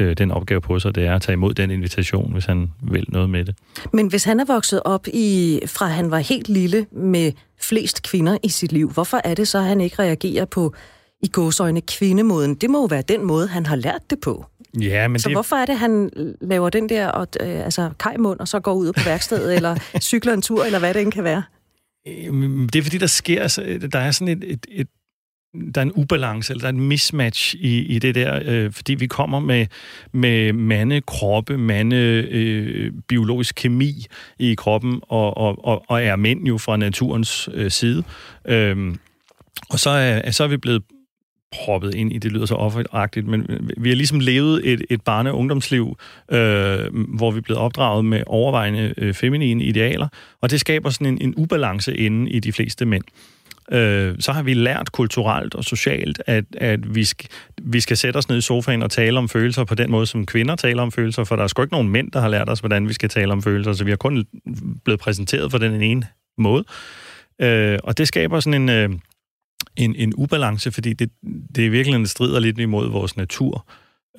øh, 0.00 0.16
den 0.16 0.30
opgave 0.30 0.60
på 0.60 0.78
sig, 0.78 0.94
det 0.94 1.06
er 1.06 1.14
at 1.14 1.22
tage 1.22 1.34
imod 1.34 1.54
den 1.54 1.70
invitation, 1.70 2.32
hvis 2.32 2.44
han 2.44 2.70
vil 2.82 3.04
noget 3.08 3.30
med 3.30 3.44
det. 3.44 3.54
Men 3.92 4.06
hvis 4.06 4.24
han 4.24 4.40
er 4.40 4.44
vokset 4.44 4.82
op 4.84 5.06
i, 5.12 5.60
fra 5.66 5.86
han 5.86 6.10
var 6.10 6.18
helt 6.18 6.48
lille 6.48 6.86
med 6.92 7.32
flest 7.60 8.02
kvinder 8.02 8.38
i 8.42 8.48
sit 8.48 8.72
liv, 8.72 8.90
hvorfor 8.90 9.20
er 9.24 9.34
det 9.34 9.48
så, 9.48 9.58
at 9.58 9.64
han 9.64 9.80
ikke 9.80 10.02
reagerer 10.02 10.44
på 10.44 10.74
i 11.22 11.28
gåsøjne 11.28 11.80
kvindemåden? 11.80 12.54
Det 12.54 12.70
må 12.70 12.80
jo 12.80 12.84
være 12.84 13.02
den 13.02 13.26
måde, 13.26 13.48
han 13.48 13.66
har 13.66 13.76
lært 13.76 14.10
det 14.10 14.20
på. 14.20 14.46
Ja, 14.80 15.08
men 15.08 15.20
så 15.20 15.28
det... 15.28 15.34
hvorfor 15.34 15.56
er 15.56 15.66
det, 15.66 15.78
han 15.78 16.10
laver 16.40 16.70
den 16.70 16.88
der 16.88 17.06
og, 17.08 17.26
øh, 17.40 17.64
altså, 17.64 17.90
kajmund, 17.98 18.40
og 18.40 18.48
så 18.48 18.60
går 18.60 18.72
ud 18.72 18.92
på 18.92 19.00
værkstedet, 19.04 19.54
eller 19.56 19.76
cykler 20.00 20.32
en 20.32 20.42
tur, 20.42 20.64
eller 20.64 20.78
hvad 20.78 20.94
det 20.94 21.02
end 21.02 21.12
kan 21.12 21.24
være? 21.24 21.42
Det 22.72 22.76
er 22.76 22.82
fordi, 22.82 22.98
der 22.98 23.06
sker, 23.06 23.40
der 23.92 23.98
er 23.98 24.10
sådan 24.10 24.28
et, 24.38 24.52
et, 24.52 24.66
et 24.68 24.88
der 25.74 25.80
er 25.80 25.82
en 25.82 25.92
ubalance, 25.94 26.52
eller 26.52 26.60
der 26.60 26.68
er 26.68 26.72
en 26.72 26.88
mismatch 26.88 27.54
i, 27.54 27.78
i 27.78 27.98
det 27.98 28.14
der, 28.14 28.40
øh, 28.44 28.72
fordi 28.72 28.94
vi 28.94 29.06
kommer 29.06 29.40
med, 29.40 29.66
med 30.12 30.52
mande 30.52 31.00
kroppe, 31.00 31.58
mande 31.58 31.96
øh, 32.30 32.92
biologisk 33.08 33.54
kemi 33.54 34.06
i 34.38 34.54
kroppen, 34.54 35.00
og, 35.08 35.36
og, 35.36 35.64
og, 35.64 35.84
og 35.88 36.02
er 36.02 36.16
mænd 36.16 36.46
jo 36.46 36.58
fra 36.58 36.76
naturens 36.76 37.48
øh, 37.52 37.70
side. 37.70 38.04
Øh, 38.44 38.94
og 39.70 39.80
så 39.80 39.90
er, 39.90 40.30
så 40.30 40.44
er 40.44 40.48
vi 40.48 40.56
blevet 40.56 40.82
proppet 41.52 41.94
ind 41.94 42.12
i, 42.12 42.18
det 42.18 42.32
lyder 42.32 42.46
så 42.46 42.54
offeragtigt, 42.54 43.26
men 43.26 43.46
vi 43.76 43.88
har 43.88 43.96
ligesom 43.96 44.20
levet 44.20 44.72
et, 44.72 44.82
et 44.90 45.02
barne- 45.02 45.30
og 45.30 45.38
ungdomsliv, 45.38 45.98
øh, 46.32 46.38
hvor 46.92 47.30
vi 47.30 47.38
er 47.38 47.42
blevet 47.42 47.60
opdraget 47.60 48.04
med 48.04 48.22
overvejende 48.26 48.94
øh, 48.96 49.14
feminine 49.14 49.64
idealer, 49.64 50.08
og 50.40 50.50
det 50.50 50.60
skaber 50.60 50.90
sådan 50.90 51.06
en, 51.06 51.18
en 51.20 51.34
ubalance 51.36 51.96
inde 51.96 52.30
i 52.30 52.40
de 52.40 52.52
fleste 52.52 52.86
mænd. 52.86 53.04
Øh, 53.72 54.14
så 54.20 54.32
har 54.32 54.42
vi 54.42 54.54
lært 54.54 54.92
kulturelt 54.92 55.54
og 55.54 55.64
socialt, 55.64 56.22
at, 56.26 56.44
at 56.56 56.94
vi, 56.94 57.02
sk- 57.02 57.26
vi 57.62 57.80
skal 57.80 57.96
sætte 57.96 58.16
os 58.16 58.28
ned 58.28 58.38
i 58.38 58.40
sofaen 58.40 58.82
og 58.82 58.90
tale 58.90 59.18
om 59.18 59.28
følelser 59.28 59.64
på 59.64 59.74
den 59.74 59.90
måde, 59.90 60.06
som 60.06 60.26
kvinder 60.26 60.56
taler 60.56 60.82
om 60.82 60.92
følelser, 60.92 61.24
for 61.24 61.36
der 61.36 61.42
er 61.42 61.46
sgu 61.46 61.62
ikke 61.62 61.74
nogen 61.74 61.88
mænd, 61.88 62.12
der 62.12 62.20
har 62.20 62.28
lært 62.28 62.48
os, 62.48 62.60
hvordan 62.60 62.88
vi 62.88 62.92
skal 62.92 63.08
tale 63.08 63.32
om 63.32 63.42
følelser, 63.42 63.72
så 63.72 63.84
vi 63.84 63.90
har 63.90 63.96
kun 63.96 64.26
blevet 64.84 65.00
præsenteret 65.00 65.50
for 65.50 65.58
den 65.58 65.82
ene 65.82 66.02
måde. 66.38 66.64
Øh, 67.40 67.78
og 67.84 67.98
det 67.98 68.08
skaber 68.08 68.40
sådan 68.40 68.62
en... 68.62 68.68
Øh, 68.68 68.90
en, 69.76 69.94
en 69.96 70.12
ubalance, 70.16 70.72
fordi 70.72 70.92
det, 70.92 71.10
det 71.56 71.66
er 71.66 71.70
virkelig 71.70 72.08
strider 72.08 72.40
lidt 72.40 72.58
imod 72.58 72.90
vores 72.90 73.16
natur 73.16 73.66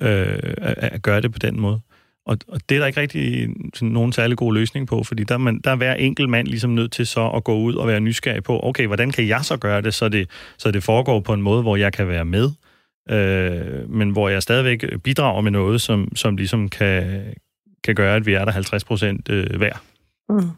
øh, 0.00 0.54
at, 0.56 0.74
at 0.78 1.02
gøre 1.02 1.20
det 1.20 1.32
på 1.32 1.38
den 1.38 1.60
måde. 1.60 1.80
Og, 2.26 2.38
og 2.48 2.60
det 2.68 2.74
er 2.74 2.78
der 2.78 2.86
ikke 2.86 3.00
rigtig 3.00 3.48
sådan, 3.74 3.88
nogen 3.88 4.12
særlig 4.12 4.36
god 4.36 4.54
løsning 4.54 4.86
på, 4.86 5.04
fordi 5.04 5.24
der, 5.24 5.38
man, 5.38 5.60
der 5.64 5.70
er 5.70 5.76
hver 5.76 5.94
enkelt 5.94 6.28
mand 6.28 6.46
ligesom 6.46 6.70
nødt 6.70 6.92
til 6.92 7.06
så 7.06 7.28
at 7.28 7.44
gå 7.44 7.58
ud 7.58 7.74
og 7.74 7.88
være 7.88 8.00
nysgerrig 8.00 8.42
på, 8.42 8.60
okay, 8.62 8.86
hvordan 8.86 9.10
kan 9.10 9.28
jeg 9.28 9.44
så 9.44 9.56
gøre 9.56 9.82
det, 9.82 9.94
så 9.94 10.08
det, 10.08 10.30
så 10.58 10.70
det 10.70 10.82
foregår 10.82 11.20
på 11.20 11.32
en 11.32 11.42
måde, 11.42 11.62
hvor 11.62 11.76
jeg 11.76 11.92
kan 11.92 12.08
være 12.08 12.24
med, 12.24 12.50
øh, 13.10 13.90
men 13.90 14.10
hvor 14.10 14.28
jeg 14.28 14.42
stadigvæk 14.42 14.84
bidrager 15.04 15.40
med 15.40 15.50
noget, 15.50 15.80
som, 15.80 16.16
som 16.16 16.36
ligesom 16.36 16.68
kan, 16.68 17.22
kan 17.84 17.94
gøre, 17.94 18.16
at 18.16 18.26
vi 18.26 18.34
er 18.34 18.44
der 18.44 18.52
50 18.52 18.84
procent 18.84 19.28
øh, 19.30 19.56
hver. 19.56 19.82
Mm. 20.28 20.50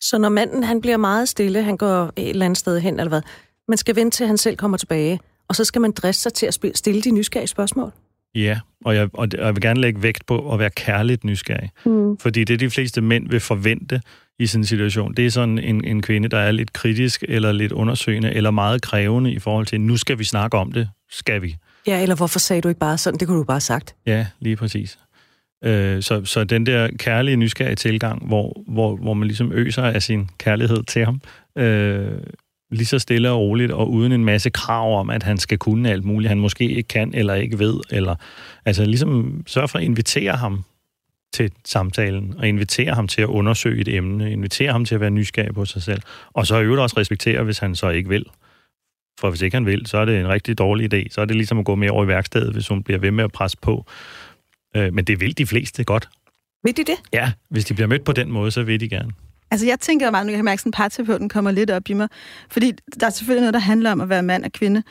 Så 0.00 0.18
når 0.18 0.28
manden 0.28 0.62
han 0.62 0.80
bliver 0.80 0.96
meget 0.96 1.28
stille, 1.28 1.62
han 1.62 1.76
går 1.76 2.12
et 2.16 2.28
eller 2.28 2.44
andet 2.44 2.58
sted 2.58 2.80
hen, 2.80 3.00
eller 3.00 3.08
hvad, 3.08 3.22
man 3.70 3.78
skal 3.78 3.96
vente 3.96 4.16
til, 4.16 4.26
han 4.26 4.38
selv 4.38 4.56
kommer 4.56 4.76
tilbage, 4.76 5.20
og 5.48 5.56
så 5.56 5.64
skal 5.64 5.80
man 5.80 5.92
driste 5.92 6.22
sig 6.22 6.32
til 6.32 6.46
at 6.46 6.58
stille 6.74 7.02
de 7.02 7.10
nysgerrige 7.10 7.46
spørgsmål. 7.46 7.92
Ja, 8.34 8.60
og 8.84 8.94
jeg, 8.94 9.08
og 9.12 9.28
jeg 9.38 9.54
vil 9.54 9.62
gerne 9.62 9.80
lægge 9.80 10.02
vægt 10.02 10.26
på 10.26 10.52
at 10.52 10.58
være 10.58 10.70
kærligt 10.70 11.24
nysgerrig. 11.24 11.70
Mm. 11.84 12.18
Fordi 12.18 12.44
det, 12.44 12.60
de 12.60 12.70
fleste 12.70 13.00
mænd 13.00 13.28
vil 13.28 13.40
forvente 13.40 14.00
i 14.38 14.46
sådan 14.46 14.60
en 14.60 14.66
situation, 14.66 15.14
det 15.14 15.26
er 15.26 15.30
sådan 15.30 15.58
en, 15.58 15.84
en 15.84 16.02
kvinde, 16.02 16.28
der 16.28 16.38
er 16.38 16.50
lidt 16.50 16.72
kritisk, 16.72 17.24
eller 17.28 17.52
lidt 17.52 17.72
undersøgende, 17.72 18.32
eller 18.32 18.50
meget 18.50 18.82
krævende 18.82 19.32
i 19.32 19.38
forhold 19.38 19.66
til, 19.66 19.80
nu 19.80 19.96
skal 19.96 20.18
vi 20.18 20.24
snakke 20.24 20.56
om 20.56 20.72
det, 20.72 20.88
skal 21.10 21.42
vi. 21.42 21.56
Ja, 21.86 22.02
eller 22.02 22.16
hvorfor 22.16 22.38
sagde 22.38 22.62
du 22.62 22.68
ikke 22.68 22.80
bare 22.80 22.98
sådan? 22.98 23.20
Det 23.20 23.28
kunne 23.28 23.38
du 23.38 23.44
bare 23.44 23.54
have 23.54 23.60
sagt. 23.60 23.94
Ja, 24.06 24.26
lige 24.40 24.56
præcis. 24.56 24.98
Øh, 25.64 26.02
så, 26.02 26.24
så 26.24 26.44
den 26.44 26.66
der 26.66 26.88
kærlige, 26.98 27.36
nysgerrige 27.36 27.76
tilgang, 27.76 28.26
hvor, 28.26 28.62
hvor, 28.68 28.96
hvor 28.96 29.14
man 29.14 29.28
ligesom 29.28 29.52
øser 29.52 29.82
af 29.82 30.02
sin 30.02 30.30
kærlighed 30.38 30.82
til 30.82 31.04
ham, 31.04 31.20
øh, 31.58 32.18
lige 32.70 32.86
så 32.86 32.98
stille 32.98 33.30
og 33.30 33.38
roligt, 33.40 33.72
og 33.72 33.90
uden 33.90 34.12
en 34.12 34.24
masse 34.24 34.50
krav 34.50 35.00
om, 35.00 35.10
at 35.10 35.22
han 35.22 35.38
skal 35.38 35.58
kunne 35.58 35.90
alt 35.90 36.04
muligt, 36.04 36.28
han 36.28 36.38
måske 36.38 36.68
ikke 36.68 36.88
kan 36.88 37.14
eller 37.14 37.34
ikke 37.34 37.58
ved, 37.58 37.80
eller 37.90 38.14
altså 38.64 38.84
ligesom 38.84 39.42
sørge 39.46 39.68
for 39.68 39.78
at 39.78 39.84
invitere 39.84 40.32
ham 40.32 40.64
til 41.32 41.52
samtalen, 41.64 42.34
og 42.38 42.48
invitere 42.48 42.94
ham 42.94 43.08
til 43.08 43.22
at 43.22 43.28
undersøge 43.28 43.80
et 43.80 43.88
emne, 43.88 44.32
invitere 44.32 44.72
ham 44.72 44.84
til 44.84 44.94
at 44.94 45.00
være 45.00 45.10
nysgerrig 45.10 45.54
på 45.54 45.64
sig 45.64 45.82
selv, 45.82 46.02
og 46.32 46.46
så 46.46 46.56
i 46.56 46.62
øvrigt 46.62 46.80
også 46.80 46.96
respektere, 46.98 47.42
hvis 47.42 47.58
han 47.58 47.74
så 47.74 47.88
ikke 47.88 48.08
vil. 48.08 48.24
For 49.20 49.30
hvis 49.30 49.42
ikke 49.42 49.56
han 49.56 49.66
vil, 49.66 49.86
så 49.86 49.98
er 49.98 50.04
det 50.04 50.20
en 50.20 50.28
rigtig 50.28 50.58
dårlig 50.58 50.94
idé. 50.94 51.08
Så 51.10 51.20
er 51.20 51.24
det 51.24 51.36
ligesom 51.36 51.58
at 51.58 51.64
gå 51.64 51.74
mere 51.74 51.90
over 51.90 52.04
i 52.04 52.08
værkstedet, 52.08 52.52
hvis 52.52 52.68
hun 52.68 52.82
bliver 52.82 52.98
ved 52.98 53.10
med 53.10 53.24
at 53.24 53.32
presse 53.32 53.58
på. 53.62 53.86
Øh, 54.76 54.94
men 54.94 55.04
det 55.04 55.20
vil 55.20 55.38
de 55.38 55.46
fleste 55.46 55.84
godt. 55.84 56.08
Vil 56.64 56.76
de 56.76 56.84
det? 56.84 56.96
Ja, 57.12 57.32
hvis 57.48 57.64
de 57.64 57.74
bliver 57.74 57.86
mødt 57.86 58.04
på 58.04 58.12
den 58.12 58.32
måde, 58.32 58.50
så 58.50 58.62
vil 58.62 58.80
de 58.80 58.88
gerne. 58.88 59.12
Altså, 59.50 59.66
jeg 59.66 59.80
tænker 59.80 60.10
meget, 60.10 60.26
nu 60.26 60.30
kan 60.30 60.36
jeg 60.36 60.44
mærke, 60.44 60.62
at 60.66 60.72
parterapeuten 60.72 61.28
kommer 61.28 61.50
lidt 61.50 61.70
op 61.70 61.88
i 61.88 61.92
mig. 61.92 62.08
Fordi 62.50 62.72
der 63.00 63.06
er 63.06 63.10
selvfølgelig 63.10 63.40
noget, 63.40 63.54
der 63.54 63.60
handler 63.60 63.92
om 63.92 64.00
at 64.00 64.08
være 64.08 64.22
mand 64.22 64.44
og 64.44 64.52
kvinde, 64.52 64.82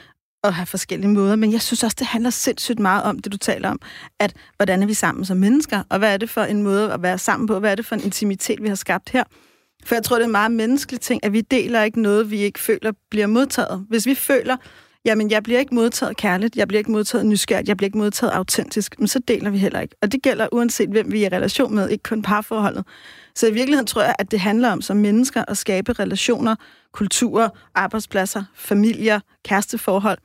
og 0.43 0.53
have 0.53 0.65
forskellige 0.65 1.09
måder, 1.09 1.35
men 1.35 1.51
jeg 1.51 1.61
synes 1.61 1.83
også, 1.83 1.95
det 1.99 2.07
handler 2.07 2.29
sindssygt 2.29 2.79
meget 2.79 3.03
om 3.03 3.19
det, 3.19 3.31
du 3.31 3.37
taler 3.37 3.69
om, 3.69 3.79
at 4.19 4.33
hvordan 4.55 4.83
er 4.83 4.87
vi 4.87 4.93
sammen 4.93 5.25
som 5.25 5.37
mennesker, 5.37 5.83
og 5.89 5.99
hvad 5.99 6.13
er 6.13 6.17
det 6.17 6.29
for 6.29 6.41
en 6.41 6.63
måde 6.63 6.93
at 6.93 7.01
være 7.01 7.17
sammen 7.17 7.47
på, 7.47 7.59
hvad 7.59 7.71
er 7.71 7.75
det 7.75 7.85
for 7.85 7.95
en 7.95 8.03
intimitet, 8.03 8.63
vi 8.63 8.67
har 8.67 8.75
skabt 8.75 9.09
her. 9.09 9.23
For 9.85 9.95
jeg 9.95 10.03
tror, 10.03 10.15
det 10.15 10.23
er 10.23 10.25
en 10.25 10.31
meget 10.31 10.51
menneskelig 10.51 11.01
ting, 11.01 11.25
at 11.25 11.33
vi 11.33 11.41
deler 11.41 11.83
ikke 11.83 12.01
noget, 12.01 12.31
vi 12.31 12.37
ikke 12.37 12.59
føler 12.59 12.91
bliver 13.09 13.27
modtaget. 13.27 13.85
Hvis 13.89 14.05
vi 14.05 14.15
føler, 14.15 14.57
jamen 15.05 15.31
jeg 15.31 15.43
bliver 15.43 15.59
ikke 15.59 15.75
modtaget 15.75 16.17
kærligt, 16.17 16.55
jeg 16.55 16.67
bliver 16.67 16.79
ikke 16.79 16.91
modtaget 16.91 17.25
nysgerrigt, 17.25 17.67
jeg 17.67 17.77
bliver 17.77 17.87
ikke 17.87 17.97
modtaget 17.97 18.31
autentisk, 18.31 18.99
men 18.99 19.07
så 19.07 19.19
deler 19.19 19.49
vi 19.49 19.57
heller 19.57 19.79
ikke. 19.79 19.95
Og 20.01 20.11
det 20.11 20.21
gælder 20.21 20.47
uanset 20.51 20.89
hvem 20.89 21.11
vi 21.11 21.23
er 21.23 21.31
i 21.31 21.35
relation 21.35 21.75
med, 21.75 21.89
ikke 21.89 22.03
kun 22.03 22.21
parforholdet. 22.21 22.85
Så 23.35 23.47
i 23.47 23.53
virkeligheden 23.53 23.87
tror 23.87 24.01
jeg, 24.01 24.15
at 24.19 24.31
det 24.31 24.39
handler 24.39 24.71
om 24.71 24.81
som 24.81 24.97
mennesker 24.97 25.43
at 25.47 25.57
skabe 25.57 25.93
relationer, 25.93 26.55
kulturer, 26.93 27.49
arbejdspladser, 27.75 28.43
familier, 28.55 29.19
kæresteforhold, 29.45 30.17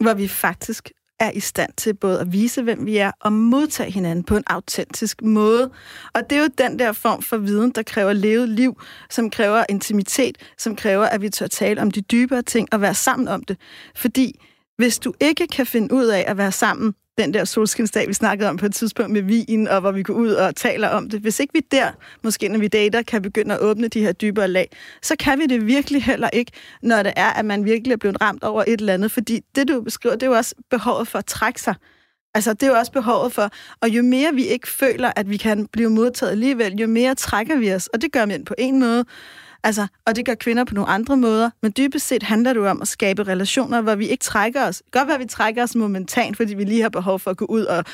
hvor 0.00 0.14
vi 0.14 0.28
faktisk 0.28 0.90
er 1.24 1.30
i 1.30 1.40
stand 1.40 1.70
til 1.76 1.94
både 1.94 2.20
at 2.20 2.32
vise, 2.32 2.62
hvem 2.62 2.86
vi 2.86 2.96
er, 2.96 3.10
og 3.20 3.32
modtage 3.32 3.90
hinanden 3.90 4.24
på 4.24 4.36
en 4.36 4.44
autentisk 4.46 5.22
måde. 5.22 5.70
Og 6.12 6.30
det 6.30 6.38
er 6.38 6.42
jo 6.42 6.48
den 6.58 6.78
der 6.78 6.92
form 6.92 7.22
for 7.22 7.36
viden, 7.36 7.70
der 7.70 7.82
kræver 7.82 8.12
levet 8.12 8.48
liv, 8.48 8.80
som 9.10 9.30
kræver 9.30 9.64
intimitet, 9.68 10.38
som 10.58 10.76
kræver, 10.76 11.04
at 11.04 11.20
vi 11.20 11.28
tør 11.28 11.46
tale 11.46 11.82
om 11.82 11.90
de 11.90 12.00
dybere 12.00 12.42
ting 12.42 12.68
og 12.72 12.80
være 12.80 12.94
sammen 12.94 13.28
om 13.28 13.42
det. 13.42 13.56
Fordi 13.96 14.40
hvis 14.76 14.98
du 14.98 15.12
ikke 15.20 15.46
kan 15.46 15.66
finde 15.66 15.94
ud 15.94 16.04
af 16.04 16.24
at 16.26 16.36
være 16.36 16.52
sammen 16.52 16.94
den 17.18 17.34
der 17.34 17.44
solskinsdag, 17.44 18.08
vi 18.08 18.12
snakkede 18.12 18.48
om 18.48 18.56
på 18.56 18.66
et 18.66 18.74
tidspunkt 18.74 19.12
med 19.12 19.22
vin, 19.22 19.68
og 19.68 19.80
hvor 19.80 19.92
vi 19.92 20.02
går 20.02 20.14
ud 20.14 20.30
og 20.30 20.56
taler 20.56 20.88
om 20.88 21.10
det. 21.10 21.20
Hvis 21.20 21.40
ikke 21.40 21.52
vi 21.54 21.60
der, 21.70 21.90
måske 22.22 22.48
når 22.48 22.58
vi 22.58 22.68
dater, 22.68 23.02
kan 23.02 23.22
begynde 23.22 23.54
at 23.54 23.60
åbne 23.60 23.88
de 23.88 24.00
her 24.00 24.12
dybere 24.12 24.48
lag, 24.48 24.76
så 25.02 25.16
kan 25.18 25.38
vi 25.38 25.46
det 25.46 25.66
virkelig 25.66 26.04
heller 26.04 26.30
ikke, 26.32 26.52
når 26.82 27.02
det 27.02 27.12
er, 27.16 27.30
at 27.30 27.44
man 27.44 27.64
virkelig 27.64 27.92
er 27.92 27.96
blevet 27.96 28.20
ramt 28.20 28.44
over 28.44 28.64
et 28.66 28.80
eller 28.80 28.94
andet. 28.94 29.10
Fordi 29.10 29.40
det, 29.54 29.68
du 29.68 29.80
beskriver, 29.80 30.14
det 30.14 30.22
er 30.22 30.30
jo 30.30 30.36
også 30.36 30.54
behovet 30.70 31.08
for 31.08 31.18
at 31.18 31.26
trække 31.26 31.60
sig. 31.60 31.74
Altså, 32.34 32.52
det 32.52 32.62
er 32.62 32.66
jo 32.66 32.74
også 32.74 32.92
behovet 32.92 33.32
for, 33.32 33.50
og 33.80 33.88
jo 33.88 34.02
mere 34.02 34.34
vi 34.34 34.46
ikke 34.46 34.68
føler, 34.68 35.12
at 35.16 35.30
vi 35.30 35.36
kan 35.36 35.66
blive 35.66 35.90
modtaget 35.90 36.32
alligevel, 36.32 36.74
jo 36.74 36.86
mere 36.86 37.14
trækker 37.14 37.56
vi 37.56 37.74
os, 37.74 37.86
og 37.86 38.02
det 38.02 38.12
gør 38.12 38.26
mænd 38.26 38.46
på 38.46 38.54
en 38.58 38.80
måde, 38.80 39.04
Altså, 39.64 39.86
og 40.06 40.16
det 40.16 40.26
gør 40.26 40.34
kvinder 40.34 40.64
på 40.64 40.74
nogle 40.74 40.90
andre 40.90 41.16
måder, 41.16 41.50
men 41.62 41.72
dybest 41.76 42.06
set 42.06 42.22
handler 42.22 42.52
det 42.52 42.60
jo 42.60 42.68
om 42.68 42.82
at 42.82 42.88
skabe 42.88 43.22
relationer, 43.22 43.80
hvor 43.80 43.94
vi 43.94 44.08
ikke 44.08 44.22
trækker 44.22 44.66
os. 44.66 44.82
Godt 44.92 45.08
være, 45.08 45.14
at 45.14 45.20
vi 45.20 45.26
trækker 45.26 45.62
os 45.62 45.74
momentant, 45.74 46.36
fordi 46.36 46.54
vi 46.54 46.64
lige 46.64 46.82
har 46.82 46.88
behov 46.88 47.20
for 47.20 47.30
at 47.30 47.36
gå 47.36 47.44
ud 47.44 47.64
og 47.64 47.84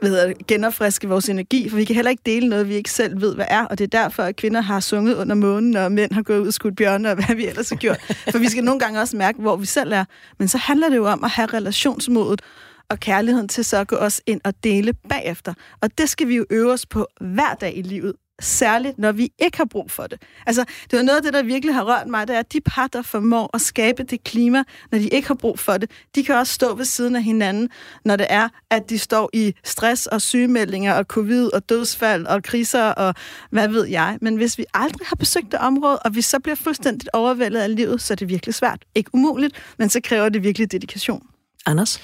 hvad 0.00 0.10
hedder 0.10 0.26
det, 0.26 0.46
genopfriske 0.46 1.08
vores 1.08 1.28
energi, 1.28 1.68
for 1.68 1.76
vi 1.76 1.84
kan 1.84 1.94
heller 1.94 2.10
ikke 2.10 2.22
dele 2.26 2.48
noget, 2.48 2.68
vi 2.68 2.74
ikke 2.74 2.90
selv 2.90 3.20
ved, 3.20 3.34
hvad 3.34 3.46
er, 3.48 3.64
og 3.64 3.78
det 3.78 3.84
er 3.94 4.02
derfor, 4.02 4.22
at 4.22 4.36
kvinder 4.36 4.60
har 4.60 4.80
sunget 4.80 5.14
under 5.14 5.34
månen, 5.34 5.76
og 5.76 5.92
mænd 5.92 6.12
har 6.12 6.22
gået 6.22 6.38
ud 6.38 6.46
og 6.46 6.52
skudt 6.52 6.76
bjørne, 6.76 7.10
og 7.10 7.14
hvad 7.14 7.36
vi 7.36 7.46
ellers 7.46 7.68
har 7.68 7.76
gjort. 7.76 8.00
For 8.30 8.38
vi 8.38 8.48
skal 8.48 8.64
nogle 8.64 8.80
gange 8.80 9.00
også 9.00 9.16
mærke, 9.16 9.40
hvor 9.40 9.56
vi 9.56 9.66
selv 9.66 9.92
er. 9.92 10.04
Men 10.38 10.48
så 10.48 10.58
handler 10.58 10.88
det 10.88 10.96
jo 10.96 11.06
om 11.06 11.24
at 11.24 11.30
have 11.30 11.46
relationsmodet, 11.46 12.42
og 12.90 13.00
kærligheden 13.00 13.48
til 13.48 13.64
så 13.64 13.76
at 13.76 13.88
gå 13.88 13.96
os 13.96 14.20
ind 14.26 14.40
og 14.44 14.54
dele 14.64 14.92
bagefter. 15.08 15.54
Og 15.80 15.98
det 15.98 16.08
skal 16.08 16.28
vi 16.28 16.36
jo 16.36 16.46
øve 16.50 16.72
os 16.72 16.86
på 16.86 17.06
hver 17.20 17.54
dag 17.60 17.76
i 17.76 17.82
livet, 17.82 18.12
særligt 18.40 18.98
når 18.98 19.12
vi 19.12 19.28
ikke 19.38 19.56
har 19.58 19.64
brug 19.64 19.90
for 19.90 20.02
det. 20.02 20.22
Altså, 20.46 20.64
det 20.90 20.96
var 20.96 21.02
noget 21.02 21.16
af 21.16 21.22
det, 21.22 21.32
der 21.32 21.42
virkelig 21.42 21.74
har 21.74 21.84
rørt 21.84 22.06
mig, 22.06 22.28
det 22.28 22.36
er, 22.36 22.40
at 22.40 22.52
de 22.52 22.60
par, 22.60 22.86
der 22.86 23.02
formår 23.02 23.50
at 23.54 23.60
skabe 23.60 24.02
det 24.02 24.24
klima, 24.24 24.62
når 24.92 24.98
de 24.98 25.08
ikke 25.08 25.28
har 25.28 25.34
brug 25.34 25.58
for 25.58 25.76
det, 25.76 25.90
de 26.14 26.24
kan 26.24 26.34
også 26.34 26.52
stå 26.52 26.74
ved 26.74 26.84
siden 26.84 27.16
af 27.16 27.22
hinanden, 27.22 27.68
når 28.04 28.16
det 28.16 28.26
er, 28.30 28.48
at 28.70 28.90
de 28.90 28.98
står 28.98 29.30
i 29.32 29.54
stress 29.64 30.06
og 30.06 30.22
sygemeldinger 30.22 30.94
og 30.94 31.04
covid 31.04 31.54
og 31.54 31.68
dødsfald 31.68 32.26
og 32.26 32.42
kriser 32.42 32.84
og 32.84 33.14
hvad 33.50 33.68
ved 33.68 33.86
jeg. 33.86 34.18
Men 34.20 34.36
hvis 34.36 34.58
vi 34.58 34.64
aldrig 34.74 35.06
har 35.06 35.16
besøgt 35.16 35.52
det 35.52 35.60
område, 35.60 35.98
og 35.98 36.14
vi 36.14 36.22
så 36.22 36.40
bliver 36.40 36.56
fuldstændigt 36.56 37.10
overvældet 37.12 37.60
af 37.60 37.76
livet, 37.76 38.00
så 38.00 38.14
er 38.14 38.16
det 38.16 38.28
virkelig 38.28 38.54
svært. 38.54 38.84
Ikke 38.94 39.10
umuligt, 39.14 39.74
men 39.78 39.88
så 39.88 40.00
kræver 40.04 40.28
det 40.28 40.42
virkelig 40.42 40.72
dedikation. 40.72 41.22
Anders? 41.66 42.00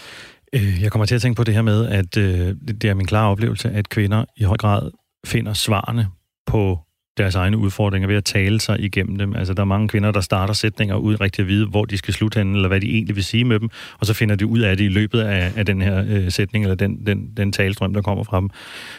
Øh, 0.52 0.82
jeg 0.82 0.92
kommer 0.92 1.06
til 1.06 1.14
at 1.14 1.22
tænke 1.22 1.36
på 1.36 1.44
det 1.44 1.54
her 1.54 1.62
med, 1.62 1.86
at 1.86 2.16
øh, 2.16 2.54
det 2.66 2.84
er 2.84 2.94
min 2.94 3.06
klare 3.06 3.30
oplevelse, 3.30 3.70
at 3.70 3.88
kvinder 3.88 4.24
i 4.36 4.42
høj 4.42 4.56
grad 4.56 4.90
finder 5.26 5.52
svarene 5.52 6.08
på 6.54 6.78
deres 7.16 7.34
egne 7.34 7.56
udfordringer 7.56 8.08
ved 8.08 8.16
at 8.16 8.24
tale 8.24 8.60
sig 8.60 8.80
igennem 8.80 9.16
dem. 9.18 9.36
Altså, 9.36 9.54
der 9.54 9.60
er 9.60 9.64
mange 9.66 9.88
kvinder, 9.88 10.10
der 10.10 10.20
starter 10.20 10.54
sætninger 10.54 10.96
uden 10.96 11.20
rigtig 11.20 11.42
at 11.42 11.48
vide, 11.48 11.66
hvor 11.66 11.84
de 11.84 11.98
skal 11.98 12.14
slutte 12.14 12.38
hen, 12.38 12.54
eller 12.54 12.68
hvad 12.68 12.80
de 12.80 12.90
egentlig 12.90 13.16
vil 13.16 13.24
sige 13.24 13.44
med 13.44 13.60
dem, 13.60 13.68
og 14.00 14.06
så 14.06 14.14
finder 14.14 14.36
de 14.36 14.46
ud 14.46 14.58
af 14.58 14.76
det 14.76 14.84
i 14.84 14.88
løbet 14.88 15.20
af, 15.20 15.52
af 15.56 15.66
den 15.66 15.82
her 15.82 16.04
øh, 16.08 16.30
sætning, 16.30 16.64
eller 16.64 16.74
den, 16.74 17.06
den, 17.06 17.32
den 17.36 17.52
talestrøm, 17.52 17.94
der 17.94 18.02
kommer 18.02 18.24
fra 18.24 18.40
dem. 18.40 18.50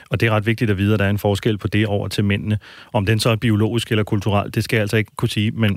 Og 0.09 0.19
det 0.19 0.27
er 0.27 0.31
ret 0.31 0.45
vigtigt 0.45 0.71
at 0.71 0.77
vide, 0.77 0.93
at 0.93 0.99
der 0.99 1.05
er 1.05 1.09
en 1.09 1.17
forskel 1.17 1.57
på 1.57 1.67
det 1.67 1.87
over 1.87 2.07
til 2.07 2.25
mændene. 2.25 2.59
Om 2.93 3.05
den 3.05 3.19
så 3.19 3.29
er 3.29 3.35
biologisk 3.35 3.91
eller 3.91 4.03
kulturel, 4.03 4.53
det 4.53 4.63
skal 4.63 4.77
jeg 4.77 4.81
altså 4.81 4.97
ikke 4.97 5.11
kunne 5.15 5.29
sige, 5.29 5.51
men 5.51 5.71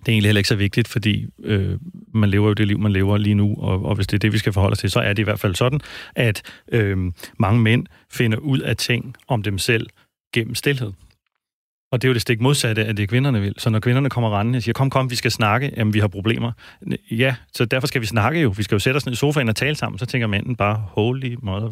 det 0.00 0.08
er 0.08 0.12
egentlig 0.12 0.28
heller 0.28 0.40
ikke 0.40 0.48
så 0.48 0.56
vigtigt, 0.56 0.88
fordi 0.88 1.26
øh, 1.44 1.78
man 2.14 2.30
lever 2.30 2.48
jo 2.48 2.54
det 2.54 2.66
liv, 2.66 2.78
man 2.78 2.92
lever 2.92 3.16
lige 3.16 3.34
nu, 3.34 3.56
og, 3.58 3.84
og 3.84 3.94
hvis 3.94 4.06
det 4.06 4.14
er 4.14 4.18
det, 4.18 4.32
vi 4.32 4.38
skal 4.38 4.52
forholde 4.52 4.72
os 4.72 4.78
til, 4.78 4.90
så 4.90 5.00
er 5.00 5.12
det 5.12 5.18
i 5.18 5.24
hvert 5.24 5.40
fald 5.40 5.54
sådan, 5.54 5.80
at 6.16 6.42
øh, 6.72 6.98
mange 7.38 7.60
mænd 7.60 7.86
finder 8.12 8.38
ud 8.38 8.58
af 8.58 8.76
ting 8.76 9.14
om 9.28 9.42
dem 9.42 9.58
selv 9.58 9.86
gennem 10.34 10.54
stillhed. 10.54 10.92
Og 11.90 12.02
det 12.02 12.08
er 12.08 12.10
jo 12.10 12.14
det 12.14 12.22
stik 12.22 12.40
modsatte 12.40 12.84
af 12.84 12.96
det, 12.96 13.08
kvinderne 13.08 13.40
vil. 13.40 13.54
Så 13.58 13.70
når 13.70 13.80
kvinderne 13.80 14.10
kommer 14.10 14.38
rendende 14.38 14.56
og 14.56 14.62
siger, 14.62 14.72
kom, 14.72 14.90
kom, 14.90 15.10
vi 15.10 15.16
skal 15.16 15.30
snakke, 15.30 15.72
jamen 15.76 15.94
vi 15.94 15.98
har 15.98 16.08
problemer. 16.08 16.52
Ja, 17.10 17.34
så 17.54 17.64
derfor 17.64 17.86
skal 17.86 18.00
vi 18.00 18.06
snakke 18.06 18.40
jo. 18.40 18.54
Vi 18.56 18.62
skal 18.62 18.74
jo 18.74 18.78
sætte 18.78 18.96
os 18.96 19.06
ned 19.06 19.12
i 19.12 19.16
sofaen 19.16 19.48
og 19.48 19.56
tale 19.56 19.74
sammen. 19.74 19.98
Så 19.98 20.06
tænker 20.06 20.26
manden 20.26 20.56
bare, 20.56 20.82
holy 20.88 21.36
mother, 21.42 21.70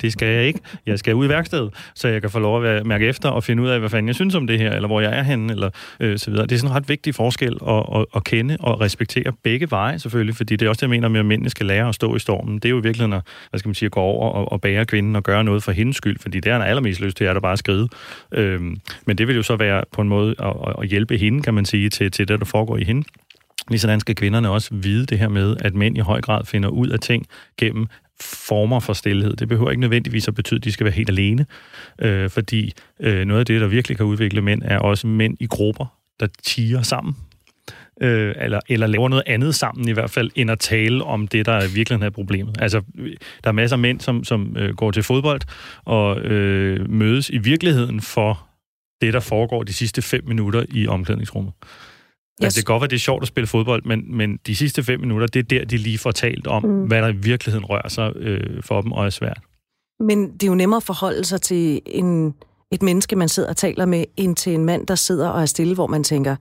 det 0.00 0.12
skal 0.12 0.28
jeg 0.28 0.44
ikke. 0.44 0.60
Jeg 0.86 0.98
skal 0.98 1.14
ud 1.14 1.26
i 1.26 1.28
værkstedet, 1.28 1.74
så 1.94 2.08
jeg 2.08 2.20
kan 2.20 2.30
få 2.30 2.38
lov 2.38 2.64
at 2.64 2.86
mærke 2.86 3.06
efter 3.06 3.28
og 3.28 3.44
finde 3.44 3.62
ud 3.62 3.68
af, 3.68 3.78
hvad 3.78 3.90
fanden 3.90 4.08
jeg 4.08 4.14
synes 4.14 4.34
om 4.34 4.46
det 4.46 4.58
her, 4.58 4.72
eller 4.72 4.86
hvor 4.86 5.00
jeg 5.00 5.18
er 5.18 5.22
henne, 5.22 5.52
eller 5.52 5.70
øh, 6.00 6.18
så 6.18 6.30
videre. 6.30 6.46
Det 6.46 6.52
er 6.52 6.58
sådan 6.58 6.70
en 6.70 6.76
ret 6.76 6.88
vigtig 6.88 7.14
forskel 7.14 7.58
at, 7.68 7.84
at, 7.94 8.06
at 8.16 8.24
kende 8.24 8.56
og 8.60 8.80
respektere 8.80 9.32
begge 9.42 9.70
veje 9.70 9.98
selvfølgelig, 9.98 10.36
fordi 10.36 10.56
det 10.56 10.66
er 10.66 10.68
også 10.68 10.78
det, 10.78 10.82
jeg 10.82 10.90
mener 10.90 11.08
med, 11.08 11.20
at 11.20 11.26
mændene 11.26 11.50
skal 11.50 11.66
lære 11.66 11.88
at 11.88 11.94
stå 11.94 12.16
i 12.16 12.18
stormen. 12.18 12.54
Det 12.54 12.64
er 12.64 12.70
jo 12.70 12.78
i 12.78 12.82
virkeligheden 12.82 13.12
at, 13.12 13.22
hvad 13.50 13.58
skal 13.58 13.68
man 13.68 13.74
sige, 13.74 13.86
at 13.86 13.92
gå 13.92 14.00
over 14.00 14.30
og, 14.30 14.52
og 14.52 14.60
bære 14.60 14.84
kvinden 14.84 15.16
og 15.16 15.22
gøre 15.22 15.44
noget 15.44 15.62
for 15.62 15.72
hendes 15.72 15.96
skyld, 15.96 16.18
fordi 16.18 16.40
det 16.40 16.50
er 16.50 16.58
han 16.58 16.68
allermest 16.68 17.00
lyst 17.00 17.16
til, 17.16 17.24
at 17.24 17.34
der 17.34 17.40
bare 17.40 17.56
skride. 17.56 17.88
Øhm, 18.32 18.80
men 19.06 19.18
det 19.18 19.28
vil 19.28 19.36
jo 19.36 19.41
så 19.42 19.56
være 19.56 19.84
på 19.92 20.00
en 20.00 20.08
måde 20.08 20.34
at, 20.38 20.54
at 20.82 20.88
hjælpe 20.88 21.18
hende, 21.18 21.42
kan 21.42 21.54
man 21.54 21.64
sige, 21.64 21.90
til, 21.90 22.10
til 22.10 22.28
det, 22.28 22.38
der 22.38 22.44
foregår 22.44 22.76
i 22.76 22.84
hende. 22.84 23.04
Ligesådan 23.70 24.00
skal 24.00 24.14
kvinderne 24.14 24.50
også 24.50 24.74
vide 24.74 25.06
det 25.06 25.18
her 25.18 25.28
med, 25.28 25.56
at 25.60 25.74
mænd 25.74 25.96
i 25.96 26.00
høj 26.00 26.20
grad 26.20 26.44
finder 26.44 26.68
ud 26.68 26.88
af 26.88 27.00
ting 27.00 27.26
gennem 27.58 27.86
former 28.20 28.80
for 28.80 28.92
stillhed. 28.92 29.36
Det 29.36 29.48
behøver 29.48 29.70
ikke 29.70 29.80
nødvendigvis 29.80 30.28
at 30.28 30.34
betyde, 30.34 30.58
at 30.58 30.64
de 30.64 30.72
skal 30.72 30.84
være 30.84 30.94
helt 30.94 31.10
alene, 31.10 31.46
øh, 31.98 32.30
fordi 32.30 32.72
øh, 33.00 33.24
noget 33.24 33.40
af 33.40 33.46
det, 33.46 33.60
der 33.60 33.66
virkelig 33.66 33.96
kan 33.96 34.06
udvikle 34.06 34.42
mænd, 34.42 34.62
er 34.64 34.78
også 34.78 35.06
mænd 35.06 35.36
i 35.40 35.46
grupper, 35.46 35.86
der 36.20 36.26
tiger 36.42 36.82
sammen, 36.82 37.16
øh, 38.00 38.34
eller, 38.40 38.60
eller 38.68 38.86
laver 38.86 39.08
noget 39.08 39.24
andet 39.26 39.54
sammen 39.54 39.88
i 39.88 39.92
hvert 39.92 40.10
fald, 40.10 40.30
end 40.34 40.50
at 40.50 40.58
tale 40.58 41.04
om 41.04 41.28
det, 41.28 41.46
der 41.46 41.52
er 41.52 41.74
virkelig 41.74 42.02
er 42.02 42.10
problemet. 42.10 42.56
Altså, 42.60 42.82
der 43.44 43.50
er 43.50 43.52
masser 43.52 43.76
af 43.76 43.80
mænd, 43.80 44.00
som, 44.00 44.24
som 44.24 44.56
øh, 44.56 44.74
går 44.74 44.90
til 44.90 45.02
fodbold 45.02 45.40
og 45.84 46.20
øh, 46.20 46.90
mødes 46.90 47.30
i 47.30 47.38
virkeligheden 47.38 48.00
for 48.00 48.46
det, 49.02 49.14
der 49.14 49.20
foregår 49.20 49.62
de 49.62 49.72
sidste 49.72 50.02
fem 50.02 50.24
minutter 50.26 50.64
i 50.68 50.86
omklædningsrummet. 50.86 51.52
Yes. 51.62 52.44
Altså, 52.44 52.56
det 52.56 52.66
kan 52.66 52.72
godt 52.72 52.80
være, 52.80 52.88
det 52.88 52.96
er 52.96 53.00
sjovt 53.00 53.22
at 53.22 53.28
spille 53.28 53.46
fodbold, 53.46 53.84
men, 53.84 54.16
men 54.16 54.38
de 54.46 54.56
sidste 54.56 54.82
fem 54.82 55.00
minutter, 55.00 55.26
det 55.26 55.38
er 55.38 55.42
der, 55.42 55.64
de 55.64 55.76
lige 55.76 55.98
får 55.98 56.10
talt 56.10 56.46
om, 56.46 56.64
mm. 56.64 56.86
hvad 56.86 57.02
der 57.02 57.08
i 57.08 57.16
virkeligheden 57.16 57.64
rører 57.64 57.88
sig 57.88 58.12
øh, 58.16 58.62
for 58.62 58.80
dem 58.80 58.92
og 58.92 59.06
er 59.06 59.10
svært. 59.10 59.40
Men 60.00 60.32
det 60.32 60.42
er 60.42 60.46
jo 60.46 60.54
nemmere 60.54 60.76
at 60.76 60.82
forholde 60.82 61.24
sig 61.24 61.42
til 61.42 61.80
en, 61.86 62.34
et 62.72 62.82
menneske, 62.82 63.16
man 63.16 63.28
sidder 63.28 63.48
og 63.48 63.56
taler 63.56 63.86
med, 63.86 64.04
end 64.16 64.36
til 64.36 64.54
en 64.54 64.64
mand, 64.64 64.86
der 64.86 64.94
sidder 64.94 65.28
og 65.28 65.42
er 65.42 65.46
stille, 65.46 65.74
hvor 65.74 65.86
man 65.86 66.04
tænker, 66.04 66.36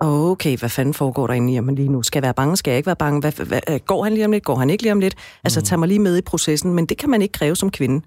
okay, 0.00 0.56
hvad 0.56 0.68
fanden 0.68 0.94
foregår 0.94 1.26
der 1.26 1.34
inde 1.34 1.54
i 1.54 1.60
mig 1.60 1.74
lige 1.74 1.88
nu? 1.88 2.02
Skal 2.02 2.18
jeg 2.18 2.22
være 2.22 2.34
bange? 2.34 2.56
Skal 2.56 2.70
jeg 2.70 2.76
ikke 2.76 2.86
være 2.86 2.96
bange? 2.96 3.20
Hvad, 3.20 3.32
hvad, 3.46 3.78
går 3.86 4.04
han 4.04 4.14
lige 4.14 4.24
om 4.24 4.32
lidt? 4.32 4.44
Går 4.44 4.56
han 4.56 4.70
ikke 4.70 4.82
lige 4.82 4.92
om 4.92 5.00
lidt? 5.00 5.14
Altså, 5.44 5.60
mm. 5.60 5.64
tag 5.64 5.78
mig 5.78 5.88
lige 5.88 5.98
med 5.98 6.18
i 6.18 6.20
processen, 6.20 6.74
men 6.74 6.86
det 6.86 6.98
kan 6.98 7.10
man 7.10 7.22
ikke 7.22 7.32
kræve 7.32 7.56
som 7.56 7.70
kvinde. 7.70 8.06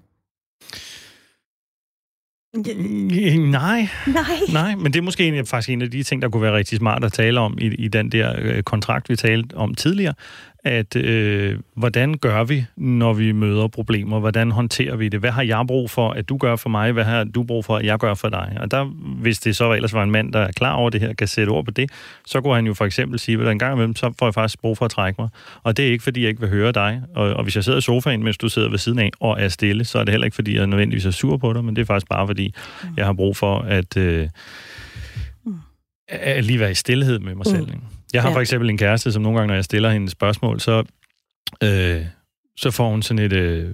Nej. 2.54 3.88
Nej. 4.06 4.24
Nej, 4.52 4.74
men 4.74 4.92
det 4.92 4.98
er 4.98 5.02
måske 5.02 5.28
en, 5.28 5.46
faktisk 5.46 5.70
en 5.70 5.82
af 5.82 5.90
de 5.90 6.02
ting, 6.02 6.22
der 6.22 6.28
kunne 6.28 6.42
være 6.42 6.56
rigtig 6.56 6.78
smart 6.78 7.04
at 7.04 7.12
tale 7.12 7.40
om 7.40 7.58
i, 7.60 7.66
i 7.66 7.88
den 7.88 8.12
der 8.12 8.34
øh, 8.38 8.62
kontrakt, 8.62 9.08
vi 9.08 9.16
talte 9.16 9.54
om 9.54 9.74
tidligere 9.74 10.14
at 10.68 10.96
øh, 10.96 11.58
hvordan 11.74 12.14
gør 12.14 12.44
vi, 12.44 12.64
når 12.76 13.12
vi 13.12 13.32
møder 13.32 13.68
problemer? 13.68 14.20
Hvordan 14.20 14.50
håndterer 14.50 14.96
vi 14.96 15.08
det? 15.08 15.20
Hvad 15.20 15.30
har 15.30 15.42
jeg 15.42 15.64
brug 15.66 15.90
for, 15.90 16.10
at 16.10 16.28
du 16.28 16.36
gør 16.36 16.56
for 16.56 16.68
mig? 16.68 16.92
Hvad 16.92 17.04
har 17.04 17.24
du 17.24 17.42
brug 17.42 17.64
for, 17.64 17.76
at 17.76 17.84
jeg 17.84 17.98
gør 17.98 18.14
for 18.14 18.28
dig? 18.28 18.56
Og 18.60 18.70
der, 18.70 18.84
hvis 19.20 19.38
det 19.38 19.56
så 19.56 19.72
ellers 19.72 19.94
var 19.94 20.02
en 20.02 20.10
mand, 20.10 20.32
der 20.32 20.40
er 20.40 20.52
klar 20.52 20.72
over 20.72 20.90
det 20.90 21.00
her, 21.00 21.12
kan 21.12 21.28
sætte 21.28 21.50
ord 21.50 21.64
på 21.64 21.70
det, 21.70 21.90
så 22.26 22.40
kunne 22.40 22.54
han 22.54 22.66
jo 22.66 22.74
for 22.74 22.84
eksempel 22.84 23.18
sige, 23.18 23.40
at 23.40 23.48
en 23.48 23.58
gang 23.58 23.74
imellem, 23.74 23.96
så 23.96 24.12
får 24.18 24.26
jeg 24.26 24.34
faktisk 24.34 24.60
brug 24.60 24.78
for 24.78 24.84
at 24.84 24.90
trække 24.90 25.22
mig. 25.22 25.28
Og 25.62 25.76
det 25.76 25.86
er 25.86 25.92
ikke, 25.92 26.04
fordi 26.04 26.20
jeg 26.20 26.28
ikke 26.28 26.40
vil 26.40 26.50
høre 26.50 26.72
dig. 26.72 27.02
Og, 27.14 27.30
og 27.34 27.42
hvis 27.42 27.56
jeg 27.56 27.64
sidder 27.64 27.78
i 27.78 27.82
sofaen, 27.82 28.24
mens 28.24 28.38
du 28.38 28.48
sidder 28.48 28.70
ved 28.70 28.78
siden 28.78 28.98
af 28.98 29.10
og 29.20 29.36
er 29.40 29.48
stille, 29.48 29.84
så 29.84 29.98
er 29.98 30.04
det 30.04 30.12
heller 30.12 30.24
ikke, 30.24 30.34
fordi 30.34 30.56
jeg 30.56 30.66
nødvendigvis 30.66 31.06
er 31.06 31.10
sur 31.10 31.36
på 31.36 31.52
dig, 31.52 31.64
men 31.64 31.76
det 31.76 31.82
er 31.82 31.86
faktisk 31.86 32.08
bare, 32.08 32.26
fordi 32.26 32.54
jeg 32.96 33.06
har 33.06 33.12
brug 33.12 33.36
for 33.36 33.58
at, 33.58 33.96
øh, 33.96 34.28
at 36.08 36.44
lige 36.44 36.60
være 36.60 36.70
i 36.70 36.74
stillhed 36.74 37.18
med 37.18 37.34
mig 37.34 37.46
selv. 37.46 37.66
Mm. 37.66 37.97
Jeg 38.12 38.22
har 38.22 38.28
Ja. 38.28 38.34
for 38.36 38.40
eksempel 38.40 38.70
en 38.70 38.78
kæreste, 38.78 39.12
som 39.12 39.22
nogle 39.22 39.38
gange, 39.38 39.48
når 39.48 39.54
jeg 39.54 39.64
stiller 39.64 39.90
hende 39.90 40.10
spørgsmål, 40.10 40.60
så, 40.60 40.84
øh, 41.64 42.02
så 42.56 42.70
får 42.70 42.90
hun 42.90 43.02
sådan 43.02 43.24
et 43.24 43.32
øh, 43.32 43.70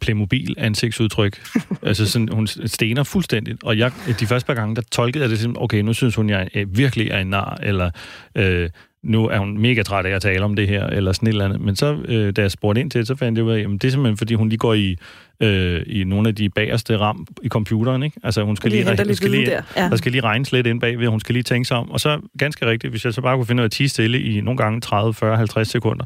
Playmobil-ansigtsudtryk. 0.00 1.40
altså 1.82 2.06
sådan, 2.10 2.28
hun 2.32 2.46
stener 2.46 3.02
fuldstændigt. 3.02 3.64
Og 3.64 3.78
jeg, 3.78 3.92
de 4.20 4.26
første 4.26 4.46
par 4.46 4.54
gange, 4.54 4.76
der 4.76 4.82
tolkede 4.92 5.22
jeg 5.22 5.30
det 5.30 5.38
som, 5.38 5.56
okay, 5.58 5.80
nu 5.80 5.92
synes 5.92 6.14
hun, 6.14 6.30
jeg 6.30 6.48
øh, 6.54 6.76
virkelig 6.76 7.08
er 7.08 7.18
en 7.18 7.26
nar, 7.26 7.58
eller 7.62 7.90
øh, 8.34 8.70
nu 9.02 9.28
er 9.28 9.38
hun 9.38 9.58
mega 9.58 9.82
træt 9.82 10.06
af 10.06 10.10
at 10.10 10.22
tale 10.22 10.44
om 10.44 10.56
det 10.56 10.68
her, 10.68 10.86
eller 10.86 11.12
sådan 11.12 11.28
et 11.28 11.32
eller 11.32 11.44
andet. 11.44 11.60
Men 11.60 11.76
så, 11.76 11.98
øh, 12.04 12.32
da 12.32 12.42
jeg 12.42 12.50
spurgte 12.50 12.80
ind 12.80 12.90
til 12.90 12.98
det, 12.98 13.08
så 13.08 13.16
fandt 13.16 13.38
jeg 13.38 13.44
ud 13.44 13.52
af, 13.52 13.60
at 13.60 13.66
det 13.66 13.84
er 13.84 13.90
simpelthen, 13.90 14.16
fordi 14.16 14.34
hun 14.34 14.48
lige 14.48 14.58
går 14.58 14.74
i, 14.74 14.96
øh, 15.40 15.82
i 15.86 16.04
nogle 16.04 16.28
af 16.28 16.34
de 16.34 16.48
bagerste 16.48 16.96
ram 16.96 17.26
i 17.42 17.48
computeren, 17.48 18.02
ikke? 18.02 18.20
Altså, 18.22 18.42
hun 18.42 18.56
skal 18.56 18.70
Lige 18.70 18.84
lige, 18.84 19.04
hun 19.06 19.14
skal 19.14 19.30
lige, 19.30 19.46
der. 19.46 19.62
Ja. 19.76 19.88
der 19.88 19.96
skal 19.96 20.12
lige 20.12 20.22
regnes 20.22 20.52
lidt 20.52 20.66
ind 20.66 20.80
bagved, 20.80 21.06
hun 21.06 21.20
skal 21.20 21.32
lige 21.32 21.42
tænke 21.42 21.68
sig 21.68 21.76
om. 21.76 21.90
Og 21.90 22.00
så, 22.00 22.20
ganske 22.38 22.66
rigtigt, 22.66 22.90
hvis 22.90 23.04
jeg 23.04 23.14
så 23.14 23.20
bare 23.20 23.36
kunne 23.36 23.46
finde 23.46 23.60
ud 23.60 23.64
af 23.64 23.68
at 23.68 23.72
tige 23.72 23.88
stille 23.88 24.20
i 24.20 24.40
nogle 24.40 24.58
gange 24.58 24.80
30, 24.80 25.14
40, 25.14 25.36
50 25.36 25.68
sekunder, 25.68 26.04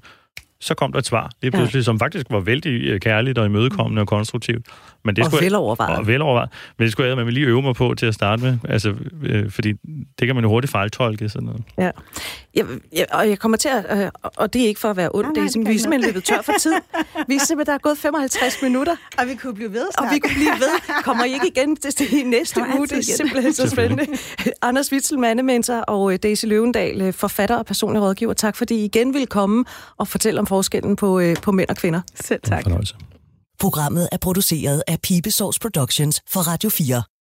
så 0.60 0.74
kom 0.74 0.92
der 0.92 0.98
et 0.98 1.06
svar, 1.06 1.30
lige 1.42 1.50
pludselig, 1.50 1.80
ja. 1.80 1.84
som 1.84 1.98
faktisk 1.98 2.26
var 2.30 2.40
vældig 2.40 2.82
øh, 2.82 3.00
kærligt 3.00 3.38
og 3.38 3.46
imødekommende 3.46 4.02
og 4.02 4.08
konstruktivt. 4.08 4.66
Men 5.04 5.16
det 5.16 5.24
Og 5.24 5.30
skulle 5.30 5.44
velovervejet. 5.44 5.98
Og 5.98 6.06
velovervejet. 6.06 6.50
Men 6.78 6.84
det 6.84 6.92
skulle 6.92 7.08
jeg 7.08 7.16
med 7.16 7.32
lige 7.32 7.46
øve 7.46 7.62
mig 7.62 7.74
på 7.74 7.94
til 7.94 8.06
at 8.06 8.14
starte 8.14 8.42
med. 8.42 8.58
Altså, 8.68 8.94
øh, 9.22 9.50
fordi 9.50 9.72
det 10.18 10.26
kan 10.26 10.34
man 10.34 10.44
jo 10.44 10.50
hurtigt 10.50 10.70
fejltolke 10.70 11.28
sådan 11.28 11.46
noget. 11.46 11.62
Ja. 11.78 11.90
Jeg, 12.54 12.64
jeg, 12.92 13.06
og 13.12 13.28
jeg 13.28 13.38
kommer 13.38 13.58
til 13.58 13.68
at, 13.68 14.04
øh, 14.04 14.10
og 14.36 14.52
det 14.52 14.62
er 14.62 14.66
ikke 14.66 14.80
for 14.80 14.90
at 14.90 14.96
være 14.96 15.10
ond, 15.14 15.26
Nej, 15.26 15.32
det 15.34 15.42
er 15.44 15.48
simpelthen, 15.48 15.66
det 15.66 15.70
vi 15.70 15.74
er 15.74 15.80
simpelthen 15.80 16.14
løbet 16.14 16.24
tør 16.24 16.42
for 16.42 16.52
tid. 16.60 16.72
Vi 17.28 17.34
er 17.34 17.40
simpelthen, 17.40 17.66
der 17.66 17.74
er 17.74 17.78
gået 17.78 17.98
55 17.98 18.62
minutter, 18.62 18.96
Og 19.18 19.26
vi 19.28 19.34
kunne 19.34 19.54
blive 19.54 19.72
ved 19.72 19.86
og 19.98 20.04
vi 20.14 20.18
kunne 20.18 20.34
blive 20.34 20.50
ved. 20.50 21.02
Kommer 21.02 21.24
I 21.24 21.32
ikke 21.32 21.48
igen 21.48 21.76
til 21.76 21.98
det 21.98 22.12
i 22.12 22.22
næste 22.22 22.54
Kommer 22.54 22.76
uge? 22.76 22.86
Det 22.86 22.98
er 22.98 23.02
simpelthen 23.16 23.52
så 23.52 23.70
spændende. 23.70 24.06
Anders 24.62 24.92
Witzel, 24.92 25.18
mandementor, 25.18 25.74
og 25.74 26.12
øh, 26.12 26.18
Daisy 26.22 26.46
Løvendal, 26.46 27.02
øh, 27.02 27.12
forfatter 27.12 27.56
og 27.56 27.66
personlig 27.66 28.02
rådgiver. 28.02 28.32
Tak 28.32 28.56
fordi 28.56 28.74
I 28.74 28.84
igen 28.84 29.14
vil 29.14 29.26
komme 29.26 29.64
og 29.96 30.08
fortælle 30.08 30.40
om 30.40 30.46
forskellen 30.46 30.96
på, 30.96 31.20
øh, 31.20 31.36
på 31.42 31.52
mænd 31.52 31.68
og 31.68 31.76
kvinder. 31.76 32.00
Selv 32.14 32.40
En 32.44 32.50
tak. 32.50 32.62
fornøjelse. 32.62 32.94
Programmet 33.60 34.08
er 34.12 34.16
produceret 34.16 34.82
af 34.86 34.98
Pibesovs 35.02 35.58
Productions 35.58 36.20
for 36.28 36.40
Radio 36.40 36.70
4. 36.70 37.13